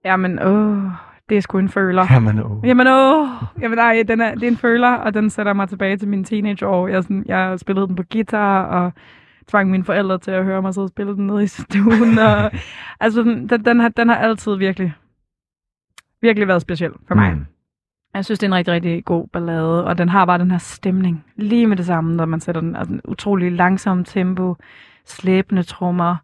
Jamen, 0.05 0.39
åh, 0.43 0.91
det 1.29 1.37
er 1.37 1.41
sgu 1.41 1.59
en 1.59 1.69
føler. 1.69 2.07
Jamen, 2.11 2.39
oh. 2.39 2.67
Jamen 2.67 2.87
åh, 2.87 3.29
jamen 3.61 3.77
nej, 3.77 4.05
den 4.09 4.21
er, 4.21 4.35
det 4.35 4.43
er 4.43 4.49
en 4.49 4.57
føler, 4.57 4.95
og 4.95 5.15
den 5.15 5.31
sætter 5.31 5.53
mig 5.53 5.69
tilbage 5.69 5.97
til 5.97 6.09
mine 6.09 6.25
teenageår. 6.25 6.89
Jeg, 6.89 7.03
sådan, 7.03 7.25
jeg 7.27 7.61
spillede 7.61 7.87
den 7.87 7.97
på 7.97 8.03
guitar, 8.13 8.65
og 8.65 8.93
tvang 9.49 9.71
mine 9.71 9.85
forældre 9.85 10.19
til 10.19 10.31
at 10.31 10.45
høre 10.45 10.63
mig 10.63 10.75
sidde 10.75 10.85
og 10.85 10.89
spille 10.89 11.15
den 11.15 11.27
nede 11.27 11.43
i 11.43 11.47
stuen. 11.47 12.19
Og, 12.19 12.51
altså, 13.05 13.23
den, 13.23 13.49
den, 13.49 13.65
den, 13.65 13.81
har, 13.81 13.89
den 13.89 14.09
har 14.09 14.17
altid 14.17 14.57
virkelig, 14.57 14.95
virkelig 16.23 16.49
været 16.49 16.63
speciel 16.63 16.93
for 17.09 17.15
mig. 17.15 17.35
Mm. 17.35 17.47
Jeg 18.15 18.25
synes, 18.25 18.39
det 18.39 18.47
er 18.47 18.51
en 18.51 18.55
rigtig, 18.55 18.75
rigtig 18.75 19.05
god 19.05 19.29
ballade, 19.29 19.85
og 19.85 19.99
den 19.99 20.09
har 20.09 20.25
bare 20.25 20.39
den 20.39 20.51
her 20.51 20.59
stemning 20.59 21.25
lige 21.37 21.67
med 21.67 21.77
det 21.77 21.87
samme, 21.87 22.17
når 22.17 22.25
man 22.25 22.41
sætter 22.41 22.61
den. 22.61 22.77
Altså, 22.77 22.95
en 22.95 23.01
utrolig 23.09 23.53
langsom 23.53 24.05
tempo, 24.05 24.57
slæbende 25.05 25.63
trommer, 25.63 26.17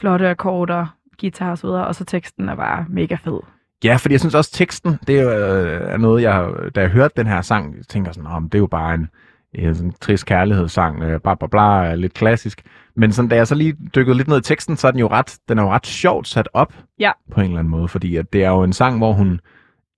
flotte 0.00 0.28
akkorder, 0.28 0.86
guitar 1.20 1.50
og 1.50 1.58
så 1.58 1.66
videre, 1.66 1.86
og 1.86 1.94
så 1.94 2.04
teksten 2.04 2.48
er 2.48 2.54
bare 2.54 2.84
mega 2.88 3.14
fed. 3.24 3.40
Ja, 3.84 3.96
fordi 3.96 4.12
jeg 4.12 4.20
synes 4.20 4.34
også, 4.34 4.52
teksten, 4.52 4.98
det 5.06 5.20
er, 5.20 5.92
øh, 5.94 6.00
noget, 6.00 6.22
jeg, 6.22 6.48
da 6.74 6.80
jeg 6.80 6.90
hørte 6.90 7.14
den 7.16 7.26
her 7.26 7.40
sang, 7.40 7.76
jeg 7.76 7.84
tænker 7.88 8.12
sådan, 8.12 8.26
om 8.30 8.48
det 8.50 8.58
er 8.58 8.60
jo 8.62 8.66
bare 8.66 8.94
en, 8.94 9.08
en 9.54 9.74
sådan 9.74 9.92
trist 10.00 10.26
kærlighedssang, 10.26 11.02
øh, 11.02 11.20
bla 11.20 11.34
bla 11.34 11.46
bla, 11.48 11.94
lidt 11.94 12.14
klassisk. 12.14 12.62
Men 12.96 13.12
sådan, 13.12 13.28
da 13.28 13.36
jeg 13.36 13.46
så 13.46 13.54
lige 13.54 13.76
dykkede 13.94 14.16
lidt 14.16 14.28
ned 14.28 14.38
i 14.38 14.42
teksten, 14.42 14.76
så 14.76 14.86
er 14.86 14.90
den 14.90 15.00
jo 15.00 15.08
ret, 15.08 15.38
den 15.48 15.58
er 15.58 15.62
jo 15.62 15.70
ret 15.70 15.86
sjovt 15.86 16.28
sat 16.28 16.48
op 16.52 16.74
Ja. 16.98 17.10
på 17.32 17.40
en 17.40 17.46
eller 17.46 17.58
anden 17.58 17.70
måde, 17.70 17.88
fordi 17.88 18.16
at 18.16 18.32
det 18.32 18.44
er 18.44 18.50
jo 18.50 18.62
en 18.62 18.72
sang, 18.72 18.98
hvor 18.98 19.12
hun 19.12 19.40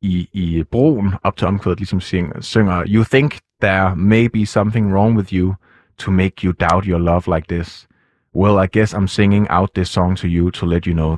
i, 0.03 0.29
i 0.33 0.63
broen 0.63 1.15
op 1.23 1.37
til 1.37 1.47
omkvædet 1.49 1.79
ligesom 1.79 2.01
synger, 2.01 2.41
synger, 2.41 2.83
You 2.89 3.05
think 3.05 3.39
there 3.63 3.97
may 3.97 4.27
be 4.27 4.47
something 4.47 4.95
wrong 4.95 5.17
with 5.17 5.35
you 5.35 5.55
to 5.99 6.11
make 6.11 6.35
you 6.45 6.53
doubt 6.61 6.85
your 6.85 6.99
love 6.99 7.37
like 7.37 7.47
this. 7.49 7.87
Well, 8.37 8.65
I 8.65 8.79
guess 8.79 8.95
I'm 8.95 9.07
singing 9.07 9.47
out 9.51 9.69
this 9.75 9.89
song 9.89 10.17
to 10.17 10.27
you 10.27 10.51
to 10.51 10.67
let 10.67 10.85
you 10.85 10.93
know, 10.93 11.17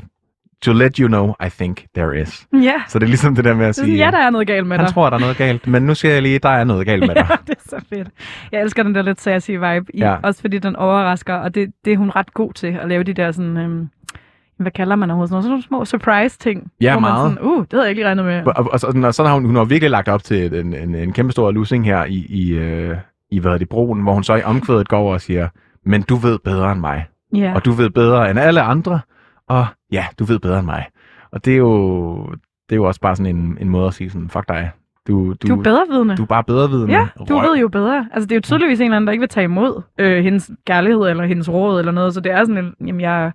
to 0.63 0.73
let 0.73 0.97
you 0.97 1.09
know 1.09 1.35
I 1.47 1.49
think 1.51 1.85
there 1.95 2.21
is. 2.21 2.47
Ja, 2.53 2.73
Så 2.89 2.99
det 2.99 3.05
er 3.05 3.09
ligesom 3.09 3.35
det 3.35 3.45
der 3.45 3.55
med 3.55 3.67
at 3.67 3.77
det 3.77 3.83
er 3.83 3.85
sige, 3.85 3.99
sådan, 3.99 4.13
ja, 4.13 4.19
der 4.19 4.27
er 4.27 4.31
noget 4.31 4.47
galt 4.47 4.67
med 4.67 4.77
han 4.77 4.87
dig. 4.87 4.95
tror, 4.95 5.11
der 5.11 5.17
er 5.17 5.21
noget 5.21 5.37
galt, 5.37 5.67
men 5.67 5.83
nu 5.83 5.95
siger 5.95 6.13
jeg 6.13 6.23
lige, 6.23 6.39
der 6.39 6.49
er 6.49 6.65
noget 6.65 6.87
galt 6.87 7.07
med 7.07 7.15
dig. 7.15 7.27
Ja, 7.31 7.37
det 7.47 7.55
er 7.55 7.63
så 7.79 7.85
fedt. 7.89 8.09
Jeg 8.53 8.61
elsker 8.61 8.83
den 8.83 8.95
der 8.95 9.03
lidt 9.03 9.21
sassy 9.21 9.51
vibe, 9.51 9.87
i, 9.95 9.99
Ja. 9.99 10.17
også 10.23 10.41
fordi 10.41 10.59
den 10.59 10.77
overrasker, 10.77 11.35
og 11.35 11.55
det, 11.55 11.73
det 11.85 11.93
er 11.93 11.97
hun 11.97 12.11
ret 12.11 12.35
god 12.35 12.53
til, 12.53 12.67
at 12.83 12.89
lave 12.89 13.03
de 13.03 13.13
der 13.13 13.33
sådan, 13.33 13.57
øhm, 13.57 13.89
hvad 14.59 14.71
kalder 14.71 14.97
man 14.97 15.11
overhovedet, 15.11 15.29
sådan 15.31 15.49
nogle, 15.51 15.63
sådan 15.63 15.69
små 15.69 15.85
surprise-ting. 15.85 16.71
Ja, 16.81 16.93
hvor 16.93 17.01
man 17.01 17.11
meget. 17.11 17.33
Sådan, 17.33 17.49
uh, 17.49 17.61
det 17.65 17.73
havde 17.73 17.83
jeg 17.85 17.91
ikke 17.91 18.01
lige 18.01 18.07
regnet 18.07 18.25
med. 18.25 18.43
Og, 18.47 18.53
og, 18.57 18.69
og, 18.73 18.81
sådan- 18.81 19.05
og 19.05 19.15
så 19.15 19.25
har 19.25 19.35
hun, 19.35 19.45
hun 19.45 19.57
har 19.57 19.65
virkelig 19.65 19.91
lagt 19.91 20.09
op 20.09 20.23
til 20.25 20.55
en, 20.55 20.75
en, 20.75 20.95
en 20.95 21.13
kæmpe 21.13 21.33
stor 21.33 21.51
losing 21.51 21.85
her 21.85 22.05
i, 22.05 22.27
i, 22.29 22.51
øh, 22.53 22.97
i 23.31 23.39
hvad 23.39 23.53
er 23.53 23.59
det, 23.59 23.69
broen, 23.69 24.01
hvor 24.03 24.13
hun 24.13 24.25
så 24.25 24.35
i 24.35 24.43
omkvædet 24.43 24.89
går 24.89 24.99
over 24.99 25.13
og 25.15 25.21
siger, 25.21 25.49
men 25.87 26.03
du 26.03 26.17
ved 26.17 26.39
bedre 26.39 26.73
end 26.73 26.81
mig, 26.81 27.07
Ja, 27.35 27.53
og 27.55 27.65
du 27.65 27.73
ved 27.73 27.91
bedre 27.91 28.31
end 28.31 28.39
alle 28.39 28.61
andre, 28.63 29.01
og 29.49 29.67
ja, 29.93 30.05
du 30.19 30.25
ved 30.25 30.39
bedre 30.39 30.59
end 30.59 30.67
mig. 30.67 30.87
Og 31.31 31.45
det 31.45 31.53
er 31.53 31.57
jo, 31.57 32.17
det 32.69 32.73
er 32.73 32.77
jo 32.77 32.85
også 32.85 33.01
bare 33.01 33.17
sådan 33.17 33.37
en, 33.37 33.59
en 33.61 33.69
måde 33.69 33.87
at 33.87 33.95
sige 33.95 34.11
sådan, 34.11 34.29
fuck 34.29 34.49
dig. 34.49 34.71
Du, 35.09 35.33
du, 35.33 35.49
du 35.49 35.59
er 35.59 35.63
bedrevidende. 35.63 36.17
du 36.17 36.23
er 36.23 36.27
bare 36.27 36.45
bedre 36.45 36.71
vidende. 36.71 36.93
Ja, 36.95 37.07
du 37.29 37.39
ved 37.39 37.57
jo 37.59 37.69
bedre. 37.69 38.09
Altså, 38.13 38.27
det 38.27 38.33
er 38.33 38.37
jo 38.37 38.41
tydeligvis 38.41 38.81
en 38.81 38.85
eller 38.85 38.97
anden, 38.97 39.07
der 39.07 39.13
ikke 39.13 39.21
vil 39.21 39.29
tage 39.29 39.45
imod 39.45 39.83
øh, 39.99 40.25
hendes 40.25 40.51
kærlighed 40.67 41.03
eller 41.03 41.25
hendes 41.25 41.49
råd 41.49 41.79
eller 41.79 41.93
noget, 41.93 42.15
så 42.15 42.21
det 42.21 42.33
er 42.33 42.45
sådan 42.45 42.65
en, 42.65 42.75
jamen 42.87 43.01
jeg, 43.01 43.33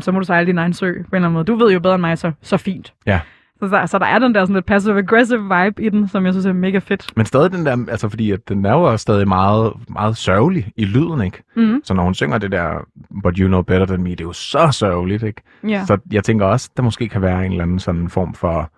så 0.00 0.12
må 0.12 0.18
du 0.18 0.24
sejle 0.24 0.46
din 0.46 0.58
egen 0.58 0.72
sø 0.72 0.92
på 0.92 0.98
en 0.98 1.04
eller 1.12 1.16
anden 1.16 1.32
måde. 1.32 1.44
Du 1.44 1.54
ved 1.54 1.72
jo 1.72 1.80
bedre 1.80 1.94
end 1.94 2.00
mig, 2.00 2.18
så, 2.18 2.32
så 2.42 2.56
fint. 2.56 2.94
Ja. 3.06 3.20
Så 3.64 3.70
Så, 3.70 3.76
der, 3.76 3.86
så 3.86 3.98
der 3.98 4.06
er 4.06 4.18
den 4.18 4.34
der 4.34 4.40
sådan 4.44 4.54
lidt 4.54 4.66
passive-aggressive 4.66 5.42
vibe 5.64 5.82
i 5.82 5.88
den, 5.88 6.08
som 6.08 6.24
jeg 6.24 6.32
synes 6.34 6.46
er 6.46 6.52
mega 6.52 6.78
fedt. 6.78 7.12
Men 7.16 7.26
stadig 7.26 7.52
den 7.52 7.66
der, 7.66 7.86
altså 7.90 8.08
fordi 8.08 8.30
at 8.30 8.48
den 8.48 8.64
er 8.66 8.72
jo 8.72 8.82
også 8.82 9.02
stadig 9.02 9.28
meget, 9.28 9.72
meget 9.88 10.16
sørgelig 10.16 10.72
i 10.76 10.84
lyden, 10.84 11.22
ikke? 11.22 11.42
Mm. 11.56 11.80
Så 11.84 11.94
når 11.94 12.02
hun 12.02 12.14
synger 12.14 12.38
det 12.38 12.52
der, 12.52 12.86
but 13.22 13.36
you 13.36 13.46
know 13.48 13.62
better 13.62 13.86
than 13.86 14.02
me, 14.02 14.10
det 14.10 14.20
er 14.20 14.24
jo 14.24 14.32
så 14.32 14.68
sørgeligt, 14.72 15.22
ikke? 15.22 15.42
Ja. 15.68 15.84
Så 15.84 15.98
jeg 16.12 16.24
tænker 16.24 16.46
også, 16.46 16.70
der 16.76 16.82
måske 16.82 17.08
kan 17.08 17.22
være 17.22 17.46
en 17.46 17.50
eller 17.52 17.64
anden 17.64 17.78
sådan 17.78 18.08
form 18.08 18.34
for, 18.34 18.70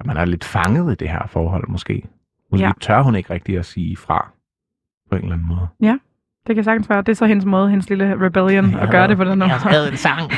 at 0.00 0.06
man 0.06 0.16
er 0.16 0.24
lidt 0.24 0.44
fanget 0.44 0.92
i 0.92 0.94
det 0.94 1.08
her 1.08 1.26
forhold, 1.26 1.68
måske. 1.68 2.02
Måske 2.50 2.62
Ja. 2.62 2.66
ja. 2.68 2.72
tør 2.80 3.02
hun 3.02 3.14
ikke 3.14 3.34
rigtig 3.34 3.58
at 3.58 3.66
sige 3.66 3.96
fra, 3.96 4.30
på 5.10 5.16
en 5.16 5.22
eller 5.22 5.34
anden 5.34 5.48
måde. 5.48 5.68
Det 6.46 6.54
kan 6.54 6.64
sagtens 6.64 6.90
være. 6.90 7.00
Det 7.02 7.08
er 7.08 7.14
så 7.14 7.26
hendes 7.26 7.44
måde, 7.44 7.70
hendes 7.70 7.88
lille 7.88 8.16
rebellion, 8.26 8.74
at 8.74 8.90
gøre 8.90 9.08
det 9.08 9.16
på 9.16 9.24
den 9.24 9.38
måde. 9.38 9.88
en 9.90 9.96
sang. 9.96 10.30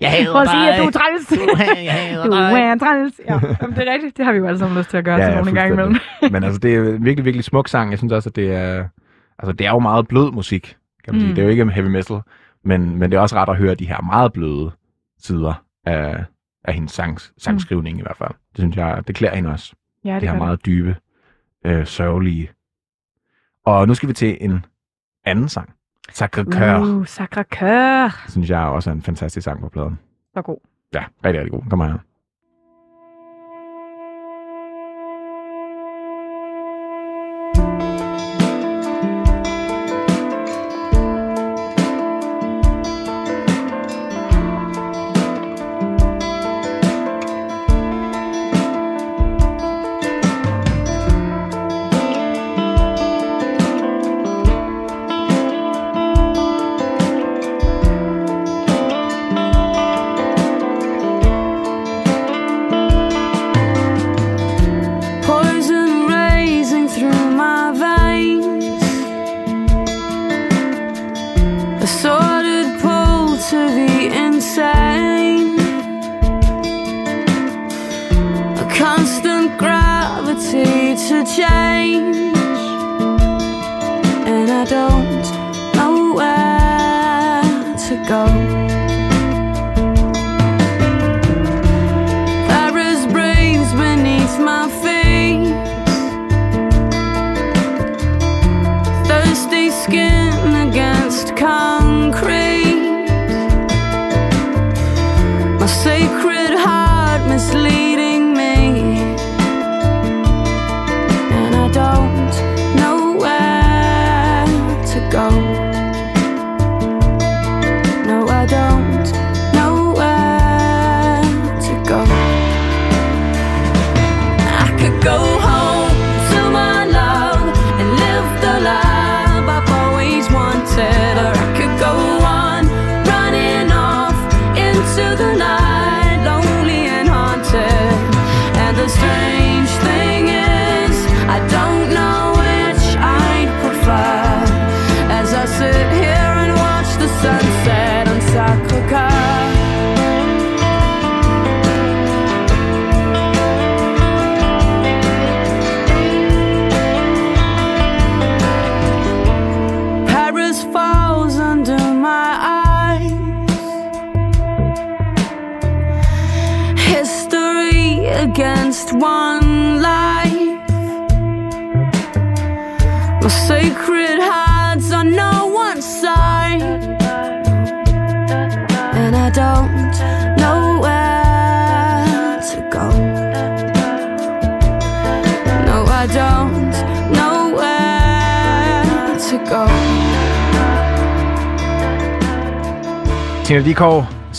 Jeg 0.00 0.10
hader 0.10 0.32
Prøv 0.32 0.42
at 0.42 0.48
sige, 0.48 0.72
at 0.72 0.78
du 0.82 0.84
er 0.86 0.90
træls. 0.90 1.32
jeg 1.84 1.92
hader 1.92 2.24
Du 2.26 2.32
er 2.32 2.74
træls. 2.78 3.20
Ja, 3.28 3.40
Jamen, 3.62 3.76
det 3.76 3.88
er 3.88 3.92
rigtigt. 3.92 4.16
Det 4.16 4.24
har 4.24 4.32
vi 4.32 4.38
jo 4.38 4.46
alle 4.46 4.58
sammen 4.58 4.78
lyst 4.78 4.90
til 4.90 4.96
at 4.96 5.04
gøre 5.04 5.16
Ja, 5.16 5.24
til 5.26 5.34
nogen 5.34 5.48
en 5.48 5.54
gang 5.54 5.72
imellem. 5.72 5.96
Men 6.32 6.44
altså, 6.44 6.58
det 6.58 6.74
er 6.74 6.80
en 6.80 7.04
virkelig, 7.04 7.24
virkelig 7.24 7.44
smuk 7.44 7.68
sang. 7.68 7.90
Jeg 7.90 7.98
synes 7.98 8.12
også, 8.12 8.28
at 8.28 8.36
det 8.36 8.54
er, 8.54 8.88
altså, 9.38 9.52
det 9.52 9.66
er 9.66 9.70
jo 9.70 9.78
meget 9.78 10.08
blød 10.08 10.32
musik, 10.32 10.76
kan 11.04 11.14
man 11.14 11.20
sige. 11.20 11.28
Mm. 11.28 11.34
Det 11.34 11.42
er 11.42 11.46
jo 11.46 11.50
ikke 11.50 11.70
heavy 11.70 11.86
metal, 11.88 12.20
men, 12.64 12.98
men 12.98 13.10
det 13.10 13.16
er 13.16 13.20
også 13.20 13.36
ret 13.36 13.48
at 13.48 13.56
høre 13.56 13.74
de 13.74 13.88
her 13.88 14.00
meget 14.00 14.32
bløde 14.32 14.70
sider 15.18 15.62
af, 15.86 16.24
af 16.64 16.74
hendes 16.74 16.92
sangs, 16.92 17.32
sangskrivning 17.38 17.98
i 17.98 18.02
hvert 18.02 18.16
fald. 18.16 18.30
Det 18.30 18.58
synes 18.58 18.76
jeg, 18.76 19.02
det 19.06 19.14
klæder 19.14 19.34
hende 19.36 19.50
også. 19.50 19.72
Ja, 20.04 20.14
Det, 20.14 20.20
det 20.20 20.28
her 20.28 20.34
gør 20.36 20.38
det. 20.40 20.46
meget 20.46 20.66
dybe, 20.66 20.96
øh, 21.66 21.86
sørgelige. 21.86 22.50
Og 23.66 23.88
nu 23.88 23.94
skal 23.94 24.08
vi 24.08 24.14
til 24.14 24.38
en 24.40 24.64
anden 25.24 25.48
sang. 25.48 25.70
Sacre 26.12 26.44
Coeur, 26.44 26.80
Uh, 26.80 27.06
Sacre 27.06 27.44
Coeur. 27.54 28.28
synes 28.30 28.50
jeg 28.50 28.60
også 28.60 28.90
er 28.90 28.94
en 28.94 29.02
fantastisk 29.02 29.44
sang 29.44 29.60
på 29.60 29.68
pladen. 29.68 29.98
Så 30.34 30.42
god. 30.42 30.58
Ja, 30.94 31.04
rigtig, 31.24 31.40
rigtig 31.40 31.50
god. 31.52 31.62
Kom 31.70 31.80
her. 31.80 31.98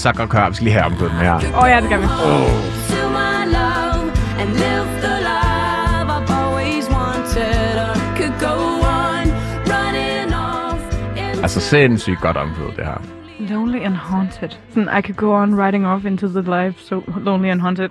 Sacre 0.01 0.27
Coeur. 0.27 0.49
Vi 0.49 0.55
skal 0.55 0.65
lige 0.65 0.73
have 0.73 0.85
omgået 0.85 1.11
den 1.11 1.19
her. 1.19 1.35
Åh 1.35 1.63
oh, 1.63 1.69
ja, 1.69 1.81
det 1.81 1.89
gør 1.89 1.97
vi. 1.97 2.05
off. 2.05 2.81
Altså 11.41 11.59
sindssygt 11.59 12.21
godt 12.21 12.37
omkvædet, 12.37 12.75
det 12.75 12.85
her. 12.85 13.01
Lonely 13.39 13.79
and 13.79 13.93
Haunted. 13.95 14.49
Sådan, 14.69 14.89
I 14.99 15.01
could 15.01 15.15
go 15.15 15.35
on 15.35 15.65
riding 15.65 15.87
off 15.87 16.05
into 16.05 16.27
the 16.27 16.41
life, 16.41 16.79
so 16.79 17.03
lonely 17.17 17.49
and 17.49 17.61
haunted. 17.61 17.89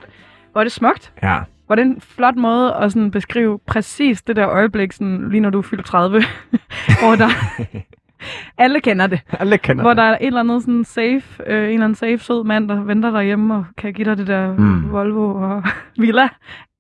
Hvor 0.53 0.61
er 0.61 0.65
det 0.65 0.73
smukt. 0.73 1.13
Ja. 1.23 1.39
Hvor 1.67 1.75
er 1.75 1.77
det 1.77 1.87
en 1.87 2.01
flot 2.01 2.37
måde 2.37 2.75
at 2.75 2.93
sådan 2.93 3.11
beskrive 3.11 3.59
præcis 3.67 4.23
det 4.23 4.37
der 4.37 4.49
øjeblik, 4.49 4.93
sådan, 4.93 5.29
lige 5.31 5.41
når 5.41 5.51
du 5.51 5.63
fylder 5.63 5.85
30, 5.85 6.23
hvor 7.01 7.15
der... 7.17 7.29
Alle 8.61 8.81
kender 8.81 9.07
det. 9.07 9.21
Alle 9.41 9.59
kender 9.59 9.83
Hvor 9.85 9.91
det. 9.91 9.97
der 9.97 10.03
er 10.03 10.19
et 10.21 10.27
eller 10.27 10.41
andet 10.41 10.63
sådan 10.63 10.85
safe, 10.85 11.23
øh, 11.47 11.65
en 11.65 11.71
eller 11.71 11.85
anden 11.85 11.95
safe, 11.95 12.19
sød 12.19 12.45
mand, 12.45 12.69
der 12.69 12.85
venter 12.85 13.11
derhjemme 13.11 13.55
og 13.55 13.65
kan 13.77 13.93
give 13.93 14.05
dig 14.05 14.19
det 14.19 14.27
der 14.27 14.55
Mm. 14.57 14.93
Volvo 14.93 15.35
og 15.35 15.63
villa. 16.01 16.29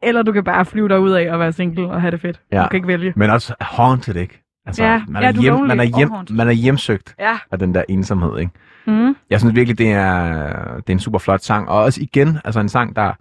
Eller 0.02 0.22
du 0.22 0.32
kan 0.32 0.44
bare 0.44 0.64
flyve 0.64 0.88
derud 0.88 1.10
af 1.10 1.32
og 1.32 1.38
være 1.40 1.52
single 1.52 1.90
og 1.90 2.00
have 2.00 2.10
det 2.10 2.20
fedt. 2.20 2.40
Ja. 2.52 2.62
Du 2.62 2.68
kan 2.68 2.76
ikke 2.76 2.88
vælge. 2.88 3.12
Men 3.16 3.30
også 3.30 3.54
haunted, 3.60 4.16
ikke? 4.16 4.42
Altså, 4.66 4.84
Ja, 4.84 5.02
man, 5.08 5.22
ja, 5.22 5.28
er 5.28 5.32
hjem, 5.32 5.54
man, 5.54 5.80
er 5.80 5.84
hjem, 5.84 6.10
man 6.30 6.48
er 6.48 6.52
hjemsøgt 6.52 7.14
Ja. 7.18 7.38
af 7.52 7.58
den 7.58 7.74
der 7.74 7.84
ensomhed, 7.88 8.38
ikke? 8.38 8.52
Mm. 8.86 9.16
Jeg 9.30 9.40
synes 9.40 9.54
virkelig, 9.54 9.78
det 9.78 9.92
er, 9.92 10.76
det 10.76 10.88
er 10.88 10.92
en 10.92 10.98
super 10.98 11.18
flot 11.18 11.40
sang. 11.40 11.68
Og 11.68 11.78
også 11.82 12.00
igen, 12.02 12.38
altså 12.44 12.60
en 12.60 12.68
sang, 12.68 12.96
der, 12.96 13.12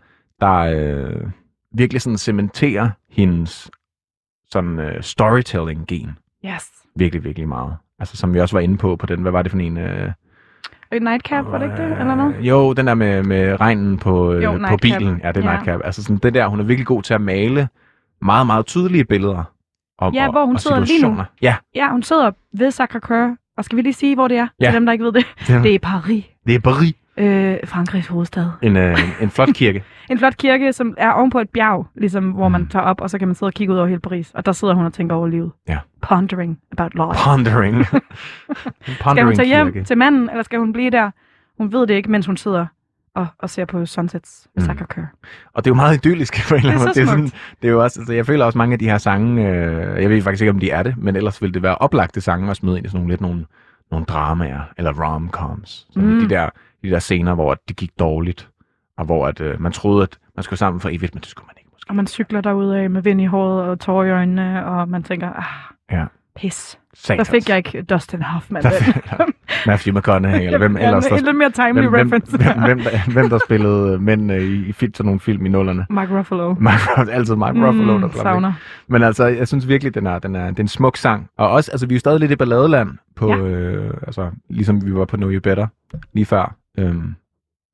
der 0.41 0.55
øh, 0.57 1.21
virkelig 1.75 2.01
sådan 2.01 2.17
cementerer 2.17 2.89
hendes 3.09 3.71
sådan 4.51 4.79
øh, 4.79 5.01
storytelling-gen. 5.03 6.17
Yes. 6.45 6.69
Virkelig, 6.99 7.23
virkelig 7.23 7.47
meget. 7.47 7.73
Altså, 7.99 8.17
som 8.17 8.33
vi 8.33 8.39
også 8.39 8.55
var 8.55 8.59
inde 8.61 8.77
på, 8.77 8.95
på 8.95 9.05
den, 9.05 9.21
hvad 9.21 9.31
var 9.31 9.41
det 9.41 9.51
for 9.51 9.57
en? 9.59 9.77
Øh, 9.77 10.11
nightcap, 11.01 11.45
var 11.45 11.57
det 11.57 11.65
ikke 11.65 11.77
det? 11.89 11.99
Eller 11.99 12.15
noget? 12.15 12.35
Øh, 12.35 12.47
Jo, 12.47 12.73
den 12.73 12.87
der 12.87 12.93
med, 12.93 13.23
med 13.23 13.61
regnen 13.61 13.97
på, 13.97 14.33
øh, 14.33 14.43
Jo, 14.43 14.51
på 14.51 14.57
nightcap. 14.57 14.79
bilen. 14.81 15.19
Ja, 15.23 15.31
det 15.31 15.37
er 15.45 15.49
Ja. 15.49 15.55
nightcap. 15.55 15.81
Altså 15.83 16.03
sådan 16.03 16.17
det 16.17 16.33
der, 16.33 16.47
hun 16.47 16.59
er 16.59 16.63
virkelig 16.63 16.87
god 16.87 17.03
til 17.03 17.13
at 17.13 17.21
male 17.21 17.67
meget, 18.21 18.45
meget 18.47 18.65
tydelige 18.65 19.05
billeder. 19.05 19.43
Om, 19.99 20.13
Ja, 20.13 20.25
og, 20.25 20.31
hvor 20.31 20.45
hun 20.45 20.55
og 20.55 20.61
sidder 20.61 20.79
lige 20.79 21.07
nu. 21.07 21.17
Ja, 21.41 21.55
Ja, 21.75 21.91
hun 21.91 22.03
sidder 22.03 22.31
ved 22.57 22.67
Sacre-Cœur. 22.69 23.53
Og 23.57 23.65
skal 23.65 23.75
vi 23.77 23.81
lige 23.81 23.93
sige, 23.93 24.15
hvor 24.15 24.27
det 24.27 24.37
er? 24.37 24.47
Ja. 24.61 24.65
Til 24.65 24.73
dem, 24.73 24.85
der 24.85 24.93
ikke 24.93 25.05
ved 25.05 25.11
det. 25.11 25.25
det 25.47 25.55
er, 25.55 25.61
Det 25.61 25.75
er 25.75 25.79
Paris. 25.79 26.23
det 26.47 26.55
er 26.55 26.59
Paris. 26.59 26.93
Øh, 27.19 27.57
Frankrigs 27.65 28.07
hovedstad. 28.07 28.45
En, 28.61 28.77
øh, 28.77 29.21
en 29.21 29.29
flot 29.29 29.49
kirke. 29.53 29.83
En 30.11 30.17
flot 30.19 30.37
kirke, 30.37 30.73
som 30.73 30.93
er 30.97 31.11
ovenpå 31.11 31.39
et 31.39 31.49
bjerg, 31.49 31.87
ligesom, 31.95 32.31
hvor 32.31 32.47
man 32.49 32.67
tager 32.67 32.83
op, 32.83 33.01
og 33.01 33.09
så 33.09 33.17
kan 33.17 33.27
man 33.27 33.35
sidde 33.35 33.49
og 33.49 33.53
kigge 33.53 33.73
ud 33.73 33.77
over 33.77 33.87
hele 33.87 33.99
Paris. 33.99 34.31
Og 34.33 34.45
der 34.45 34.51
sidder 34.51 34.73
hun 34.73 34.85
og 34.85 34.93
tænker 34.93 35.15
over 35.15 35.27
livet. 35.27 35.51
Ja. 35.67 35.77
Pondering 36.01 36.59
about 36.71 36.93
life. 36.93 37.23
Pondering. 37.25 37.75
en 37.77 37.85
Skal 37.85 38.95
pondering 39.01 39.27
hun 39.27 39.35
tage 39.35 39.47
hjem 39.47 39.71
kirke. 39.71 39.83
til 39.85 39.97
manden, 39.97 40.29
eller 40.29 40.43
skal 40.43 40.59
hun 40.59 40.73
blive 40.73 40.89
der? 40.89 41.11
Hun 41.57 41.71
ved 41.71 41.87
det 41.87 41.93
ikke, 41.93 42.11
mens 42.11 42.25
hun 42.25 42.37
sidder 42.37 42.65
og, 43.15 43.27
og 43.39 43.49
ser 43.49 43.65
på 43.65 43.85
Sunsets 43.85 44.47
Mm. 44.55 44.61
mm. 44.61 44.65
Sacre 44.65 45.07
Og 45.53 45.65
det 45.65 45.69
er 45.69 45.71
jo 45.71 45.75
meget 45.75 45.95
idyllisk 46.05 46.47
på 46.49 46.55
en 46.55 46.59
eller 46.59 46.71
anden 46.73 46.87
Det 46.87 46.97
er 47.01 47.05
måde. 47.05 47.17
Det 47.17 47.23
er, 47.23 47.29
sådan, 47.29 47.41
det 47.61 47.67
er 47.67 47.71
jo 47.71 47.83
også, 47.83 47.99
altså, 47.99 48.13
jeg 48.13 48.25
føler 48.25 48.45
også 48.45 48.57
mange 48.57 48.73
af 48.73 48.79
de 48.79 48.85
her 48.89 48.97
sange, 48.97 49.47
øh, 49.47 50.01
jeg 50.01 50.09
ved 50.09 50.21
faktisk 50.21 50.41
ikke, 50.41 50.51
om 50.51 50.59
de 50.59 50.71
er 50.71 50.83
det, 50.83 50.95
men 50.97 51.15
ellers 51.15 51.41
ville 51.41 51.53
det 51.53 51.63
være 51.63 51.75
oplagte 51.75 52.21
sange 52.21 52.49
at 52.51 52.57
smide 52.57 52.77
ind 52.77 52.85
i 52.85 52.89
sådan 52.89 52.99
nogle 52.99 53.11
lidt 53.11 53.21
nogle, 53.21 53.45
nogle 53.91 54.05
dramaer, 54.05 54.61
eller 54.77 54.93
rom-coms. 54.93 55.87
Mm. 55.95 56.19
de, 56.19 56.29
der, 56.29 56.49
de 56.83 56.89
der 56.89 56.99
scener, 56.99 57.33
hvor 57.35 57.57
det 57.67 57.75
gik 57.75 57.91
dårligt, 57.99 58.49
og 58.97 59.05
hvor 59.05 59.27
at, 59.27 59.41
øh, 59.41 59.61
man 59.61 59.71
troede, 59.71 60.03
at 60.03 60.17
man 60.35 60.43
skulle 60.43 60.57
sammen 60.59 60.79
for 60.81 60.89
evigt, 60.89 61.15
men 61.15 61.21
det 61.21 61.29
skulle 61.29 61.45
man 61.47 61.55
ikke 61.57 61.69
måske. 61.73 61.89
Og 61.89 61.95
man 61.95 62.07
cykler 62.07 62.41
derude 62.41 62.77
af 62.79 62.89
med 62.89 63.01
vind 63.01 63.21
i 63.21 63.25
håret 63.25 63.63
og 63.63 63.79
tårer 63.79 64.05
i 64.05 64.11
øjnene, 64.11 64.65
og 64.65 64.89
man 64.89 65.03
tænker, 65.03 65.29
ah, 65.29 65.43
Ja. 65.91 66.05
pis. 66.35 66.79
Satans. 66.93 67.27
Der 67.27 67.31
fik 67.33 67.49
jeg 67.49 67.57
ikke 67.57 67.81
Dustin 67.81 68.21
Hoffman. 68.21 68.63
Der 68.63 68.69
Matthew 69.67 69.97
McConaughey, 69.97 70.45
eller 70.45 70.57
hvem 70.57 70.77
ellers, 70.77 71.05
ja, 71.05 71.09
der, 71.09 71.17
en 71.19 71.25
lidt 71.25 71.37
mere 71.37 71.49
timely 71.49 71.87
hvem, 71.87 71.93
reference. 72.11 72.37
hvem, 72.37 72.59
hvem, 72.63 72.79
der, 72.79 73.11
hvem 73.13 73.29
der 73.29 73.39
spillede 73.45 73.93
øh, 73.93 74.01
mænd 74.01 74.31
øh, 74.31 74.41
i, 74.41 74.65
i 74.67 74.71
fit, 74.71 74.97
sådan 74.97 75.05
nogle 75.07 75.19
film 75.19 75.45
i 75.45 75.49
nullerne. 75.49 75.85
Mark 75.89 76.09
Ruffalo. 76.11 76.55
Mark, 76.59 77.07
altid 77.11 77.35
Mark 77.35 77.55
Ruffalo, 77.55 77.91
der 77.93 77.97
Mm, 77.97 78.03
væk. 78.03 78.11
savner. 78.13 78.53
Men 78.87 79.03
altså, 79.03 79.25
jeg 79.25 79.47
synes 79.47 79.67
virkelig, 79.67 79.95
den 79.95 80.07
er, 80.07 80.19
den 80.19 80.35
er, 80.35 80.49
det 80.49 80.59
er 80.59 80.63
en 80.63 80.67
smuk 80.67 80.97
sang. 80.97 81.29
Og 81.37 81.49
også, 81.49 81.71
altså, 81.71 81.87
vi 81.87 81.93
er 81.93 81.95
jo 81.95 81.99
stadig 81.99 82.19
lidt 82.19 82.31
i 82.31 82.35
balladeland, 82.35 82.89
på, 83.15 83.27
Ja. 83.29 83.37
øh, 83.37 83.93
altså, 84.07 84.29
ligesom 84.49 84.85
vi 84.85 84.93
var 84.95 85.05
på 85.05 85.17
Know 85.17 85.29
You 85.31 85.39
Better 85.41 85.67
lige 86.13 86.25
før. 86.25 86.55
Øhm, 86.79 87.15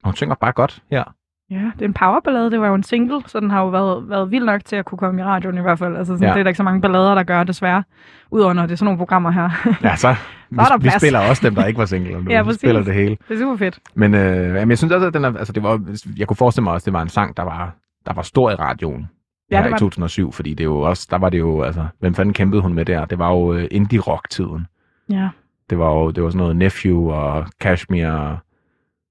og 0.04 0.10
hun 0.10 0.16
synger 0.16 0.36
bare 0.36 0.52
godt 0.52 0.84
her. 0.92 1.04
Ja, 1.52 1.72
det 1.76 1.82
er 1.82 1.86
en 1.86 1.94
powerballade. 1.94 2.52
Det 2.52 2.60
var 2.62 2.68
jo 2.68 2.74
en 2.76 2.84
single, 2.84 3.22
så 3.26 3.40
den 3.40 3.50
har 3.52 3.62
jo 3.62 3.68
været, 3.70 4.10
været 4.10 4.32
vild 4.32 4.44
nok 4.46 4.66
til 4.66 4.76
at 4.76 4.86
kunne 4.86 4.98
komme 4.98 5.22
i 5.22 5.24
radioen 5.24 5.58
i 5.58 5.62
hvert 5.62 5.80
fald. 5.80 5.98
Altså, 5.98 6.14
sådan, 6.14 6.28
Ja. 6.28 6.34
Det 6.34 6.40
er 6.40 6.44
der 6.44 6.50
ikke 6.50 6.58
så 6.58 6.64
mange 6.64 6.82
ballader, 6.82 7.16
der 7.16 7.24
gør, 7.24 7.44
desværre. 7.44 7.84
Udover 8.32 8.54
når 8.54 8.62
det 8.62 8.72
er 8.72 8.76
sådan 8.76 8.86
nogle 8.86 8.98
programmer 8.98 9.32
her. 9.32 9.50
Ja, 9.84 9.96
så, 9.96 10.10
vi, 10.50 10.58
er 10.60 10.64
der 10.64 10.78
vi 10.78 10.90
spiller 11.00 11.20
også 11.30 11.42
dem, 11.46 11.56
der 11.56 11.66
ikke 11.66 11.78
var 11.78 11.86
single. 11.86 12.22
Nu. 12.24 12.32
Ja, 12.32 12.42
vi 12.44 12.54
spiller 12.54 12.84
det 12.84 12.94
hele. 12.94 13.18
det 13.28 13.36
er 13.36 13.40
super 13.40 13.58
fedt. 13.58 13.80
Men 13.96 14.14
øh, 14.14 14.56
jamen, 14.56 14.70
jeg 14.70 14.78
synes 14.78 14.94
også, 14.94 15.08
at 15.08 15.14
den 15.14 15.26
er, 15.26 15.38
altså, 15.38 15.54
det 15.54 15.64
var, 15.64 15.82
jeg 16.18 16.28
kunne 16.28 16.38
forestille 16.38 16.64
mig 16.64 16.74
også, 16.74 16.84
at 16.84 16.86
det 16.86 16.94
var 16.94 17.02
en 17.02 17.10
sang, 17.10 17.38
der 17.38 17.44
var, 17.44 17.76
der 18.06 18.14
var 18.14 18.22
stor 18.22 18.52
i 18.52 18.56
radioen. 18.56 19.08
Ja, 19.52 19.62
det 19.62 19.68
i 19.68 19.72
var 19.72 19.78
2007, 19.78 20.32
fordi 20.32 20.54
det 20.54 20.64
jo 20.64 20.80
også, 20.82 21.08
der 21.12 21.18
var 21.18 21.30
det 21.30 21.40
jo, 21.40 21.62
altså, 21.62 21.86
hvem 22.00 22.14
fanden 22.14 22.34
kæmpede 22.34 22.62
hun 22.62 22.74
med 22.74 22.86
der? 22.86 23.06
Det 23.06 23.20
var 23.20 23.32
jo 23.32 23.54
øh, 23.54 23.68
indie-rock-tiden. 23.72 24.68
Ja, 25.10 25.30
Det 25.70 25.80
var 25.80 25.92
jo 25.92 26.12
det 26.12 26.24
var 26.24 26.30
sådan 26.30 26.38
noget 26.40 26.56
Nephew 26.56 27.12
og 27.12 27.48
Cashmere. 27.62 28.38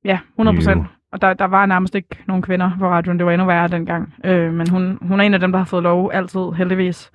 Ja 0.05 0.19
100 0.35 0.57
procent. 0.57 0.87
Og 1.13 1.23
der, 1.23 1.35
der 1.35 1.45
var 1.45 1.67
nærmest 1.67 1.95
ikke 1.95 2.09
nogen 2.27 2.43
kvinder 2.43 2.71
på 2.79 2.89
radioen. 2.89 3.19
Det 3.19 3.27
var 3.27 3.33
endnu 3.33 3.47
værre 3.47 3.69
dengang. 3.69 4.15
Øh, 4.25 4.55
men 4.55 4.69
hun, 4.69 4.99
hun 5.03 5.21
er 5.21 5.25
en 5.25 5.35
af 5.35 5.41
dem, 5.41 5.53
der 5.53 5.59
har 5.59 5.65
fået 5.65 5.83
lov 5.83 6.11
altid, 6.15 6.53
heldigvis. 6.57 7.11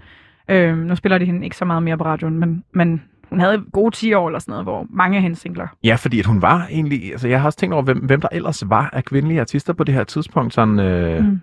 Øh, 0.49 0.77
nu 0.77 0.95
spiller 0.95 1.17
de 1.17 1.25
hende 1.25 1.43
ikke 1.43 1.57
så 1.57 1.65
meget 1.65 1.83
mere 1.83 1.97
på 1.97 2.03
radioen, 2.03 2.39
men, 2.39 2.63
men 2.73 3.03
hun 3.29 3.39
havde 3.39 3.63
gode 3.73 3.95
10 3.95 4.13
år 4.13 4.27
eller 4.27 4.39
sådan 4.39 4.51
noget, 4.51 4.65
hvor 4.65 4.87
mange 4.89 5.17
af 5.17 5.23
hendes 5.23 5.39
singler. 5.39 5.67
Ja, 5.83 5.95
fordi 5.95 6.19
at 6.19 6.25
hun 6.25 6.41
var 6.41 6.67
egentlig, 6.71 7.11
altså 7.11 7.27
jeg 7.27 7.39
har 7.39 7.45
også 7.45 7.59
tænkt 7.59 7.73
over, 7.73 7.83
hvem, 7.83 7.97
hvem 7.97 8.21
der 8.21 8.27
ellers 8.31 8.63
var 8.69 8.89
af 8.93 9.05
kvindelige 9.05 9.41
artister 9.41 9.73
på 9.73 9.83
det 9.83 9.95
her 9.95 10.03
tidspunkt, 10.03 10.53
sådan 10.53 10.79
øh, 10.79 11.25
mm. 11.25 11.41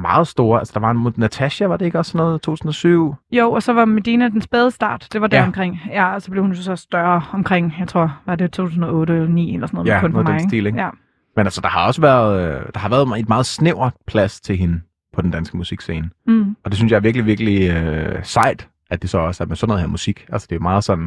Meget 0.00 0.28
store. 0.28 0.58
Altså 0.58 0.72
der 0.74 0.80
var 0.80 0.90
en 0.90 1.12
Natasha, 1.16 1.66
var 1.66 1.76
det 1.76 1.84
ikke 1.86 1.98
også 1.98 2.10
sådan 2.12 2.24
noget 2.26 2.42
2007? 2.42 3.14
Jo, 3.32 3.52
og 3.52 3.62
så 3.62 3.72
var 3.72 3.84
Medina 3.84 4.28
den 4.28 4.42
spæde 4.42 4.70
start. 4.70 5.08
Det 5.12 5.20
var 5.20 5.26
der 5.26 5.38
Ja. 5.38 5.46
omkring. 5.46 5.80
Ja, 5.90 6.14
og 6.14 6.22
så 6.22 6.30
blev 6.30 6.42
hun 6.42 6.52
jo 6.52 6.62
så 6.62 6.76
større 6.76 7.22
omkring, 7.32 7.74
jeg 7.78 7.88
tror, 7.88 8.16
var 8.26 8.34
det 8.34 8.52
2008 8.52 9.14
eller 9.14 9.28
9 9.28 9.54
eller 9.54 9.66
sådan 9.66 9.76
noget. 9.76 9.88
Ja, 9.88 10.00
kun 10.00 10.10
for 10.12 10.12
noget 10.12 10.26
af 10.26 10.32
mig. 10.32 10.40
den 10.40 10.48
stil, 10.50 10.66
ikke? 10.66 10.80
Ja. 10.80 10.88
Men 11.36 11.46
altså 11.46 11.60
der 11.60 11.68
har 11.68 11.86
også 11.86 12.00
været, 12.00 12.40
øh, 12.48 12.62
der 12.74 12.80
har 12.80 12.88
været 12.88 13.20
et 13.20 13.28
meget 13.28 13.46
snævert 13.46 13.92
plads 14.06 14.40
til 14.40 14.56
hende 14.56 14.80
på 15.14 15.22
den 15.22 15.30
danske 15.30 15.56
musikscene. 15.56 16.10
Mm. 16.26 16.56
Og 16.64 16.70
det 16.70 16.76
synes 16.76 16.90
jeg 16.90 16.96
er 16.96 17.00
virkelig, 17.00 17.26
virkelig 17.26 17.70
øh, 17.70 18.18
sejt, 18.24 18.68
at 18.90 19.02
det 19.02 19.10
så 19.10 19.18
også 19.18 19.44
er 19.44 19.48
med 19.48 19.56
sådan 19.56 19.68
noget 19.68 19.80
her 19.82 19.88
musik. 19.88 20.26
Altså 20.32 20.46
det 20.50 20.52
er 20.52 20.58
jo 20.58 20.62
meget 20.62 20.84
sådan, 20.84 21.04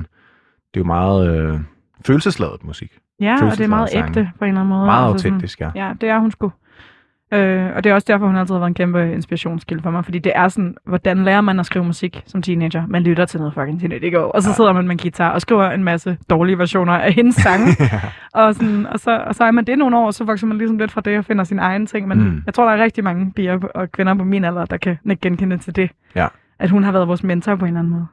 det 0.73 0.75
er 0.75 0.79
jo 0.79 0.83
meget 0.83 1.37
øh, 1.37 1.59
følelsesladet 2.05 2.63
musik. 2.63 2.91
ja, 3.21 3.45
og 3.45 3.51
det 3.57 3.63
er 3.63 3.67
meget 3.67 3.89
ægte 3.93 4.31
på 4.39 4.45
en 4.45 4.49
eller 4.49 4.61
anden 4.61 4.69
måde. 4.75 4.85
Meget 4.85 5.13
Altså 5.13 5.27
autentisk, 5.27 5.61
ja. 5.61 5.69
Ja, 5.75 5.93
det 6.01 6.09
er 6.09 6.19
hun 6.19 6.31
sgu. 6.31 6.51
Øh, 7.33 7.69
og 7.75 7.83
det 7.83 7.89
er 7.89 7.93
også 7.93 8.05
derfor, 8.11 8.25
hun 8.27 8.35
altid 8.35 8.55
har 8.55 8.59
været 8.59 8.67
en 8.69 8.73
kæmpe 8.73 9.13
inspirationskilde 9.13 9.83
for 9.83 9.91
mig, 9.91 10.05
fordi 10.05 10.19
det 10.19 10.31
er 10.35 10.47
sådan, 10.47 10.75
hvordan 10.85 11.23
lærer 11.23 11.41
man 11.41 11.59
at 11.59 11.65
skrive 11.65 11.85
musik 11.85 12.23
som 12.25 12.41
teenager? 12.41 12.83
Man 12.87 13.03
lytter 13.03 13.25
til 13.25 13.39
noget 13.39 13.53
fucking 13.53 13.93
ikke? 14.03 14.19
Og 14.25 14.43
så 14.43 14.49
Ja. 14.49 14.53
sidder 14.55 14.73
man 14.73 14.83
med 14.87 14.91
en 14.91 14.97
guitar 14.97 15.29
og 15.31 15.41
skriver 15.41 15.71
en 15.71 15.83
masse 15.83 16.17
dårlige 16.29 16.57
versioner 16.57 16.93
af 16.93 17.13
hendes 17.13 17.35
sange, 17.35 17.67
og, 18.33 18.55
sådan, 18.55 18.85
og, 18.87 18.99
så, 18.99 19.17
og 19.27 19.35
så 19.35 19.43
er 19.43 19.51
man 19.51 19.65
det 19.65 19.77
nogle 19.77 19.97
år, 19.97 20.11
så 20.11 20.23
vokser 20.23 20.47
man 20.47 20.57
ligesom 20.57 20.77
lidt 20.77 20.91
fra 20.91 21.01
det 21.01 21.17
og 21.17 21.25
finder 21.25 21.43
sin 21.43 21.59
egen 21.59 21.85
ting. 21.87 22.07
Men 22.07 22.19
Mm. 22.23 22.41
jeg 22.45 22.53
tror, 22.53 22.65
der 22.69 22.77
er 22.77 22.83
rigtig 22.83 23.03
mange 23.03 23.31
piger 23.35 23.59
og 23.75 23.91
kvinder 23.91 24.13
på 24.13 24.23
min 24.23 24.43
alder, 24.45 24.65
der 24.65 24.77
kan 24.77 24.97
genkende 25.21 25.57
til 25.57 25.75
det. 25.75 25.91
Ja. 26.15 26.27
At 26.59 26.69
hun 26.69 26.83
har 26.83 26.91
været 26.91 27.07
vores 27.07 27.23
mentor 27.23 27.55
på 27.55 27.65
en 27.65 27.69
eller 27.69 27.79
anden 27.79 27.93
måde. 27.93 28.05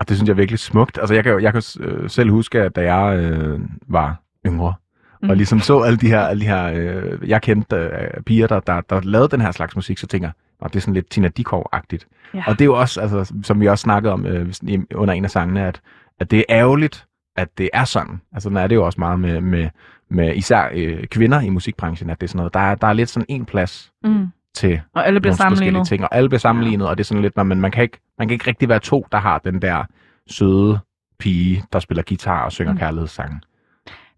Og 0.00 0.08
det 0.08 0.16
synes 0.16 0.28
jeg 0.28 0.32
er 0.34 0.36
virkelig 0.36 0.58
smukt. 0.58 0.98
Altså, 0.98 1.14
jeg 1.14 1.24
kan, 1.24 1.40
jeg 1.42 1.52
kan 1.52 1.62
øh, 1.80 2.10
selv 2.10 2.30
huske, 2.30 2.60
at 2.62 2.76
da 2.76 2.94
jeg 2.94 3.18
øh, 3.24 3.60
var 3.88 4.16
yngre. 4.46 4.74
Og 5.22 5.28
Mm. 5.28 5.34
ligesom 5.34 5.60
så 5.60 5.80
alle 5.80 5.96
de 5.98 6.06
her, 6.06 6.20
alle 6.20 6.40
de 6.40 6.46
her 6.46 6.64
øh, 6.74 7.28
jeg 7.28 7.42
kendte 7.42 7.76
øh, 7.76 8.22
piger, 8.26 8.46
der, 8.46 8.60
der, 8.60 8.80
der 8.80 9.00
lavede 9.00 9.28
den 9.28 9.40
her 9.40 9.50
slags 9.50 9.76
musik, 9.76 9.98
så 9.98 10.06
tænker 10.06 10.28
jeg, 10.28 10.32
"Nå, 10.60 10.68
det 10.68 10.76
er 10.76 10.80
sådan 10.80 10.94
lidt 10.94 11.10
Tina 11.10 11.30
Dickow-agtigt. 11.38 12.06
Ja. 12.34 12.42
Og 12.46 12.52
det 12.52 12.60
er 12.60 12.64
jo 12.64 12.74
også, 12.80 13.00
altså, 13.00 13.34
som 13.42 13.60
vi 13.60 13.68
også 13.68 13.82
snakkede 13.82 14.12
om 14.12 14.26
øh, 14.26 14.46
under 14.94 15.14
en 15.14 15.24
af 15.24 15.30
sangene, 15.30 15.66
at, 15.66 15.80
at 16.20 16.30
det 16.30 16.38
er 16.38 16.44
ærgerligt, 16.48 17.06
at 17.36 17.58
det 17.58 17.70
er 17.72 17.84
sådan. 17.84 18.20
Altså, 18.32 18.46
sådan 18.46 18.56
er 18.56 18.66
det 18.66 18.74
jo 18.74 18.84
også 18.86 19.00
meget 19.00 19.20
med, 19.20 19.40
med, 19.40 19.68
med 20.10 20.36
især 20.36 20.68
øh, 20.74 21.06
kvinder 21.06 21.40
i 21.40 21.48
musikbranchen, 21.48 22.10
at 22.10 22.20
det 22.20 22.26
er 22.26 22.28
sådan 22.28 22.36
noget, 22.38 22.54
der 22.54 22.60
er, 22.60 22.74
der 22.74 22.86
er 22.86 22.92
lidt 22.92 23.08
sådan 23.10 23.26
en 23.28 23.44
plads 23.44 23.90
Mm. 24.04 24.26
til 24.54 24.80
Og 24.94 25.06
alle 25.06 25.20
bliver 25.20 25.36
nogle 25.38 25.50
forskellige 25.56 25.84
ting, 25.84 26.02
og 26.04 26.08
alle 26.16 26.28
bliver 26.28 26.38
sammenlignet, 26.40 26.88
og 26.88 26.98
det 26.98 27.04
er 27.04 27.06
sådan 27.06 27.22
lidt, 27.22 27.36
når 27.36 27.42
man, 27.42 27.60
man, 27.60 27.70
kan 27.70 27.82
ikke, 27.82 27.98
man 28.18 28.28
kan 28.28 28.32
ikke 28.32 28.46
rigtig 28.46 28.68
være 28.68 28.78
to, 28.78 29.06
der 29.12 29.18
har 29.18 29.38
den 29.38 29.62
der 29.62 29.84
søde 30.30 30.78
pige, 31.18 31.62
der 31.72 31.78
spiller 31.78 32.02
guitar 32.08 32.44
og 32.44 32.52
synger. 32.52 32.72
Mm. 32.72 32.78
kærlighedssange. 32.78 33.40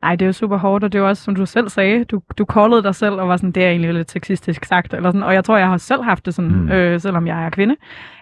Nej, 0.05 0.17
det 0.17 0.23
er 0.23 0.27
jo 0.27 0.33
super 0.33 0.57
hårdt, 0.57 0.85
og 0.85 0.93
det 0.93 0.99
er 0.99 1.03
jo 1.03 1.09
også, 1.09 1.23
som 1.23 1.35
du 1.37 1.47
selv 1.47 1.69
sagde, 1.69 2.05
du, 2.05 2.21
du 2.39 2.45
callede 2.53 2.83
dig 2.83 2.95
selv 2.95 3.15
og 3.15 3.29
var 3.29 3.37
sådan, 3.37 3.51
det 3.53 3.65
er 3.65 3.69
egentlig 3.71 3.95
lidt 3.95 4.11
sexistisk 4.11 4.65
sagt, 4.65 4.95
eller 4.95 5.09
sådan, 5.09 5.23
og 5.23 5.35
jeg 5.35 5.45
tror, 5.45 5.57
jeg 5.57 5.69
har 5.69 5.77
selv 5.77 6.03
haft 6.03 6.27
det 6.27 6.35
sådan, 6.35 6.51
Mm. 6.51 6.69
øh, 6.69 7.01
selvom 7.01 7.27
jeg 7.27 7.45
er 7.47 7.51
kvinde, 7.51 7.77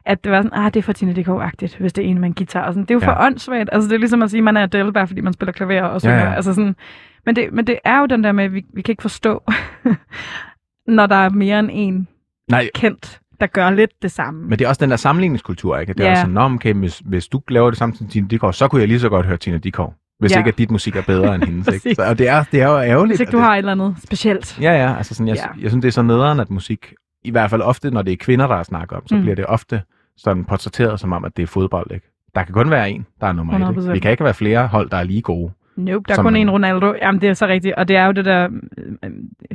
at 0.07 0.25
det 0.25 0.33
var 0.33 0.43
sådan, 0.43 0.59
ah, 0.59 0.75
det 0.75 0.77
er 0.81 0.83
for 0.83 0.93
Tina 0.93 1.13
Dickow-agtigt, 1.13 1.79
hvis 1.79 1.93
det 1.93 2.05
er 2.05 2.09
en 2.09 2.19
med 2.19 2.29
en 2.29 2.35
guitar, 2.35 2.67
og 2.67 2.73
sådan, 2.75 2.83
det 2.83 2.91
er 2.91 2.95
jo 2.95 3.01
Ja. 3.01 3.07
for 3.13 3.27
åndssvagt, 3.27 3.69
altså 3.73 3.89
det 3.89 3.95
er 3.95 3.99
ligesom 3.99 4.23
at 4.23 4.31
sige, 4.31 4.43
man 4.43 4.57
er 4.57 4.63
Adele, 4.63 4.93
bare 4.93 5.07
fordi 5.07 5.21
man 5.21 5.33
spiller 5.33 5.53
klaver 5.53 5.83
og 5.83 6.01
synger, 6.01 6.17
Ja, 6.17 6.25
ja. 6.29 6.35
altså 6.35 6.55
sådan, 6.55 6.77
men 7.27 7.37
det, 7.37 7.53
men 7.53 7.67
det 7.67 7.79
er 7.85 7.99
jo 8.01 8.07
den 8.07 8.25
der 8.25 8.33
med, 8.33 8.45
at 8.45 8.53
vi, 8.53 8.65
vi 8.75 8.83
kan 8.83 8.93
ikke 8.93 9.03
forstå, 9.03 9.43
når 10.97 11.07
der 11.07 11.17
er 11.17 11.29
mere 11.31 11.59
end 11.59 11.69
en 11.73 12.09
Nej, 12.51 12.69
kendt, 12.75 13.21
der 13.41 13.47
gør 13.47 13.71
lidt 13.71 14.03
det 14.03 14.11
samme. 14.11 14.43
men 14.49 14.59
det 14.59 14.65
er 14.65 14.69
også 14.69 14.81
den 14.85 14.91
der 14.91 14.97
sammenligningskultur, 14.97 15.79
ikke? 15.79 15.93
Det 15.93 16.01
er 16.01 16.05
Ja. 16.05 16.11
også 16.11 16.21
sådan, 16.21 16.37
okay, 16.39 16.75
hvis, 16.75 16.99
hvis 17.05 17.29
du 17.29 17.41
laver 17.49 17.71
det 17.71 17.79
samme 17.79 17.95
som 17.95 18.07
Tina 18.09 18.27
Dickow, 18.27 18.51
så 18.51 18.69
kunne 18.69 18.81
jeg 18.81 18.89
lige 18.89 19.01
så 19.01 19.09
godt 19.09 19.27
høre 19.27 19.37
Tina 19.37 19.59
Dickow. 19.59 19.93
Hvis 20.23 20.33
Ja. 20.33 20.39
ikke, 20.39 20.49
at 20.49 20.59
dit 20.59 20.71
musik 20.71 20.97
er 20.97 21.03
bedre 21.03 21.35
end 21.35 21.45
hendes. 21.45 21.69
ikke? 21.75 21.95
Så, 21.95 22.03
og 22.05 22.19
det 22.19 22.29
er, 22.29 22.45
det 22.53 22.63
er 22.63 22.69
jo 22.69 22.79
ærgerligt. 22.81 23.11
Hvis 23.11 23.21
ikke 23.21 23.33
du 23.33 23.37
det, 23.37 23.45
har 23.45 23.55
et 23.55 23.59
eller 23.59 23.73
andet 23.73 23.95
specielt. 24.05 24.59
Ja, 24.61 24.73
ja. 24.73 24.97
Altså 24.97 25.15
sådan, 25.15 25.29
jeg, 25.29 25.37
Ja. 25.37 25.61
jeg 25.63 25.71
synes, 25.71 25.83
det 25.83 25.89
er 25.89 25.93
så 25.93 26.03
nederen, 26.03 26.41
at 26.41 26.51
musik, 26.51 26.93
i 27.25 27.31
hvert 27.31 27.51
fald 27.51 27.63
ofte, 27.63 27.91
når 27.91 28.03
det 28.03 28.13
er 28.13 28.17
kvinder, 28.17 28.47
der 28.47 28.55
er 28.57 28.63
snakker 28.63 28.97
om, 28.97 29.07
så 29.07 29.15
mm. 29.15 29.21
Bliver 29.21 29.35
det 29.35 29.47
ofte 29.47 29.83
sådan 30.17 30.45
portrætteret 30.45 31.01
som 31.01 31.13
om, 31.13 31.25
at 31.25 31.37
det 31.37 31.43
er 31.43 31.47
fodbold, 31.47 31.91
ikke? 31.91 32.07
Der 32.35 32.43
kan 32.45 32.55
kun 32.55 32.71
være 32.71 32.91
en, 32.91 33.07
der 33.21 33.27
er 33.27 33.33
nummer 33.33 33.55
et. 33.69 33.71
Ikke? 33.71 33.81
100%. 33.81 33.93
Vi 33.93 33.99
kan 33.99 34.11
ikke 34.11 34.25
være 34.25 34.35
flere 34.35 34.67
hold, 34.67 34.91
der 34.91 34.97
er 34.97 35.03
lige 35.05 35.23
gode. 35.23 35.51
Nope, 35.85 36.05
der 36.09 36.19
er 36.19 36.23
kun 36.23 36.37
en 36.37 36.51
Ronaldo. 36.51 36.95
Jamen, 37.03 37.21
det 37.21 37.29
er 37.29 37.35
så 37.35 37.47
rigtigt. 37.47 37.75
Og 37.75 37.89
det 37.89 37.97
er 37.97 38.07
jo 38.07 38.13
det 38.13 38.25
der 38.25 38.49
øh, 39.05 39.11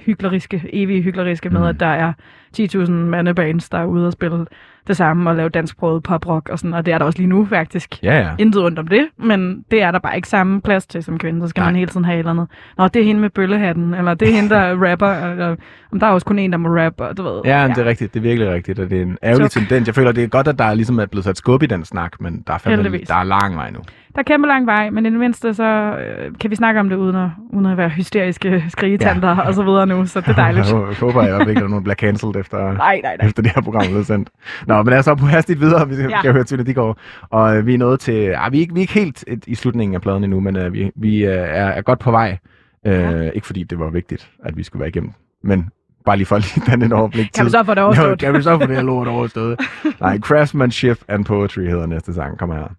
hykleriske, 0.05 0.69
evige 0.73 1.01
hykleriske 1.01 1.49
med, 1.49 1.59
Mm. 1.59 1.65
at 1.67 1.79
der 1.79 1.85
er 1.87 2.13
10.000 2.59 2.91
mandebands, 2.91 3.69
der 3.69 3.77
er 3.77 3.85
ude 3.85 4.07
og 4.07 4.13
spille 4.13 4.45
det 4.87 4.97
samme 4.97 5.29
og 5.29 5.35
lave 5.35 5.49
dansksproget 5.49 6.03
poprock 6.03 6.49
og 6.49 6.59
sådan, 6.59 6.73
og 6.73 6.85
det 6.85 6.93
er 6.93 6.97
der 6.97 7.05
også 7.05 7.19
lige 7.19 7.29
nu 7.29 7.45
faktisk. 7.45 8.03
Ja, 8.03 8.19
ja. 8.19 8.29
Intet 8.39 8.61
rundt 8.63 8.79
om 8.79 8.87
det, 8.87 9.07
men 9.17 9.63
det 9.71 9.81
er 9.81 9.91
der 9.91 9.99
bare 9.99 10.15
ikke 10.15 10.27
samme 10.27 10.61
plads 10.61 10.87
til 10.87 11.03
som 11.03 11.19
kvinde. 11.19 11.41
Så 11.41 11.47
skal 11.47 11.61
Nej. 11.61 11.67
man 11.71 11.75
hele 11.75 11.91
tiden 11.91 12.05
have 12.05 12.15
et 12.15 12.19
eller 12.19 12.31
andet. 12.31 12.47
Nå, 12.77 12.87
det 12.87 12.99
er 13.01 13.03
hende 13.05 13.21
med 13.21 13.29
bøllehatten, 13.29 13.93
eller 13.93 14.13
det 14.13 14.29
er 14.29 14.33
hende, 14.33 14.49
der 14.49 14.75
rapper, 14.91 15.07
eller 15.31 15.55
om 15.91 15.99
der 15.99 16.07
er 16.07 16.11
også 16.11 16.25
kun 16.25 16.39
en, 16.39 16.51
der 16.51 16.57
må 16.57 16.69
rappe, 16.69 17.03
og 17.07 17.17
du 17.17 17.23
ved. 17.23 17.41
Ja, 17.45 17.61
ja, 17.61 17.67
det 17.67 17.77
er 17.77 17.85
rigtigt. 17.85 18.13
Det 18.13 18.19
er 18.19 18.23
virkelig 18.23 18.49
rigtigt, 18.53 18.79
og 18.79 18.89
det 18.89 18.97
er 18.97 19.01
en 19.01 19.17
ærgerlig 19.23 19.51
Så- 19.51 19.59
tendens. 19.59 19.87
Jeg 19.87 19.95
føler, 19.95 20.11
det 20.11 20.23
er 20.23 20.27
godt, 20.27 20.47
at 20.47 20.59
der 20.59 20.65
er 20.65 20.73
ligesom 20.73 20.99
er 20.99 21.05
blevet 21.05 21.23
sat 21.25 21.37
skub 21.37 21.63
i 21.63 21.65
den 21.65 21.85
snak, 21.85 22.21
men 22.21 22.43
der 22.47 22.53
er, 22.53 22.57
fandme, 22.57 22.97
der 22.97 23.15
er 23.15 23.23
lang 23.23 23.55
vej 23.55 23.69
nu. 23.71 23.79
Der 24.17 24.21
er 24.21 24.23
kæmpe 24.23 24.47
lang 24.47 24.65
vej, 24.65 24.89
men 24.89 25.05
i 25.05 25.09
det 25.09 25.19
mindste 25.19 25.53
så 25.53 25.63
øh, 25.63 26.31
kan 26.39 26.49
vi 26.51 26.55
snakke 26.55 26.79
om 26.79 26.89
det 26.89 26.95
uden 26.95 27.15
at, 27.15 27.29
uden 27.53 27.65
at 27.65 27.77
være 27.77 27.89
hysteriske 27.89 28.63
skrigetanter 28.69 29.29
ja. 29.29 29.41
og 29.47 29.53
så 29.53 29.63
videre 29.63 29.87
nu, 29.87 30.05
så 30.05 30.21
det 30.21 30.27
er 30.27 30.33
dejligt. 30.33 30.65
Jeg 30.67 30.75
håber 30.99 31.23
jeg 31.23 31.33
også 31.33 31.49
ikke, 31.49 31.63
at 31.63 31.69
nogen 31.69 31.83
bliver 31.83 31.95
cancelled 31.95 32.35
efter, 32.35 32.57
nej, 32.73 32.99
nej, 33.03 33.15
nej. 33.19 33.27
efter 33.27 33.41
det 33.43 33.51
her 33.55 33.61
program 33.61 33.95
er 33.97 34.03
sendt. 34.03 34.29
Nå, 34.67 34.83
men 34.83 34.89
lad 34.89 34.99
os 34.99 35.05
så 35.05 35.15
på 35.15 35.25
hastigt 35.25 35.59
videre, 35.61 35.87
vi 35.89 35.95
skal 35.95 36.13
Ja. 36.23 36.31
høre 36.31 36.43
Tina 36.43 36.63
Dickow. 36.63 36.93
Og 37.29 37.57
øh, 37.57 37.65
vi 37.67 37.73
er 37.73 37.77
nået 37.77 37.99
til, 37.99 38.33
ah, 38.37 38.51
vi, 38.51 38.57
er 38.57 38.61
ikke, 38.61 38.73
vi 38.73 38.79
er 38.79 38.81
ikke 38.81 38.93
helt 38.93 39.23
et, 39.27 39.43
i 39.47 39.55
slutningen 39.55 39.95
af 39.95 40.01
pladen 40.01 40.23
endnu, 40.23 40.39
men 40.39 40.55
øh, 40.55 40.73
vi, 40.73 40.91
vi 40.95 41.25
øh, 41.25 41.31
er, 41.31 41.37
er 41.67 41.81
godt 41.81 41.99
på 41.99 42.11
vej. 42.11 42.37
Øh, 42.85 42.93
Ja. 42.93 43.29
Ikke 43.29 43.47
fordi 43.47 43.63
det 43.63 43.79
var 43.79 43.89
vigtigt, 43.89 44.29
at 44.45 44.57
vi 44.57 44.63
skulle 44.63 44.79
være 44.79 44.89
igennem, 44.89 45.11
men 45.43 45.69
bare 46.05 46.17
lige 46.17 46.25
for 46.27 46.37
lige 46.37 46.61
danne 46.71 46.85
et 46.85 46.93
overblik. 46.93 47.29
Kan 47.35 47.45
vi 47.45 47.49
til- 47.49 47.51
så 47.51 47.63
få 47.63 47.73
det 47.73 47.81
Jo, 47.81 47.85
overstået? 47.85 48.19
kan 48.19 48.33
vi 48.33 48.41
så 48.41 48.59
få 48.59 48.65
det 48.67 48.75
her 48.75 48.83
lort 48.83 49.07
overstået? 49.07 49.59
Nej, 50.01 50.19
Craftsmanship 50.19 50.97
and 51.07 51.25
Poetry 51.25 51.61
hedder 51.61 51.85
næste 51.85 52.13
sang. 52.13 52.37
Kom 52.37 52.51
her. 52.51 52.73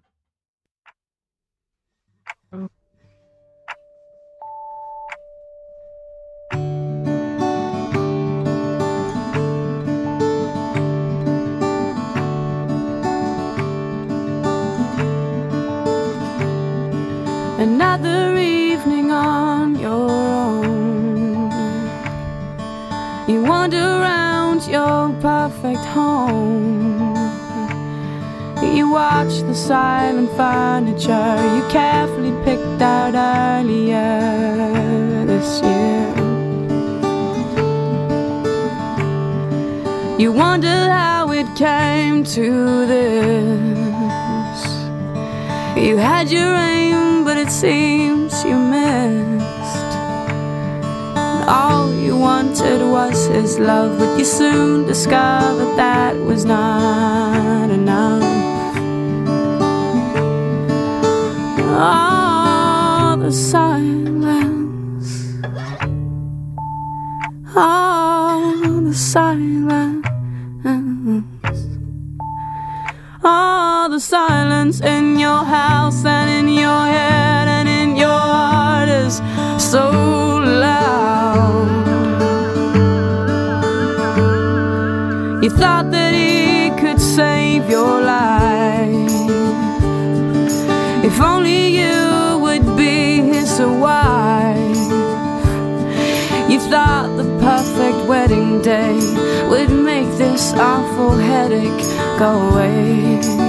Another 17.59 18.37
evening 18.37 19.11
on 19.11 19.77
your 19.77 20.09
own. 20.09 21.51
You 23.27 23.43
wander 23.43 23.77
around 23.77 24.65
your 24.65 25.09
perfect 25.21 25.83
home. 25.97 27.13
You 28.63 28.91
watch 28.91 29.41
the 29.41 29.53
silent 29.53 30.31
furniture 30.37 31.35
you 31.55 31.63
carefully 31.69 32.31
picked 32.45 32.81
out 32.81 33.13
earlier 33.13 35.25
this 35.25 35.61
year. 35.61 36.15
You 40.17 40.31
wonder 40.31 40.67
how 40.67 41.31
it 41.31 41.47
came 41.57 42.23
to 42.23 42.87
this. 42.87 43.19
You 45.77 45.97
had 45.97 46.29
your 46.29 46.55
aim, 46.55 47.08
it 47.39 47.49
seems 47.49 48.43
you 48.43 48.57
missed. 48.57 49.93
And 51.15 51.49
all 51.49 51.93
you 51.93 52.17
wanted 52.17 52.81
was 52.81 53.27
his 53.27 53.57
love, 53.57 53.97
but 53.97 54.19
you 54.19 54.25
soon 54.25 54.85
discovered 54.85 55.73
that 55.77 56.15
was 56.17 56.43
not 56.43 57.69
enough. 57.69 58.23
All 61.79 63.15
the 63.17 63.31
silence, 63.31 65.07
all 67.55 68.81
the 68.81 68.93
silence. 68.93 70.05
All 73.21 73.89
the 73.89 73.99
silence 73.99 74.81
in 74.81 75.19
your 75.19 75.43
house 75.43 76.05
and 76.05 76.29
in 76.29 76.47
your 76.53 76.81
head 76.93 77.08
is 79.09 79.17
so 79.71 79.85
loud. 80.65 81.67
You 85.43 85.49
thought 85.49 85.87
that 85.91 86.13
he 86.13 86.69
could 86.81 87.01
save 87.01 87.69
your 87.69 88.01
life. 88.01 89.15
If 91.09 91.19
only 91.19 91.61
you 91.81 92.39
would 92.45 92.65
be 92.77 93.21
his 93.33 93.51
wife. 93.59 94.85
You 96.51 96.59
thought 96.71 97.09
the 97.21 97.27
perfect 97.49 97.99
wedding 98.07 98.61
day 98.61 98.97
would 99.49 99.71
make 99.71 100.09
this 100.17 100.53
awful 100.53 101.17
headache 101.17 101.83
go 102.19 102.31
away. 102.49 103.48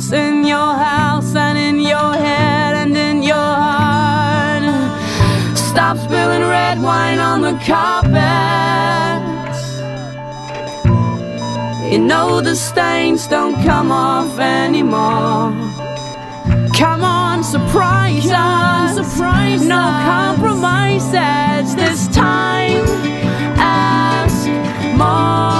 Silence 0.00 0.12
in 0.12 0.44
your 0.44 0.74
house 0.74 1.34
and 1.34 1.58
in 1.58 1.80
your 1.80 2.12
head 2.14 2.74
and 2.74 2.96
in 2.96 3.22
your 3.22 3.34
heart. 3.36 4.62
Stop 5.56 5.96
spilling 5.98 6.42
red 6.42 6.80
wine 6.82 7.18
on 7.18 7.42
the 7.42 7.58
carpet. 7.64 8.10
You 11.92 11.98
know 11.98 12.40
the 12.40 12.54
stains 12.54 13.26
don't 13.26 13.54
come 13.64 13.90
off 13.90 14.38
anymore. 14.38 15.52
Come 16.76 17.04
on, 17.04 17.42
surprise 17.44 18.30
us. 18.30 18.96
surprise 18.96 19.66
no 19.66 19.82
compromises 20.04 21.74
this 21.74 22.08
time. 22.08 22.84
Ask 23.58 24.46
more 24.96 25.59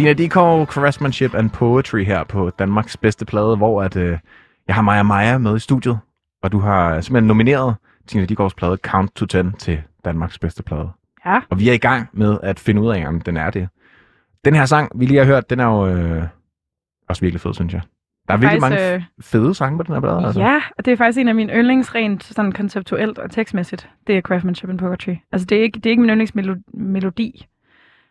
life. 0.00 0.14
Tina 0.14 0.24
Dickow, 0.24 0.64
Craftsmanship 0.64 1.34
and 1.34 1.50
Poetry 1.50 2.04
her 2.04 2.24
på 2.24 2.50
Danmarks 2.50 2.96
bedste 2.96 3.24
plade, 3.24 3.56
hvor 3.56 3.82
at, 3.82 3.96
øh, 3.96 4.18
jeg 4.66 4.74
har 4.74 4.82
Maja 4.82 5.02
Maja 5.02 5.38
med 5.38 5.56
i 5.56 5.58
studiet, 5.58 5.98
og 6.42 6.52
du 6.52 6.58
har 6.58 7.00
simpelthen 7.00 7.28
nomineret 7.28 7.74
Tina 8.06 8.24
Dickows 8.24 8.54
plade 8.54 8.76
Count 8.76 9.14
to 9.14 9.26
10 9.26 9.38
til 9.58 9.82
Danmarks 10.04 10.38
bedste 10.38 10.62
plade. 10.62 10.88
Ja. 11.26 11.40
Og 11.50 11.58
vi 11.58 11.68
er 11.68 11.72
i 11.72 11.78
gang 11.78 12.08
med 12.12 12.38
at 12.42 12.60
finde 12.60 12.82
ud 12.82 12.90
af, 12.90 13.08
om 13.08 13.20
den 13.20 13.36
er 13.36 13.50
det. 13.50 13.68
Den 14.44 14.54
her 14.54 14.64
sang, 14.64 15.00
vi 15.00 15.06
lige 15.06 15.18
har 15.18 15.26
hørt, 15.26 15.50
den 15.50 15.60
er 15.60 15.64
jo 15.64 15.86
øh, 15.86 16.22
også 17.08 17.20
virkelig 17.20 17.40
fed, 17.40 17.54
synes 17.54 17.72
jeg. 17.72 17.82
Der 18.28 18.34
er 18.34 18.38
virkelig 18.38 18.62
Faktisk, 18.62 18.80
mange 18.80 18.94
øh, 18.94 19.02
fede 19.20 19.54
sange 19.54 19.78
på 19.78 19.82
den 19.82 19.94
her 19.94 20.00
plade. 20.00 20.26
Altså. 20.26 20.40
Ja, 20.40 20.62
og 20.78 20.84
det 20.84 20.92
er 20.92 20.96
faktisk 20.96 21.18
en 21.18 21.28
af 21.28 21.34
mine 21.34 21.52
yndlings 21.52 21.94
rent 21.94 22.24
sådan 22.24 22.52
konceptuelt 22.52 23.18
og 23.18 23.30
tekstmæssigt. 23.30 23.88
Det 24.06 24.16
er 24.16 24.20
craftsmanship 24.20 24.70
and 24.70 24.78
poetry. 24.78 25.14
Altså 25.32 25.46
det 25.46 25.58
er 25.58 25.62
ikke, 25.62 25.76
det 25.76 25.86
er 25.86 25.90
ikke 25.90 26.00
min 26.00 26.10
yndlingsmelodi. 26.10 27.46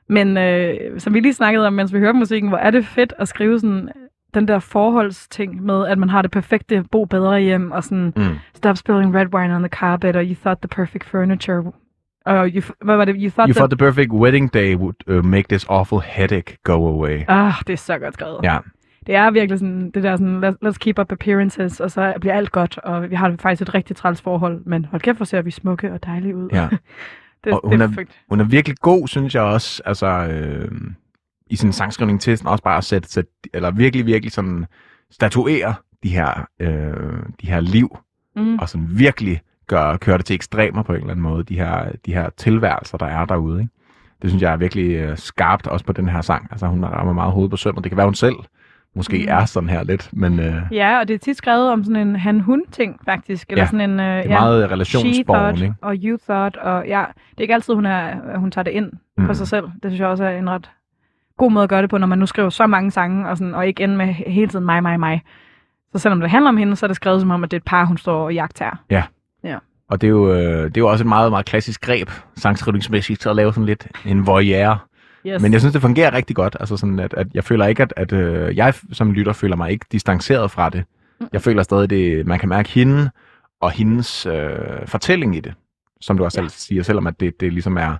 Men 0.10 0.38
øh, 0.38 0.99
som 0.99 1.14
vi 1.14 1.19
lige 1.19 1.34
snakkede 1.34 1.68
om, 1.68 1.73
mens 1.73 1.94
vi 1.94 1.99
hørte 1.99 2.18
musikken, 2.18 2.49
hvor 2.49 2.57
er 2.57 2.72
det 2.72 2.86
fedt 2.86 3.14
at 3.19 3.27
skrive 3.27 3.60
sådan 3.60 3.90
den 4.34 4.48
der 4.48 4.60
forholdsting 4.60 5.64
med, 5.64 5.88
at 5.88 5.98
man 5.98 6.10
har 6.10 6.22
det 6.22 6.31
perfekte 6.31 6.84
bo 6.91 7.06
bedre 7.06 7.40
hjem, 7.41 7.72
og 7.72 7.84
sådan, 7.84 8.14
Mm. 8.15 8.23
stop 8.53 8.77
spilling 8.77 9.15
red 9.15 9.34
wine 9.34 9.56
on 9.56 9.61
the 9.61 9.69
carpet, 9.69 10.15
og 10.15 10.23
you 10.26 10.36
thought 10.36 10.61
the 10.61 10.68
perfect 10.68 11.06
furniture, 11.06 11.64
og 12.26 12.48
you, 12.56 12.61
hvad 12.84 12.95
var 12.98 13.06
det, 13.06 13.15
you 13.19 13.30
thought 13.30 13.38
You 13.49 13.53
the, 13.53 13.53
thought 13.53 13.72
the 13.72 13.77
perfect 13.86 14.11
wedding 14.11 14.53
day 14.53 14.76
would 14.76 14.95
uh, 15.18 15.26
make 15.26 15.48
this 15.49 15.65
awful 15.69 15.99
headache 16.06 16.57
go 16.64 16.88
away. 16.88 17.19
Ah, 17.27 17.53
det 17.68 17.73
er 17.73 17.77
så 17.77 17.98
godt 17.98 18.14
skrevet. 18.14 18.40
Ja, 18.44 18.57
Det 19.07 19.15
er 19.15 19.31
virkelig 19.31 19.60
sådan, 19.60 19.91
det 19.91 20.03
der 20.03 20.15
sådan, 20.15 20.44
let's, 20.44 20.68
let's 20.68 20.77
keep 20.80 20.99
up 20.99 21.11
appearances, 21.11 21.80
og 21.80 21.91
så 21.91 22.14
bliver 22.22 22.34
alt 22.34 22.52
godt, 22.52 22.77
og 22.77 23.10
vi 23.10 23.15
har 23.15 23.36
faktisk 23.40 23.61
et 23.61 23.73
rigtig 23.73 23.95
træls 23.95 24.22
forhold, 24.22 24.61
men 24.65 24.86
hold 24.86 25.02
kæft, 25.02 25.18
hvor 25.18 25.26
ser 25.26 25.41
vi 25.41 25.52
smukke 25.52 25.91
og 25.94 26.03
dejlige 26.06 26.36
ud. 26.36 26.49
ja. 26.53 26.68
det, 27.43 27.53
Og 27.53 27.59
det 27.63 27.69
hun 27.71 27.81
er 27.81 27.85
er- 27.85 27.87
perfekt. 27.89 28.11
Hun 28.29 28.39
er 28.39 28.43
virkelig 28.43 28.77
god, 28.77 29.07
synes 29.07 29.35
jeg 29.35 29.43
også, 29.43 29.81
altså 29.85 30.07
øh, 30.07 30.71
i 31.49 31.55
sin 31.55 31.73
sangskrivning 31.73 32.21
til 32.21 32.37
sådan 32.37 32.51
også 32.51 32.63
bare 32.63 32.77
at 32.77 32.83
sætte, 32.83 33.09
sætte 33.11 33.31
eller 33.53 33.71
virkelig, 33.71 34.05
virkelig 34.05 34.31
sådan 34.31 34.65
statuere 35.11 35.73
de 36.03 36.09
her, 36.09 36.47
øh, 36.59 37.23
de 37.41 37.47
her 37.47 37.59
liv, 37.59 37.97
Mm. 38.35 38.57
og 38.59 38.69
sådan 38.69 38.87
virkelig 38.91 39.41
gøre, 39.67 39.97
køre 39.97 40.17
det 40.17 40.25
til 40.25 40.33
ekstremer 40.33 40.83
på 40.83 40.91
en 40.91 40.97
eller 40.99 41.11
anden 41.11 41.23
måde, 41.23 41.43
de 41.43 41.55
her, 41.55 41.91
de 42.05 42.13
her 42.13 42.29
tilværelser, 42.37 42.97
der 42.97 43.05
er 43.05 43.25
derude. 43.25 43.59
Ikke? 43.61 43.71
Det 44.21 44.29
synes 44.29 44.41
jeg 44.43 44.53
er 44.53 44.57
virkelig 44.57 44.91
øh, 44.95 45.17
skarpt 45.17 45.67
også 45.67 45.85
på 45.85 45.93
den 45.93 46.09
her 46.09 46.21
sang. 46.21 46.47
Altså 46.51 46.67
hun 46.67 46.85
rammer 46.85 47.13
meget 47.13 47.31
hovedet 47.33 47.51
på 47.51 47.57
sømmet. 47.57 47.83
Det 47.83 47.89
kan 47.91 47.97
være, 47.97 48.07
hun 48.07 48.15
selv 48.15 48.35
måske 48.95 49.17
Mm. 49.17 49.25
er 49.33 49.45
sådan 49.45 49.69
her 49.69 49.83
lidt, 49.83 50.09
men 50.13 50.39
øh, 50.39 50.53
Ja, 50.71 50.99
og 50.99 51.07
det 51.07 51.13
er 51.13 51.17
tit 51.17 51.37
skrevet 51.37 51.71
om 51.71 51.83
sådan 51.83 52.07
en 52.07 52.15
han-hun-ting, 52.15 52.99
faktisk. 53.05 53.49
Eller 53.49 53.61
Ja, 53.63 53.65
sådan 53.67 53.89
en, 53.89 53.99
øh, 53.99 54.23
det 54.23 54.25
er 54.25 54.29
meget 54.29 54.71
relationsborgen, 54.71 55.55
ikke? 55.63 55.73
og 55.81 55.95
you 56.03 56.17
thought, 56.29 56.57
og 56.57 56.87
ja, 56.87 56.99
det 57.31 57.37
er 57.37 57.41
ikke 57.41 57.53
altid, 57.53 57.73
hun, 57.73 57.85
er, 57.85 58.37
hun 58.37 58.51
tager 58.51 58.63
det 58.63 58.71
ind 58.71 58.91
mm. 59.17 59.25
på 59.25 59.33
sig 59.33 59.47
selv. 59.47 59.65
Det 59.65 59.91
synes 59.91 59.99
jeg 59.99 60.07
også 60.07 60.23
er 60.23 60.37
en 60.37 60.49
ret 60.49 60.69
god 61.37 61.51
måde 61.51 61.63
at 61.63 61.69
gøre 61.69 61.81
det 61.81 61.89
på, 61.89 61.97
når 61.97 62.07
man 62.07 62.17
nu 62.17 62.25
skriver 62.25 62.49
så 62.49 62.67
mange 62.67 62.91
sange, 62.91 63.29
og, 63.29 63.37
sådan, 63.37 63.55
og 63.55 63.67
ikke 63.67 63.83
ende 63.83 63.95
med 63.95 64.05
hele 64.07 64.47
tiden 64.47 64.65
mig, 64.65 64.83
mig, 64.83 64.99
mig. 64.99 65.21
Så 65.91 65.99
selvom 65.99 66.19
det 66.19 66.29
handler 66.29 66.49
om 66.49 66.57
hende, 66.57 66.75
så 66.75 66.85
er 66.85 66.87
det 66.87 66.95
skrevet 66.95 67.21
som 67.21 67.31
om, 67.31 67.43
at 67.43 67.51
det 67.51 67.57
er 67.57 67.59
et 67.61 67.65
par, 67.65 67.85
hun 67.85 67.97
står 67.97 68.23
og 68.25 68.33
jagter. 68.33 68.81
Og 69.89 70.01
det 70.01 70.07
er, 70.07 70.11
jo, 70.11 70.33
øh, 70.33 70.39
det 70.65 70.77
er 70.77 70.81
jo 70.81 70.87
også 70.87 71.03
et 71.03 71.07
meget, 71.07 71.31
meget 71.31 71.45
klassisk 71.45 71.81
greb, 71.81 72.09
sangskrivningsmæssigt, 72.35 73.27
at 73.27 73.35
lave 73.35 73.53
sådan 73.53 73.65
lidt 73.65 73.87
en 74.05 74.27
voyeur. 74.27 74.85
Yes. 75.27 75.41
Men 75.41 75.53
jeg 75.53 75.61
synes, 75.61 75.73
det 75.73 75.81
fungerer 75.81 76.13
rigtig 76.13 76.35
godt. 76.35 76.57
Altså 76.59 76.77
sådan, 76.77 76.99
at, 76.99 77.13
at 77.13 77.27
jeg 77.33 77.43
føler 77.43 77.65
ikke, 77.65 77.83
at, 77.83 77.93
at 77.97 78.13
øh, 78.13 78.57
jeg 78.57 78.73
som 78.91 79.11
lytter 79.11 79.33
føler 79.33 79.55
mig 79.55 79.71
ikke 79.71 79.85
distanceret 79.91 80.51
fra 80.51 80.69
det. 80.69 80.83
Jeg 81.33 81.41
føler 81.41 81.63
stadig, 81.63 81.89
det 81.89 82.27
man 82.27 82.39
kan 82.39 82.49
mærke 82.49 82.69
hende 82.69 83.09
og 83.61 83.71
hendes 83.71 84.25
øh, 84.25 84.49
fortælling 84.85 85.35
i 85.35 85.39
det. 85.39 85.53
Som 86.01 86.17
du 86.17 86.23
også 86.23 86.41
Ja. 86.41 86.47
selv 86.47 86.49
siger, 86.49 86.83
selvom 86.83 87.07
at 87.07 87.19
det, 87.19 87.39
det 87.39 87.53
ligesom 87.53 87.77
er, 87.77 87.95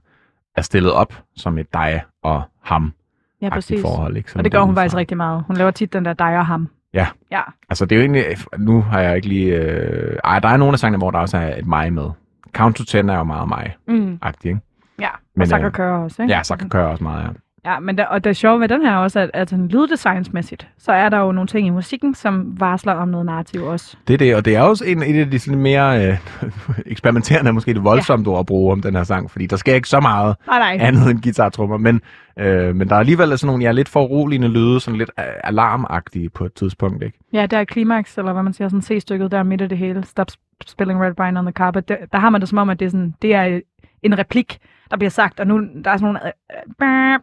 er 0.56 0.62
stillet 0.62 0.92
op 0.92 1.14
som 1.36 1.58
et 1.58 1.74
dig 1.74 2.02
og 2.24 2.42
ham 2.64 2.94
ja, 3.42 3.50
præcis. 3.50 3.82
forhold. 3.82 4.18
Ikke? 4.18 4.30
Og 4.36 4.44
det 4.44 4.52
gør 4.52 4.62
hun 4.62 4.76
faktisk 4.76 4.96
rigtig 4.96 5.18
meget. 5.18 5.44
Hun 5.48 5.58
laver 5.58 5.72
tit 5.72 5.94
den 5.94 6.06
der 6.06 6.14
dig 6.14 6.38
og 6.38 6.46
ham. 6.46 6.68
Ja. 6.94 7.08
Ja, 7.32 7.42
Altså 7.70 7.86
det 7.86 7.96
er 7.96 8.00
jo 8.00 8.02
egentlig, 8.02 8.38
nu 8.58 8.82
har 8.82 9.00
jeg 9.00 9.16
ikke 9.16 9.28
lige... 9.28 9.56
Øh, 9.56 10.18
ej, 10.24 10.40
der 10.40 10.50
er 10.50 10.58
nogle 10.58 10.74
af 10.74 10.80
sangene, 10.80 10.98
hvor 10.98 11.12
der 11.12 11.20
også 11.20 11.38
er 11.38 11.56
et 11.58 11.66
mig 11.68 11.94
med. 11.94 12.10
Count 12.54 12.76
to 12.76 12.84
10 12.84 12.98
er 12.98 13.18
jo 13.18 13.24
meget 13.24 13.48
mig-agtig, 13.48 14.52
mm. 14.54 14.58
ikke? 14.58 14.69
Ja. 15.00 15.10
Men, 15.36 15.42
og 15.42 15.48
Sakker 15.48 15.68
øh, 15.68 15.74
kører 15.74 15.98
også, 15.98 16.22
ikke? 16.22 16.34
Ja, 16.34 16.44
så 16.44 16.56
kan 16.56 16.70
køre 16.70 16.88
også 16.88 17.04
meget, 17.04 17.24
ja. 17.24 17.30
Ja, 17.66 17.80
men 17.80 17.98
der, 17.98 18.06
og 18.06 18.24
det 18.24 18.38
sjove 18.38 18.60
ved 18.60 18.68
den 18.68 18.82
her 18.82 18.96
også, 18.96 19.20
at, 19.20 19.32
at 19.34 19.50
sådan 19.50 19.68
lyddesignsmæssigt, 19.68 20.68
så 20.78 20.92
er 20.92 21.10
der 21.10 21.18
jo 21.18 21.32
nogle 21.32 21.48
ting 21.48 21.68
i 21.68 21.70
musikken, 21.70 22.16
som 22.16 22.60
varsler 22.60 22.94
om 22.94 23.08
noget 23.08 23.26
narrativ 23.26 23.64
også. 23.64 23.98
Det 24.08 24.14
er 24.14 24.18
det, 24.18 24.36
og 24.36 24.46
det 24.46 24.56
er 24.56 24.62
også 24.62 24.86
en, 24.86 25.04
en 25.04 25.16
af 25.16 25.32
de 25.32 25.40
sådan 25.40 25.62
mere 25.62 26.08
øh, 26.08 26.18
eksperimenterende, 26.86 27.50
er 27.50 27.52
måske 27.52 27.74
det 27.74 27.84
voldsomt 27.84 28.28
ord 28.28 28.40
at 28.40 28.46
bruge 28.46 28.72
om 28.72 28.82
den 28.82 28.96
her 28.96 29.04
sang, 29.04 29.32
fordi 29.32 29.46
der 29.46 29.56
sker 29.56 29.74
ikke 29.74 29.90
så 29.90 30.00
meget 30.00 30.36
Nej, 30.48 30.60
nej. 30.60 30.88
andet 30.88 31.12
end 31.12 31.22
guitartrummer, 31.22 31.78
men, 31.78 32.02
øh, 32.40 32.76
men 32.76 32.90
der 32.90 32.96
er 32.96 33.00
alligevel 33.00 33.38
sådan 33.38 33.48
nogle 33.48 33.64
ja, 33.64 33.72
lidt 33.72 33.90
foruroligende 33.90 34.48
lyde, 34.48 34.80
sådan 34.80 34.98
lidt 34.98 35.12
alarmagtige 35.18 36.30
på 36.30 36.46
et 36.46 36.54
tidspunkt, 36.54 37.04
ikke? 37.04 37.20
Ja, 37.34 37.46
der 37.46 37.58
er 37.58 37.64
klimaks, 37.64 38.18
eller 38.18 38.34
hvad 38.34 38.44
man 38.44 38.54
siger, 38.54 38.68
sådan 38.68 38.82
C-stykket 38.82 39.32
der 39.32 39.44
midt 39.44 39.62
i 39.62 39.68
det 39.68 39.78
hele. 39.78 40.04
Stop 40.04 40.28
spilling 40.66 41.02
red 41.02 41.20
wine 41.20 41.40
on 41.40 41.46
the 41.46 41.54
carpet. 41.54 41.90
Der, 41.90 41.96
der 42.12 42.18
har 42.20 42.30
man 42.30 42.42
det 42.42 42.50
som 42.50 42.58
om, 42.58 42.70
at 42.70 42.80
det 42.80 42.86
er, 42.86 42.90
sådan, 42.90 43.14
det 43.22 43.36
er 43.36 43.60
en 44.04 44.18
replik, 44.18 44.60
der 44.92 44.98
bliver 44.98 45.10
sagt, 45.10 45.40
og 45.40 45.48
nu 45.48 45.60
der 45.84 45.92
er 45.92 45.98
sådan 45.98 46.06
nogle 46.06 46.20
øh, 46.26 47.14
øh, 47.14 47.20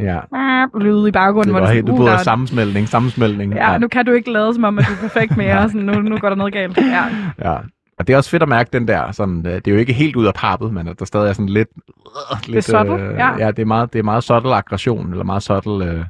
Ja. 0.00 0.20
lyde 0.78 1.08
i 1.08 1.12
baggrunden. 1.12 1.54
Det 1.54 1.60
var 1.62 1.68
er 1.68 1.72
helt, 1.72 1.86
du 1.86 1.96
bryder 1.96 2.10
der 2.10 2.18
er- 2.18 2.22
sammensmeltning, 2.22 2.88
sammensmeltning. 2.88 3.54
Ja, 3.54 3.78
nu 3.78 3.88
kan 3.88 4.06
du 4.06 4.12
ikke 4.12 4.32
lade 4.32 4.54
som 4.54 4.64
om, 4.64 4.78
at 4.78 4.84
du 4.88 4.92
er 4.92 5.08
perfekt 5.08 5.36
mere. 5.36 5.68
sådan, 5.68 5.86
nu, 5.86 5.92
nu 6.00 6.18
går 6.18 6.28
der 6.28 6.36
noget 6.36 6.52
galt. 6.52 6.76
Ja. 6.78 7.04
Ja. 7.50 7.56
Og 7.98 8.06
det 8.06 8.12
er 8.12 8.16
også 8.16 8.30
fedt 8.30 8.42
at 8.42 8.48
mærke 8.48 8.70
den 8.72 8.88
der, 8.88 9.12
sådan, 9.12 9.46
øh, 9.46 9.52
det 9.52 9.68
er 9.68 9.72
jo 9.72 9.78
ikke 9.78 9.92
helt 9.92 10.16
ud 10.16 10.26
af 10.26 10.34
pappet, 10.34 10.72
men 10.72 10.88
at 10.88 10.98
der 10.98 11.04
stadig 11.04 11.28
er 11.28 11.32
sådan 11.32 11.48
lidt... 11.48 11.68
Øh, 12.32 12.38
lidt 12.54 12.64
subtle, 12.64 12.94
ja. 12.94 13.36
ja. 13.38 13.50
det 13.50 13.58
er 13.58 13.64
meget, 13.66 13.92
det 13.92 13.98
er 13.98 14.02
meget 14.02 14.24
subtle 14.24 14.54
aggression, 14.54 15.10
eller 15.10 15.24
meget 15.24 15.42
subtle, 15.42 15.84
øh, 15.84 16.04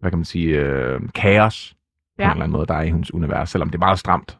hvad 0.00 0.10
kan 0.10 0.18
man 0.18 0.24
sige, 0.24 0.56
øh, 0.58 1.00
kaos 1.14 1.72
på 1.72 1.76
Ja. 2.18 2.24
en 2.24 2.30
eller 2.30 2.44
anden 2.44 2.52
måde, 2.52 2.66
der 2.66 2.74
er 2.74 2.82
i 2.82 2.86
hendes 2.88 3.14
univers, 3.14 3.50
selvom 3.50 3.68
det 3.70 3.74
er 3.74 3.78
meget 3.86 3.98
stramt. 3.98 4.38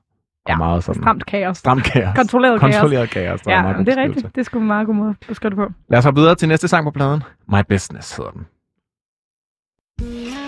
Og 0.51 0.55
Ja, 0.55 0.57
meget 0.59 0.85
sådan, 0.85 1.03
Stramt 1.03 1.27
kaos. 1.27 1.59
stramt 1.59 1.85
kaos. 1.85 2.17
Kontrolleret 2.17 2.61
kaos. 2.61 2.75
Kontrolleret 2.75 3.11
kaos. 3.11 3.41
en 3.47 3.51
Ja, 3.51 3.75
det 3.79 3.89
er 3.89 4.03
rigtigt. 4.03 4.35
Det 4.35 4.47
en 4.63 4.67
meget 4.67 4.87
god 4.87 4.95
måde 4.95 5.11
at 5.21 5.27
beskrive 5.29 5.51
det 5.51 5.57
på. 5.57 5.69
Lad 5.89 5.99
os 5.99 6.05
hoppe 6.05 6.21
videre 6.21 6.35
til 6.35 6.49
næste 6.49 6.69
sang 6.69 6.85
på 6.85 6.91
pladen. 6.91 7.23
My 7.49 7.61
Business 7.69 8.17
hedder 8.17 8.31
den. 8.31 8.47
Nej, 10.01 10.40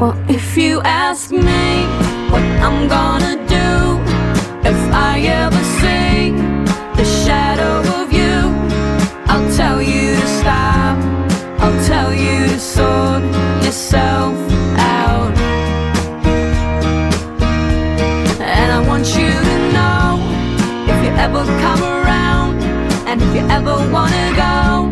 Well, 0.00 0.16
if 0.30 0.56
you 0.56 0.80
ask 0.80 1.30
me 1.30 1.84
what 2.32 2.42
I'm 2.64 2.88
gonna 2.88 3.36
do 3.46 4.00
if 4.66 4.80
I 4.94 5.20
ever 5.28 5.62
see 5.78 6.32
the 6.96 7.04
shadow 7.04 7.80
of 8.00 8.10
you, 8.10 8.48
I'll 9.26 9.54
tell 9.54 9.82
you 9.82 10.16
to 10.16 10.26
stop. 10.40 10.96
I'll 11.60 11.84
tell 11.84 12.14
you 12.14 12.48
to 12.48 12.58
sort 12.58 13.22
yourself 13.62 14.34
out. 14.78 15.36
And 18.40 18.72
I 18.72 18.80
want 18.88 19.06
you 19.08 19.32
to 19.50 19.58
know 19.76 20.16
if 20.88 20.98
you 21.04 21.12
ever 21.26 21.44
come 21.60 21.82
around 21.82 22.62
and 23.06 23.20
if 23.20 23.34
you 23.34 23.44
ever 23.50 23.76
wanna 23.92 24.26
go 24.46 24.90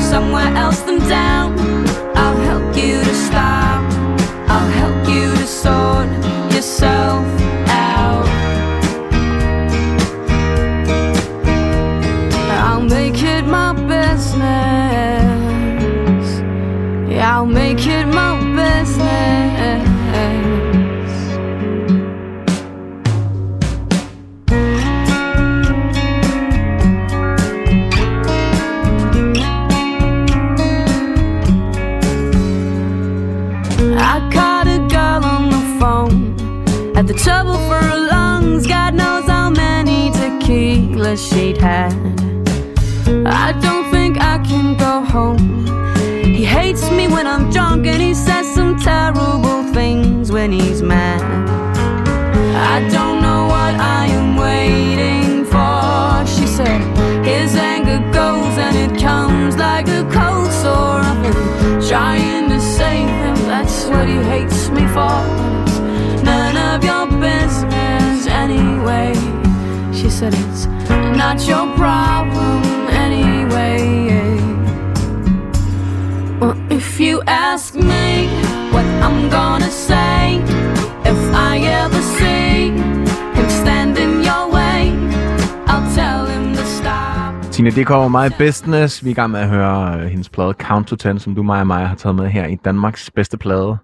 somewhere 0.00 0.50
else 0.56 0.80
than 0.80 1.00
down, 1.00 1.52
I'll 2.16 2.40
help 2.48 2.74
you 2.74 3.11
yourself 6.62 6.82
out. 6.84 6.91
Terrible 48.82 49.62
things 49.72 50.32
when 50.32 50.50
he's 50.50 50.82
mad. 50.82 51.22
I 52.72 52.80
don't 52.88 53.22
know 53.22 53.46
what 53.46 53.74
I 53.76 54.06
am 54.06 54.36
waiting 54.36 55.44
for. 55.44 56.26
She 56.26 56.46
said 56.46 56.80
his 57.24 57.54
anger 57.54 58.00
goes 58.12 58.58
and 58.58 58.76
it 58.76 59.00
comes 59.00 59.56
like 59.56 59.86
a 59.86 60.02
cold 60.10 60.50
sore. 60.50 61.00
I've 61.00 61.22
been 61.22 61.88
trying 61.88 62.48
to 62.48 62.60
save 62.60 63.08
him, 63.08 63.36
that's 63.46 63.86
what 63.86 64.08
he 64.08 64.16
hates 64.16 64.68
me 64.70 64.84
for. 64.88 65.22
None 66.24 66.56
of 66.56 66.82
your 66.82 67.06
business 67.20 68.26
anyway. 68.26 69.14
She 69.92 70.10
said 70.10 70.34
it's 70.34 70.66
not 71.16 71.46
your 71.46 71.72
problem 71.76 72.62
anyway. 72.90 74.40
Well, 76.40 76.56
if 76.72 76.98
you 76.98 77.22
ask 77.28 77.74
me 77.76 78.51
what 78.82 79.02
I'm 79.06 79.30
gonna 79.30 79.70
say, 79.70 80.38
if 81.12 81.20
I 81.50 81.52
ever 81.82 82.02
see 82.18 82.70
him 83.36 83.48
stand 83.62 83.98
in 83.98 84.12
your 84.28 84.44
way, 84.56 84.80
I'll 85.66 85.88
tell 85.94 86.26
him 86.26 86.54
to 86.54 86.64
stop. 86.64 87.52
Tine 87.52 87.70
Dikov, 87.70 88.10
My 88.10 88.28
Business. 88.38 89.04
Vi 89.04 89.10
er 89.10 89.12
i 89.12 89.14
gang 89.14 89.30
med 89.30 89.40
at 89.40 89.48
høre 89.48 90.00
øh, 90.00 90.06
hendes 90.06 90.28
plade 90.28 90.52
Count 90.52 90.88
to 90.88 90.96
Ten, 90.96 91.18
som 91.18 91.34
du, 91.34 91.42
mig 91.42 91.60
og 91.60 91.66
mig 91.66 91.88
har 91.88 91.94
taget 91.94 92.16
med 92.16 92.28
her 92.28 92.46
i 92.46 92.54
Danmarks 92.54 93.10
bedste 93.10 93.38
plade. 93.38 93.76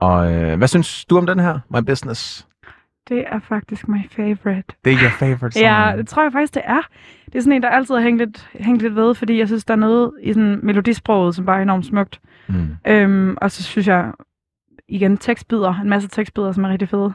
Og 0.00 0.32
øh, 0.32 0.58
hvad 0.58 0.68
synes 0.68 1.04
du 1.04 1.18
om 1.18 1.26
den 1.26 1.38
her, 1.38 1.58
My 1.70 1.80
Business? 1.86 2.46
Det 3.08 3.24
er 3.26 3.40
faktisk 3.48 3.88
my 3.88 4.10
favorite. 4.16 4.64
Det 4.84 4.92
er 4.92 4.98
your 5.02 5.10
favorite 5.10 5.52
song. 5.52 5.64
Ja, 5.64 5.92
det 5.96 6.08
tror 6.08 6.22
jeg 6.22 6.32
faktisk, 6.32 6.54
det 6.54 6.62
er. 6.66 6.80
Det 7.34 7.38
er 7.40 7.42
sådan 7.42 7.52
en, 7.56 7.62
der 7.62 7.68
altid 7.68 7.94
har 7.94 8.02
hængt 8.02 8.18
lidt, 8.18 8.50
hængt 8.54 8.82
lidt 8.82 8.96
ved, 8.96 9.14
fordi 9.14 9.38
jeg 9.38 9.46
synes, 9.46 9.64
der 9.64 9.74
er 9.74 9.78
noget 9.78 10.10
i 10.22 10.32
sådan 10.32 10.60
melodisproget, 10.62 11.34
som 11.34 11.44
bare 11.46 11.58
er 11.58 11.62
enormt 11.62 11.86
smukt. 11.86 12.20
Mm. 12.48 12.76
Øhm, 12.86 13.36
og 13.40 13.50
så 13.50 13.62
synes 13.62 13.88
jeg, 13.88 14.12
igen, 14.88 15.16
tekstbider, 15.18 15.80
en 15.80 15.88
masse 15.88 16.08
tekstbider, 16.08 16.52
som 16.52 16.64
er 16.64 16.68
rigtig 16.68 16.88
fede. 16.88 17.12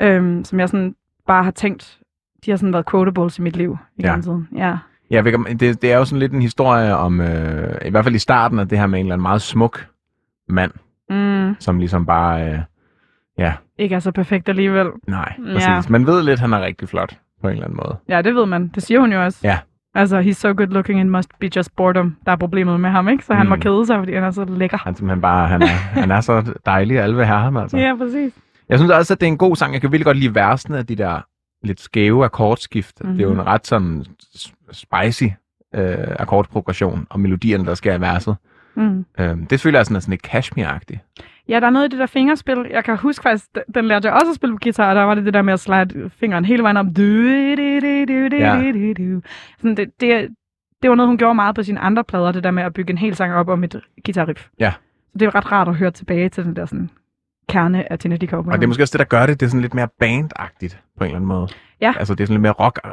Øhm, 0.00 0.44
som 0.44 0.60
jeg 0.60 0.68
sådan 0.68 0.94
bare 1.26 1.44
har 1.44 1.50
tænkt, 1.50 1.98
de 2.44 2.50
har 2.50 2.56
sådan 2.58 2.72
været 2.72 2.90
quotables 2.90 3.38
i 3.38 3.42
mit 3.42 3.56
liv 3.56 3.78
i 3.96 4.02
Ja. 4.02 4.14
ja. 4.14 4.20
tiden. 4.20 4.48
Ja. 4.56 4.76
Ja, 5.10 5.22
det, 5.60 5.82
det 5.82 5.92
er 5.92 5.96
jo 5.98 6.04
sådan 6.04 6.18
lidt 6.18 6.32
en 6.32 6.42
historie 6.42 6.96
om, 6.96 7.20
øh, 7.20 7.74
i 7.84 7.90
hvert 7.90 8.04
fald 8.04 8.14
i 8.14 8.18
starten 8.18 8.58
af 8.58 8.68
det 8.68 8.78
her 8.78 8.86
med 8.86 8.98
en 9.00 9.06
eller 9.06 9.14
anden 9.14 9.22
meget 9.22 9.42
smuk 9.42 9.86
mand, 10.48 10.72
Mm, 11.10 11.56
som 11.58 11.78
ligesom 11.78 12.06
bare, 12.06 12.52
øh, 12.52 12.58
ja, 13.38 13.52
ikke 13.78 13.94
er 13.94 13.98
så 13.98 14.12
perfekt 14.12 14.48
alligevel. 14.48 14.86
nej, 15.08 15.32
Ja. 15.46 15.52
præcis. 15.52 15.90
Man 15.90 16.06
ved 16.06 16.22
lidt, 16.22 16.32
at 16.32 16.40
han 16.40 16.52
er 16.52 16.60
rigtig 16.60 16.88
flot 16.88 17.18
på 17.44 17.48
en 17.48 17.52
eller 17.54 17.64
anden 17.64 17.76
måde. 17.86 17.96
Ja, 18.08 18.22
det 18.22 18.34
ved 18.34 18.46
man. 18.46 18.68
Det 18.74 18.82
siger 18.82 19.00
hun 19.00 19.12
jo 19.12 19.24
også. 19.24 19.38
Ja. 19.42 19.58
Altså, 19.94 20.20
he's 20.20 20.32
so 20.32 20.48
good 20.48 20.66
looking, 20.66 21.00
it 21.00 21.06
must 21.06 21.28
be 21.40 21.50
just 21.56 21.76
boredom. 21.76 22.16
Der 22.26 22.32
er 22.32 22.36
problemet 22.36 22.80
med 22.80 22.90
ham, 22.90 23.08
ikke? 23.08 23.24
Så 23.24 23.34
han 23.34 23.46
Mm. 23.46 23.50
må 23.50 23.56
kede 23.56 23.86
sig, 23.86 23.98
fordi 23.98 24.14
han 24.14 24.24
er 24.24 24.30
så 24.30 24.44
lækker. 24.44 24.78
Han, 24.78 24.94
simpelthen 24.94 25.20
bare, 25.20 25.48
han, 25.48 25.62
er, 25.62 25.66
han 25.66 26.10
er 26.10 26.20
så 26.20 26.54
dejlig, 26.66 26.98
alle 27.00 27.16
vil 27.16 27.24
have 27.24 27.38
ham, 27.40 27.56
altså. 27.56 27.76
Ja, 27.78 27.94
præcis. 27.98 28.32
Jeg 28.68 28.78
synes 28.78 28.92
også, 28.92 29.14
at 29.14 29.20
det 29.20 29.26
er 29.26 29.30
en 29.30 29.38
god 29.38 29.56
sang. 29.56 29.72
Jeg 29.72 29.80
kan 29.80 29.92
virkelig 29.92 30.04
godt 30.04 30.16
lide 30.16 30.34
versene 30.34 30.78
af 30.78 30.86
de 30.86 30.96
der 30.96 31.20
lidt 31.66 31.80
skæve 31.80 32.24
akkordskift. 32.24 33.00
Mm-hmm. 33.00 33.16
Det 33.16 33.24
er 33.24 33.28
jo 33.28 33.32
Mhm. 33.32 33.40
en 33.40 33.46
ret 33.46 33.66
sådan 33.66 34.04
spicy 34.72 35.24
øh, 35.74 35.96
akkordprogression, 36.18 37.06
og 37.10 37.20
melodierne, 37.20 37.64
der 37.64 37.74
sker 37.74 37.94
i 37.94 38.00
verset. 38.00 38.36
Mm. 38.76 39.04
Øhm, 39.20 39.46
det 39.46 39.60
føler 39.60 39.78
jeg 39.78 39.86
sådan 39.86 39.96
er 39.96 40.00
sådan 40.00 40.10
lidt 40.12 40.26
cashmere-agtigt. 40.26 41.22
Ja, 41.48 41.60
der 41.60 41.66
er 41.66 41.70
noget 41.70 41.86
i 41.86 41.88
det 41.90 41.98
der 41.98 42.06
fingerspil. 42.06 42.66
Jeg 42.70 42.84
kan 42.84 42.96
huske 42.96 43.22
faktisk, 43.22 43.46
den 43.74 43.84
lærte 43.84 44.08
jeg 44.08 44.16
også 44.16 44.30
at 44.30 44.36
spille 44.36 44.54
på 44.54 44.58
guitar, 44.62 44.88
og 44.88 44.94
der 44.96 45.02
var 45.02 45.14
det 45.14 45.24
det 45.24 45.34
der 45.34 45.42
med 45.42 45.52
at 45.52 45.60
slide 45.60 46.10
fingeren 46.10 46.44
hele 46.44 46.62
vejen 46.62 46.76
op. 46.76 46.86
Du, 46.86 46.92
du, 47.56 47.80
du, 47.80 48.04
du, 48.08 48.28
du, 48.28 48.36
Ja. 48.36 48.72
du, 48.72 48.92
du. 48.92 49.20
Sådan 49.58 49.76
det, 49.76 50.00
det, 50.00 50.28
det 50.82 50.90
var 50.90 50.96
noget, 50.96 51.08
hun 51.08 51.18
gjorde 51.18 51.34
meget 51.34 51.54
på 51.54 51.62
sine 51.62 51.80
andre 51.80 52.04
plader, 52.04 52.32
det 52.32 52.44
der 52.44 52.50
med 52.50 52.62
at 52.62 52.72
bygge 52.74 52.90
en 52.90 52.98
hel 52.98 53.14
sang 53.14 53.34
op 53.34 53.48
om 53.48 53.64
et 53.64 53.80
guitarriff. 54.04 54.46
Ja. 54.60 54.72
Så 55.12 55.18
det 55.18 55.26
er 55.26 55.34
ret 55.34 55.52
rart 55.52 55.68
at 55.68 55.74
høre 55.74 55.90
tilbage 55.90 56.28
til 56.28 56.44
den 56.44 56.56
der 56.56 56.66
sådan 56.66 56.90
kerne 57.48 57.92
af 57.92 57.98
Tina 57.98 58.16
Dickow. 58.16 58.38
Og 58.46 58.52
det 58.58 58.62
er 58.62 58.66
måske 58.66 58.82
også 58.82 58.92
det, 58.92 58.98
der 58.98 59.18
gør 59.18 59.26
det. 59.26 59.40
Det 59.40 59.46
er 59.46 59.50
sådan 59.50 59.60
lidt 59.60 59.74
mere 59.74 59.88
bandagtigt 60.00 60.80
på 60.98 61.04
en 61.04 61.08
eller 61.08 61.16
anden 61.16 61.28
måde. 61.28 61.48
Ja. 61.80 61.94
Altså, 61.98 62.14
det 62.14 62.22
er 62.22 62.26
sådan 62.26 62.34
lidt 62.34 62.42
mere 62.42 62.52
rock. 62.52 62.80
Øh, 62.84 62.92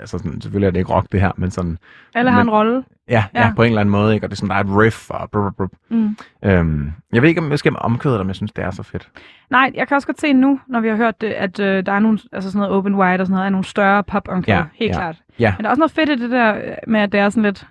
altså, 0.00 0.18
sådan, 0.18 0.40
selvfølgelig 0.40 0.66
er 0.66 0.70
det 0.70 0.78
ikke 0.78 0.92
rock, 0.92 1.12
det 1.12 1.20
her, 1.20 1.32
men 1.36 1.50
sådan... 1.50 1.78
Alle 2.14 2.30
har 2.30 2.40
en 2.40 2.50
rolle. 2.50 2.84
Ja, 3.08 3.24
ja. 3.34 3.46
Ja. 3.46 3.52
på 3.56 3.62
en 3.62 3.68
eller 3.68 3.80
anden 3.80 3.92
måde, 3.92 4.14
ikke? 4.14 4.26
Og 4.26 4.30
det 4.30 4.34
er 4.34 4.36
sådan, 4.36 4.50
der 4.50 4.56
er 4.56 4.60
et 4.60 4.84
riff 4.84 5.10
og... 5.10 5.30
Brr, 5.30 5.50
brr. 5.50 5.66
Mm. 5.88 6.16
Øhm, 6.44 6.92
jeg 7.12 7.22
ved 7.22 7.28
ikke, 7.28 7.40
om 7.40 7.50
jeg 7.50 7.58
skal 7.58 7.72
omkvæde 7.78 8.14
dig, 8.14 8.24
men 8.24 8.28
jeg 8.28 8.36
synes, 8.36 8.52
det 8.52 8.64
er 8.64 8.70
så 8.70 8.82
fedt. 8.82 9.08
Nej, 9.50 9.72
jeg 9.74 9.88
kan 9.88 9.94
også 9.94 10.08
godt 10.08 10.20
se 10.20 10.32
nu, 10.32 10.60
når 10.68 10.80
vi 10.80 10.88
har 10.88 10.96
hørt 10.96 11.20
det, 11.20 11.26
at 11.26 11.60
øh, 11.60 11.86
der 11.86 11.92
er 11.92 11.98
nogle, 11.98 12.18
altså 12.32 12.50
sådan 12.50 12.58
noget 12.58 12.76
open 12.76 12.94
wide 12.94 13.20
og 13.20 13.26
sådan 13.26 13.32
noget, 13.34 13.46
er 13.46 13.50
nogle 13.50 13.64
større 13.64 14.02
pop 14.04 14.28
omkring. 14.28 14.58
Ja, 14.58 14.64
helt 14.74 14.88
ja. 14.88 14.94
klart. 14.94 15.16
Ja. 15.38 15.54
Men 15.56 15.64
der 15.64 15.68
er 15.68 15.70
også 15.70 15.80
noget 15.80 15.92
fedt 15.92 16.08
i 16.08 16.22
det 16.22 16.30
der 16.30 16.54
øh, 16.54 16.62
med, 16.86 17.00
at 17.00 17.12
det 17.12 17.20
er 17.20 17.28
sådan 17.28 17.42
lidt... 17.42 17.66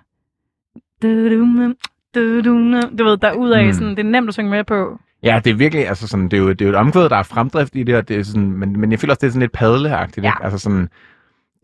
Du 1.02 1.08
ved, 3.04 3.16
der 3.16 3.32
ud 3.32 3.50
af 3.50 3.66
Mm. 3.66 3.72
sådan, 3.72 3.90
det 3.90 3.98
er 3.98 4.02
nemt 4.10 4.28
at 4.28 4.34
synge 4.34 4.50
med 4.50 4.64
på. 4.64 5.00
Ja, 5.22 5.40
det 5.44 5.50
er 5.50 5.54
virkelig, 5.54 5.88
altså 5.88 6.08
sådan, 6.08 6.24
det 6.24 6.32
er 6.32 6.38
jo, 6.38 6.48
det 6.48 6.60
er 6.60 6.64
jo 6.64 6.70
et 6.70 6.76
omkvæd, 6.76 7.08
der 7.08 7.16
er 7.16 7.22
fremdrift 7.22 7.76
i 7.76 7.82
det, 7.82 7.96
og 7.96 8.08
det 8.08 8.16
er 8.16 8.22
sådan, 8.22 8.52
men, 8.52 8.80
men 8.80 8.90
jeg 8.90 8.98
føler 9.00 9.12
også, 9.12 9.20
det 9.20 9.26
er 9.26 9.30
sådan 9.30 9.40
lidt 9.40 9.52
padleagtigt, 9.52 10.24
Ja. 10.24 10.30
ikke? 10.30 10.44
Altså 10.44 10.58
sådan, 10.58 10.88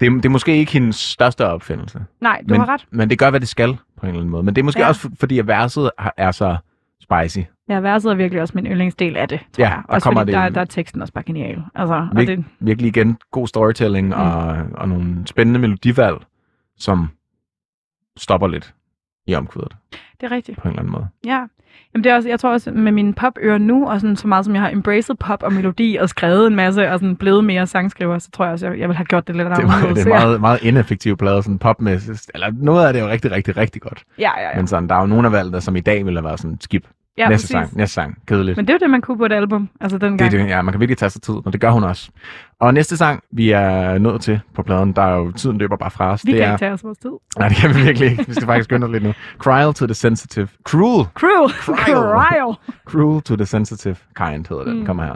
det, 0.00 0.06
er- 0.06 0.10
det 0.10 0.24
er 0.24 0.28
måske 0.30 0.56
ikke 0.56 0.72
hendes 0.72 0.96
største 0.96 1.46
opfindelse, 1.46 2.04
Nej, 2.20 2.40
du 2.48 2.54
men, 2.54 2.60
har 2.60 2.68
ret. 2.68 2.86
men 2.90 3.10
det 3.10 3.18
gør, 3.18 3.30
hvad 3.30 3.40
det 3.40 3.48
skal, 3.48 3.68
på 3.74 4.00
en 4.02 4.06
eller 4.08 4.20
anden 4.20 4.30
måde. 4.30 4.42
Men 4.42 4.54
det 4.56 4.60
er 4.62 4.64
måske 4.64 4.80
Ja. 4.80 4.88
også, 4.88 5.00
for- 5.00 5.10
fordi 5.20 5.38
at 5.38 5.46
verset 5.46 5.90
er 6.16 6.30
så 6.30 6.56
spicy. 7.02 7.38
Ja, 7.68 7.80
verset 7.80 8.10
er 8.10 8.14
virkelig 8.14 8.42
også 8.42 8.52
min 8.56 8.66
yndlingsdel 8.66 9.16
af 9.16 9.28
det, 9.28 9.40
tror 9.52 9.64
Ja, 9.64 9.68
jeg. 9.70 9.82
der 9.86 9.92
Også 9.94 10.12
fordi 10.12 10.26
det- 10.32 10.34
der, 10.40 10.48
der 10.48 10.60
er 10.60 10.64
teksten 10.64 11.00
også 11.02 11.12
bare 11.14 11.24
genial. 11.24 11.62
Altså, 11.74 11.94
og 11.94 12.08
Vir- 12.22 12.26
det, 12.26 12.44
Virkelig 12.60 12.88
igen, 12.88 13.18
god 13.32 13.46
storytelling 13.48 14.06
mm. 14.06 14.12
og, 14.12 14.56
og 14.74 14.88
nogle 14.88 15.16
spændende 15.26 15.60
melodivalg, 15.60 16.16
som 16.78 17.08
stopper 18.16 18.48
lidt 18.48 18.74
i 19.26 19.34
omkvædet, 19.34 19.72
det 20.20 20.26
er 20.26 20.30
rigtigt. 20.30 20.58
på 20.58 20.62
en 20.62 20.68
eller 20.68 20.80
anden 20.80 20.92
måde. 20.92 21.06
Ja. 21.24 21.44
Jamen 21.94 22.04
det 22.04 22.12
er 22.12 22.16
også, 22.16 22.28
jeg 22.28 22.40
tror 22.40 22.50
også 22.52 22.70
med 22.70 22.92
mine 22.92 23.14
popører 23.14 23.58
nu, 23.58 23.88
og 23.88 24.00
sådan, 24.00 24.16
så 24.16 24.28
meget 24.28 24.44
som 24.44 24.54
jeg 24.54 24.62
har 24.62 24.70
embraced 24.70 25.14
pop 25.14 25.42
og 25.42 25.52
melodi, 25.52 25.96
og 26.00 26.08
skrevet 26.08 26.46
en 26.46 26.56
masse, 26.56 26.90
og 26.90 26.98
sådan 26.98 27.16
blevet 27.16 27.44
mere 27.44 27.66
sangskriver, 27.66 28.18
så 28.18 28.30
tror 28.30 28.44
jeg 28.44 28.52
også, 28.52 28.66
jeg, 28.66 28.78
jeg 28.78 28.88
vil 28.88 28.96
have 28.96 29.04
gjort 29.04 29.26
det 29.28 29.36
lidt 29.36 29.46
Det 29.48 29.52
er, 29.58 29.70
anderledes. 29.70 30.04
det 30.04 30.12
er 30.12 30.18
meget, 30.18 30.40
meget 30.40 30.62
ineffektiv 30.62 31.16
plade, 31.16 31.42
sådan 31.42 31.58
popmæssigt. 31.58 32.30
Eller 32.34 32.50
noget 32.56 32.86
af 32.86 32.92
det 32.92 33.00
er 33.00 33.04
jo 33.06 33.10
rigtig, 33.10 33.30
rigtig, 33.30 33.56
rigtig 33.56 33.82
godt. 33.82 34.02
Ja, 34.18 34.30
ja, 34.40 34.48
ja. 34.48 34.56
Men 34.56 34.66
sådan, 34.66 34.88
der 34.88 34.94
er 34.94 35.00
jo 35.00 35.06
nogle 35.06 35.26
af 35.26 35.32
valgene, 35.32 35.60
som 35.60 35.76
i 35.76 35.80
dag 35.80 36.04
ville 36.04 36.18
have 36.20 36.24
været 36.24 36.40
sådan 36.40 36.60
skip. 36.60 36.86
Ja 37.18 37.28
næste 37.28 37.42
præcis. 37.44 37.50
sang, 37.50 37.76
næste 37.76 37.94
sang, 37.94 38.18
kedeligt. 38.26 38.56
Men 38.56 38.66
det 38.66 38.72
er 38.72 38.74
jo 38.74 38.78
det, 38.78 38.90
man 38.90 39.00
kunne 39.00 39.18
på 39.18 39.24
et 39.24 39.32
album, 39.32 39.68
altså 39.80 39.98
Det 39.98 40.04
er 40.04 40.08
dengang. 40.08 40.32
det, 40.32 40.48
ja, 40.48 40.62
man 40.62 40.72
kan 40.72 40.80
virkelig 40.80 40.98
tage 40.98 41.10
sig 41.10 41.22
tid, 41.22 41.34
og 41.34 41.52
det 41.52 41.60
gør 41.60 41.70
hun 41.70 41.84
også. 41.84 42.10
Og 42.60 42.74
næste 42.74 42.96
sang, 42.96 43.22
vi 43.32 43.50
er 43.50 43.98
nået 43.98 44.20
til 44.20 44.40
på 44.54 44.62
pladen, 44.62 44.92
der 44.92 45.02
er 45.02 45.16
jo, 45.16 45.32
tiden 45.32 45.58
løber 45.58 45.76
bare 45.76 45.90
fra 45.90 46.10
os. 46.12 46.26
Vi 46.26 46.30
det 46.32 46.38
kan 46.40 46.48
er, 46.48 46.52
ikke 46.52 46.62
tage 46.62 46.72
os 46.72 46.84
vores 46.84 46.98
tid. 46.98 47.10
Nej, 47.38 47.48
det 47.48 47.56
kan 47.56 47.74
vi 47.74 47.80
virkelig 47.82 48.10
ikke. 48.10 48.26
Vi 48.26 48.34
skal 48.34 48.46
faktisk 48.46 48.64
skynde 48.64 48.84
os 48.86 48.90
lidt 48.92 49.02
nu. 49.04 49.12
Cruel 49.38 49.74
to 49.74 49.86
the 49.86 49.94
sensitive. 49.94 50.48
Cruel. 50.64 51.06
Cruel. 51.14 51.50
Cruel. 51.50 51.76
Cruel. 51.76 52.56
Cruel 52.86 53.22
to 53.22 53.36
the 53.36 53.46
sensitive 53.46 53.96
kind 54.16 54.48
hedder 54.48 54.64
den. 54.64 54.78
Mm. 54.80 54.86
Kommer 54.86 55.04
her. 55.04 55.14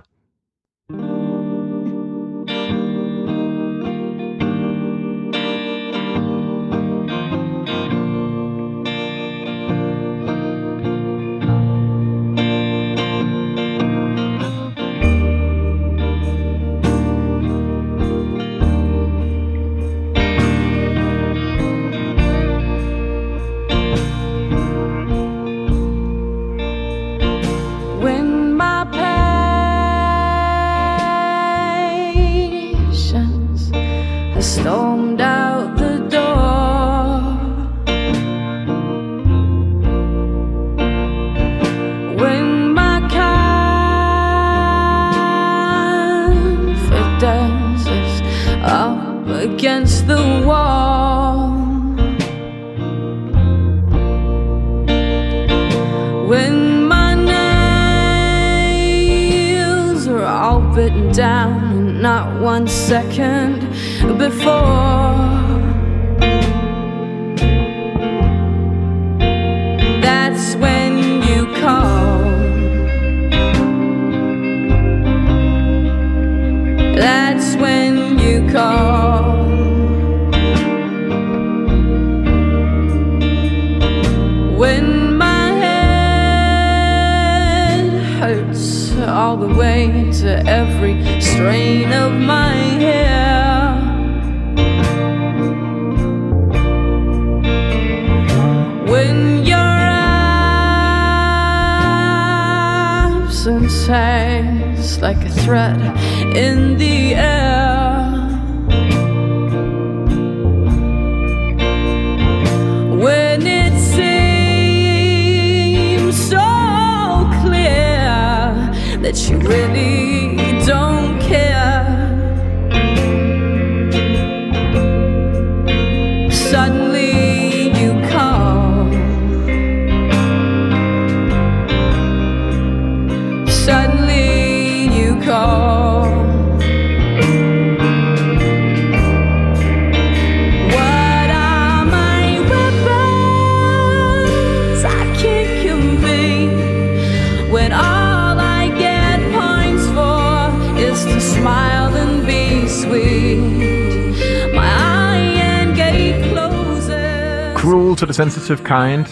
To 157.98 158.06
the 158.06 158.12
sensitive 158.12 158.58
kind. 158.58 159.06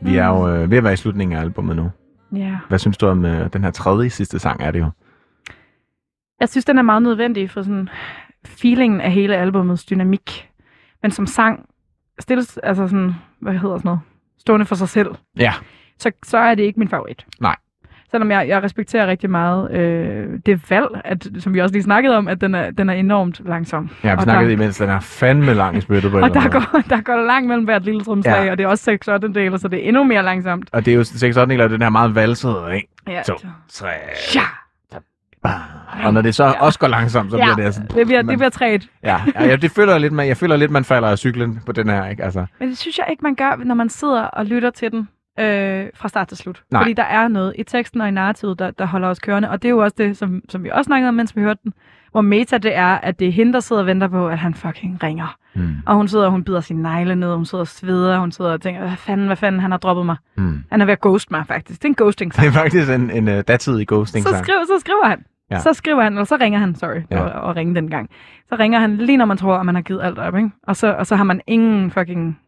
Vi 0.00 0.16
er 0.16 0.26
jo 0.26 0.48
øh, 0.48 0.70
ved 0.70 0.78
at 0.78 0.84
være 0.84 0.92
i 0.92 0.96
slutningen 0.96 1.36
af 1.38 1.40
albumet 1.40 1.76
nu. 1.76 1.90
Ja. 2.32 2.58
Hvad 2.68 2.78
synes 2.78 2.96
du 2.96 3.06
om 3.06 3.24
øh, 3.24 3.52
den 3.52 3.64
her 3.64 3.70
tredje 3.70 4.10
sidste 4.10 4.38
sang, 4.38 4.62
er 4.62 4.70
det 4.70 4.78
jo? 4.78 4.90
Jeg 6.40 6.48
synes, 6.48 6.64
den 6.64 6.78
er 6.78 6.82
meget 6.82 7.02
nødvendig 7.02 7.50
for 7.50 7.62
sådan 7.62 7.88
feelingen 8.46 9.00
af 9.00 9.12
hele 9.12 9.36
albumets 9.36 9.84
dynamik. 9.84 10.50
Men 11.02 11.10
som 11.10 11.26
sang, 11.26 11.66
stilles, 12.20 12.58
altså 12.58 12.86
sådan, 12.88 13.14
hvad 13.40 13.52
hedder 13.52 13.76
sådan 13.78 13.88
noget, 13.88 14.00
stående 14.38 14.66
for 14.66 14.74
sig 14.74 14.88
selv, 14.88 15.08
Ja. 15.36 15.52
så, 15.98 16.10
så 16.24 16.38
er 16.38 16.54
det 16.54 16.62
ikke 16.62 16.78
min 16.78 16.88
favorit. 16.88 17.26
Nej. 17.40 17.56
Selvom 18.12 18.30
jeg, 18.30 18.48
jeg 18.48 18.62
respekterer 18.62 19.06
rigtig 19.06 19.30
meget 19.30 19.70
øh, 19.70 20.38
det 20.46 20.70
valg, 20.70 20.86
at, 21.04 21.28
som 21.38 21.54
vi 21.54 21.60
også 21.60 21.72
lige 21.72 21.82
snakkede 21.82 22.16
om, 22.16 22.28
at 22.28 22.40
den 22.40 22.54
er, 22.54 22.70
den 22.70 22.88
er 22.88 22.94
enormt 22.94 23.40
langsom. 23.44 23.90
Ja, 24.04 24.14
vi 24.14 24.22
snakkede 24.22 24.48
der- 24.50 24.56
imens, 24.56 24.78
den 24.78 24.88
er 24.88 25.00
fandme 25.00 25.54
lang 25.54 25.76
i 25.76 25.80
spyttet 25.80 26.10
på 26.10 26.18
Og 26.18 26.34
der 26.34 26.48
går, 26.48 26.80
der 26.88 27.00
går 27.00 27.16
langt 27.26 27.48
mellem 27.48 27.64
hvert 27.64 27.82
lille 27.84 28.00
trumslag, 28.04 28.44
Ja. 28.44 28.50
og 28.50 28.58
det 28.58 28.64
er 28.64 28.68
også 28.68 28.84
6 28.84 29.08
8 29.08 29.32
deler, 29.34 29.56
så 29.56 29.68
det 29.68 29.84
er 29.84 29.88
endnu 29.88 30.04
mere 30.04 30.22
langsomt. 30.22 30.68
Og 30.72 30.84
det 30.84 30.92
er 30.92 30.96
jo 30.96 31.04
6 31.04 31.36
8 31.36 31.52
eller 31.54 31.68
den 31.68 31.82
her 31.82 31.90
meget 31.90 32.14
valsede, 32.14 32.64
ikke? 32.74 32.88
Ja, 33.08 33.22
To, 33.26 33.34
tre, 33.68 33.88
ja. 34.34 34.42
Og 36.04 36.14
når 36.14 36.22
det 36.22 36.34
så 36.34 36.44
Ja. 36.44 36.60
også 36.60 36.78
går 36.78 36.88
langsomt, 36.88 37.30
så 37.30 37.36
ja. 37.36 37.44
bliver 37.44 37.56
det 37.56 37.62
altså... 37.64 37.80
det 37.94 38.06
bliver, 38.06 38.22
man- 38.22 38.28
det 38.28 38.38
bliver 38.38 38.50
træt. 38.50 38.86
Ja, 39.02 39.20
ja, 39.34 39.44
ja, 39.48 39.56
det 39.56 39.70
føler 39.70 39.92
jeg 39.92 40.00
lidt, 40.00 40.12
man, 40.12 40.28
jeg 40.28 40.36
føler 40.36 40.56
lidt, 40.56 40.70
man 40.70 40.84
falder 40.84 41.08
af 41.08 41.18
cyklen 41.18 41.60
på 41.66 41.72
den 41.72 41.88
her, 41.88 42.06
ikke? 42.06 42.24
Altså, 42.24 42.46
Men 42.60 42.68
det 42.68 42.78
synes 42.78 42.98
jeg 42.98 43.06
ikke, 43.10 43.22
man 43.22 43.34
gør, 43.34 43.64
når 43.64 43.74
man 43.74 43.88
sidder 43.88 44.22
og 44.22 44.46
lytter 44.46 44.70
til 44.70 44.90
den 44.92 45.08
øh, 45.40 45.86
fra 45.94 46.08
start 46.08 46.28
til 46.28 46.36
slut. 46.36 46.62
Nej. 46.70 46.82
Fordi 46.82 46.92
der 46.92 47.02
er 47.02 47.28
noget 47.28 47.54
i 47.58 47.62
teksten 47.62 48.00
og 48.00 48.08
i 48.08 48.10
narrativet, 48.10 48.58
der, 48.58 48.70
der 48.70 48.86
holder 48.86 49.08
os 49.08 49.18
kørende. 49.18 49.50
Og 49.50 49.62
det 49.62 49.68
er 49.68 49.70
jo 49.70 49.78
også 49.78 49.94
det, 49.98 50.16
som, 50.16 50.42
som 50.48 50.64
vi 50.64 50.70
også 50.70 50.86
snakkede 50.88 51.08
om, 51.08 51.14
mens 51.14 51.36
vi 51.36 51.40
hørte 51.40 51.60
den. 51.64 51.72
Hvor 52.10 52.20
meta 52.20 52.58
det 52.58 52.76
er, 52.76 52.86
at 52.86 53.18
det 53.18 53.28
er 53.28 53.32
hende, 53.32 53.52
der 53.52 53.60
sidder 53.60 53.82
og 53.82 53.86
venter 53.86 54.08
på, 54.08 54.28
at 54.28 54.38
han 54.38 54.54
fucking 54.54 55.02
ringer. 55.02 55.36
hmm. 55.54 55.74
Og 55.86 55.94
hun 55.96 56.08
sidder 56.08 56.24
og 56.24 56.30
hun 56.30 56.44
bider 56.44 56.60
sin 56.60 56.76
negle 56.76 57.14
ned, 57.16 57.34
hun 57.34 57.44
sidder 57.44 57.62
og 57.62 57.68
sveder, 57.68 58.18
hun 58.18 58.32
sidder 58.32 58.52
og 58.52 58.60
tænker, 58.60 58.80
hvad 58.80 58.96
fanden, 58.96 59.26
hvad 59.26 59.36
fanden, 59.36 59.60
han 59.60 59.70
har 59.70 59.78
droppet 59.78 60.06
mig. 60.06 60.16
Hmm. 60.36 60.64
Han 60.70 60.80
er 60.80 60.84
ved 60.84 60.92
at 60.92 61.00
ghost 61.00 61.30
mig, 61.30 61.46
faktisk. 61.46 61.82
Det 61.82 61.84
er 61.84 61.88
en 61.88 61.94
ghosting 61.94 62.32
Det 62.32 62.46
er 62.46 62.50
faktisk 62.52 62.90
en, 62.90 63.10
en 63.10 63.28
uh, 63.28 63.34
datidig 63.48 63.86
ghosting 63.88 64.24
så, 64.24 64.38
skriver, 64.42 64.64
så 64.66 64.80
skriver 64.80 65.06
han. 65.06 65.24
Ja. 65.50 65.58
Så 65.58 65.72
skriver 65.72 66.02
han, 66.02 66.12
eller 66.12 66.24
så 66.24 66.36
ringer 66.40 66.58
han, 66.58 66.74
sorry, 66.74 67.00
Ja. 67.10 67.26
at, 67.26 67.50
at 67.50 67.56
ringe 67.56 67.74
den 67.74 67.90
gang. 67.90 68.10
Så 68.48 68.56
ringer 68.58 68.80
han 68.80 68.96
lige 68.96 69.16
når 69.16 69.24
man 69.24 69.36
tror, 69.36 69.56
at 69.56 69.66
man 69.66 69.74
har 69.74 69.82
givet 69.82 70.02
alt 70.02 70.18
op, 70.18 70.36
ikke? 70.36 70.50
Og 70.62 70.76
så, 70.76 70.92
og 70.94 71.06
så 71.06 71.16
har 71.16 71.24
man 71.24 71.40
ingen 71.46 71.90
fucking, 71.90 72.38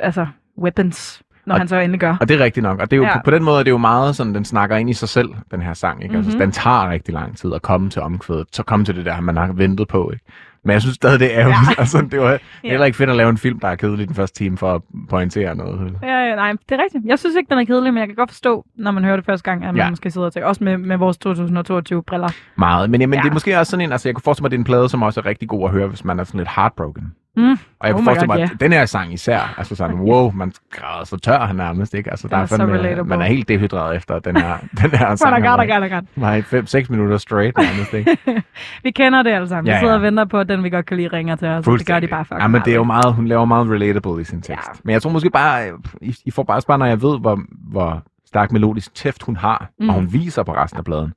altså, 0.00 0.26
weapons, 0.62 1.22
når 1.46 1.54
Og- 1.54 1.60
han 1.60 1.68
så 1.68 1.76
endelig 1.76 2.00
gør. 2.00 2.16
Og 2.20 2.28
det 2.28 2.40
er 2.40 2.44
rigtigt 2.44 2.62
nok. 2.64 2.80
Og 2.80 2.90
det 2.90 2.96
er 2.96 2.98
jo, 2.98 3.02
ja. 3.02 3.08
Ja. 3.08 3.14
på, 3.18 3.22
på 3.24 3.30
den 3.30 3.44
måde 3.44 3.58
er 3.58 3.62
det 3.62 3.70
jo 3.70 3.78
meget 3.78 4.16
sådan, 4.16 4.34
den 4.34 4.44
snakker 4.44 4.76
ind 4.76 4.90
i 4.90 4.92
sig 4.92 5.08
selv, 5.08 5.28
den 5.50 5.62
her 5.62 5.74
sang. 5.74 6.02
Ikke? 6.02 6.12
Mm-hmm. 6.12 6.26
Altså, 6.26 6.38
Mhm. 6.38 6.44
den 6.46 6.52
tager 6.52 6.90
rigtig 6.90 7.14
lang 7.14 7.36
tid 7.36 7.54
at 7.54 7.62
komme 7.62 7.90
til 7.90 8.02
omkvædet. 8.02 8.46
Så 8.52 8.62
komme 8.62 8.84
til 8.84 8.96
det 8.96 9.04
der, 9.04 9.20
man 9.20 9.36
har 9.36 9.52
ventet 9.52 9.88
på. 9.88 10.10
Ikke? 10.12 10.24
Men 10.66 10.72
jeg 10.72 10.80
synes 10.82 10.94
stadig, 10.94 11.20
det 11.20 11.34
er 11.34 11.40
ærgerligt. 11.40 11.60
Ja. 11.68 11.70
Ja. 11.70 11.74
Altså, 11.82 12.06
det 12.10 12.20
var 12.20 12.38
heller 12.64 12.86
ikke 12.86 12.96
fedt 12.98 13.10
at 13.10 13.16
lave 13.16 13.30
en 13.30 13.38
film, 13.38 13.60
der 13.60 13.68
er 13.68 13.74
kedelig 13.76 14.06
den 14.08 14.14
første 14.14 14.38
time 14.38 14.58
for 14.58 14.74
at 14.74 14.82
pointere 15.10 15.54
noget. 15.54 15.92
Ja, 16.02 16.28
ja, 16.28 16.34
nej, 16.34 16.50
det 16.52 16.58
er 16.78 16.82
rigtigt. 16.84 17.04
Jeg 17.06 17.18
synes 17.18 17.36
ikke, 17.36 17.50
den 17.50 17.58
er 17.58 17.64
kedelig, 17.64 17.92
men 17.94 18.00
jeg 18.00 18.08
kan 18.08 18.14
godt 18.16 18.30
forstå, 18.30 18.64
når 18.76 18.90
man 18.90 19.04
hører 19.04 19.16
det 19.16 19.24
første 19.24 19.50
gang, 19.50 19.62
at 19.64 19.66
man 19.66 19.76
Ja. 19.76 19.84
ja. 19.84 19.90
måske 19.90 20.10
sidder 20.10 20.26
og 20.26 20.32
tænker, 20.32 20.46
også 20.48 20.64
med, 20.64 20.78
med 20.78 20.96
vores 20.96 21.16
2022-briller. 21.26 22.28
Meget. 22.56 22.90
Men, 22.90 23.00
jamen, 23.00 23.14
ja. 23.14 23.18
Ja. 23.18 23.22
det 23.22 23.28
er 23.30 23.32
måske 23.32 23.58
også 23.58 23.70
sådan 23.70 23.86
en, 23.86 23.92
altså 23.92 24.08
jeg 24.08 24.14
kunne 24.14 24.22
forestille 24.22 24.42
mig, 24.44 24.48
at 24.48 24.50
det 24.50 24.56
er 24.56 24.60
en 24.60 24.64
plade, 24.64 24.88
som 24.88 25.02
også 25.02 25.20
er 25.20 25.26
rigtig 25.26 25.48
god 25.48 25.64
at 25.64 25.70
høre, 25.70 25.86
hvis 25.86 26.04
man 26.04 26.20
er 26.20 26.24
sådan 26.24 26.38
lidt 26.38 26.48
heartbroken. 26.56 27.12
Mm. 27.36 27.50
Og 27.50 27.56
jeg 27.88 27.94
Oh 27.94 27.98
kunne 27.98 28.16
God, 28.16 28.26
mig, 28.26 28.38
ja. 28.38 28.44
at 28.54 28.60
den 28.60 28.72
her 28.72 28.86
sang 28.86 29.12
især, 29.12 29.54
altså 29.58 29.74
sådan, 29.76 29.96
wow, 30.00 30.30
man 30.30 30.52
græder 30.70 31.04
så 31.04 31.16
tør 31.16 31.38
han 31.40 31.56
nærmest, 31.56 31.94
ikke? 31.94 32.10
Altså, 32.10 32.28
der 32.28 32.36
er 32.36 32.46
fandme, 32.46 33.04
man 33.04 33.20
er 33.20 33.24
helt 33.24 33.48
dehydreret 33.48 33.96
efter 33.96 34.18
den 34.18 34.36
her, 34.36 34.56
den 34.82 34.90
her 34.90 35.14
sang. 35.16 35.40
Hvor- 35.42 35.80
godt, 35.80 35.90
godt. 35.92 36.04
Var 36.16 36.34
i 36.34 36.40
5-6 36.40 36.86
minutter 36.90 37.18
straight 37.18 37.56
nærmest, 37.58 37.94
ikke? 37.94 38.16
Vi 38.84 38.90
kender 38.90 39.22
det 39.22 39.30
alle 39.30 39.48
sammen. 39.48 39.66
Ja, 39.66 39.74
Vi 39.74 39.78
sidder 39.78 39.92
ja. 39.92 39.98
og 39.98 40.02
venter 40.02 40.24
på, 40.24 40.38
at 40.40 40.48
den 40.48 40.64
vi 40.64 40.70
godt 40.70 40.86
kan 40.86 40.96
lide 40.96 41.08
ringer 41.08 41.36
til 41.36 41.48
os. 41.48 41.64
Det 41.64 41.86
gør 41.86 42.00
de 42.00 42.06
bare 42.06 42.24
fucking 42.24 42.40
Ja, 42.40 42.46
men 42.48 42.62
det 42.64 42.70
er 42.70 42.74
jo 42.76 42.84
meget, 42.84 43.14
hun 43.14 43.26
laver 43.26 43.44
meget 43.44 43.70
relatable 43.70 44.20
i 44.20 44.24
sin 44.24 44.42
tekst. 44.42 44.48
Ja. 44.48 44.72
Ja. 44.74 44.80
Men 44.84 44.92
jeg 44.92 45.02
tror 45.02 45.10
måske 45.10 45.30
bare, 45.30 45.68
I, 46.00 46.16
I 46.24 46.30
får 46.30 46.42
bare 46.42 46.60
bare, 46.68 46.78
når 46.78 46.86
jeg 46.86 47.02
ved, 47.02 47.20
hvor, 47.20 47.40
hvor 47.70 48.02
stærk 48.26 48.52
melodisk 48.52 48.94
tæft 48.94 49.22
hun 49.22 49.36
har. 49.36 49.70
Mm. 49.80 49.88
og 49.88 49.94
hun 49.94 50.12
viser 50.12 50.42
på 50.42 50.52
resten 50.54 50.78
af 50.78 50.84
pladen. 50.84 51.12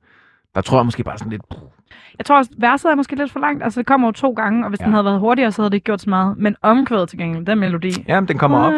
Der 0.54 0.60
tror 0.60 0.78
jeg 0.78 0.84
måske 0.84 1.04
bare 1.04 1.18
sådan 1.18 1.30
lidt... 1.30 1.42
Jeg 2.18 2.26
tror 2.26 2.36
også, 2.36 2.50
verset 2.58 2.90
er 2.90 2.94
måske 2.94 3.16
lidt 3.16 3.32
for 3.32 3.40
langt. 3.40 3.62
Altså, 3.64 3.80
det 3.80 3.86
kommer 3.86 4.08
jo 4.08 4.12
to 4.12 4.30
gange, 4.32 4.64
og 4.64 4.68
hvis 4.68 4.80
Ja. 4.80 4.84
den 4.84 4.92
havde 4.92 5.04
været 5.04 5.20
hurtigere, 5.20 5.52
så 5.52 5.62
havde 5.62 5.70
det 5.70 5.74
ikke 5.74 5.84
gjort 5.84 6.00
så 6.00 6.10
meget. 6.10 6.38
Men 6.38 6.56
omkvædet 6.62 7.08
til 7.08 7.18
gengæld, 7.18 7.46
den 7.46 7.58
melodi. 7.58 8.04
Jamen, 8.08 8.28
den 8.28 8.38
kommer 8.38 8.58
op. 8.58 8.72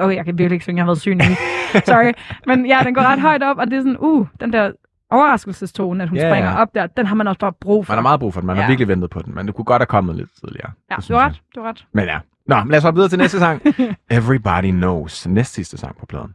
Okay, 0.00 0.16
jeg 0.16 0.24
kan 0.24 0.38
virkelig 0.38 0.52
ikke 0.54 0.64
synge, 0.64 0.76
jeg 0.78 0.84
har 0.84 0.86
været 0.88 1.00
syg. 1.00 1.18
Sorry. 1.90 2.12
Men 2.46 2.66
ja, 2.66 2.80
den 2.84 2.94
går 2.94 3.02
ret 3.02 3.20
højt 3.20 3.42
op, 3.42 3.58
og 3.58 3.66
det 3.66 3.76
er 3.76 3.80
sådan, 3.80 3.96
uh, 3.98 4.26
den 4.40 4.52
der 4.52 4.70
overraskelsestone, 5.10 6.02
at 6.02 6.08
hun 6.08 6.18
yeah, 6.18 6.30
springer 6.30 6.56
op 6.56 6.74
der, 6.74 6.86
den 6.86 7.06
har 7.06 7.14
man 7.14 7.28
også 7.28 7.38
bare 7.38 7.52
brug 7.52 7.86
for. 7.86 7.92
Man 7.92 7.98
har 7.98 8.02
meget 8.02 8.20
brug 8.20 8.34
for 8.34 8.40
den. 8.40 8.46
Man 8.46 8.56
ja. 8.56 8.62
har 8.62 8.68
virkelig 8.70 8.88
ventet 8.88 9.10
på 9.10 9.22
den, 9.22 9.34
men 9.34 9.46
det 9.46 9.54
kunne 9.54 9.64
godt 9.64 9.80
have 9.80 9.86
kommet 9.86 10.16
lidt 10.16 10.30
tidligere. 10.40 10.70
Ja, 10.90 10.96
Det 10.96 11.08
du 11.08 11.14
har 11.14 11.26
ret, 11.26 11.40
du 11.54 11.60
har 11.62 11.68
ret. 11.68 11.86
Men 11.92 12.04
ja. 12.04 12.18
Nå, 12.46 12.56
men 12.56 12.68
lad 12.70 12.78
os 12.78 12.84
hoppe 12.84 12.96
videre 12.98 13.08
til 13.08 13.18
næste 13.18 13.38
sang. 13.38 13.62
Everybody 14.10 14.70
Knows. 14.70 15.26
Næst 15.28 15.54
sidste 15.54 15.78
sang 15.78 15.96
på 15.98 16.06
pladen. 16.06 16.34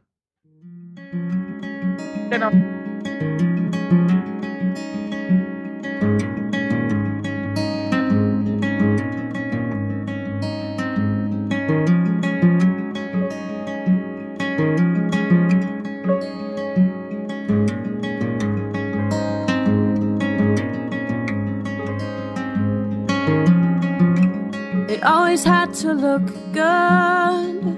Den 2.31 2.43
op. 2.43 2.53
It 24.91 25.07
always 25.07 25.43
had 25.43 25.73
to 25.75 25.93
look 25.93 26.21
good. 26.53 27.77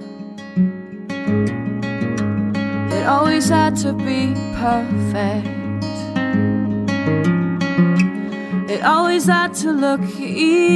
It 2.91 3.05
always 3.05 3.47
had 3.47 3.77
to 3.77 3.93
be 3.93 4.33
perfect. 4.55 5.47
It 8.69 8.83
always 8.83 9.25
had 9.27 9.53
to 9.61 9.71
look 9.71 10.01
easy. 10.19 10.73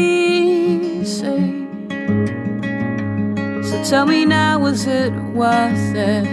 Tell 3.84 4.06
me 4.06 4.26
now, 4.26 4.60
was 4.60 4.86
it 4.86 5.14
worth 5.34 5.96
it? 5.96 6.26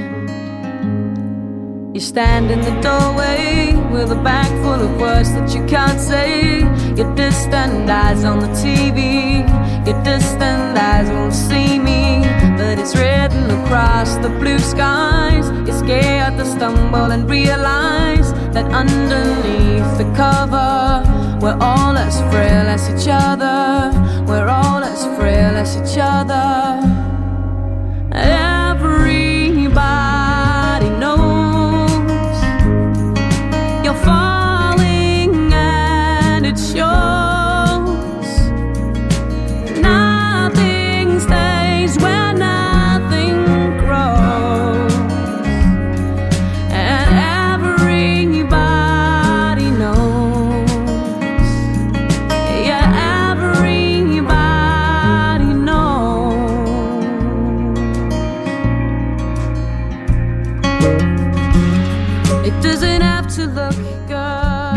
You 1.95 2.01
stand 2.01 2.51
in 2.51 2.61
the 2.61 2.81
doorway 2.81 3.77
with 3.93 4.11
a 4.11 4.21
bag 4.23 4.51
full 4.65 4.83
of 4.87 5.01
words 5.01 5.33
that 5.35 5.55
you 5.55 5.65
can't 5.67 6.01
say. 6.01 6.61
Your 6.97 7.15
distant 7.15 7.89
eyes 7.89 8.25
on 8.25 8.41
the 8.41 8.49
TV, 8.49 9.47
your 9.87 10.03
distant 10.03 10.77
eyes 10.77 11.09
won't 11.11 11.33
see 11.33 11.79
me. 11.79 12.23
But 12.59 12.81
it's 12.81 12.97
written 12.97 13.49
across 13.63 14.17
the 14.17 14.31
blue 14.41 14.59
skies. 14.59 15.49
You're 15.67 15.79
scared 15.79 16.37
to 16.39 16.45
stumble 16.45 17.13
and 17.13 17.31
realize 17.31 18.33
that 18.53 18.67
underneath 18.73 19.99
the 19.99 20.13
cover, 20.17 21.05
we're 21.41 21.59
all 21.61 21.97
as 21.97 22.19
frail 22.33 22.67
as 22.67 22.91
each 22.91 23.09
other. 23.09 23.93
We're 24.27 24.49
all 24.49 24.83
as 24.83 25.05
frail 25.17 25.55
as 25.57 25.77
each 25.77 25.99
other. 25.99 26.24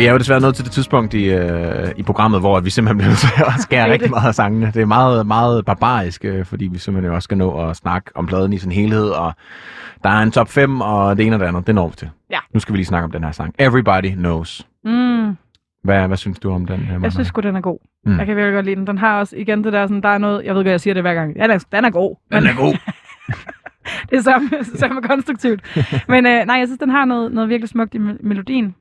Er 0.08 0.12
jo 0.12 0.18
desværre 0.18 0.42
nået 0.42 0.56
til 0.56 0.66
det 0.66 0.72
tidspunkt 0.74 1.14
i, 1.14 1.26
øh, 1.30 1.88
i 1.98 2.04
programmet, 2.04 2.40
hvor 2.40 2.60
vi 2.60 2.70
simpelthen 2.70 2.98
bliver 2.98 3.10
nødt 3.10 3.20
til 3.20 3.30
at 3.38 3.54
skære 3.62 3.92
rigtig 3.92 4.10
meget 4.10 4.28
af 4.28 4.36
sangene. 4.36 4.72
Det 4.74 4.82
er 4.82 4.86
meget, 4.86 5.28
meget 5.28 5.66
barbarisk, 5.66 6.26
øh, 6.26 6.46
fordi 6.46 6.68
vi 6.68 6.78
simpelthen 6.78 7.14
også 7.14 7.24
skal 7.24 7.38
nå 7.38 7.70
at 7.70 7.76
snakke 7.76 8.12
om 8.16 8.26
pladen 8.26 8.54
i 8.54 8.58
sin 8.58 8.72
helhed, 8.72 9.10
og 9.10 9.34
der 10.04 10.10
er 10.10 10.20
en 10.22 10.32
top 10.32 10.50
5, 10.50 10.82
og 10.82 11.18
det 11.18 11.26
ene 11.26 11.36
og 11.36 11.40
det 11.40 11.46
andet, 11.46 11.68
det 11.68 11.76
når 11.76 11.88
vi 11.88 11.96
til. 11.96 12.10
Ja. 12.32 12.40
Nu 12.54 12.60
skal 12.60 12.74
vi 12.74 12.78
lige 12.78 12.86
snakke 12.86 13.04
om 13.06 13.12
den 13.12 13.24
her 13.24 13.32
sang. 13.32 13.54
Everybody 13.60 14.14
Knows. 14.14 14.68
Mm, 14.86 15.38
Hvad, 15.84 16.08
hvad 16.08 16.18
synes 16.18 16.40
du 16.40 16.52
om 16.52 16.66
den? 16.66 16.80
Her, 16.80 17.00
jeg 17.04 17.12
synes 17.12 17.28
sgu, 17.28 17.42
den 17.42 17.56
er 17.56 17.62
god. 17.62 17.80
Mm. 18.06 18.18
Jeg 18.18 18.26
kan 18.26 18.36
virkelig 18.36 18.54
godt 18.56 18.66
lide 18.66 18.76
den. 18.76 18.88
Den 18.88 18.98
har 18.98 19.20
også 19.20 19.36
igen 19.38 19.64
det 19.64 19.74
der, 19.74 19.88
sådan, 19.88 20.02
der 20.02 20.10
er 20.10 20.18
noget, 20.18 20.46
jeg 20.46 20.56
ved 20.56 20.64
godt, 20.64 20.72
jeg 20.72 20.82
siger 20.82 20.94
det 20.94 21.04
hver 21.04 21.14
gang. 21.14 21.36
Ja, 21.38 21.44
den 21.44 21.52
er, 21.52 21.60
den 21.72 21.86
er 21.86 21.90
god. 21.90 22.16
Men 22.32 22.42
den 22.44 22.50
er 22.52 22.56
god. 22.56 22.74
det 24.10 24.18
er 24.18 24.22
samme, 24.22 24.50
samme 24.76 25.02
konstruktivt. 25.02 25.62
Men 26.10 26.26
øh, 26.26 26.46
nej, 26.46 26.56
jeg 26.56 26.68
synes, 26.68 26.80
den 26.80 26.90
har 26.90 27.06
noget, 27.06 27.32
noget 27.32 27.50
virkelig 27.50 27.70
smukt 27.70 27.96
i 27.96 27.98
me- 27.98 28.18
melodien. 28.28 28.76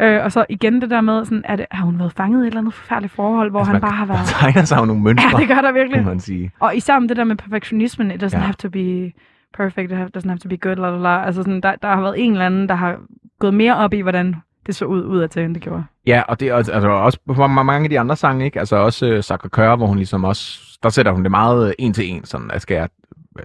Øh, 0.00 0.24
og 0.24 0.32
så 0.32 0.46
igen 0.48 0.80
det 0.80 0.90
der 0.90 1.00
med, 1.00 1.24
sådan, 1.24 1.42
er 1.44 1.56
det, 1.56 1.66
har 1.70 1.84
hun 1.84 1.98
været 1.98 2.12
fanget 2.12 2.38
i 2.38 2.42
et 2.42 2.46
eller 2.46 2.60
andet 2.60 2.74
forfærdeligt 2.74 3.12
forhold, 3.14 3.50
hvor 3.50 3.60
altså, 3.60 3.72
han 3.72 3.74
man, 3.74 3.88
bare 3.90 3.96
har 3.96 4.06
været... 4.06 4.26
tegner 4.26 4.64
sig 4.64 4.78
jo 4.80 4.84
nogle 4.84 5.02
mønstre, 5.02 5.28
Ja, 5.32 5.38
det 5.38 5.48
gør 5.48 5.60
der 5.60 5.72
virkelig. 5.72 6.04
man 6.04 6.20
sige. 6.20 6.50
Og 6.60 6.76
især 6.76 6.96
om 6.96 7.08
det 7.08 7.16
der 7.16 7.24
med 7.24 7.36
perfektionismen, 7.36 8.10
it 8.10 8.22
doesn't 8.22 8.36
Ja. 8.36 8.42
have 8.42 8.52
to 8.54 8.68
be 8.68 9.12
perfect, 9.56 9.92
it 9.92 10.16
doesn't 10.16 10.28
have 10.28 10.38
to 10.38 10.48
be 10.48 10.56
good, 10.56 10.76
la, 10.76 10.90
la, 10.90 10.96
la. 10.98 11.24
Altså 11.26 11.42
sådan, 11.42 11.60
der, 11.60 11.74
der 11.82 11.88
har 11.88 12.00
været 12.00 12.14
en 12.24 12.32
eller 12.32 12.46
anden, 12.46 12.68
der 12.68 12.74
har 12.74 12.96
gået 13.38 13.54
mere 13.54 13.76
op 13.76 13.94
i, 13.94 14.00
hvordan 14.00 14.36
det 14.66 14.74
så 14.74 14.84
ud, 14.84 15.02
ud 15.04 15.18
af 15.18 15.30
til, 15.30 15.42
end 15.42 15.54
det 15.54 15.62
gjorde. 15.62 15.84
Ja, 16.06 16.22
og 16.28 16.40
det 16.40 16.48
er 16.48 16.54
altså, 16.56 16.88
også 16.88 17.18
på 17.26 17.32
ma- 17.44 17.48
mange 17.62 17.84
af 17.84 17.90
de 17.90 18.00
andre 18.00 18.16
sange, 18.16 18.44
ikke? 18.44 18.58
Altså 18.58 18.76
også 18.76 19.14
uh, 19.16 19.20
Sacre 19.22 19.48
Coeur, 19.48 19.76
hvor 19.76 19.86
hun 19.86 19.96
ligesom 19.96 20.24
også, 20.24 20.60
der 20.82 20.88
sætter 20.88 21.12
hun 21.12 21.22
det 21.22 21.30
meget 21.30 21.68
øh, 21.68 21.72
en 21.78 21.92
til 21.92 22.10
en, 22.10 22.24
sådan, 22.24 22.50
at 22.50 22.62
skal 22.62 22.74
jeg 22.74 22.88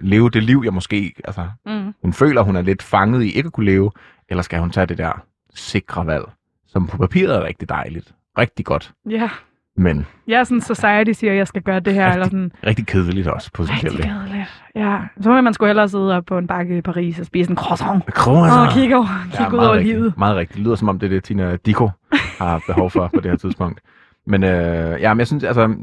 leve 0.00 0.30
det 0.30 0.42
liv, 0.42 0.60
jeg 0.64 0.74
måske... 0.74 1.12
Altså, 1.24 1.48
Mm. 1.66 1.94
hun 2.02 2.12
føler, 2.12 2.42
hun 2.42 2.56
er 2.56 2.62
lidt 2.62 2.82
fanget 2.82 3.22
i 3.22 3.30
ikke 3.30 3.46
at 3.46 3.52
kunne 3.52 3.66
leve, 3.66 3.90
eller 4.28 4.42
skal 4.42 4.60
hun 4.60 4.70
tage 4.70 4.86
det 4.86 4.98
der 4.98 5.22
sikre 5.54 6.06
valg, 6.06 6.24
som 6.72 6.86
på 6.86 6.96
papiret 6.96 7.36
er 7.36 7.44
rigtig 7.44 7.68
dejligt. 7.68 8.14
Rigtig 8.38 8.64
godt, 8.66 8.92
Ja. 9.10 9.30
men 9.76 10.06
Ja, 10.28 10.44
sådan 10.44 10.60
society 10.60 11.10
siger, 11.12 11.32
at 11.32 11.38
jeg 11.38 11.46
skal 11.48 11.62
gøre 11.62 11.80
det 11.80 11.94
her, 11.94 12.12
eller 12.12 12.24
sådan 12.24 12.52
rigtig 12.66 12.86
kedeligt 12.86 13.26
også 13.28 13.50
potentielt. 13.54 13.94
rigtig 13.98 14.10
kedeligt. 14.10 14.62
Ja, 14.74 14.98
så 15.20 15.30
må 15.30 15.40
man 15.40 15.54
sgu 15.54 15.66
hellere 15.66 15.88
sidde 15.88 16.16
op 16.16 16.24
på 16.24 16.38
en 16.38 16.46
bakke 16.46 16.78
i 16.78 16.80
Paris 16.80 17.18
og 17.20 17.26
spise 17.26 17.50
en 17.50 17.56
croissant. 17.56 18.04
Croissant. 18.04 18.66
Og 18.68 18.72
kigge, 18.72 18.96
over, 18.96 19.06
kigge 19.36 19.52
ud 19.54 19.58
over 19.58 19.72
rigtigt. 19.74 19.96
livet. 19.96 20.14
Meget 20.18 20.36
rigtigt. 20.36 20.56
Det 20.56 20.64
lyder 20.64 20.74
som 20.74 20.88
om, 20.88 20.98
det 20.98 21.06
er 21.06 21.10
det, 21.10 21.24
Tina 21.24 21.56
Diko 21.56 21.90
har 22.38 22.62
behov 22.66 22.90
for 22.90 23.10
på 23.14 23.20
det 23.20 23.30
her 23.30 23.38
tidspunkt. 23.38 23.80
Men 24.26 24.44
øh, 24.44 25.00
ja, 25.00 25.14
men 25.14 25.18
jeg 25.18 25.26
synes, 25.26 25.44
altså... 25.44 25.74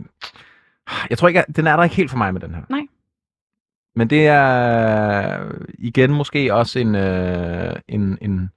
Jeg 1.10 1.18
tror 1.18 1.28
ikke, 1.28 1.40
at- 1.40 1.56
den 1.56 1.68
er 1.68 1.76
der 1.76 1.84
ikke 1.84 1.96
helt 1.96 2.12
for 2.12 2.18
mig 2.18 2.34
med 2.34 2.42
den 2.42 2.56
her. 2.56 2.62
Nej. 2.70 2.82
Men 3.96 4.10
det 4.10 4.28
er 4.28 5.40
igen 5.80 6.14
måske 6.14 6.54
også 6.54 6.80
en, 6.80 6.96
øh, 6.96 7.76
en, 7.88 8.18
en... 8.22 8.50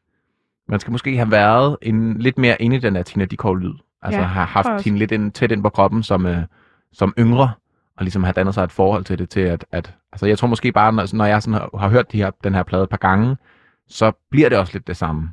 Man 0.71 0.81
skal 0.81 0.91
måske 0.91 1.17
have 1.17 1.31
været 1.31 1.77
en, 1.83 2.19
lidt 2.19 2.39
mere 2.39 2.63
inde 2.63 2.77
i 2.77 2.79
den 2.79 2.97
her 2.97 3.03
Tina 3.03 3.25
Dickow-lyd. 3.25 3.75
Altså 4.03 4.21
Ja, 4.21 4.27
have 4.27 4.47
haft 4.47 4.85
hende 4.85 4.99
lidt 4.99 5.13
ind, 5.13 5.33
tæt 5.33 5.53
ind 5.53 5.63
på 5.63 5.69
kroppen 5.69 6.03
som, 6.03 6.27
øh, 6.27 6.43
som 6.93 7.15
yngre, 7.19 7.51
og 7.97 8.05
ligesom 8.05 8.25
have 8.25 8.33
dannet 8.33 8.55
sig 8.55 8.65
et 8.65 8.73
forhold 8.73 9.05
til 9.05 9.19
det, 9.19 9.31
til 9.31 9.41
at, 9.41 9.65
at 9.73 9.95
altså 10.13 10.27
jeg 10.27 10.39
tror 10.39 10.49
måske 10.49 10.73
bare, 10.73 10.93
når, 10.93 11.17
når 11.17 11.25
jeg 11.25 11.43
sådan 11.43 11.55
har, 11.55 11.79
har 11.79 11.89
hørt 11.89 12.13
de 12.13 12.17
her, 12.17 12.31
den 12.45 12.55
her 12.55 12.63
plade 12.63 12.83
et 12.83 12.89
par 12.89 12.97
gange, 12.97 13.37
så 13.89 14.13
bliver 14.31 14.49
det 14.49 14.59
også 14.59 14.73
lidt 14.73 14.87
det 14.87 14.97
samme, 14.97 15.31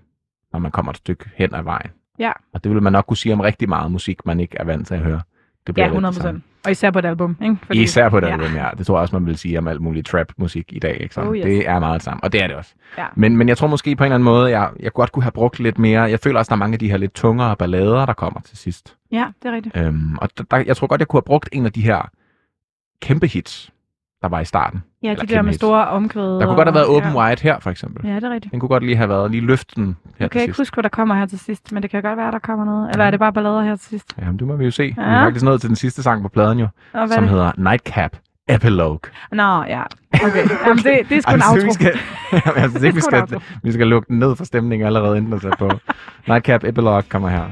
når 0.53 0.59
man 0.59 0.71
kommer 0.71 0.91
et 0.91 0.97
stykke 0.97 1.29
hen 1.35 1.55
ad 1.55 1.63
vejen. 1.63 1.91
Ja. 2.19 2.31
Og 2.53 2.63
det 2.63 2.71
vil 2.71 2.81
man 2.81 2.93
nok 2.93 3.05
kunne 3.05 3.17
sige 3.17 3.33
om 3.33 3.39
rigtig 3.39 3.69
meget 3.69 3.91
musik, 3.91 4.25
man 4.25 4.39
ikke 4.39 4.57
er 4.59 4.63
vant 4.63 4.87
til 4.87 4.93
at 4.93 5.01
høre. 5.01 5.21
Det 5.67 5.73
bliver 5.73 5.85
Ja, 5.87 5.93
lidt 5.93 6.03
det 6.03 6.09
100 6.09 6.15
samme. 6.15 6.41
Og 6.65 6.71
især 6.71 6.91
på 6.91 6.99
et 6.99 7.05
album, 7.05 7.37
ikke? 7.43 7.57
Fordi, 7.65 7.81
Især 7.81 8.09
på 8.09 8.19
det 8.19 8.27
ja. 8.27 8.31
album, 8.33 8.55
ja. 8.55 8.67
Det 8.77 8.85
tror 8.87 8.95
jeg 8.95 9.01
også, 9.01 9.15
man 9.15 9.25
vil 9.25 9.37
sige 9.37 9.57
om 9.57 9.67
alt 9.67 9.81
muligt 9.81 10.07
trap-musik 10.07 10.65
i 10.73 10.79
dag. 10.79 10.97
Ikke? 11.01 11.15
Så 11.15 11.21
Oh, 11.21 11.37
yes. 11.37 11.43
Det 11.43 11.69
er 11.69 11.79
meget 11.79 11.93
det 11.93 12.03
samme, 12.03 12.23
og 12.23 12.31
det 12.31 12.43
er 12.43 12.47
det 12.47 12.55
også. 12.55 12.73
Ja. 12.97 13.05
Men, 13.15 13.37
men 13.37 13.49
jeg 13.49 13.57
tror 13.57 13.67
måske 13.67 13.95
på 13.95 14.03
en 14.03 14.05
eller 14.05 14.15
anden 14.15 14.23
måde, 14.25 14.49
jeg, 14.49 14.69
jeg 14.79 14.93
godt 14.93 15.11
kunne 15.11 15.23
have 15.23 15.31
brugt 15.31 15.59
lidt 15.59 15.79
mere. 15.79 16.01
Jeg 16.01 16.19
føler 16.19 16.39
også, 16.39 16.49
der 16.49 16.55
er 16.55 16.59
mange 16.59 16.73
af 16.73 16.79
de 16.79 16.89
her 16.89 16.97
lidt 16.97 17.13
tungere 17.13 17.55
ballader, 17.55 18.05
der 18.05 18.13
kommer 18.13 18.39
til 18.41 18.57
sidst. 18.57 18.95
Ja, 19.11 19.25
det 19.43 19.49
er 19.49 19.55
rigtigt. 19.55 19.77
Øhm, 19.77 20.17
og 20.21 20.29
der, 20.37 20.43
der, 20.51 20.57
jeg 20.57 20.77
tror 20.77 20.87
godt, 20.87 20.99
jeg 21.01 21.07
kunne 21.07 21.17
have 21.17 21.25
brugt 21.25 21.49
en 21.51 21.65
af 21.65 21.71
de 21.73 21.81
her 21.81 22.09
kæmpe 23.01 23.27
hits, 23.27 23.69
der 24.21 24.27
var 24.29 24.39
i 24.39 24.45
starten. 24.45 24.83
Ja, 25.03 25.15
de 25.21 25.27
der 25.27 25.41
med 25.41 25.53
store 25.53 25.87
omkvæd. 25.87 26.23
Der 26.39 26.45
kunne 26.45 26.55
godt 26.55 26.67
have 26.67 26.73
været 26.75 26.87
Open 26.87 27.11
ja. 27.11 27.17
Wide 27.25 27.41
her, 27.41 27.59
for 27.59 27.69
eksempel. 27.71 28.09
Ja, 28.09 28.15
det 28.15 28.23
er 28.23 28.29
rigtigt. 28.29 28.51
Den 28.51 28.59
kunne 28.59 28.69
godt 28.69 28.83
lige 28.83 28.95
have 28.97 29.09
været, 29.09 29.31
lige 29.31 29.45
løfte 29.45 29.75
den 29.75 29.85
her 29.85 30.13
Jeg 30.19 30.31
kan 30.31 30.41
ikke 30.41 30.49
sidst. 30.51 30.59
huske, 30.59 30.73
hvad 30.75 30.83
der 30.83 30.89
kommer 30.89 31.15
her 31.15 31.25
til 31.25 31.39
sidst, 31.39 31.71
men 31.71 31.83
det 31.83 31.91
kan 31.91 32.01
godt 32.03 32.17
være, 32.17 32.31
der 32.31 32.39
kommer 32.39 32.65
noget. 32.65 32.89
Eller 32.91 33.05
er 33.05 33.11
det 33.11 33.19
bare 33.19 33.33
ballader 33.33 33.61
her 33.63 33.75
til 33.75 33.89
sidst? 33.89 34.13
Jamen, 34.21 34.39
det 34.39 34.47
må 34.47 34.55
vi 34.55 34.65
jo 34.65 34.71
se. 34.71 34.83
Ja. 34.83 35.03
Vi 35.03 35.09
Ja. 35.11 35.15
er 35.17 35.23
faktisk 35.25 35.45
nået 35.45 35.61
til 35.61 35.67
den 35.67 35.75
sidste 35.75 36.03
sang 36.03 36.21
på 36.21 36.29
pladen 36.29 36.59
jo, 36.59 36.67
Og 36.93 37.09
som 37.09 37.21
det? 37.23 37.29
hedder 37.31 37.51
Nightcap 37.57 38.11
Epilogue. 38.49 38.99
Nå, 39.31 39.63
ja. 39.63 39.81
Okay. 40.13 40.49
Jamen, 40.65 40.77
det, 40.77 40.99
det 41.09 41.17
er 41.17 41.21
sgu 41.21 41.33
en 41.35 41.41
outro. 41.51 41.65
vi 41.67 41.71
skal, 41.73 41.93
Jamen, 42.31 42.61
jeg 42.61 42.69
synes 42.69 42.83
ikke, 42.83 42.95
vi 42.95 43.01
skal, 43.01 43.41
vi 43.63 43.71
skal 43.71 43.87
lukke 43.87 44.07
den 44.07 44.19
ned 44.19 44.35
for 44.35 44.43
stemningen 44.45 44.85
allerede, 44.87 45.17
inden 45.17 45.31
der 45.31 45.39
sat 45.39 45.53
på. 45.59 45.69
Nightcap 46.27 46.63
Epilogue 46.63 47.01
kommer 47.01 47.29
her. 47.29 47.43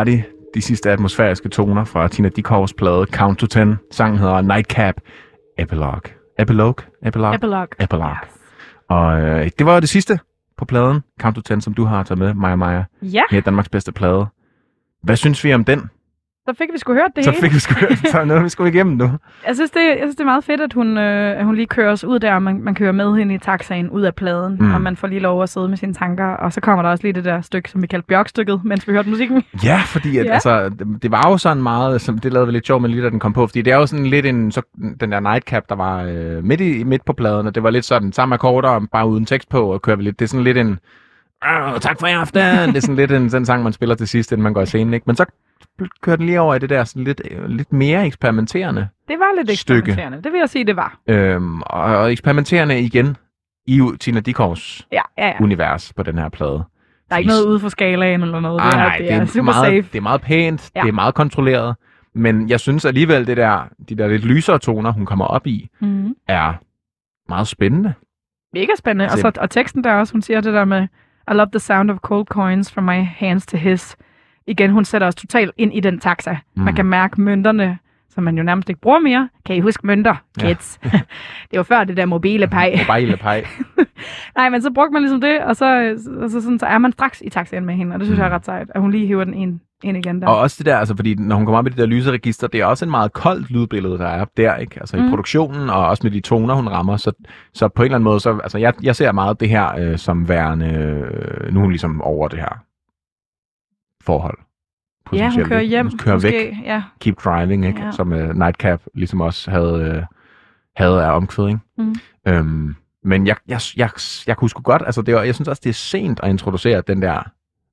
Var 0.00 0.04
de, 0.04 0.22
de 0.54 0.62
sidste 0.62 0.90
atmosfæriske 0.90 1.48
toner 1.48 1.84
fra 1.84 2.08
Tina 2.08 2.28
Dickows 2.28 2.74
plade 2.74 3.06
Count 3.06 3.38
to 3.38 3.46
Ten. 3.46 3.76
Sangen 3.90 4.18
hedder 4.18 4.40
Nightcap 4.40 4.94
Epilogue. 5.58 6.00
Epilogue? 6.38 6.84
Epilogue? 7.06 7.34
Epilogue. 7.34 7.68
Epilogue. 7.80 8.16
Og 8.88 9.20
øh, 9.20 9.50
det 9.58 9.66
var 9.66 9.80
det 9.80 9.88
sidste 9.88 10.18
på 10.56 10.64
pladen, 10.64 11.00
Count 11.20 11.36
to 11.36 11.42
Ten, 11.42 11.60
som 11.60 11.74
du 11.74 11.84
har 11.84 12.02
taget 12.02 12.18
med, 12.18 12.34
Maja 12.34 12.56
Maja. 12.56 12.84
Ja, 13.02 13.22
Her 13.30 13.38
er 13.38 13.42
Danmarks 13.42 13.68
bedste 13.68 13.92
plade. 13.92 14.26
Hvad 15.02 15.16
synes 15.16 15.44
vi 15.44 15.54
om 15.54 15.64
den? 15.64 15.90
Så 16.48 16.54
fik 16.58 16.68
vi 16.72 16.78
sgu 16.78 16.92
hørt 16.94 17.10
det 17.16 17.24
Så 17.24 17.30
hele. 17.30 17.40
fik 17.42 17.54
vi 17.54 17.58
sgu 17.58 17.74
så 18.12 18.24
nu 18.24 18.34
er 18.34 18.42
vi 18.42 18.48
sgu 18.48 18.64
igennem 18.64 18.96
nu. 18.96 19.10
Jeg 19.46 19.54
synes, 19.54 19.70
det, 19.70 19.80
jeg 19.88 19.96
synes, 20.00 20.14
det 20.16 20.20
er 20.20 20.24
meget 20.24 20.44
fedt, 20.44 20.60
at 20.60 20.72
hun, 20.72 20.98
øh, 20.98 21.38
at 21.38 21.44
hun 21.44 21.54
lige 21.54 21.66
kører 21.66 21.92
os 21.92 22.04
ud 22.04 22.18
der, 22.18 22.34
og 22.34 22.42
man, 22.42 22.60
man 22.62 22.74
kører 22.74 22.92
med 22.92 23.16
hende 23.16 23.34
i 23.34 23.38
taxaen 23.38 23.90
ud 23.90 24.02
af 24.02 24.14
pladen, 24.14 24.56
Mm. 24.60 24.74
og 24.74 24.80
man 24.80 24.96
får 24.96 25.08
lige 25.08 25.20
lov 25.20 25.42
at 25.42 25.48
sidde 25.48 25.68
med 25.68 25.76
sine 25.76 25.94
tanker, 25.94 26.24
og 26.26 26.52
så 26.52 26.60
kommer 26.60 26.82
der 26.82 26.90
også 26.90 27.04
lige 27.04 27.12
det 27.12 27.24
der 27.24 27.40
stykke, 27.40 27.70
som 27.70 27.82
vi 27.82 27.86
kaldte 27.86 28.06
Bjørkstykket, 28.06 28.60
mens 28.64 28.88
vi 28.88 28.92
hørte 28.92 29.08
musikken. 29.08 29.44
Ja, 29.64 29.80
fordi 29.86 30.18
at, 30.18 30.26
ja. 30.26 30.32
Altså, 30.32 30.68
det, 30.68 31.02
det 31.02 31.10
var 31.10 31.28
jo 31.30 31.36
sådan 31.38 31.62
meget, 31.62 32.00
som 32.00 32.18
det 32.18 32.32
lavede 32.32 32.46
vi 32.46 32.52
lidt 32.52 32.66
sjov 32.66 32.80
med 32.80 32.88
lige 32.88 33.02
da 33.02 33.10
den 33.10 33.20
kom 33.20 33.32
på, 33.32 33.46
fordi 33.46 33.62
det 33.62 33.72
er 33.72 33.76
jo 33.76 33.86
sådan 33.86 34.06
lidt 34.06 34.26
en, 34.26 34.52
så, 34.52 34.62
den 35.00 35.12
der 35.12 35.20
nightcap, 35.20 35.62
der 35.68 35.74
var 35.74 36.02
øh, 36.02 36.44
midt, 36.44 36.60
i, 36.60 36.84
midt 36.84 37.04
på 37.04 37.12
pladen, 37.12 37.46
og 37.46 37.54
det 37.54 37.62
var 37.62 37.70
lidt 37.70 37.84
sådan 37.84 38.12
samme 38.12 38.34
akkorder, 38.34 38.80
bare 38.92 39.06
uden 39.08 39.24
tekst 39.24 39.48
på, 39.48 39.72
og 39.72 39.82
kører 39.82 39.96
vi 39.96 40.02
lidt, 40.02 40.18
det 40.18 40.24
er 40.24 40.28
sådan 40.28 40.44
lidt 40.44 40.58
en, 40.58 40.78
"Åh, 41.48 41.78
tak 41.80 41.96
for 42.00 42.06
i 42.06 42.12
aften, 42.12 42.40
det 42.68 42.76
er 42.76 42.80
sådan 42.80 42.96
lidt 42.96 43.12
en, 43.12 43.28
den 43.28 43.46
sang, 43.46 43.62
man 43.62 43.72
spiller 43.72 43.94
til 43.94 44.08
sidst, 44.08 44.32
inden 44.32 44.42
man 44.42 44.52
går 44.52 44.62
i 44.62 44.66
scenen, 44.66 44.94
ikke? 44.94 45.04
Men 45.06 45.16
så 45.16 45.24
kørte 46.02 46.18
den 46.18 46.26
lige 46.26 46.40
over 46.40 46.54
i 46.54 46.58
det 46.58 46.70
der 46.70 46.84
sådan 46.84 47.04
lidt, 47.04 47.20
øh, 47.30 47.44
lidt 47.48 47.72
mere 47.72 48.06
eksperimenterende. 48.06 48.88
Det 49.08 49.18
var 49.18 49.42
lidt 49.44 49.58
Stykke. 49.58 49.78
eksperimenterende. 49.78 50.22
Det 50.22 50.32
vil 50.32 50.38
jeg 50.38 50.48
sige, 50.48 50.64
det 50.64 50.76
var. 50.76 50.98
Øhm, 51.06 51.60
og, 51.62 51.82
og 51.82 52.12
eksperimenterende 52.12 52.80
igen 52.80 53.16
i 53.66 53.82
Tina 54.00 54.20
Dickows 54.20 54.86
Ja, 54.92 55.00
ja, 55.18 55.26
ja. 55.26 55.32
univers 55.40 55.92
på 55.92 56.02
den 56.02 56.18
her 56.18 56.28
plade. 56.28 56.64
Der 57.08 57.14
er 57.14 57.18
ikke 57.18 57.28
noget 57.28 57.44
ude 57.46 57.60
for 57.60 57.68
skalaen 57.68 58.22
eller 58.22 58.40
noget. 58.40 58.60
Ah, 58.60 58.66
det 58.72 58.74
er, 58.74 58.78
nej, 58.78 58.98
det 58.98 59.12
er, 59.12 59.24
super 59.24 59.42
meget, 59.44 59.66
safe. 59.66 59.82
det 59.92 59.94
er 59.98 60.00
meget 60.00 60.20
pænt, 60.20 60.70
Ja. 60.76 60.80
det 60.80 60.88
er 60.88 60.92
meget 60.92 61.14
kontrolleret, 61.14 61.76
men 62.14 62.48
jeg 62.48 62.60
synes 62.60 62.84
alligevel, 62.84 63.26
det 63.26 63.36
der, 63.36 63.68
de 63.88 63.94
der 63.94 64.06
lidt 64.08 64.24
lysere 64.24 64.58
toner, 64.58 64.92
hun 64.92 65.06
kommer 65.06 65.24
op 65.24 65.46
i, 65.46 65.68
Mm. 65.80 66.14
er 66.28 66.52
meget 67.28 67.48
spændende. 67.48 67.92
Mega 68.52 68.72
spændende. 68.78 69.12
Og, 69.12 69.18
så, 69.18 69.32
og 69.40 69.50
teksten 69.50 69.84
der 69.84 69.92
også, 69.94 70.12
hun 70.14 70.22
siger 70.22 70.40
det 70.40 70.54
der 70.54 70.64
med, 70.64 70.82
I 71.30 71.34
love 71.34 71.48
the 71.52 71.58
sound 71.58 71.90
of 71.90 71.96
cold 71.98 72.26
coins 72.26 72.72
from 72.72 72.84
my 72.84 73.04
hands 73.04 73.46
to 73.46 73.56
his. 73.56 73.96
Igen, 74.50 74.70
hun 74.70 74.84
sætter 74.84 75.06
os 75.06 75.14
totalt 75.14 75.52
ind 75.56 75.74
i 75.74 75.80
den 75.80 76.00
taxa. 76.00 76.36
Mm. 76.56 76.62
Man 76.62 76.74
kan 76.74 76.86
mærke 76.86 77.20
mønterne, 77.20 77.78
som 78.08 78.24
man 78.24 78.36
jo 78.36 78.42
nærmest 78.42 78.68
ikke 78.68 78.80
bruger 78.80 78.98
mere. 78.98 79.28
Kan 79.46 79.56
I 79.56 79.60
huske 79.60 79.86
mønter, 79.86 80.14
Ja. 80.42 80.46
kids? 80.46 80.78
det 81.50 81.56
var 81.56 81.62
før 81.62 81.84
det 81.84 81.96
der 81.96 82.06
mobile 82.06 82.46
pej. 82.46 82.78
Mobile 82.88 83.16
pej. 83.16 83.44
Nej, 84.36 84.48
men 84.48 84.62
så 84.62 84.70
brugte 84.74 84.92
man 84.92 85.02
ligesom 85.02 85.20
det, 85.20 85.40
og 85.40 85.56
så, 85.56 85.96
og 86.20 86.30
så, 86.30 86.40
sådan, 86.40 86.58
så 86.58 86.66
er 86.66 86.78
man 86.78 86.92
straks 86.92 87.22
i 87.26 87.28
taxaen 87.28 87.64
med 87.66 87.74
hende, 87.74 87.94
og 87.94 87.98
det 87.98 88.06
synes 88.06 88.18
mm. 88.18 88.22
jeg 88.22 88.30
er 88.30 88.34
ret 88.34 88.44
sejt, 88.44 88.68
at 88.74 88.80
hun 88.80 88.90
lige 88.90 89.06
hiver 89.06 89.24
den 89.24 89.34
ind, 89.34 89.60
ind 89.84 89.96
igen 89.96 90.22
der. 90.22 90.28
Og 90.28 90.38
også 90.38 90.56
det 90.58 90.66
der, 90.66 90.76
altså 90.76 90.96
fordi 90.96 91.14
når 91.14 91.36
hun 91.36 91.44
kommer 91.44 91.58
op 91.58 91.66
i 91.66 91.70
det 91.70 91.78
der 91.78 91.86
lyse 91.86 92.10
register, 92.10 92.46
det 92.46 92.60
er 92.60 92.64
også 92.64 92.84
en 92.84 92.90
meget 92.90 93.12
koldt 93.12 93.50
lydbillede, 93.50 93.98
der 93.98 94.06
er 94.08 94.24
der, 94.36 94.56
ikke? 94.56 94.76
Altså 94.80 94.96
mm. 94.96 95.06
i 95.06 95.08
produktionen, 95.08 95.70
og 95.70 95.86
også 95.86 96.00
med 96.04 96.10
de 96.10 96.20
toner, 96.20 96.54
hun 96.54 96.68
rammer. 96.68 96.96
Så, 96.96 97.12
så 97.54 97.68
på 97.68 97.82
en 97.82 97.86
eller 97.86 97.94
anden 97.96 98.04
måde, 98.04 98.20
så, 98.20 98.38
altså 98.42 98.58
jeg, 98.58 98.74
jeg 98.82 98.96
ser 98.96 99.12
meget 99.12 99.40
det 99.40 99.48
her 99.48 99.78
øh, 99.78 99.98
som 99.98 100.28
værende, 100.28 100.66
øh, 100.66 101.52
nu 101.52 101.58
er 101.58 101.62
hun 101.62 101.70
ligesom 101.70 102.02
over 102.02 102.28
det 102.28 102.38
her 102.38 102.69
forhold. 104.00 104.38
ja, 105.12 105.30
hun 105.30 105.44
kører 105.44 105.60
hjem. 105.60 105.88
Hun 105.88 105.98
kører 105.98 106.14
måske, 106.14 106.32
væk. 106.32 106.52
Ja. 106.64 106.82
Keep 107.00 107.24
Driving, 107.24 107.66
ikke? 107.66 107.80
Ja. 107.80 107.90
Som 107.90 108.12
uh, 108.12 108.18
Nightcap 108.18 108.82
ligesom 108.94 109.20
også 109.20 109.50
havde, 109.50 109.96
uh, 109.96 110.16
havde 110.76 111.04
af 111.04 111.16
omkvæd, 111.16 111.48
ikke? 111.48 111.60
Mm. 111.78 111.94
Øhm, 112.28 112.74
men 113.04 113.26
jeg, 113.26 113.36
jeg, 113.48 113.60
jeg, 113.76 113.90
jeg 114.26 114.36
kunne 114.36 114.50
sgu 114.50 114.62
godt, 114.62 114.82
altså 114.86 115.02
det 115.02 115.14
var, 115.14 115.22
jeg 115.22 115.34
synes 115.34 115.48
også, 115.48 115.60
det 115.64 115.70
er 115.70 115.74
sent 115.74 116.20
at 116.22 116.30
introducere 116.30 116.82
den 116.86 117.02
der 117.02 117.22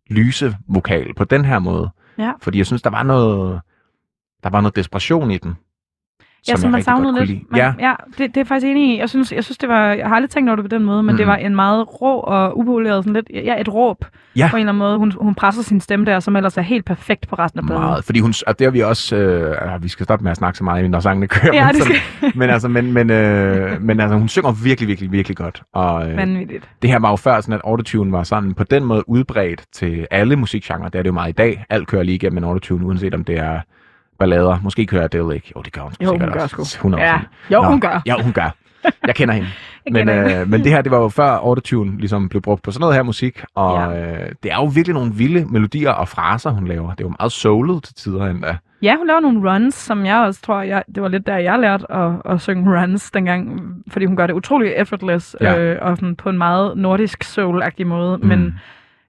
lyse 0.09 0.57
vokal 0.67 1.13
på 1.13 1.23
den 1.23 1.45
her 1.45 1.59
måde. 1.59 1.89
Ja. 2.17 2.31
Fordi 2.41 2.57
jeg 2.57 2.65
synes, 2.65 2.81
der 2.81 2.89
var 2.89 3.03
noget, 3.03 3.61
der 4.43 4.49
var 4.49 4.61
noget 4.61 4.75
desperation 4.75 5.31
i 5.31 5.37
den. 5.37 5.55
Ja, 6.49 6.55
som, 6.55 6.67
jeg 6.67 6.71
man 6.71 6.81
savnede 6.83 7.25
lidt. 7.25 7.51
Man, 7.51 7.59
Ja, 7.59 7.73
ja 7.79 7.93
det, 8.07 8.17
det 8.17 8.25
er 8.27 8.31
jeg 8.35 8.47
faktisk 8.47 8.67
enig 8.67 8.95
i. 8.95 8.99
Jeg 8.99 9.09
synes, 9.09 9.31
jeg 9.31 9.43
synes, 9.43 9.57
det 9.57 9.69
var... 9.69 9.85
Jeg 9.93 10.07
har 10.07 10.15
aldrig 10.15 10.29
tænkt 10.29 10.49
over 10.49 10.55
det 10.55 10.63
på 10.63 10.75
den 10.75 10.83
måde, 10.85 11.03
men 11.03 11.13
mm. 11.13 11.17
det 11.17 11.27
var 11.27 11.35
en 11.35 11.55
meget 11.55 12.01
rå 12.01 12.19
og 12.19 12.57
upoleret, 12.57 13.03
sådan 13.03 13.13
lidt... 13.13 13.45
Ja, 13.45 13.61
et 13.61 13.73
råb 13.73 14.05
Ja. 14.35 14.47
på 14.51 14.55
en 14.55 14.59
eller 14.59 14.71
anden 14.71 14.79
måde. 14.79 14.97
Hun, 14.97 15.11
hun 15.21 15.35
presser 15.35 15.63
sin 15.63 15.79
stemme 15.81 16.05
der, 16.05 16.19
som 16.19 16.35
ellers 16.35 16.57
er 16.57 16.61
helt 16.61 16.85
perfekt 16.85 17.27
på 17.27 17.35
resten 17.35 17.59
af 17.59 17.65
pladen. 17.65 17.83
meget. 17.83 18.03
Fordi 18.03 18.19
hun, 18.19 18.33
og 18.47 18.59
det 18.59 18.65
har 18.65 18.71
vi 18.71 18.79
også, 18.79 19.15
øh, 19.15 19.83
vi 19.83 19.87
skal 19.87 20.03
stoppe 20.03 20.23
med 20.23 20.31
at 20.31 20.37
snakke 20.37 20.57
så 20.57 20.63
meget, 20.63 20.89
når 20.91 20.99
sangene 20.99 21.27
kører. 21.27 21.53
Ja, 21.53 21.65
men, 21.65 21.75
det 21.75 21.83
sådan- 21.83 21.97
skal 22.17 22.31
men, 22.39 22.49
altså, 22.49 22.67
men, 22.67 22.93
men, 22.93 23.09
øh, 23.09 23.81
men 23.81 23.99
altså, 23.99 24.17
hun 24.17 24.27
synger 24.27 24.51
virkelig, 24.63 24.87
virkelig, 24.87 25.11
virkelig 25.11 25.37
godt. 25.37 25.61
Og, 25.73 26.09
øh, 26.11 26.17
vanvittigt. 26.17 26.69
det 26.81 26.89
her 26.89 26.99
var 26.99 27.09
jo 27.09 27.15
før 27.15 27.41
sådan, 27.41 27.53
at 27.53 27.61
autotune 27.63 28.11
var 28.11 28.23
sådan 28.23 28.53
på 28.53 28.63
den 28.63 28.83
måde 28.85 29.09
udbredt 29.09 29.63
til 29.73 30.07
alle 30.11 30.35
musikgenre. 30.35 30.85
Det 30.85 30.95
er 30.95 31.01
det 31.03 31.07
jo 31.07 31.13
meget 31.13 31.29
i 31.29 31.35
dag. 31.35 31.65
Alt 31.69 31.87
kører 31.87 32.03
lige 32.03 32.15
igennem 32.15 32.37
en 32.37 32.43
autotune, 32.43 32.85
uanset 32.85 33.13
om 33.13 33.23
det 33.23 33.37
er 33.39 33.59
ballader. 34.19 34.57
Måske 34.63 34.85
kører 34.85 35.03
Adele 35.03 35.35
ikke. 35.35 35.51
Jo, 35.55 35.61
det 35.61 35.73
gør 35.73 35.81
hun 35.81 35.93
sgu 35.93 36.03
Jo, 36.03 36.09
hun 36.09 36.19
sikkert 36.19 36.33
gør 36.33 36.41
også. 36.43 36.53
sgu. 36.55 36.61
100 36.77 37.03
Ja, 37.03 37.19
jo, 37.51 37.61
Nå, 37.61 37.67
hun 37.67 37.79
gør. 37.79 38.01
Ja, 38.05 38.15
hun 38.23 38.33
gør. 38.33 38.55
Jeg 39.07 39.15
kender 39.15 39.33
hende. 39.33 39.47
Jeg 39.85 39.93
men, 39.93 39.99
kender 40.07 40.13
hende. 40.27 40.35
øh, 40.41 40.49
men 40.49 40.63
det 40.63 40.71
her, 40.71 40.81
det 40.81 40.91
var 40.91 40.97
jo 40.97 41.09
før 41.09 41.29
autotune 41.29 41.97
ligesom 41.99 42.29
blev 42.29 42.41
brugt 42.41 42.61
på 42.63 42.71
sådan 42.71 42.81
noget 42.81 42.95
her 42.95 43.03
musik. 43.03 43.43
Og 43.55 43.97
øh, 43.97 44.29
det 44.43 44.51
er 44.51 44.55
jo 44.55 44.65
virkelig 44.65 44.93
nogle 44.93 45.13
vilde 45.13 45.45
melodier 45.45 45.91
og 45.91 46.07
fraser, 46.07 46.49
hun 46.49 46.67
laver. 46.67 46.89
Det 46.91 46.99
er 47.01 47.05
jo 47.07 47.13
meget 47.19 47.31
soulet 47.31 47.83
til 47.83 47.95
tider 47.95 48.25
endda. 48.25 48.57
Ja, 48.81 48.95
hun 48.97 49.07
laver 49.07 49.19
nogle 49.19 49.51
runs, 49.53 49.75
som 49.75 50.05
jeg 50.05 50.17
også 50.17 50.41
tror, 50.41 50.61
jeg, 50.61 50.83
det 50.95 51.03
var 51.03 51.09
lidt 51.09 51.27
der, 51.27 51.37
jeg 51.37 51.59
lærte 51.59 51.91
at, 51.91 52.11
at 52.25 52.41
synge 52.41 52.81
runs 52.81 53.11
dengang, 53.11 53.61
fordi 53.89 54.05
hun 54.05 54.15
gør 54.15 54.27
det 54.27 54.33
utrolig 54.33 54.71
effortless, 54.75 55.35
Ja. 55.41 55.51
ja. 55.53 55.59
øh, 55.59 55.77
og 55.81 55.97
sådan 55.97 56.15
på 56.15 56.29
en 56.29 56.37
meget 56.37 56.77
nordisk 56.77 57.23
soul-agtig 57.23 57.83
måde, 57.85 58.17
mm. 58.17 58.27
men, 58.27 58.59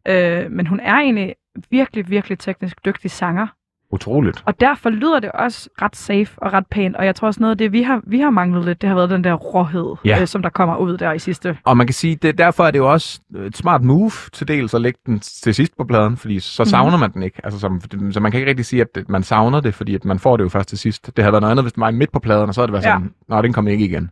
øh, 0.09 0.51
men 0.51 0.67
hun 0.67 0.81
er 0.81 0.95
egentlig 0.95 1.35
virkelig, 1.71 2.11
virkelig 2.11 2.39
teknisk 2.39 2.85
dygtig 2.85 3.11
sanger, 3.11 3.47
Utroligt. 3.93 4.43
og 4.47 4.61
derfor 4.61 4.91
lyder 4.91 5.21
det 5.21 5.33
også 5.33 5.69
ret 5.83 5.97
safe 5.97 6.29
og 6.37 6.53
ret 6.53 6.67
pænt, 6.71 6.97
og 6.97 7.05
jeg 7.07 7.15
tror 7.15 7.27
også 7.27 7.41
noget 7.41 7.51
af 7.51 7.59
det, 7.59 7.73
vi 7.73 7.83
har, 7.83 8.01
vi 8.07 8.21
har 8.21 8.31
manglet 8.31 8.65
lidt, 8.65 8.81
det 8.83 8.89
har 8.89 8.97
været 8.97 9.11
den 9.11 9.25
der 9.25 9.33
råhed, 9.35 9.97
Ja. 10.05 10.21
øh, 10.21 10.27
som 10.27 10.43
der 10.43 10.49
kommer 10.51 10.77
ud 10.77 10.97
der 10.97 11.13
i 11.13 11.19
sidste. 11.19 11.59
Og 11.65 11.77
man 11.77 11.87
kan 11.87 11.95
sige, 11.95 12.17
det, 12.17 12.39
derfor 12.39 12.65
er 12.65 12.71
det 12.71 12.79
jo 12.79 12.93
også 12.93 13.21
et 13.47 13.57
smart 13.57 13.83
move 13.83 14.11
til 14.33 14.49
dels 14.49 14.75
at 14.75 14.81
lægge 14.81 14.99
den 15.07 15.19
til 15.21 15.55
sidst 15.55 15.77
på 15.77 15.85
pladen, 15.85 16.17
fordi 16.17 16.41
så 16.41 16.63
Mhm. 16.63 16.69
savner 16.69 16.99
man 16.99 17.13
den 17.13 17.23
ikke. 17.23 17.41
Altså, 17.45 17.61
som, 17.61 17.81
så 18.11 18.21
man 18.21 18.31
kan 18.33 18.39
ikke 18.41 18.51
rigtig 18.51 18.67
sige, 18.67 18.83
at 18.83 19.09
man 19.09 19.23
savner 19.23 19.61
det, 19.61 19.75
fordi 19.75 19.95
at 19.95 20.05
man 20.05 20.19
får 20.19 20.37
det 20.37 20.45
jo 20.45 20.49
først 20.49 20.69
til 20.69 20.79
sidst. 20.79 21.07
Det 21.17 21.25
havde 21.25 21.33
været 21.33 21.43
noget 21.43 21.51
andet, 21.51 21.65
hvis 21.65 21.73
det 21.73 21.81
var 21.81 21.91
midt 21.91 22.13
på 22.13 22.19
pladen, 22.19 22.49
og 22.49 22.55
så 22.55 22.61
havde 22.61 22.67
det 22.67 22.73
været 22.73 22.85
Ja. 22.85 22.93
sådan, 22.93 23.11
nej, 23.29 23.43
den 23.43 23.53
kommer 23.53 23.71
ikke 23.71 23.85
igen. 23.85 24.11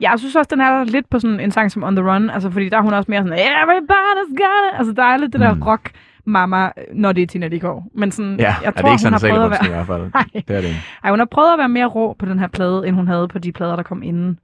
Ja, 0.00 0.10
jeg 0.10 0.18
synes 0.18 0.36
også, 0.36 0.48
den 0.50 0.60
er 0.60 0.84
lidt 0.84 1.10
på 1.10 1.18
sådan 1.18 1.40
en 1.40 1.50
sang 1.50 1.70
som 1.70 1.82
On 1.82 1.96
The 1.96 2.10
Run, 2.10 2.30
altså 2.30 2.50
fordi 2.50 2.68
der 2.68 2.76
er 2.78 2.82
hun 2.82 2.92
også 2.94 3.10
mere 3.10 3.22
sådan, 3.22 3.38
everybody's 3.38 4.30
got 4.36 4.72
it. 4.72 4.78
Altså 4.78 4.92
der 4.92 5.02
er 5.02 5.16
lidt 5.16 5.32
det 5.32 5.40
der 5.40 5.54
Mm. 5.54 5.62
rock 5.62 5.90
mamma, 6.28 6.70
når 6.94 7.12
det 7.12 7.22
er 7.22 7.26
Tina 7.26 7.48
Dickow. 7.48 7.82
Men 7.94 8.10
sådan, 8.10 8.36
Ja, 8.40 8.44
jeg 8.44 8.56
er 8.64 8.70
tror, 8.70 8.88
det 8.88 8.94
ikke 8.94 9.04
hun 9.06 9.12
har 9.12 9.18
sådan 9.18 9.34
prøvet 9.36 9.52
at 9.52 9.66
i 9.66 9.70
være... 9.70 9.84
hvert 9.84 9.86
fald. 9.86 10.10
Nej. 10.14 10.42
Det 10.48 10.56
er 10.56 10.60
det 10.60 10.68
ikke. 10.68 10.80
Ej, 11.04 11.10
hun 11.10 11.18
har 11.18 11.26
prøvet 11.26 11.52
at 11.52 11.58
være 11.58 11.68
mere 11.68 11.86
rå 11.86 12.16
på 12.18 12.26
den 12.26 12.38
her 12.38 12.48
plade, 12.48 12.86
end 12.88 12.96
hun 12.96 13.06
havde 13.08 13.28
på 13.28 13.38
de 13.38 13.52
plader, 13.52 13.76
der 13.76 13.82
kom 13.82 14.02
inden. 14.02 14.38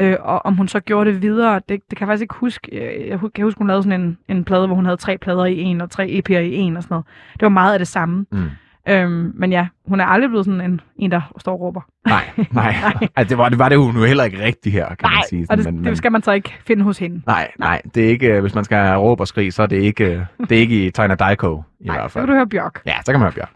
Øh, 0.00 0.16
og 0.20 0.46
om 0.46 0.54
hun 0.56 0.68
så 0.68 0.80
gjorde 0.80 1.12
det 1.12 1.22
videre, 1.22 1.54
det, 1.54 1.68
det 1.68 1.98
kan 1.98 2.00
jeg 2.00 2.06
faktisk 2.08 2.22
ikke 2.22 2.34
huske. 2.34 2.76
Øh, 3.02 3.08
Jeg 3.08 3.18
kan 3.34 3.44
huske, 3.44 3.58
hun 3.58 3.66
lavede 3.66 3.82
sådan 3.82 4.00
en, 4.00 4.18
en 4.28 4.44
plade, 4.44 4.66
hvor 4.66 4.76
hun 4.76 4.84
havde 4.84 4.96
tre 4.96 5.18
plader 5.18 5.44
i 5.44 5.58
en, 5.60 5.80
og 5.80 5.90
tre 5.90 6.06
EP'er 6.28 6.38
i 6.38 6.54
en 6.54 6.76
og 6.76 6.82
sådan 6.82 6.94
noget. 6.94 7.06
Det 7.32 7.42
var 7.42 7.48
meget 7.48 7.72
af 7.72 7.78
det 7.78 7.88
samme. 7.88 8.26
Mm. 8.32 8.42
Øhm, 8.88 9.32
men 9.34 9.52
ja, 9.52 9.66
hun 9.88 10.00
er 10.00 10.04
aldrig 10.04 10.30
blevet 10.30 10.44
sådan 10.46 10.60
en, 10.60 10.80
en 10.96 11.10
der 11.10 11.32
står 11.38 11.52
og 11.52 11.60
råber. 11.60 11.80
Nej, 12.06 12.22
nej. 12.52 12.74
altså, 13.16 13.28
det, 13.28 13.38
var, 13.38 13.48
det 13.48 13.58
var 13.58 13.68
det 13.68 13.76
jo 13.76 13.92
nu 13.92 14.02
heller 14.02 14.24
ikke 14.24 14.44
rigtigt 14.44 14.72
her, 14.72 14.86
kan 14.88 14.96
Nej, 15.02 15.12
man 15.14 15.22
sige. 15.28 15.46
og 15.50 15.56
det, 15.56 15.64
men, 15.74 15.84
det 15.84 15.98
skal 15.98 16.12
man 16.12 16.22
så 16.22 16.32
ikke 16.32 16.54
finde 16.66 16.82
hos 16.84 16.98
hende. 16.98 17.22
Nej, 17.26 17.50
nej, 17.58 17.82
det 17.94 18.04
er 18.04 18.08
ikke, 18.08 18.26
øh, 18.32 18.40
hvis 18.40 18.54
man 18.54 18.64
skal 18.64 18.78
have 18.78 18.98
råb 18.98 19.20
og 19.20 19.28
skrig, 19.28 19.52
så 19.52 19.62
er 19.62 19.66
det 19.66 19.76
ikke, 19.76 20.04
øh, 20.04 20.26
det 20.40 20.52
er 20.52 20.60
ikke 20.60 20.86
i 20.86 20.90
Tina 20.90 21.14
Dickow 21.30 21.62
i 21.80 21.86
Nej, 21.86 21.96
hvert 21.96 22.10
så 22.10 22.12
fald. 22.12 22.22
kan 22.22 22.28
du 22.28 22.34
høre 22.34 22.46
Bjørk. 22.46 22.82
Ja, 22.86 22.94
så 23.06 23.12
kan 23.12 23.20
man 23.20 23.32
høre 23.32 23.32
Bjørk. 23.32 23.50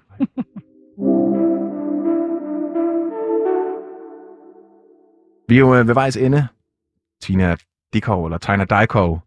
Vi 5.49 5.55
er 5.55 5.59
jo 5.61 5.75
øh, 5.75 5.87
ved 5.89 5.95
vejs 5.95 6.17
ende. 6.17 6.47
Tina 7.23 7.57
Dickow, 7.95 8.25
eller 8.27 8.39
Tina 8.39 8.65
Dickow, 8.81 9.19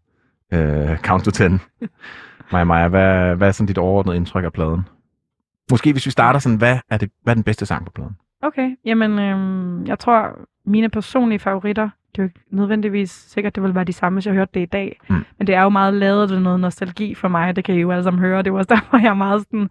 øh, 0.52 0.98
Count 0.98 1.24
to 1.24 1.30
10. 1.30 1.42
Maja, 2.52 2.64
Maja, 2.64 2.88
hvad, 2.88 3.36
hvad 3.36 3.48
er 3.48 3.52
sådan 3.52 3.66
dit 3.66 3.78
overordnede 3.78 4.16
indtryk 4.16 4.44
af 4.44 4.52
pladen? 4.52 4.80
Måske 5.70 5.92
hvis 5.92 6.06
vi 6.06 6.10
starter 6.10 6.40
sådan, 6.40 6.58
hvad 6.58 6.78
er, 6.90 6.96
det, 6.96 7.10
hvad 7.22 7.32
er 7.32 7.34
den 7.34 7.44
bedste 7.44 7.66
sang 7.66 7.84
på 7.84 7.90
pladen? 7.92 8.12
Okay, 8.42 8.70
jamen 8.84 9.18
øhm, 9.18 9.86
jeg 9.86 9.98
tror, 9.98 10.38
mine 10.66 10.88
personlige 10.88 11.38
favoritter, 11.38 11.88
det 12.12 12.18
er 12.18 12.22
jo 12.22 12.24
ikke 12.24 12.40
nødvendigvis 12.50 13.10
sikkert, 13.10 13.54
det 13.54 13.62
vil 13.62 13.74
være 13.74 13.84
de 13.84 13.92
samme, 13.92 14.16
hvis 14.16 14.26
jeg 14.26 14.34
hørte 14.34 14.50
det 14.54 14.60
i 14.60 14.64
dag. 14.66 15.00
Mm. 15.08 15.24
Men 15.38 15.46
det 15.46 15.54
er 15.54 15.62
jo 15.62 15.68
meget 15.68 15.94
lavet 15.94 16.32
af 16.32 16.42
noget 16.42 16.60
nostalgi 16.60 17.14
for 17.14 17.28
mig, 17.28 17.56
det 17.56 17.64
kan 17.64 17.74
I 17.74 17.80
jo 17.80 17.90
alle 17.90 18.04
sammen 18.04 18.20
høre. 18.20 18.42
Det 18.42 18.52
var 18.52 18.58
også 18.58 18.74
derfor, 18.74 18.98
jeg 18.98 19.08
er 19.10 19.14
meget 19.14 19.40
sådan... 19.42 19.68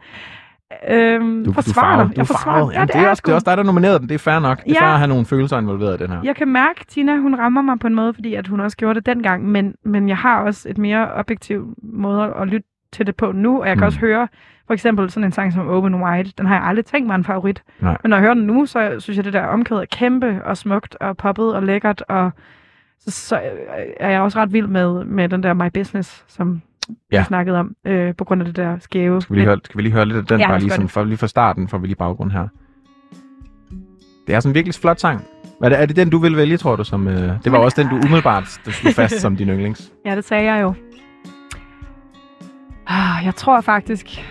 Øhm, 0.89 1.43
Du, 1.43 1.49
du 1.49 1.53
forsvarer 1.53 1.97
farvet, 1.97 2.07
du 2.07 2.13
Jeg 2.17 2.27
forsvarer 2.27 2.57
farvet. 2.57 2.73
Jamen, 2.73 2.87
det, 2.87 2.95
er 2.95 3.09
også, 3.09 3.23
det 3.25 3.31
er 3.31 3.35
også 3.35 3.45
dig, 3.45 3.57
der 3.57 3.63
nominerede 3.63 3.99
den. 3.99 4.09
Det 4.09 4.15
er 4.15 4.19
fair 4.19 4.39
nok. 4.39 4.63
Det 4.63 4.69
er 4.69 4.73
Ja. 4.73 4.81
fair 4.85 4.89
at 4.93 4.97
have 4.97 5.07
nogle 5.07 5.25
følelser 5.25 5.57
involveret 5.59 5.99
i 6.01 6.03
den 6.03 6.11
her. 6.11 6.21
Jeg 6.23 6.35
kan 6.35 6.47
mærke, 6.47 6.85
Tina, 6.87 7.17
hun 7.17 7.35
rammer 7.39 7.61
mig 7.61 7.79
på 7.79 7.87
en 7.87 7.95
måde, 7.95 8.13
fordi 8.13 8.33
at 8.33 8.47
hun 8.47 8.59
også 8.59 8.77
gjorde 8.77 8.95
det 8.95 9.05
dengang, 9.05 9.45
men, 9.45 9.75
men 9.85 10.09
jeg 10.09 10.17
har 10.17 10.41
også 10.41 10.69
et 10.69 10.77
mere 10.77 11.13
objektiv 11.13 11.75
måde 11.83 12.33
at 12.41 12.47
lytte 12.47 12.67
til 12.93 13.07
det 13.07 13.15
på 13.15 13.31
nu, 13.31 13.61
og 13.61 13.67
jeg 13.67 13.75
kan 13.75 13.83
Mm. 13.83 13.85
også 13.87 13.99
høre, 13.99 14.27
for 14.67 14.73
eksempel 14.73 15.09
sådan 15.09 15.25
en 15.25 15.31
sang 15.31 15.53
som 15.53 15.67
Open 15.67 16.03
Wide, 16.03 16.31
den 16.37 16.45
har 16.45 16.55
jeg 16.55 16.63
aldrig 16.63 16.85
tænkt 16.85 17.07
mig 17.07 17.15
en 17.15 17.23
favorit. 17.23 17.63
Nej. 17.79 17.97
Men 18.03 18.09
når 18.09 18.17
jeg 18.17 18.21
hører 18.21 18.33
den 18.33 18.43
nu, 18.47 18.65
så 18.65 18.95
synes 18.99 19.17
jeg, 19.17 19.25
det 19.25 19.33
der 19.33 19.43
omkvæd 19.45 19.77
er 19.77 19.85
kæmpe 19.91 20.41
og 20.45 20.57
smukt 20.57 20.95
og 21.01 21.17
poppet 21.17 21.53
og 21.55 21.63
lækkert, 21.63 22.03
og 22.09 22.31
så, 22.99 23.11
så 23.11 23.39
er 23.99 24.09
jeg 24.09 24.21
også 24.21 24.39
ret 24.39 24.53
vild 24.53 24.67
med, 24.67 25.03
med 25.03 25.29
den 25.29 25.43
der 25.43 25.53
My 25.53 25.69
Business, 25.73 26.23
som 26.27 26.61
Ja. 27.11 27.19
vi 27.19 27.25
snakkede 27.25 27.59
om, 27.59 27.75
øh, 27.85 28.15
på 28.15 28.23
grund 28.23 28.41
af 28.41 28.45
det 28.45 28.55
der 28.55 28.79
skæve. 28.79 29.21
Skal 29.21 29.33
vi 29.33 29.39
lige 29.39 29.45
høre, 29.47 29.59
skal 29.63 29.77
vi 29.77 29.81
lige 29.81 29.93
høre 29.93 30.05
lidt 30.05 30.17
af 30.17 30.23
den, 30.25 30.39
Ja, 30.39 30.45
bare 30.47 30.51
lad 30.51 30.55
os 30.57 30.61
lige, 30.63 30.69
gøre 30.69 30.75
sådan, 30.75 30.89
for, 30.89 31.03
lige 31.03 31.17
fra 31.17 31.27
starten, 31.27 31.67
for 31.67 31.77
vi 31.77 31.87
lige 31.87 31.95
baggrund 31.95 32.31
her. 32.31 32.47
Det 34.27 34.35
er 34.35 34.39
sådan 34.39 34.49
en 34.51 34.55
virkelig 34.55 34.75
flot 34.75 34.99
sang. 34.99 35.21
Er 35.63 35.69
det, 35.69 35.81
er 35.81 35.85
det 35.85 35.95
den, 35.95 36.09
du 36.09 36.17
vil 36.17 36.37
vælge, 36.37 36.57
tror 36.57 36.75
du? 36.75 36.83
Som, 36.83 37.07
øh, 37.07 37.31
det 37.43 37.51
var 37.51 37.57
også 37.57 37.81
den, 37.81 37.89
du 37.89 37.95
umiddelbart 37.95 38.59
der 38.65 38.71
slog 38.71 38.93
fast 38.93 39.19
som 39.21 39.35
din 39.35 39.49
yndlings. 39.49 39.91
Ja, 40.05 40.15
det 40.15 40.23
sagde 40.23 40.53
jeg 40.53 40.61
jo. 40.61 40.73
Ah, 42.87 43.25
Jeg 43.25 43.35
tror 43.35 43.61
faktisk... 43.61 44.23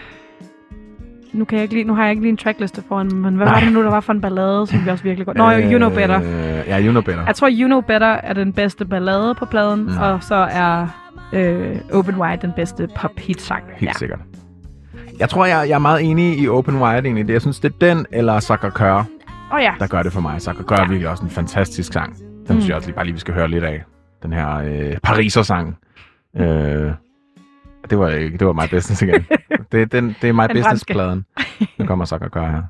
Nu, 1.33 1.45
kan 1.45 1.57
jeg 1.59 1.63
ikke 1.63 1.75
lige, 1.75 1.85
nu 1.85 1.95
har 1.95 2.03
jeg 2.03 2.11
ikke 2.11 2.23
lige 2.23 2.31
en 2.31 2.37
trackliste 2.37 2.83
foran, 2.89 3.07
mig, 3.07 3.17
men 3.17 3.35
hvad 3.35 3.47
Nej. 3.47 3.55
var 3.55 3.61
det 3.61 3.73
nu, 3.73 3.83
der 3.83 3.91
var 3.91 4.01
for 4.01 4.13
en 4.13 4.21
ballade, 4.21 4.67
som 4.67 4.85
vi 4.85 4.91
også 4.91 5.05
virkelig 5.05 5.27
godt... 5.27 5.37
Nå, 5.37 5.51
You 5.51 5.79
Know 5.79 5.91
Better. 5.91 6.21
Øh, 6.21 6.69
ja, 6.69 6.81
You 6.83 6.91
Know 6.91 7.03
Better. 7.03 7.25
Jeg 7.27 7.35
tror, 7.35 7.49
You 7.53 7.67
Know 7.67 7.81
Better 7.81 8.07
er 8.07 8.33
den 8.33 8.53
bedste 8.53 8.85
ballade 8.85 9.35
på 9.35 9.45
pladen, 9.45 9.83
Mm. 9.83 9.97
og 10.01 10.23
så 10.23 10.35
er 10.35 10.87
øh, 11.33 11.77
Open 11.93 12.15
Wide 12.17 12.39
den 12.43 12.53
bedste 12.57 12.89
pop-hit-sang. 12.97 13.65
Helt 13.77 13.89
ja. 13.89 13.93
sikkert. 13.99 14.19
Jeg 15.19 15.29
tror, 15.29 15.45
jeg, 15.47 15.69
jeg 15.69 15.75
er 15.75 15.79
meget 15.79 16.11
enig 16.11 16.39
i 16.39 16.49
Open 16.49 16.83
Wide 16.83 16.99
egentlig. 17.05 17.27
Det, 17.27 17.33
jeg 17.33 17.41
synes, 17.41 17.61
det 17.61 17.73
er 17.73 17.77
den 17.95 18.07
eller 18.13 18.41
Coeur, 18.75 18.99
Åh 18.99 19.05
oh, 19.57 19.63
ja. 19.63 19.73
der 19.79 19.87
gør 19.87 20.03
det 20.03 20.13
for 20.13 20.21
mig. 20.21 20.43
Sacre 20.43 20.63
Coeur 20.65 20.81
er 20.81 20.89
virkelig 20.89 21.09
også 21.09 21.25
en 21.25 21.31
fantastisk 21.31 21.93
sang. 21.93 22.17
Den 22.17 22.25
mm. 22.39 22.47
synes 22.49 22.69
jeg 22.69 22.77
også 22.77 22.89
lige, 22.89 22.95
bare 22.95 23.05
lige, 23.05 23.15
vi 23.15 23.21
skal 23.21 23.35
høre 23.35 23.49
lidt 23.49 23.65
af. 23.65 23.83
Den 24.23 24.33
her 24.33 24.57
øh, 24.57 24.97
Pariser-sang. 25.03 25.77
Øh, 26.37 26.91
det 27.93 28.01
var 28.01 28.09
ikke, 28.09 28.39
det 28.39 28.47
var 28.47 28.53
My 28.53 28.69
Business 28.71 29.03
igen. 29.03 29.27
Det, 29.73 29.83
er 29.83 29.87
den, 29.87 30.17
det 30.23 30.29
er 30.29 30.33
My 30.33 30.43
Den 30.43 30.49
Business-pladen. 30.57 31.25
Den 31.79 31.87
kommer 31.87 32.05
så 32.05 32.15
at 32.15 32.31
gøre 32.31 32.47
her. 32.47 32.63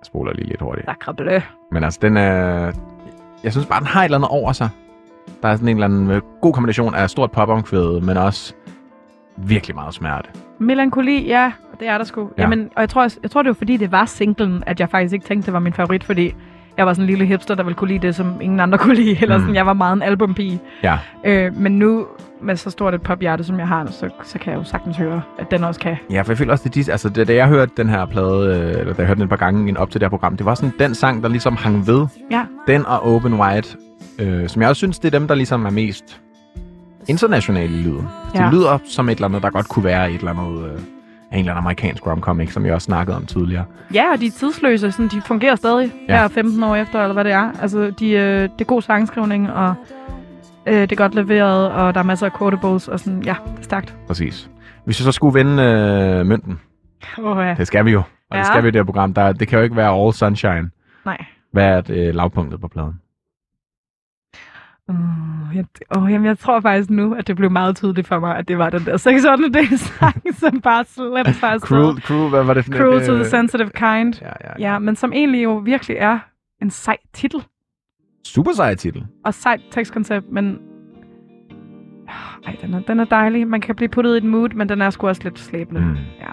Jeg 0.00 0.04
spoler 0.06 0.32
lige 0.32 0.48
lidt 0.48 0.60
hurtigt. 0.60 0.86
Sacre. 0.86 1.42
Men 1.72 1.84
altså, 1.84 1.98
den 2.02 2.16
er... 2.16 2.72
Jeg 3.44 3.52
synes 3.52 3.66
bare, 3.66 3.78
den 3.78 3.86
har 3.86 4.00
et 4.00 4.04
eller 4.04 4.18
andet 4.18 4.30
over 4.30 4.52
sig. 4.52 4.68
Der 5.42 5.48
er 5.48 5.56
sådan 5.56 5.68
en 5.68 5.76
eller 5.76 5.84
anden 5.86 6.10
øh, 6.10 6.22
god 6.42 6.52
kombination 6.52 6.94
af 6.94 7.10
stort 7.10 7.30
popomkvæd, 7.32 8.00
men 8.00 8.16
også 8.16 8.54
virkelig 9.36 9.74
meget 9.74 9.94
smerte. 9.94 10.28
Melankoli, 10.58 11.26
ja, 11.26 11.52
det 11.80 11.88
er 11.88 11.98
der 11.98 12.04
sgu. 12.04 12.20
Ja. 12.20 12.26
Ja. 12.38 12.42
Jamen, 12.42 12.70
og 12.76 12.80
jeg 12.80 12.88
tror, 12.88 13.02
også- 13.02 13.18
jeg 13.22 13.30
tror, 13.30 13.42
det 13.42 13.48
var 13.48 13.54
fordi, 13.54 13.76
det 13.76 13.92
var 13.92 14.04
singlen, 14.04 14.62
at 14.66 14.80
jeg 14.80 14.88
faktisk 14.90 15.14
ikke 15.14 15.26
tænkte, 15.26 15.46
det 15.46 15.52
var 15.52 15.60
min 15.60 15.72
favorit, 15.72 16.04
fordi 16.04 16.34
jeg 16.78 16.86
var 16.86 16.92
sådan 16.92 17.02
en 17.04 17.06
lille 17.06 17.24
hipster, 17.26 17.54
der 17.54 17.62
ville 17.62 17.74
kunne 17.74 17.88
lide 17.88 18.06
det, 18.06 18.14
som 18.14 18.40
ingen 18.40 18.60
andre 18.60 18.78
kunne 18.84 18.94
lide. 18.94 19.18
Eller 19.22 19.36
Mm. 19.36 19.42
sådan, 19.42 19.54
jeg 19.54 19.66
var 19.66 19.72
meget 19.72 19.96
en 19.96 20.02
albumpige. 20.02 20.60
Ja, 20.82 20.98
Øh, 21.24 21.56
men 21.56 21.78
nu, 21.78 22.06
med 22.42 22.56
så 22.56 22.70
stort 22.70 22.94
et 22.94 23.02
pophjerte, 23.02 23.44
som 23.44 23.58
jeg 23.58 23.68
har, 23.68 23.86
så, 23.86 24.08
så 24.24 24.38
kan 24.38 24.52
jeg 24.52 24.58
jo 24.58 24.64
sagtens 24.64 24.96
høre, 24.96 25.22
at 25.38 25.50
den 25.50 25.64
også 25.64 25.80
kan. 25.80 25.96
ja 26.10 26.22
for 26.22 26.32
jeg 26.32 26.38
føler 26.38 26.52
også, 26.52 26.64
det 26.68 26.78
er 26.78 26.84
de, 26.84 26.90
altså, 26.92 27.08
da, 27.08 27.24
da 27.24 27.34
jeg 27.34 27.48
hørte 27.48 27.72
den 27.76 27.88
her 27.88 28.06
plade, 28.06 28.46
øh, 28.56 28.80
eller 28.80 28.92
da 28.94 29.02
jeg 29.02 29.06
hørte 29.06 29.14
den 29.14 29.22
et 29.22 29.28
par 29.28 29.36
gange 29.36 29.78
op 29.80 29.90
til 29.90 30.00
det 30.00 30.04
her 30.06 30.10
program, 30.10 30.36
det 30.36 30.46
var 30.46 30.54
sådan 30.54 30.72
den 30.78 30.94
sang, 30.94 31.22
der 31.22 31.28
ligesom 31.28 31.56
hang 31.56 31.86
ved. 31.86 32.06
Ja, 32.30 32.44
Den 32.66 32.86
og 32.86 33.14
Open 33.14 33.34
Wide, 33.40 33.68
øh, 34.18 34.48
som 34.48 34.62
jeg 34.62 34.68
også 34.68 34.78
synes, 34.80 34.98
det 34.98 35.14
er 35.14 35.18
dem, 35.18 35.28
der 35.28 35.34
ligesom 35.34 35.66
er 35.66 35.70
mest 35.70 36.20
internationale 37.08 37.74
i 37.74 37.82
lyden. 37.82 38.08
Ja. 38.34 38.44
Det 38.44 38.52
lyder 38.52 38.78
som 38.84 39.08
et 39.08 39.14
eller 39.14 39.28
andet, 39.28 39.42
der 39.42 39.50
godt 39.50 39.68
kunne 39.68 39.84
være 39.84 40.10
et 40.12 40.18
eller 40.18 40.30
andet... 40.30 40.64
Øh, 40.72 40.78
af 41.30 41.34
en 41.36 41.38
eller 41.40 41.52
anden 41.52 41.64
amerikansk 41.64 42.06
romcomic, 42.06 42.52
som 42.52 42.66
jeg 42.66 42.74
også 42.74 42.84
snakkede 42.84 43.16
om 43.16 43.26
tidligere. 43.26 43.64
ja 43.94 44.04
og 44.12 44.20
de 44.20 44.26
er 44.26 44.30
tidsløse. 44.30 44.92
Sådan, 44.92 45.08
de 45.08 45.20
fungerer 45.22 45.54
stadig 45.56 45.92
Ja. 46.08 46.16
her 46.20 46.28
15 46.28 46.62
år 46.62 46.76
efter, 46.76 47.00
eller 47.02 47.12
hvad 47.12 47.24
det 47.24 47.32
er. 47.32 47.50
Altså, 47.62 47.90
de, 47.98 48.10
øh, 48.10 48.42
det 48.42 48.60
er 48.60 48.64
god 48.64 48.82
sangskrivning, 48.82 49.50
og 49.52 49.74
øh, 50.66 50.74
det 50.80 50.92
er 50.92 50.96
godt 50.96 51.14
leveret, 51.14 51.70
og 51.72 51.94
der 51.94 52.00
er 52.00 52.04
masser 52.04 52.26
af 52.26 52.32
quotables, 52.38 52.88
og 52.88 53.00
sådan, 53.00 53.22
ja, 53.22 53.36
det 53.46 53.58
er 53.58 53.62
stærkt. 53.62 53.96
Præcis. 54.06 54.50
Hvis 54.84 54.98
vi 55.00 55.04
så 55.04 55.12
skulle 55.12 55.34
vende 55.38 55.62
øh, 55.62 56.26
mønten, 56.26 56.60
Oh, 57.18 57.44
ja. 57.46 57.54
det 57.54 57.66
skal 57.66 57.84
vi 57.84 57.90
jo, 57.90 57.98
og 57.98 58.36
ja. 58.36 58.38
det 58.38 58.46
skal 58.46 58.62
vi 58.62 58.68
i 58.68 58.70
det 58.70 58.78
her 58.78 58.84
program, 58.84 59.14
der, 59.14 59.32
det 59.32 59.48
kan 59.48 59.58
jo 59.58 59.62
ikke 59.62 59.76
være 59.76 60.02
all 60.04 60.12
sunshine. 60.12 60.70
Nej. 61.04 61.24
Hvad 61.52 61.64
er 61.64 61.80
det, 61.80 62.08
øh, 62.08 62.14
lavpunktet 62.14 62.60
på 62.60 62.68
pladen? 62.68 62.94
Uh, 64.88 65.56
jeg, 65.56 65.64
oh, 65.90 66.12
jamen, 66.12 66.26
jeg 66.26 66.38
tror 66.38 66.60
faktisk 66.60 66.90
nu, 66.90 67.14
at 67.14 67.26
det 67.26 67.36
blev 67.36 67.50
meget 67.50 67.76
tydeligt 67.76 68.06
for 68.06 68.18
mig, 68.18 68.36
at 68.36 68.48
det 68.48 68.58
var 68.58 68.70
den 68.70 68.84
der 68.86 68.96
600 68.96 69.52
days 69.52 69.80
sang, 69.80 70.34
som 70.34 70.60
bare 70.60 70.84
sig 70.84 71.04
afsted. 71.16 71.60
Cruel, 71.60 72.00
cruel, 72.02 72.30
hvad 72.30 72.44
var 72.44 72.54
det 72.54 72.64
for 72.64 72.72
Cruel 72.72 72.98
det, 72.98 73.06
to 73.06 73.14
the 73.14 73.24
sensitive 73.24 73.70
kind. 73.70 74.14
Ja, 74.22 74.32
ja, 74.44 74.72
Ja, 74.72 74.78
men 74.78 74.96
som 74.96 75.12
egentlig 75.12 75.44
jo 75.44 75.56
virkelig 75.56 75.96
er 76.00 76.18
en 76.62 76.70
sej 76.70 76.96
titel 77.14 77.42
Super 78.24 78.52
sej 78.52 78.74
titel. 78.74 79.06
og 79.24 79.34
sejt 79.34 79.60
tekstkoncept, 79.70 80.32
men 80.32 80.58
ej, 82.46 82.56
den 82.62 82.74
er, 82.74 82.80
den 82.80 83.00
er 83.00 83.04
dejlig. 83.04 83.48
Man 83.48 83.60
kan 83.60 83.74
blive 83.74 83.88
puttet 83.88 84.14
i 84.14 84.16
et 84.16 84.24
mood, 84.24 84.48
men 84.48 84.68
den 84.68 84.82
er 84.82 84.90
sgu 84.90 85.08
også 85.08 85.22
lidt 85.24 85.38
slæbende. 85.38 85.80
Mm. 85.80 85.94
Ja. 85.94 86.30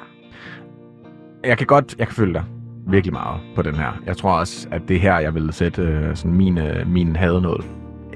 Jeg 1.49 1.57
kan 1.57 1.68
godt, 1.68 1.95
jeg 1.99 2.07
kan 2.07 2.15
følge 2.15 2.34
dig 2.34 2.44
virkelig 2.88 3.14
meget 3.14 3.41
på 3.56 3.61
den 3.61 3.76
her. 3.76 4.02
Jeg 4.06 4.18
tror 4.18 4.40
også, 4.40 4.68
at 4.72 4.82
det 4.88 4.99
her, 4.99 5.19
jeg 5.19 5.36
vil 5.36 5.53
sætte 5.53 5.82
øh, 5.82 6.15
sådan 6.15 6.38
min, 6.38 6.57
øh, 6.57 6.88
min 6.88 7.15
hadenål. 7.15 7.64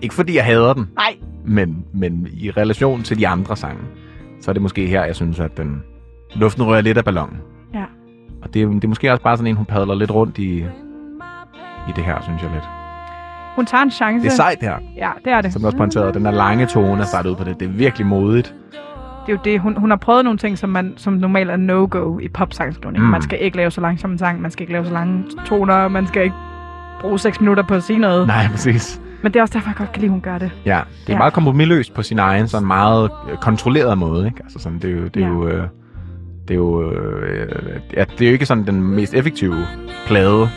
Ikke 0.02 0.16
fordi 0.16 0.36
jeg 0.36 0.46
hader 0.46 0.74
den, 0.74 0.88
Nej, 0.96 1.16
men, 1.46 1.86
men 1.94 2.28
i 2.34 2.52
relation 2.52 3.04
til 3.04 3.18
de 3.18 3.28
andre 3.28 3.56
sange, 3.58 3.82
så 4.42 4.52
er 4.52 4.54
det 4.54 4.62
måske 4.62 4.88
her, 4.88 5.04
jeg 5.06 5.16
synes, 5.16 5.40
at 5.40 5.58
den 5.58 5.84
luften 6.36 6.64
rører 6.64 6.82
lidt 6.82 6.98
af 6.98 7.06
ballonen. 7.06 7.38
Ja. 7.74 7.84
Og 8.42 8.54
det, 8.54 8.62
er- 8.62 8.68
det 8.68 8.84
er 8.84 8.88
måske 8.88 9.12
også 9.12 9.24
bare 9.24 9.38
sådan 9.38 9.48
en, 9.48 9.56
hun 9.56 9.66
padler 9.66 9.96
lidt 9.96 10.12
rundt 10.12 10.38
i, 10.38 10.58
i 11.90 11.92
det 11.96 12.04
her, 12.04 12.22
synes 12.22 12.42
jeg 12.42 12.52
lidt. 12.54 12.64
hun 13.56 13.66
tager 13.66 13.82
en 13.84 13.92
chance. 13.92 14.24
Det 14.26 14.32
er 14.32 14.36
sejt 14.36 14.58
her, 14.62 14.76
Ja, 14.98 15.10
det 15.26 15.34
er 15.34 15.42
det. 15.42 15.54
som 15.54 15.64
også 15.64 15.78
pointerede. 15.78 16.14
Den 16.14 16.26
der 16.26 16.32
lange 16.32 16.66
tone 16.66 17.02
er 17.02 17.06
startet 17.06 17.30
ud 17.30 17.36
på 17.36 17.44
det. 17.44 17.60
Det 17.60 17.66
er 17.68 17.72
virkelig 17.72 18.08
modigt. 18.08 18.54
Det 19.26 19.34
er 19.34 19.38
jo 19.38 19.40
det. 19.44 19.60
Hun, 19.62 19.78
hun 19.78 19.90
har 19.90 19.98
prøvet 19.98 20.24
nogle 20.24 20.38
ting, 20.38 20.58
som, 20.58 20.70
man, 20.70 20.94
som 20.98 21.14
normalt 21.14 21.50
er 21.50 21.56
no-go 21.58 22.20
i 22.20 22.28
popsangskrivning. 22.28 23.04
Mm. 23.06 23.10
Man 23.12 23.22
skal 23.22 23.38
ikke 23.42 23.58
lave 23.58 23.72
så 23.72 23.82
langsom 23.82 24.12
en 24.12 24.18
sang, 24.18 24.42
man 24.42 24.52
skal 24.52 24.62
ikke 24.64 24.74
lave 24.74 24.86
så 24.86 24.94
lange 24.94 25.24
toner, 25.46 25.88
man 25.88 26.08
skal 26.08 26.24
ikke 26.24 26.36
bruge 27.02 27.20
6 27.20 27.40
minutter 27.42 27.64
på 27.64 27.74
at 27.74 27.84
sige 27.84 28.00
noget. 28.00 28.28
Nej, 28.28 28.48
præcis. 28.52 29.02
Men 29.22 29.32
det 29.34 29.40
er 29.40 29.42
også 29.42 29.54
derfor, 29.54 29.70
jeg 29.70 29.76
godt 29.78 29.92
kan 29.92 30.02
lide, 30.02 30.12
hun 30.12 30.22
gør 30.22 30.38
det. 30.38 30.52
Ja, 30.66 30.82
det 31.02 31.10
er 31.10 31.14
Ja. 31.14 31.18
meget 31.18 31.34
kompromilløst 31.34 31.94
på 31.94 32.04
sin 32.04 32.20
egen, 32.20 32.48
sådan 32.48 32.68
meget 32.68 33.10
øh, 33.32 33.38
kontrolleret 33.38 33.98
måde, 33.98 34.26
ikke? 34.26 34.38
Altså 34.44 34.60
sådan, 34.60 34.80
det 34.80 34.90
er 34.90 34.96
jo, 34.96 35.04
det 35.08 35.18
er 35.24 35.28
Ja. 35.28 35.34
jo, 35.34 35.48
øh, 35.48 35.64
det 36.48 36.54
er 36.54 36.58
jo, 36.58 36.92
øh, 36.92 37.80
ja, 37.98 38.04
det 38.04 38.22
er 38.22 38.26
jo 38.30 38.34
ikke 38.34 38.46
sådan 38.46 38.68
den 38.68 38.84
mest 38.84 39.14
effektive 39.14 39.56
plade 40.08 40.50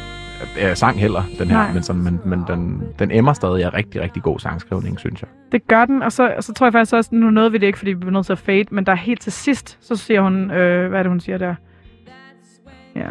øh, 0.63 0.77
sang 0.77 0.99
heller, 1.01 1.23
den 1.39 1.49
her, 1.49 1.57
Nej. 1.57 1.73
men, 1.73 1.83
sådan, 1.83 2.03
men, 2.03 2.21
men 2.25 2.45
den, 2.49 2.83
den 2.99 3.11
emmer 3.11 3.33
stadig 3.33 3.65
af 3.65 3.75
rigtig, 3.75 4.01
rigtig 4.01 4.23
god 4.23 4.39
sangskrivning, 4.39 4.99
synes 4.99 5.23
jeg. 5.23 5.29
Det 5.53 5.67
gør 5.69 5.85
den, 5.85 6.03
og 6.03 6.13
så, 6.13 6.35
så 6.41 6.53
tror 6.55 6.67
jeg 6.67 6.73
faktisk 6.73 6.95
også, 6.95 7.11
nu 7.13 7.31
nåede 7.31 7.53
vi 7.53 7.59
det 7.59 7.67
ikke, 7.67 7.79
fordi 7.79 7.91
vi 7.91 7.95
bliver 7.99 8.13
nødt 8.13 8.27
til 8.27 8.33
at 8.33 8.39
fade, 8.39 8.65
men 8.71 8.87
der 8.87 8.93
er 8.93 8.97
helt 8.97 9.21
til 9.21 9.33
sidst, 9.33 9.79
så 9.81 9.97
siger 9.97 10.21
hun, 10.23 10.51
øh, 10.51 10.89
hvad 10.89 10.99
er 10.99 11.03
det, 11.03 11.11
hun 11.11 11.21
siger 11.21 11.39
der? 11.39 11.55
Ja. 12.97 13.09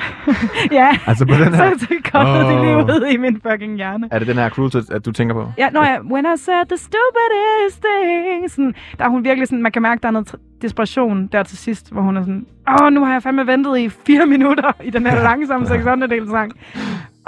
ja, 0.80 0.98
Altså 1.06 1.26
på 1.26 1.34
den 1.34 1.54
her, 1.54 1.70
så, 1.78 1.86
så 1.86 2.10
kommer 2.12 2.44
oh. 2.44 2.50
det 2.52 2.60
lige 2.64 2.76
ud 2.76 3.06
i 3.12 3.16
min 3.16 3.40
fucking 3.50 3.76
hjerne. 3.76 4.08
er 4.10 4.18
det 4.18 4.28
den 4.28 4.36
her 4.36 4.48
Cruel, 4.48 4.70
to- 4.70 4.94
at 4.94 5.04
du 5.06 5.12
tænker 5.12 5.34
på? 5.34 5.52
Ja, 5.58 5.70
når 5.70 5.82
jeg, 5.82 6.00
when 6.10 6.24
I 6.34 6.36
said 6.38 6.66
the 6.68 6.76
stupidest 6.76 7.82
thing, 7.84 8.50
sådan, 8.50 8.74
der 8.98 9.04
er 9.04 9.08
hun 9.08 9.24
virkelig 9.24 9.48
sådan, 9.48 9.62
man 9.62 9.72
kan 9.72 9.82
mærke, 9.82 10.00
der 10.02 10.08
er 10.08 10.12
noget 10.12 10.34
desperation 10.62 11.26
der 11.32 11.42
til 11.42 11.58
sidst, 11.58 11.92
hvor 11.92 12.02
hun 12.02 12.16
er 12.16 12.20
sådan, 12.20 12.46
åh, 12.80 12.92
nu 12.92 13.04
har 13.04 13.12
jeg 13.12 13.22
fandme 13.22 13.46
ventet 13.46 13.78
i 13.78 13.88
fire 13.88 14.26
minutter 14.34 14.72
i 14.84 14.90
den 14.90 15.06
her 15.06 15.22
langsomme 15.22 15.66
600 15.66 16.30
sang. 16.30 16.52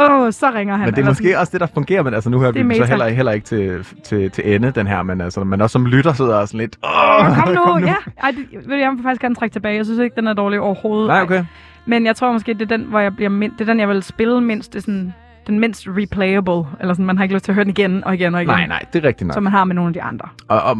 Åh, 0.00 0.32
så 0.32 0.50
ringer 0.54 0.76
han. 0.76 0.86
Men 0.86 0.94
det 0.94 1.02
er 1.02 1.06
måske 1.06 1.38
også 1.38 1.50
det, 1.52 1.60
der 1.60 1.66
fungerer, 1.74 2.02
men 2.02 2.14
altså 2.14 2.30
nu 2.30 2.38
hører 2.38 2.52
Det 2.52 2.60
er 2.60 2.64
vi 2.64 2.74
så 2.74 2.84
heller, 2.84 3.08
heller 3.08 3.32
ikke 3.32 3.46
til, 3.46 3.86
til, 4.04 4.30
til 4.30 4.54
ende, 4.54 4.70
den 4.70 4.86
her, 4.86 5.02
men 5.02 5.20
altså, 5.20 5.44
man 5.44 5.60
også 5.60 5.72
som 5.72 5.86
lytter 5.86 6.12
sidder 6.12 6.36
og 6.36 6.48
sådan 6.48 6.60
lidt, 6.60 6.78
åh, 6.84 7.26
Åh, 7.30 7.36
kom 7.36 7.48
nu, 7.54 7.86
ja. 7.86 7.94
Ej, 8.22 8.30
det, 8.30 8.70
jeg 8.80 8.90
vil 8.92 9.02
faktisk 9.02 9.20
gerne 9.22 9.34
trække 9.34 9.52
tilbage. 9.54 9.76
Jeg 9.76 9.84
synes 9.84 10.00
ikke, 10.00 10.16
den 10.16 10.26
er 10.26 10.32
dårlig 10.32 10.60
overhovedet. 10.60 11.08
Nej, 11.08 11.22
okay. 11.22 11.44
Men 11.86 12.06
jeg 12.06 12.16
tror 12.16 12.32
måske, 12.32 12.54
det 12.54 12.62
er 12.62 12.76
den, 12.76 12.82
hvor 12.82 13.00
jeg 13.00 13.16
bliver 13.16 13.28
mind- 13.30 13.52
det 13.52 13.60
er 13.60 13.64
den, 13.64 13.80
jeg 13.80 13.88
vil 13.88 14.02
spille 14.02 14.40
mindst. 14.40 14.72
Det 14.72 14.78
er 14.78 14.82
sådan, 14.82 15.14
den 15.46 15.60
mindst 15.60 15.86
replayable. 15.88 16.70
Eller 16.80 16.94
sådan, 16.94 17.06
man 17.06 17.16
har 17.16 17.24
ikke 17.24 17.34
lyst 17.34 17.44
til 17.44 17.52
at 17.52 17.54
høre 17.54 17.64
den 17.64 17.70
igen 17.70 18.04
og 18.04 18.14
igen 18.14 18.34
og 18.34 18.42
igen. 18.42 18.48
Nej, 18.48 18.66
nej, 18.66 18.84
det 18.92 19.04
er 19.04 19.08
rigtigt 19.08 19.26
nok. 19.26 19.34
Som 19.34 19.42
man 19.42 19.52
har 19.52 19.64
med 19.64 19.74
nogle 19.74 19.88
af 19.88 19.92
de 19.94 20.02
andre. 20.02 20.28
Og, 20.48 20.62
og, 20.62 20.76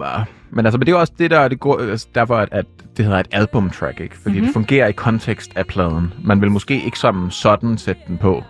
men 0.50 0.66
altså, 0.66 0.78
men 0.78 0.86
det 0.86 0.92
er 0.92 0.96
jo 0.96 1.00
også 1.00 1.12
det, 1.18 1.30
der 1.30 1.38
er 1.38 1.48
det 1.48 1.60
går, 1.60 1.78
altså, 1.78 2.08
derfor, 2.14 2.36
at, 2.36 2.48
at 2.52 2.66
det 2.96 3.04
hedder 3.04 3.20
et 3.20 3.28
album-track, 3.32 4.00
ikke? 4.00 4.16
Fordi 4.16 4.30
mm-hmm. 4.34 4.46
det 4.46 4.52
fungerer 4.52 4.86
i 4.86 4.92
kontekst 4.92 5.56
af 5.56 5.66
pladen. 5.66 6.12
Man 6.24 6.40
vil 6.40 6.50
måske 6.50 6.84
ikke 6.84 6.98
som 6.98 7.30
sådan 7.30 7.78
sætte 7.78 8.02
den 8.08 8.18
på 8.18 8.42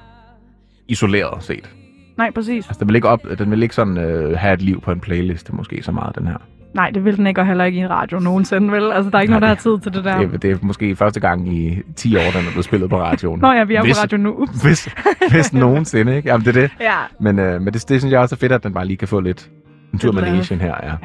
isoleret 0.88 1.42
set. 1.42 1.70
Nej, 2.16 2.30
præcis. 2.30 2.66
Altså, 2.68 2.80
den 2.80 2.88
vil 2.88 2.94
ikke, 2.94 3.08
op, 3.08 3.20
den 3.38 3.50
vil 3.50 3.62
ikke 3.62 3.74
sådan 3.74 3.98
øh, 3.98 4.38
have 4.38 4.54
et 4.54 4.62
liv 4.62 4.80
på 4.80 4.92
en 4.92 5.00
playliste, 5.00 5.54
måske 5.54 5.82
så 5.82 5.92
meget, 5.92 6.16
den 6.16 6.26
her. 6.26 6.36
Nej, 6.74 6.90
det 6.90 7.04
vil 7.04 7.16
den 7.16 7.26
ikke, 7.26 7.40
og 7.40 7.46
heller 7.46 7.64
ikke 7.64 7.78
i 7.78 7.80
en 7.80 7.90
radio 7.90 8.18
nogensinde, 8.18 8.72
vel? 8.72 8.92
Altså, 8.92 9.10
der 9.10 9.16
er 9.16 9.22
ikke 9.22 9.32
Nej, 9.32 9.40
nogen, 9.40 9.42
der 9.42 9.48
har 9.48 9.76
tid 9.76 9.78
til 9.82 9.92
det 9.92 10.04
der. 10.04 10.18
Det, 10.18 10.34
er, 10.34 10.38
det 10.38 10.50
er 10.50 10.56
måske 10.62 10.96
første 10.96 11.20
gang 11.20 11.54
i 11.54 11.82
10 11.96 12.16
år, 12.16 12.20
den 12.20 12.46
er 12.46 12.50
blevet 12.50 12.64
spillet 12.64 12.90
på 12.90 13.00
radioen. 13.00 13.40
Nå 13.40 13.52
ja, 13.52 13.64
vi 13.64 13.74
er 13.74 13.82
hvis, 13.82 13.98
på 13.98 14.02
radio 14.02 14.18
nu. 14.18 14.34
Ups. 14.34 14.62
Hvis, 14.64 14.88
hvis 15.30 15.52
nogensinde, 15.52 16.16
ikke? 16.16 16.28
Jamen, 16.28 16.46
det 16.46 16.56
er 16.56 16.60
det. 16.60 16.70
Ja. 16.80 16.96
Men, 17.20 17.38
øh, 17.38 17.60
men 17.62 17.74
det, 17.74 17.88
det 17.88 18.00
synes 18.00 18.12
jeg 18.12 18.20
også 18.20 18.34
er 18.34 18.38
fedt, 18.38 18.52
at 18.52 18.64
den 18.64 18.74
bare 18.74 18.86
lige 18.86 18.96
kan 18.96 19.08
få 19.08 19.20
lidt 19.20 19.50
en 19.92 19.98
tur 19.98 20.12
med. 20.12 20.22
Nation 20.22 20.60
her, 20.60 20.74
ja. 20.82 20.88
ja. 20.88 20.96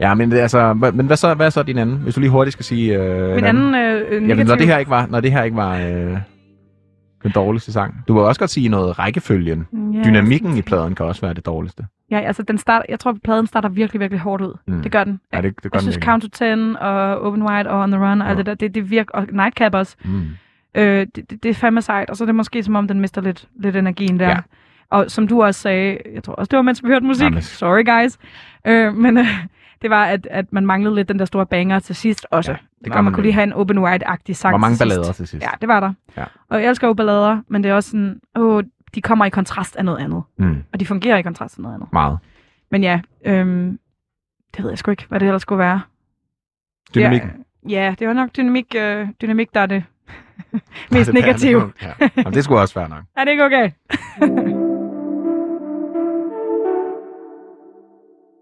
Ja, 0.00 0.14
men, 0.14 0.32
altså, 0.32 0.74
men 0.74 1.06
hvad, 1.06 1.16
så, 1.16 1.34
hvad 1.34 1.46
er 1.46 1.50
så 1.50 1.62
din 1.62 1.78
anden? 1.78 1.96
Hvis 1.96 2.14
du 2.14 2.20
lige 2.20 2.30
hurtigt 2.30 2.52
skal 2.52 2.64
sige... 2.64 2.98
Øh, 2.98 3.28
Min 3.28 3.38
en 3.38 3.44
anden 3.44 3.74
øh, 3.74 4.00
negativ... 4.00 4.28
Jamen, 4.28 4.46
når 4.46 4.54
det 4.54 4.66
her 4.66 4.78
ikke 4.78 4.90
var, 4.90 5.06
når 5.10 5.20
det 5.20 5.32
her 5.32 5.42
ikke 5.42 5.56
var 5.56 5.78
øh, 5.78 6.18
den 7.22 7.32
dårligste 7.34 7.72
sang. 7.72 7.94
Du 8.08 8.14
vil 8.14 8.22
også 8.22 8.38
godt 8.38 8.50
sige 8.50 8.68
noget 8.68 8.98
rækkefølgen. 8.98 9.66
Ja, 9.94 10.02
Dynamikken 10.04 10.56
i 10.56 10.62
pladen 10.62 10.94
kan 10.94 11.06
også 11.06 11.20
være 11.20 11.34
det 11.34 11.46
dårligste. 11.46 11.84
Ja, 12.10 12.20
altså, 12.20 12.42
den 12.42 12.58
starter, 12.58 12.86
jeg 12.88 13.00
tror, 13.00 13.10
at 13.10 13.16
pladen 13.24 13.46
starter 13.46 13.68
virkelig, 13.68 14.00
virkelig 14.00 14.20
hårdt 14.20 14.42
ud. 14.42 14.54
Mm. 14.66 14.82
Det 14.82 14.92
gør 14.92 15.04
den. 15.04 15.20
Ja, 15.32 15.40
det, 15.40 15.54
det 15.62 15.72
gør 15.72 15.76
jeg 15.76 15.82
synes, 15.82 15.96
den 15.96 16.02
Count 16.04 16.22
to 16.22 16.28
Ten 16.28 16.76
og 16.76 17.20
Open 17.20 17.42
Wide 17.42 17.70
og 17.70 17.80
On 17.82 17.90
the 17.92 18.00
Run 18.04 18.22
og 18.22 18.28
alt 18.28 18.36
Ja. 18.36 18.38
det 18.38 18.46
der, 18.46 18.54
det, 18.54 18.74
det 18.74 18.90
virker, 18.90 19.10
og 19.14 19.26
Nightcap 19.32 19.74
også, 19.74 19.96
Mm. 20.04 20.22
øh, 20.74 21.06
det, 21.14 21.30
det, 21.30 21.42
det 21.42 21.48
er 21.48 21.54
fandme 21.54 21.82
sejt, 21.82 22.10
og 22.10 22.16
så 22.16 22.24
er 22.24 22.26
det 22.26 22.34
måske 22.34 22.62
som 22.62 22.76
om, 22.76 22.88
den 22.88 23.00
mister 23.00 23.20
lidt, 23.20 23.48
lidt 23.60 23.76
energien 23.76 24.20
der. 24.20 24.28
Ja. 24.28 24.36
Og 24.90 25.10
som 25.10 25.28
du 25.28 25.42
også 25.42 25.60
sagde, 25.60 25.98
jeg 26.14 26.22
tror 26.22 26.32
også, 26.34 26.48
det 26.50 26.56
var, 26.56 26.62
mens 26.62 26.82
vi 26.84 26.88
hørte 26.88 27.06
musik, 27.06 27.24
Jamen. 27.24 27.42
sorry 27.42 27.84
guys, 28.02 28.18
øh, 28.66 28.94
men 28.94 29.18
øh, 29.18 29.26
det 29.82 29.90
var, 29.90 30.04
at, 30.04 30.28
at 30.30 30.52
man 30.52 30.66
manglede 30.66 30.94
lidt 30.94 31.08
den 31.08 31.18
der 31.18 31.24
store 31.24 31.46
banger 31.46 31.78
til 31.78 31.94
sidst 31.94 32.26
også. 32.30 32.50
Ja, 32.52 32.56
det 32.84 32.92
gør 32.92 32.98
og 32.98 33.04
man 33.04 33.04
man 33.04 33.12
kunne 33.14 33.22
lige 33.22 33.32
have 33.32 33.42
en 33.44 33.52
Open 33.52 33.78
Wide-agtig 33.78 34.32
sang 34.32 34.52
Hvor 34.52 34.58
mange 34.58 34.72
til 34.72 34.78
sidst. 34.78 34.96
ballader 34.96 35.12
til 35.12 35.28
sidst? 35.28 35.42
Ja, 35.44 35.50
det 35.60 35.68
var 35.68 35.80
der. 35.80 35.92
Ja. 36.16 36.24
Og 36.48 36.62
jeg 36.62 36.68
elsker 36.70 36.86
jo 36.86 36.94
ballader, 36.94 37.38
men 37.48 37.62
det 37.62 37.70
er 37.70 37.74
også 37.74 37.90
sådan, 37.90 38.20
åh, 38.36 38.62
de 38.96 39.02
kommer 39.02 39.24
i 39.24 39.30
kontrast 39.30 39.76
af 39.76 39.84
noget 39.84 39.98
andet. 39.98 40.22
Mm. 40.38 40.62
Og 40.72 40.80
de 40.80 40.86
fungerer 40.86 41.16
i 41.16 41.22
kontrast 41.22 41.58
af 41.58 41.62
noget 41.62 41.74
andet. 41.74 41.88
Meget. 41.92 42.18
Men 42.70 42.82
ja, 42.82 43.00
øhm, 43.24 43.78
det 44.56 44.62
ved 44.64 44.70
jeg 44.70 44.78
sgu 44.78 44.90
ikke, 44.90 45.04
hvad 45.08 45.20
det 45.20 45.26
ellers 45.26 45.42
skulle 45.42 45.58
være. 45.58 45.80
Dynamikken. 46.94 47.30
Ja, 47.68 47.84
ja 47.84 47.94
det 47.98 48.08
var 48.08 48.12
nok 48.14 48.30
dynamik, 48.36 48.74
øh, 48.78 49.08
dynamik 49.22 49.54
der 49.54 49.60
er 49.60 49.66
det 49.66 49.84
mest 50.92 51.12
negative. 51.12 51.60
det. 51.60 51.72
Ja. 52.00 52.08
Jamen, 52.16 52.34
det 52.34 52.44
skulle 52.44 52.60
også 52.60 52.74
være 52.74 52.88
nok. 52.88 53.02
Er 53.16 53.24
det 53.24 53.30
ikke 53.30 53.44
okay? 53.44 53.70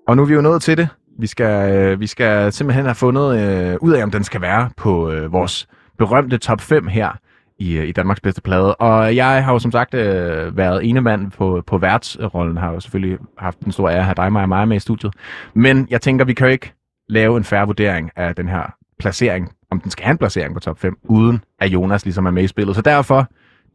Og 0.08 0.16
nu 0.16 0.22
er 0.22 0.26
vi 0.26 0.34
jo 0.34 0.40
nået 0.40 0.62
til 0.62 0.76
det. 0.76 0.88
Vi 1.18 1.26
skal, 1.26 1.72
øh, 1.72 2.00
vi 2.00 2.06
skal 2.06 2.52
simpelthen 2.52 2.84
have 2.84 2.94
fundet 2.94 3.40
øh, 3.40 3.76
ud 3.80 3.92
af, 3.92 4.02
om 4.02 4.10
den 4.10 4.24
skal 4.24 4.40
være 4.40 4.70
på 4.76 5.10
øh, 5.10 5.32
vores 5.32 5.68
berømte 5.98 6.38
top 6.38 6.60
5 6.60 6.86
her 6.86 7.12
i, 7.58 7.76
øh, 7.78 7.88
i 7.88 7.92
Danmarks 7.92 8.20
bedste 8.20 8.42
plade. 8.42 8.74
Og 8.74 9.16
jeg 9.16 9.44
har 9.44 9.52
jo 9.52 9.58
som 9.58 9.72
sagt 9.72 9.94
øh, 9.94 10.56
været 10.56 10.88
ene 10.88 11.00
mand 11.00 11.30
på, 11.30 11.62
på 11.66 11.78
værtsrollen, 11.78 12.56
har 12.56 12.72
jo 12.72 12.80
selvfølgelig 12.80 13.18
haft 13.38 13.60
den 13.64 13.72
store 13.72 13.92
ære 13.92 13.98
at 13.98 14.04
have 14.04 14.14
dig, 14.14 14.32
mig 14.32 14.42
og 14.42 14.48
mig 14.48 14.68
med 14.68 14.76
i 14.76 14.80
studiet. 14.80 15.12
Men 15.54 15.86
jeg 15.90 16.00
tænker, 16.00 16.24
vi 16.24 16.34
kan 16.34 16.46
jo 16.46 16.52
ikke 16.52 16.72
lave 17.08 17.36
en 17.36 17.44
færre 17.44 17.66
vurdering 17.66 18.10
af 18.16 18.34
den 18.34 18.48
her 18.48 18.74
placering 18.98 19.52
om 19.70 19.80
den 19.80 19.90
skal 19.90 20.04
have 20.04 20.12
en 20.12 20.18
placering 20.18 20.54
på 20.54 20.60
top 20.60 20.78
5, 20.78 20.96
uden 21.02 21.44
at 21.60 21.68
Jonas 21.68 22.04
ligesom 22.04 22.26
er 22.26 22.30
med 22.30 22.42
i 22.42 22.46
spillet. 22.46 22.76
Så 22.76 22.82
derfor, 22.82 23.26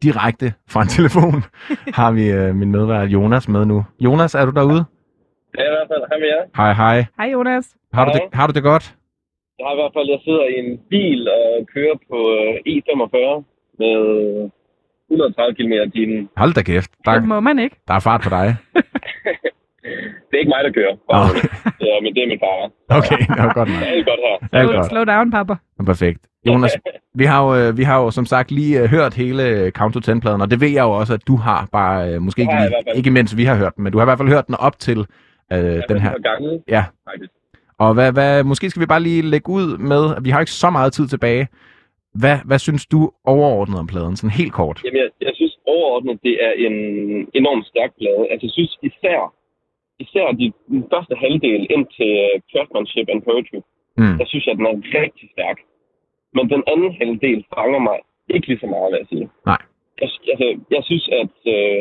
direkte 0.02 0.52
fra 0.68 0.82
en 0.82 0.88
telefon, 0.98 1.44
har 1.94 2.10
vi 2.12 2.30
øh, 2.30 2.54
min 2.54 2.70
medvært 2.72 3.08
Jonas 3.08 3.48
med 3.48 3.64
nu. 3.64 3.84
Jonas, 4.00 4.34
er 4.34 4.44
du 4.44 4.50
derude? 4.50 4.84
Ja, 5.58 5.64
i 5.70 5.72
hvert 5.74 5.88
fald. 5.92 6.02
Hej 6.10 6.18
med 6.18 6.28
jer. 6.34 6.42
Hej, 6.56 6.72
hej. 6.72 7.04
Hej 7.18 7.28
Jonas. 7.32 7.76
Har 7.92 8.04
du, 8.04 8.10
Hej. 8.10 8.20
det, 8.20 8.38
har 8.38 8.46
du 8.46 8.52
det 8.52 8.62
godt? 8.62 8.94
Jeg 9.58 9.64
har 9.66 9.74
i 9.76 9.80
hvert 9.82 9.94
fald, 9.96 10.08
jeg 10.14 10.20
sidder 10.26 10.44
i 10.52 10.54
en 10.64 10.78
bil 10.90 11.20
og 11.28 11.66
kører 11.74 11.96
på 12.10 12.18
øh, 12.38 12.52
E45 12.72 13.44
med 13.82 13.94
130 15.10 15.54
km 15.58 15.72
i 15.72 15.90
timen. 15.96 16.28
Hold 16.36 16.52
da 16.54 16.62
kæft. 16.62 16.90
Det 16.90 17.04
Der, 17.06 17.20
må 17.20 17.40
man 17.40 17.58
ikke. 17.58 17.76
der 17.88 17.94
er 17.94 17.98
fart 18.08 18.20
på 18.20 18.30
dig. 18.30 18.46
Det 20.30 20.36
er 20.36 20.38
ikke 20.38 20.48
mig, 20.56 20.64
der 20.64 20.72
kører. 20.72 20.94
Bare 21.10 21.26
ja, 21.80 21.94
men 22.02 22.14
det 22.14 22.22
er 22.22 22.28
min 22.28 22.38
far. 22.44 22.70
Okay, 22.98 23.18
det 23.18 23.44
var 23.44 23.52
godt 23.54 23.68
nok. 23.68 23.82
Alt 23.86 24.06
godt 24.06 24.20
her. 24.26 24.58
Alt 24.58 24.68
Slow, 24.68 24.76
godt. 24.76 24.86
slow 24.90 25.04
down, 25.04 25.30
pappa. 25.30 25.54
Perfekt. 25.86 26.20
Jonas, 26.46 26.70
vi 27.14 27.24
har 27.24 27.44
jo, 27.44 27.56
øh, 27.68 27.78
vi 27.78 27.82
har 27.82 28.00
jo 28.02 28.10
som 28.10 28.26
sagt 28.26 28.50
lige 28.50 28.80
øh, 28.82 28.88
hørt 28.88 29.14
hele 29.14 29.70
Count 29.70 29.94
to 30.04 30.12
10-pladen, 30.12 30.40
og 30.40 30.50
det 30.50 30.60
ved 30.60 30.68
jeg 30.68 30.82
jo 30.82 30.90
også, 30.90 31.14
at 31.14 31.20
du 31.26 31.36
har 31.36 31.68
bare, 31.72 32.12
øh, 32.14 32.22
måske 32.22 32.36
Det 32.42 32.42
ikke, 32.42 32.54
lige, 32.86 32.96
ikke 32.96 33.10
mens 33.10 33.36
vi 33.36 33.44
har 33.44 33.54
hørt 33.56 33.76
den, 33.76 33.84
men 33.84 33.92
du 33.92 33.98
har 33.98 34.04
i 34.04 34.08
hvert 34.08 34.18
fald 34.18 34.28
hørt 34.28 34.46
den 34.46 34.54
op 34.54 34.78
til 34.78 34.98
øh, 34.98 35.06
Jeg 35.58 35.82
den 35.88 36.00
her. 36.00 36.10
På 36.10 36.16
gangen, 36.22 36.62
Ja, 36.68 36.84
faktisk. 37.10 37.32
og 37.78 37.94
hvad, 37.94 38.12
hvad, 38.12 38.44
måske 38.44 38.70
skal 38.70 38.80
vi 38.80 38.86
bare 38.86 39.00
lige 39.00 39.22
lægge 39.22 39.48
ud 39.50 39.78
med, 39.78 40.16
at 40.16 40.24
vi 40.24 40.30
har 40.30 40.40
ikke 40.40 40.52
så 40.52 40.70
meget 40.70 40.92
tid 40.92 41.08
tilbage. 41.08 41.48
Hvad, 42.22 42.36
hvad 42.48 42.58
synes 42.58 42.86
du 42.86 43.10
overordnet 43.24 43.78
om 43.78 43.86
pladen, 43.86 44.16
sådan 44.16 44.38
helt 44.40 44.52
kort? 44.52 44.80
Jamen, 44.84 45.00
jeg, 45.02 45.10
jeg 45.20 45.32
synes 45.34 45.58
overordnet, 45.66 46.22
det 46.22 46.34
er 46.46 46.52
en 46.66 46.76
enormt 47.34 47.66
stærk 47.66 47.92
plade. 47.98 48.22
Altså, 48.30 48.46
jeg 48.46 48.52
synes 48.58 48.78
især, 48.82 49.34
især 49.98 50.26
de, 50.40 50.52
den 50.68 50.84
første 50.92 51.14
halvdel 51.14 51.66
ind 51.74 51.86
til 51.96 52.10
øh, 52.26 52.40
craftsmanship 52.52 53.08
and 53.12 53.22
poetry, 53.22 53.60
Mm. 53.96 54.16
der 54.18 54.26
synes 54.26 54.46
jeg, 54.46 54.56
den 54.56 54.66
er 54.66 54.74
rigtig 55.02 55.28
stærk. 55.36 55.58
Men 56.36 56.44
den 56.54 56.62
anden 56.72 56.90
halvdel 57.00 57.44
fanger 57.54 57.78
mig 57.88 57.98
ikke 58.34 58.46
lige 58.48 58.60
så 58.60 58.66
meget, 58.66 58.88
vil 58.92 58.98
jeg 59.02 59.08
sige. 59.14 59.26
Nej. 59.50 59.60
Jeg, 60.00 60.08
altså, 60.32 60.46
jeg 60.76 60.82
synes, 60.88 61.04
at 61.22 61.34
uh, 61.56 61.78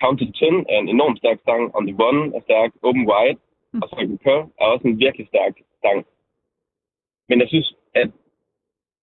Count 0.00 0.18
to 0.20 0.26
10 0.32 0.44
er 0.72 0.78
en 0.82 0.88
enormt 0.96 1.18
stærk 1.18 1.38
sang. 1.48 1.62
On 1.76 1.86
the 1.86 1.96
One 2.08 2.20
er 2.36 2.40
stærk. 2.48 2.70
Open 2.88 3.04
Wide 3.10 3.38
og 3.82 3.86
Circle 3.92 4.18
Curve 4.24 4.46
er 4.60 4.64
også 4.74 4.84
en 4.88 4.98
virkelig 5.04 5.26
stærk 5.32 5.54
sang. 5.84 5.98
Men 7.28 7.36
jeg 7.42 7.48
synes, 7.48 7.68
at, 7.94 8.10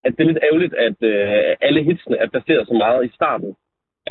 at 0.06 0.12
det 0.16 0.22
er 0.24 0.30
lidt 0.32 0.44
ærgerligt, 0.48 0.74
at 0.88 0.98
uh, 1.14 1.68
alle 1.68 1.80
hitsene 1.88 2.16
er 2.24 2.28
placeret 2.34 2.64
så 2.68 2.74
meget 2.84 3.02
i 3.08 3.12
starten 3.20 3.50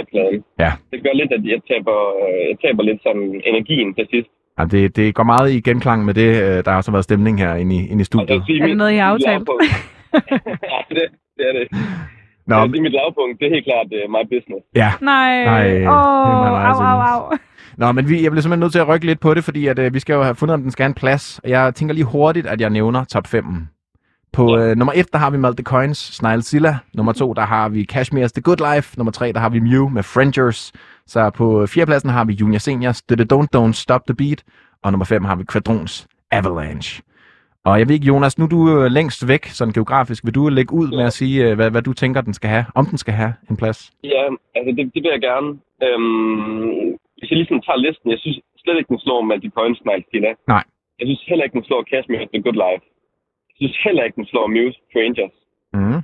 af 0.00 0.04
pladen. 0.10 0.40
Ja. 0.64 0.72
Det 0.92 0.98
gør 1.04 1.14
lidt, 1.20 1.32
at 1.36 1.42
jeg 1.52 1.60
taber, 1.70 1.96
uh, 2.22 2.38
jeg 2.50 2.56
taber 2.64 2.82
lidt 2.88 3.00
sådan 3.06 3.28
energien 3.50 3.94
til 3.98 4.06
sidst. 4.14 4.30
Ja, 4.58 4.64
det, 4.74 4.96
det 4.96 5.14
går 5.14 5.22
meget 5.34 5.48
i 5.56 5.60
genklang 5.60 6.04
med 6.04 6.14
det, 6.14 6.30
øh, 6.46 6.58
der 6.64 6.70
har 6.70 6.80
så 6.80 6.90
været 6.90 7.04
stemning 7.04 7.34
her 7.44 7.54
inde 7.62 7.74
i, 7.76 7.80
inde 7.90 8.00
i 8.00 8.04
studiet. 8.04 8.42
sige 8.46 8.58
Er 8.58 8.62
det 8.66 8.70
mit- 8.74 8.76
noget, 8.82 8.92
I 8.92 8.96
har 8.96 9.10
aftalt? 9.12 9.48
ja, 10.72 10.78
det, 10.96 11.04
det 11.36 11.44
er 11.50 11.52
det. 11.58 11.66
Nå, 12.46 12.56
Nå, 12.56 12.66
det 12.66 12.76
er 12.78 12.82
mit 12.82 12.92
lavpunkt. 12.92 13.34
Det 13.40 13.46
er 13.46 13.50
helt 13.56 13.64
klart 13.70 13.86
uh, 13.98 14.10
my 14.16 14.22
business. 14.34 14.62
ja. 14.82 14.90
Nej. 15.00 15.44
Nej, 15.44 15.64
det 15.68 15.74
Åh, 15.74 15.82
jeg 15.84 15.88
au, 15.88 16.82
au, 16.82 17.00
au. 17.12 17.36
Nå, 17.76 17.92
men 17.92 18.08
vi, 18.08 18.22
jeg 18.22 18.30
bliver 18.30 18.42
simpelthen 18.42 18.60
nødt 18.60 18.72
til 18.72 18.78
at 18.78 18.88
rykke 18.88 19.06
lidt 19.06 19.20
på 19.20 19.34
det, 19.34 19.44
fordi 19.44 19.66
at, 19.66 19.78
øh, 19.78 19.94
vi 19.94 19.98
skal 19.98 20.14
jo 20.14 20.22
have 20.22 20.34
fundet, 20.34 20.54
om 20.54 20.62
den 20.62 20.70
skal 20.70 20.82
have 20.84 20.88
en 20.88 20.94
plads. 20.94 21.38
Og 21.44 21.50
Jeg 21.50 21.74
tænker 21.74 21.94
lige 21.94 22.04
hurtigt, 22.04 22.46
at 22.46 22.60
jeg 22.60 22.70
nævner 22.70 23.04
top 23.04 23.26
5. 23.26 23.44
På 24.32 24.56
Ja. 24.58 24.70
øh, 24.70 24.76
nummer 24.76 24.92
1, 24.96 25.12
der 25.12 25.18
har 25.18 25.30
vi 25.30 25.36
Malte 25.38 25.62
Coins, 25.62 25.98
Snilezilla. 25.98 26.76
Nummer 26.94 27.12
2, 27.12 27.32
der 27.34 27.42
har 27.42 27.68
vi 27.68 27.86
Kashmir's 27.92 28.32
The 28.36 28.42
Good 28.42 28.74
Life. 28.74 28.94
Nummer 28.98 29.12
3, 29.12 29.32
der 29.32 29.40
har 29.40 29.48
vi 29.50 29.60
Mew 29.60 29.88
med 29.88 30.02
Frangers. 30.02 30.72
Så 31.06 31.30
på 31.30 31.66
fjerdepladsen 31.66 32.10
har 32.10 32.24
vi 32.24 32.32
Junior 32.32 32.58
Seniors 32.58 33.02
The 33.02 33.26
Don't 33.32 33.48
Don't 33.56 33.72
Stop 33.72 34.00
The 34.06 34.14
Beat. 34.20 34.44
Og 34.82 34.92
nummer 34.92 35.04
5 35.04 35.24
har 35.24 35.36
vi 35.36 35.44
Quadrons 35.52 36.06
Avalanche. 36.30 37.02
Og 37.64 37.78
jeg 37.78 37.88
ved 37.88 37.94
ikke, 37.94 38.06
Jonas, 38.12 38.38
nu 38.38 38.44
er 38.44 38.48
du 38.56 38.60
øh, 38.76 38.86
længst 38.98 39.28
væk, 39.28 39.44
sådan 39.58 39.72
geografisk. 39.78 40.24
Vil 40.26 40.34
du 40.34 40.48
lægge 40.48 40.72
ud 40.80 40.88
med 40.98 41.04
at 41.10 41.12
sige, 41.20 41.36
øh, 41.46 41.54
hvad, 41.58 41.70
hvad 41.70 41.82
du 41.82 41.92
tænker, 41.92 42.20
den 42.20 42.34
skal 42.34 42.50
have? 42.50 42.64
Om 42.74 42.86
den 42.86 42.98
skal 42.98 43.14
have 43.14 43.32
en 43.50 43.56
plads? 43.56 43.78
Ja, 44.04 44.22
altså 44.56 44.70
det, 44.76 44.84
det 44.94 45.00
vil 45.04 45.10
jeg 45.16 45.22
gerne. 45.30 45.48
Øhm, 45.86 46.96
hvis 47.18 47.28
jeg 47.30 47.36
lige 47.38 47.48
sådan 47.50 47.64
tager 47.66 47.80
listen, 47.86 48.06
jeg 48.14 48.18
synes 48.24 48.38
slet 48.64 48.76
ikke, 48.78 48.88
den 48.94 49.00
slår 49.04 49.20
Malti 49.28 49.48
Coins 49.56 49.78
Stilla. 50.08 50.32
Nej. 50.54 50.64
Jeg 50.98 51.04
synes 51.08 51.22
heller 51.30 51.44
ikke, 51.44 51.56
den 51.58 51.64
slår 51.68 51.82
Cashmere 51.90 52.24
The 52.34 52.42
Good 52.46 52.58
Life. 52.66 52.84
Jeg 53.60 53.68
synes 53.68 53.84
heller 53.86 54.04
ikke, 54.04 54.20
den 54.20 54.30
slår 54.32 54.46
Muse 54.56 54.80
Strangers. 54.88 55.36
Mm. 55.76 56.00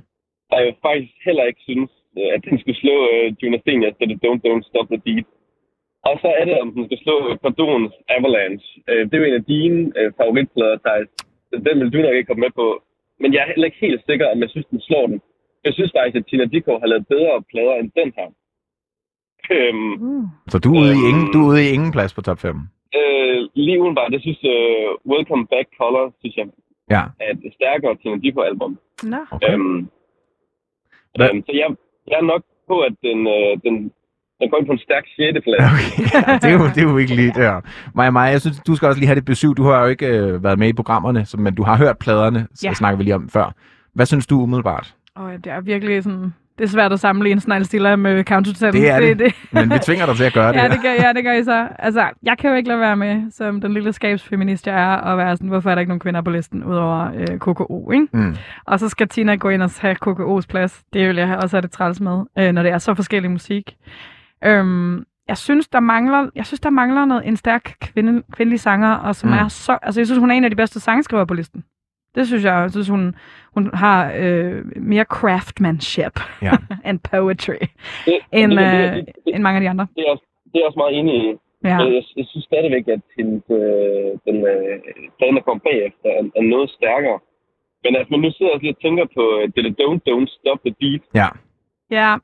Og 0.53 0.57
jeg 0.65 0.73
faktisk 0.87 1.13
heller 1.27 1.45
ikke 1.49 1.63
synes, 1.69 1.91
øh, 2.19 2.29
at 2.35 2.41
den 2.47 2.59
skulle 2.59 2.79
slå 2.83 2.95
uh, 3.13 3.27
Jonas 3.39 3.61
Seniors 3.65 3.97
The 4.01 4.19
Don't 4.23 4.41
Don't 4.45 4.63
Stop 4.69 4.87
The 4.93 5.01
Beat. 5.05 5.27
Og 6.09 6.15
så 6.23 6.29
er 6.39 6.45
det, 6.49 6.55
om 6.63 6.69
den 6.75 6.83
skal 6.85 6.99
slå 7.05 7.15
Pardons 7.43 7.93
Avalanche. 8.15 8.67
Uh, 8.89 9.01
det 9.07 9.13
er 9.13 9.21
jo 9.21 9.29
en 9.29 9.41
af 9.41 9.45
dine 9.53 9.79
uh, 9.99 10.09
favoritplader, 10.17 10.77
Thijs. 10.85 11.09
Så 11.49 11.55
den 11.67 11.75
vil 11.79 11.93
du 11.93 11.97
nok 11.97 12.15
ikke 12.15 12.29
komme 12.29 12.45
med 12.45 12.53
på. 12.61 12.67
Men 13.21 13.33
jeg 13.33 13.41
er 13.41 13.51
heller 13.51 13.69
ikke 13.69 13.85
helt 13.87 14.01
sikker, 14.09 14.25
om 14.33 14.41
jeg 14.43 14.49
synes, 14.49 14.67
den 14.73 14.81
slår 14.87 15.05
den. 15.11 15.19
Jeg 15.65 15.73
synes 15.73 15.91
faktisk, 15.95 16.17
at 16.19 16.25
Tina 16.27 16.45
Dickow 16.45 16.75
har 16.81 16.87
lavet 16.91 17.07
bedre 17.13 17.43
plader 17.51 17.75
end 17.81 17.91
den 17.99 18.09
her. 18.17 18.29
Øhm, 19.55 19.93
Uh. 20.05 20.23
Så 20.51 20.57
du 20.65 20.69
er, 20.73 20.79
ude 20.81 20.91
i 20.99 21.01
ingen, 21.09 21.25
du 21.33 21.39
er 21.43 21.47
ude 21.51 21.61
i 21.65 21.73
ingen 21.77 21.91
plads 21.95 22.13
på 22.13 22.21
top 22.21 22.39
5? 22.39 22.55
øh, 22.99 23.37
lige 23.65 23.81
udenbart, 23.83 24.11
det 24.15 24.21
synes 24.21 24.41
uh, 24.55 24.89
Welcome 25.11 25.45
Back 25.53 25.67
Color, 25.79 26.05
synes 26.19 26.35
jeg, 26.37 26.47
Ja. 26.89 27.03
er 27.19 27.29
et 27.47 27.53
stærkere 27.59 27.95
Tina 28.01 28.17
Dickow-album. 28.23 28.71
Nå. 29.03 29.17
Okay. 29.31 29.53
Øhm, 29.53 29.77
øhm, 31.21 31.39
så 31.45 31.51
jeg, 31.61 31.67
jeg 32.07 32.17
er 32.21 32.25
nok 32.33 32.41
på, 32.69 32.75
at 32.87 32.93
den, 33.07 33.19
øh, 33.35 33.51
den, 33.65 33.73
den 34.39 34.45
går 34.49 34.57
ind 34.59 34.65
på 34.65 34.71
en 34.71 34.79
stærk 34.87 35.03
6. 35.15 35.43
plads. 35.45 35.61
Okay, 35.71 35.91
ja, 36.13 36.33
det, 36.41 36.49
er 36.53 36.57
jo, 36.59 36.65
det 36.75 36.77
er 36.83 36.89
jo 36.91 36.97
ikke 36.97 37.15
lige 37.15 37.33
der. 37.41 37.61
Maja, 37.95 38.11
Maja, 38.11 38.31
jeg 38.31 38.41
synes, 38.41 38.57
du 38.67 38.75
skal 38.75 38.87
også 38.87 38.99
lige 38.99 39.07
have 39.07 39.15
det 39.15 39.25
besøg. 39.25 39.57
Du 39.57 39.63
har 39.63 39.81
jo 39.83 39.87
ikke 39.89 40.07
øh, 40.07 40.43
været 40.43 40.59
med 40.59 40.67
i 40.69 40.73
programmerne, 40.73 41.25
så, 41.25 41.37
men 41.39 41.55
du 41.55 41.63
har 41.63 41.77
hørt 41.77 41.97
pladerne, 41.97 42.47
så 42.53 42.67
Ja. 42.67 42.73
snakker 42.73 42.97
vi 42.97 43.03
lige 43.03 43.15
om 43.15 43.29
før. 43.29 43.53
Hvad 43.93 44.05
synes 44.05 44.27
du 44.27 44.41
umiddelbart? 44.41 44.95
Oh, 45.15 45.31
det 45.33 45.47
er 45.47 45.61
virkelig 45.61 46.03
sådan... 46.03 46.33
Det 46.57 46.63
er 46.63 46.67
svært 46.67 46.93
at 46.93 46.99
sammenligne 46.99 47.41
Snegl 47.41 47.97
med 47.99 48.23
Count 48.23 48.47
to 48.47 48.53
10. 48.53 48.65
Det 48.79 48.89
er 48.89 48.99
det. 48.99 49.19
det. 49.19 49.33
Men 49.51 49.71
vi 49.73 49.79
tvinger 49.79 50.05
dig 50.05 50.15
til 50.15 50.23
at 50.23 50.33
gøre 50.33 50.47
det. 50.53 50.57
Ja, 50.59 50.67
det 50.67 50.81
gør, 50.81 50.91
ja, 50.91 51.13
det 51.13 51.23
gør 51.23 51.33
I 51.33 51.43
så. 51.43 51.67
Altså, 51.79 52.09
jeg 52.23 52.37
kan 52.37 52.49
jo 52.49 52.55
ikke 52.55 52.67
lade 52.69 52.79
være 52.79 52.95
med, 52.97 53.31
som 53.31 53.61
den 53.61 53.73
lille 53.73 53.93
skabsfeminist, 53.93 54.67
jeg 54.67 54.81
er, 54.93 54.95
og 54.95 55.17
være 55.17 55.35
sådan, 55.37 55.49
hvorfor 55.49 55.69
er 55.69 55.75
der 55.75 55.79
ikke 55.79 55.89
nogen 55.89 55.99
kvinder 55.99 56.21
på 56.21 56.29
listen, 56.29 56.63
udover 56.63 57.11
øh, 57.15 57.37
KKO, 57.39 57.91
ikke? 57.91 58.07
Mm. 58.13 58.35
Og 58.65 58.79
så 58.79 58.89
skal 58.89 59.07
Tina 59.07 59.35
gå 59.35 59.49
ind 59.49 59.61
og 59.63 59.69
have 59.79 59.95
KKO's 60.07 60.45
plads. 60.49 60.83
Det 60.93 61.07
vil 61.07 61.15
jeg 61.15 61.37
også 61.43 61.55
have 61.57 61.61
det 61.61 61.71
træls 61.71 62.01
med, 62.01 62.23
øh, 62.39 62.51
når 62.51 62.63
det 62.63 62.71
er 62.71 62.77
så 62.77 62.93
forskellig 62.93 63.31
musik. 63.31 63.75
Øhm, 64.45 65.03
jeg 65.27 65.37
synes, 65.37 65.67
der 65.67 65.79
mangler, 65.79 66.29
jeg 66.35 66.45
synes, 66.45 66.59
der 66.59 66.69
mangler 66.69 67.05
noget, 67.05 67.27
en 67.27 67.37
stærk 67.37 67.73
kvinde, 67.81 68.21
kvindelig 68.31 68.59
sanger, 68.59 68.91
og 68.93 69.15
som 69.15 69.29
Mm. 69.29 69.35
er 69.35 69.47
så... 69.47 69.77
Altså, 69.81 69.99
jeg 70.01 70.07
synes, 70.07 70.19
hun 70.19 70.31
er 70.31 70.35
en 70.35 70.43
af 70.43 70.49
de 70.49 70.55
bedste 70.55 70.79
sangskrivere 70.79 71.27
på 71.27 71.33
listen. 71.33 71.63
Det 72.15 72.27
synes 72.27 72.43
jeg. 72.43 72.53
Jeg 72.53 72.71
synes, 72.71 72.87
hun, 72.89 73.15
hun 73.55 73.69
har 73.73 74.11
øh, 74.17 74.61
mere 74.75 75.03
craftsmanship 75.03 76.19
Ja. 76.41 76.51
and 76.89 76.99
poetry 77.11 77.59
Det, 78.05 78.17
end, 78.33 78.51
det, 78.51 78.59
øh, 78.59 78.95
det, 78.95 79.05
det, 79.05 79.15
det, 79.25 79.35
end 79.35 79.43
mange 79.43 79.57
af 79.57 79.61
de 79.61 79.69
andre. 79.69 79.87
det, 79.95 80.03
er, 80.07 80.11
også- 80.11 80.25
det 80.45 80.55
er 80.55 80.59
jeg 80.59 80.67
også 80.67 80.79
meget 80.83 80.99
enig 80.99 81.15
i. 81.23 81.27
Ja. 81.63 81.77
Jeg, 81.77 81.93
jeg, 81.93 82.03
jeg 82.17 82.25
synes 82.31 82.45
stadigvæk, 82.51 82.85
at 82.95 83.01
hendes, 83.17 83.43
øh, 83.59 84.09
den 84.27 84.37
øh, 84.51 84.73
pladen, 85.17 85.35
der 85.37 85.43
kom 85.49 85.59
bagefter, 85.69 86.09
er, 86.17 86.23
er 86.39 86.43
noget 86.53 86.69
stærkere. 86.77 87.19
Men 87.83 87.95
at 88.01 88.07
man 88.11 88.19
nu 88.19 88.29
sidder 88.37 88.53
og 88.55 88.59
lige 88.61 88.73
og 88.75 88.81
tænker 88.85 89.05
på 89.17 89.23
øh, 89.37 89.43
det 89.55 89.61
der 89.65 89.73
Don't 89.81 89.99
Don't 90.09 90.27
Stop 90.37 90.59
the 90.65 90.73
Beat. 90.81 91.01
ja. 91.21 91.29
Ja, 91.91 92.15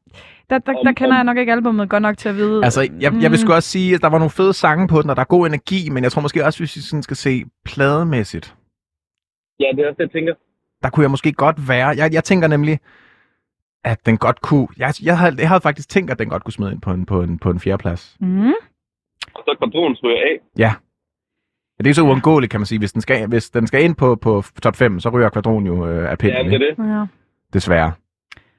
der, 0.50 0.58
der, 0.58 0.74
der 0.84 0.92
kender 0.92 1.16
jeg 1.16 1.24
nok 1.24 1.38
ikke 1.38 1.52
albumet 1.52 1.90
godt 1.90 2.02
nok 2.04 2.18
til 2.18 2.30
at 2.30 2.36
vide. 2.36 2.64
Altså, 2.64 2.82
jeg, 2.82 2.92
jeg 3.02 3.12
vil 3.22 3.30
Mm. 3.30 3.36
sgu 3.36 3.54
også 3.54 3.70
sige, 3.70 3.96
at 3.96 4.02
der 4.02 4.10
var 4.10 4.18
nogle 4.18 4.30
fede 4.30 4.54
sange 4.54 4.88
på 4.88 5.02
den, 5.02 5.10
og 5.10 5.16
der 5.16 5.22
er 5.22 5.26
god 5.36 5.48
energi, 5.48 5.90
men 5.92 6.04
jeg 6.04 6.12
tror 6.12 6.22
måske 6.22 6.46
også, 6.46 6.60
hvis 6.60 6.76
vi 6.76 6.82
sådan 6.82 7.04
skal 7.04 7.18
se 7.18 7.44
plademæssigt, 7.66 8.56
Ja, 9.60 9.66
det 9.76 9.80
er 9.80 9.88
også 9.90 9.98
det, 9.98 10.04
jeg 10.04 10.12
tænker. 10.12 10.34
der 10.84 10.90
kunne 10.90 11.04
jeg 11.04 11.12
måske 11.12 11.34
godt 11.34 11.58
være... 11.70 11.88
Jeg, 11.88 12.14
jeg 12.14 12.24
tænker 12.24 12.48
nemlig, 12.48 12.80
at 13.84 14.06
den 14.06 14.18
godt 14.18 14.42
kunne... 14.42 14.68
Jeg, 14.78 14.94
jeg, 15.04 15.18
havde, 15.18 15.36
jeg 15.40 15.48
havde 15.48 15.62
faktisk 15.62 15.90
tænkt, 15.90 16.12
at 16.12 16.20
den 16.20 16.30
godt 16.30 16.44
kunne 16.44 16.54
smide 16.54 16.72
ind 16.72 16.82
på 16.82 16.92
en, 16.92 17.06
på 17.06 17.22
en, 17.22 17.40
på 17.40 17.50
en 17.50 17.60
fjerdeplads. 17.60 18.18
Mm. 18.20 18.54
Og 19.36 19.42
så 19.46 19.56
Quadrons 19.60 20.04
ryger 20.04 20.18
af. 20.18 20.36
Ja. 20.58 20.72
Men 21.78 21.84
det 21.84 21.90
er 21.90 21.94
så 21.94 22.04
uundgåeligt, 22.04 22.52
kan 22.52 22.60
man 22.60 22.66
sige. 22.66 22.80
Hvis 22.80 22.94
den 22.94 23.02
skal, 23.02 23.28
hvis 23.30 23.50
den 23.50 23.68
skal 23.68 23.84
ind 23.84 23.96
på, 23.96 24.16
på 24.16 24.44
top 24.64 24.76
5, 24.76 25.00
så 25.00 25.10
ryger 25.10 25.30
Quadron 25.34 25.66
jo 25.66 25.76
øh, 25.88 26.12
af 26.12 26.18
pinden, 26.18 26.38
Ja, 26.38 26.44
det 26.44 26.54
er 26.54 26.66
det. 26.68 26.74
Ja. 26.94 27.06
desværre. 27.54 27.92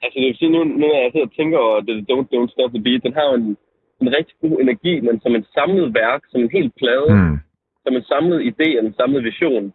Altså, 0.02 0.16
det 0.18 0.26
vil 0.26 0.36
sige, 0.38 0.50
nu, 0.50 0.64
nu 0.64 0.86
når 0.90 1.02
jeg 1.02 1.10
sidder 1.12 1.26
og 1.26 1.36
tænker 1.38 1.58
over 1.58 1.80
det 1.80 1.94
Don't 2.10 2.26
Don't 2.32 2.50
Stop 2.54 2.70
the 2.74 2.82
Beat, 2.86 3.02
den 3.06 3.14
har 3.18 3.24
jo 3.30 3.34
en, 3.34 3.56
en 4.02 4.08
rigtig 4.16 4.34
god 4.44 4.56
energi, 4.64 4.94
men 5.00 5.20
som 5.20 5.34
en 5.34 5.46
samlet 5.56 5.94
værk, 5.94 6.22
som 6.30 6.40
en 6.40 6.50
helt 6.58 6.72
plade, 6.80 7.08
mm. 7.14 7.20
Mm. 7.30 7.38
som 7.84 7.92
en 7.98 8.04
samlet 8.12 8.40
idé 8.50 8.68
og 8.78 8.82
en 8.86 8.94
samlet 9.00 9.24
vision. 9.24 9.72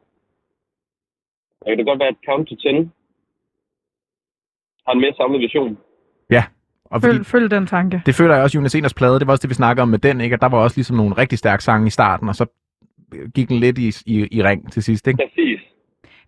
Og 1.61 1.67
det 1.67 1.77
kan 1.77 1.85
godt 1.85 1.99
være, 1.99 2.07
at 2.07 2.15
Count 2.25 2.47
to 2.49 2.55
10 2.55 2.67
har 4.85 4.93
en 4.93 5.01
mere 5.01 5.13
samlet 5.17 5.41
vision. 5.41 5.77
Og 6.91 7.01
fordi, 7.01 7.13
Følg, 7.15 7.25
følg 7.25 7.51
den 7.51 7.67
tanke. 7.67 8.01
det 8.05 8.15
føler 8.15 8.33
jeg 8.33 8.43
også, 8.43 8.57
Jonas 8.57 8.75
Eners 8.75 8.93
plade, 8.93 9.19
det 9.19 9.27
var 9.27 9.33
også 9.33 9.41
det, 9.41 9.49
vi 9.49 9.53
snakkede 9.53 9.81
om 9.81 9.87
med 9.89 9.99
den, 9.99 10.21
ikke? 10.21 10.33
at 10.33 10.41
der 10.41 10.49
var 10.49 10.57
også 10.57 10.77
ligesom 10.77 10.97
nogle 10.97 11.17
rigtig 11.17 11.37
stærke 11.39 11.63
sange 11.63 11.87
i 11.87 11.89
starten, 11.89 12.29
og 12.29 12.35
så 12.35 12.45
gik 13.35 13.49
den 13.49 13.57
lidt 13.57 13.77
i, 13.77 13.87
i, 14.05 14.27
i 14.31 14.43
ring 14.43 14.71
til 14.71 14.83
sidst, 14.83 15.07
ikke? 15.07 15.17
Præcis. 15.23 15.59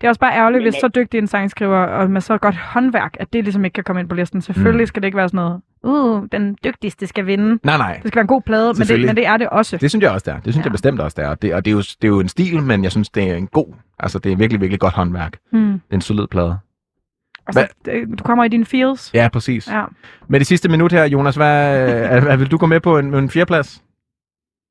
Det 0.02 0.04
er 0.04 0.10
også 0.10 0.20
bare 0.20 0.34
ærgerligt, 0.34 0.64
hvis 0.64 0.74
så 0.76 0.88
dygtig 0.88 1.18
en 1.18 1.28
sangskriver 1.28 1.78
og 1.78 2.12
med 2.12 2.22
så 2.22 2.38
godt 2.38 2.56
håndværk, 2.56 3.18
at 3.20 3.34
det 3.34 3.44
ligesom 3.44 3.66
ikke 3.66 3.76
kan 3.76 3.84
komme 3.84 4.00
ind 4.02 4.10
på 4.10 4.16
listen. 4.16 4.42
Selvfølgelig 4.42 4.82
Mm. 4.84 4.88
skal 4.88 5.02
det 5.02 5.08
ikke 5.08 5.18
være 5.18 5.30
sådan 5.30 5.38
noget, 5.38 5.62
uh, 5.84 6.24
den 6.32 6.58
dygtigste 6.64 7.08
skal 7.08 7.26
vinde. 7.26 7.60
Nej, 7.64 7.78
nej. 7.78 7.94
Det 7.94 8.08
skal 8.08 8.16
være 8.16 8.22
en 8.22 8.28
god 8.28 8.42
plade, 8.42 8.74
men 8.78 8.88
det, 8.88 9.00
men 9.06 9.16
det 9.16 9.26
er 9.26 9.38
det 9.38 9.50
også. 9.50 9.78
Det 9.78 9.92
synes 9.92 10.04
jeg 10.04 10.12
også, 10.12 10.26
det 10.26 10.38
er. 10.38 10.40
Det 10.40 10.54
synes 10.54 10.58
ja. 10.58 10.68
jeg 10.68 10.72
bestemt 10.72 11.00
også, 11.02 11.16
det 11.22 11.26
er. 11.26 11.36
Det, 11.36 11.54
og 11.54 11.66
det 11.66 11.72
er, 11.72 11.76
jo, 11.76 11.80
det 11.82 12.04
er 12.04 12.08
jo 12.08 12.20
en 12.20 12.28
stil, 12.28 12.64
men 12.64 12.84
jeg 12.84 12.92
synes, 12.92 13.10
det 13.10 13.32
er 13.32 13.36
en 13.36 13.48
god... 13.48 13.74
Altså, 14.00 14.20
det 14.20 14.32
er 14.32 14.36
virkelig, 14.36 14.62
virkelig 14.62 14.80
godt 14.80 14.94
håndværk. 14.94 15.38
Hmm. 15.52 15.72
Det 15.72 15.92
er 15.92 15.96
en 15.96 16.02
solid 16.02 16.28
plade. 16.28 16.58
Og 17.48 17.54
så, 17.54 17.68
øh, 17.88 18.08
du 18.20 18.24
kommer 18.24 18.44
i 18.44 18.48
din 18.48 18.66
feels. 18.66 19.14
Ja, 19.14 19.30
præcis. 19.34 19.72
Ja. 19.72 19.84
Med 20.28 20.40
det 20.40 20.48
sidste 20.48 20.70
minut 20.70 20.92
her, 20.92 21.04
Jonas, 21.06 21.36
hvad, 21.36 22.22
hvad 22.22 22.38
vil 22.42 22.52
du 22.52 22.58
gå 22.58 22.66
med 22.66 22.80
på 22.80 22.98
en, 22.98 23.14
en 23.14 23.30
fjerdeplads? 23.30 23.84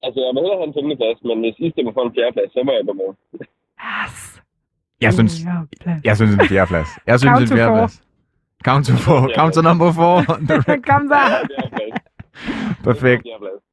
Altså, 0.03 0.19
jeg 0.21 0.31
vil 0.35 0.41
hellere 0.43 0.59
have 0.61 0.69
en 0.69 0.75
femteplads, 0.79 1.19
men 1.29 1.37
hvis 1.43 1.55
I 1.59 1.71
stemmer 1.71 1.93
for 1.93 2.03
en 2.09 2.13
fjerdeplads, 2.17 2.51
så 2.53 2.61
må 2.67 2.73
jeg 2.73 2.85
gå 2.89 2.93
med. 3.01 3.11
Yes. 3.89 4.43
Jeg 5.01 5.13
synes, 5.13 5.33
jeg 6.05 6.17
synes 6.17 6.35
en 6.35 6.47
fjerdeplads. 6.49 6.89
Jeg 7.07 7.19
synes 7.21 7.51
en 7.51 7.57
fjerdeplads. 7.57 8.03
Count 8.65 8.87
to 8.87 8.93
four. 8.97 9.31
Count 9.37 9.55
to 9.55 9.63
number 9.63 9.93
four. 9.93 10.25
Kom 10.91 11.09
så. 11.09 11.19
Fjerdeplads. 11.19 12.01
Perfekt. 12.85 13.23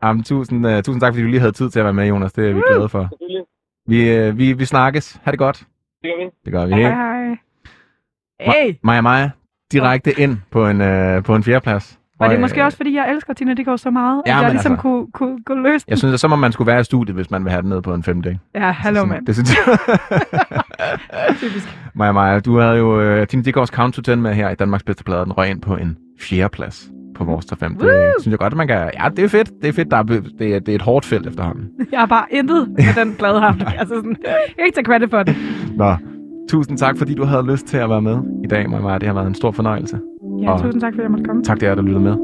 Jamen, 0.03 0.23
tusind, 0.23 0.65
uh, 0.65 0.81
tusind 0.81 1.01
tak, 1.01 1.13
fordi 1.13 1.21
du 1.23 1.27
lige 1.27 1.39
havde 1.39 1.51
tid 1.51 1.69
til 1.69 1.79
at 1.79 1.85
være 1.85 1.93
med, 1.93 2.07
Jonas. 2.07 2.33
Det 2.33 2.49
er 2.49 2.53
vi 2.53 2.61
glade 2.73 2.89
for. 2.89 3.09
Vi, 3.89 4.27
uh, 4.29 4.37
vi, 4.37 4.53
vi 4.53 4.65
snakkes. 4.65 5.19
Ha' 5.23 5.31
det 5.31 5.39
godt. 5.39 5.63
Det 6.03 6.11
gør 6.11 6.17
vi. 6.17 6.31
Det 6.45 6.53
gør 6.53 6.65
vi. 6.65 6.73
Hej, 6.73 6.91
hej. 6.91 7.37
Hey. 8.39 8.75
Maja 8.83 9.01
Maja, 9.01 9.29
direkte 9.71 10.19
ind 10.19 10.37
på 10.51 10.67
en, 10.67 10.81
uh, 10.81 11.23
på 11.23 11.35
en 11.35 11.43
fjerdeplads. 11.43 11.99
Og 12.19 12.25
det 12.25 12.33
er 12.33 12.37
øh, 12.37 12.41
måske 12.41 12.63
også, 12.63 12.77
fordi 12.77 12.95
jeg 12.95 13.11
elsker 13.11 13.33
Tina 13.33 13.53
Dickow 13.53 13.75
så 13.75 13.89
meget, 13.91 14.21
Ja, 14.27 14.37
at 14.37 14.43
jeg 14.43 14.51
ligesom 14.51 14.71
altså- 14.71 14.81
kunne, 15.13 15.37
kunne, 15.45 15.63
løse 15.63 15.85
den. 15.85 15.89
Jeg 15.89 15.97
synes, 15.97 16.13
at 16.13 16.19
så 16.19 16.27
må 16.27 16.35
man 16.35 16.51
skulle 16.51 16.71
være 16.71 16.79
i 16.79 16.83
studiet, 16.83 17.15
hvis 17.15 17.31
man 17.31 17.43
vil 17.43 17.51
have 17.51 17.61
den 17.61 17.69
ned 17.69 17.81
på 17.81 17.93
en 17.93 18.03
femte. 18.03 18.29
ikke? 18.29 18.41
Ja, 18.55 18.71
hallo 18.71 19.05
mand. 19.05 19.25
Det 19.25 19.35
synes 19.35 19.55
jeg. 19.55 19.77
Typisk. 21.37 21.79
Maja 21.93 22.11
Maja, 22.11 22.39
du 22.39 22.57
havde 22.59 22.77
jo 22.77 23.19
uh, 23.21 23.27
Tine 23.27 23.43
Dickows 23.43 23.69
Count 23.69 23.95
to 23.95 24.01
10 24.01 24.15
med 24.15 24.33
her 24.33 24.49
i 24.49 24.55
Danmarks 24.55 24.83
bedste 24.83 25.03
plade. 25.03 25.23
Den 25.23 25.31
røg 25.31 25.49
ind 25.49 25.61
på 25.61 25.75
en 25.75 25.97
fjerdeplads 26.19 26.89
på 27.15 27.23
vores 27.23 27.45
top 27.45 27.59
5. 27.59 27.75
Det 27.75 27.83
Woo! 27.83 27.93
synes 28.21 28.31
jeg 28.31 28.39
godt, 28.39 28.53
at 28.53 28.57
man 28.57 28.67
kan... 28.67 28.91
Ja, 29.03 29.09
det 29.09 29.23
er 29.23 29.27
fedt. 29.27 29.49
Det 29.61 29.69
er 29.69 29.73
fedt. 29.73 29.91
Der 29.91 29.97
er, 29.97 30.03
det, 30.03 30.23
er, 30.55 30.59
det 30.59 30.69
er 30.69 30.75
et 30.75 30.81
hårdt 30.81 31.05
felt 31.05 31.27
efterhånden. 31.27 31.69
Jeg 31.91 31.99
har 31.99 32.05
bare 32.07 32.25
intet 32.31 32.69
med 32.69 33.05
den 33.05 33.15
plade 33.15 33.39
her. 33.39 33.47
altså 33.79 33.95
sådan, 33.95 34.15
jeg 34.57 34.65
ikke 34.65 34.75
tage 34.75 34.85
credit 34.85 35.09
for 35.09 35.23
det. 35.23 35.35
Nå, 35.75 35.95
tusind 36.49 36.77
tak, 36.77 36.97
fordi 36.97 37.13
du 37.15 37.23
havde 37.25 37.51
lyst 37.51 37.65
til 37.67 37.77
at 37.77 37.89
være 37.89 38.01
med 38.01 38.17
i 38.43 38.47
dag, 38.47 38.69
Maja 38.69 38.81
Maja. 38.81 38.97
Det 38.97 39.07
har 39.07 39.13
været 39.13 39.27
en 39.27 39.35
stor 39.35 39.51
fornøjelse. 39.51 39.99
Ja, 40.45 40.51
Og- 40.53 40.61
tusind 40.61 40.81
tak, 40.81 40.93
fordi 40.93 41.03
jeg 41.03 41.11
måtte 41.11 41.25
komme. 41.25 41.43
Tak 41.43 41.59
til 41.59 41.65
jer, 41.65 41.75
der 41.75 41.81
lyttede 41.81 42.03
med. 42.03 42.15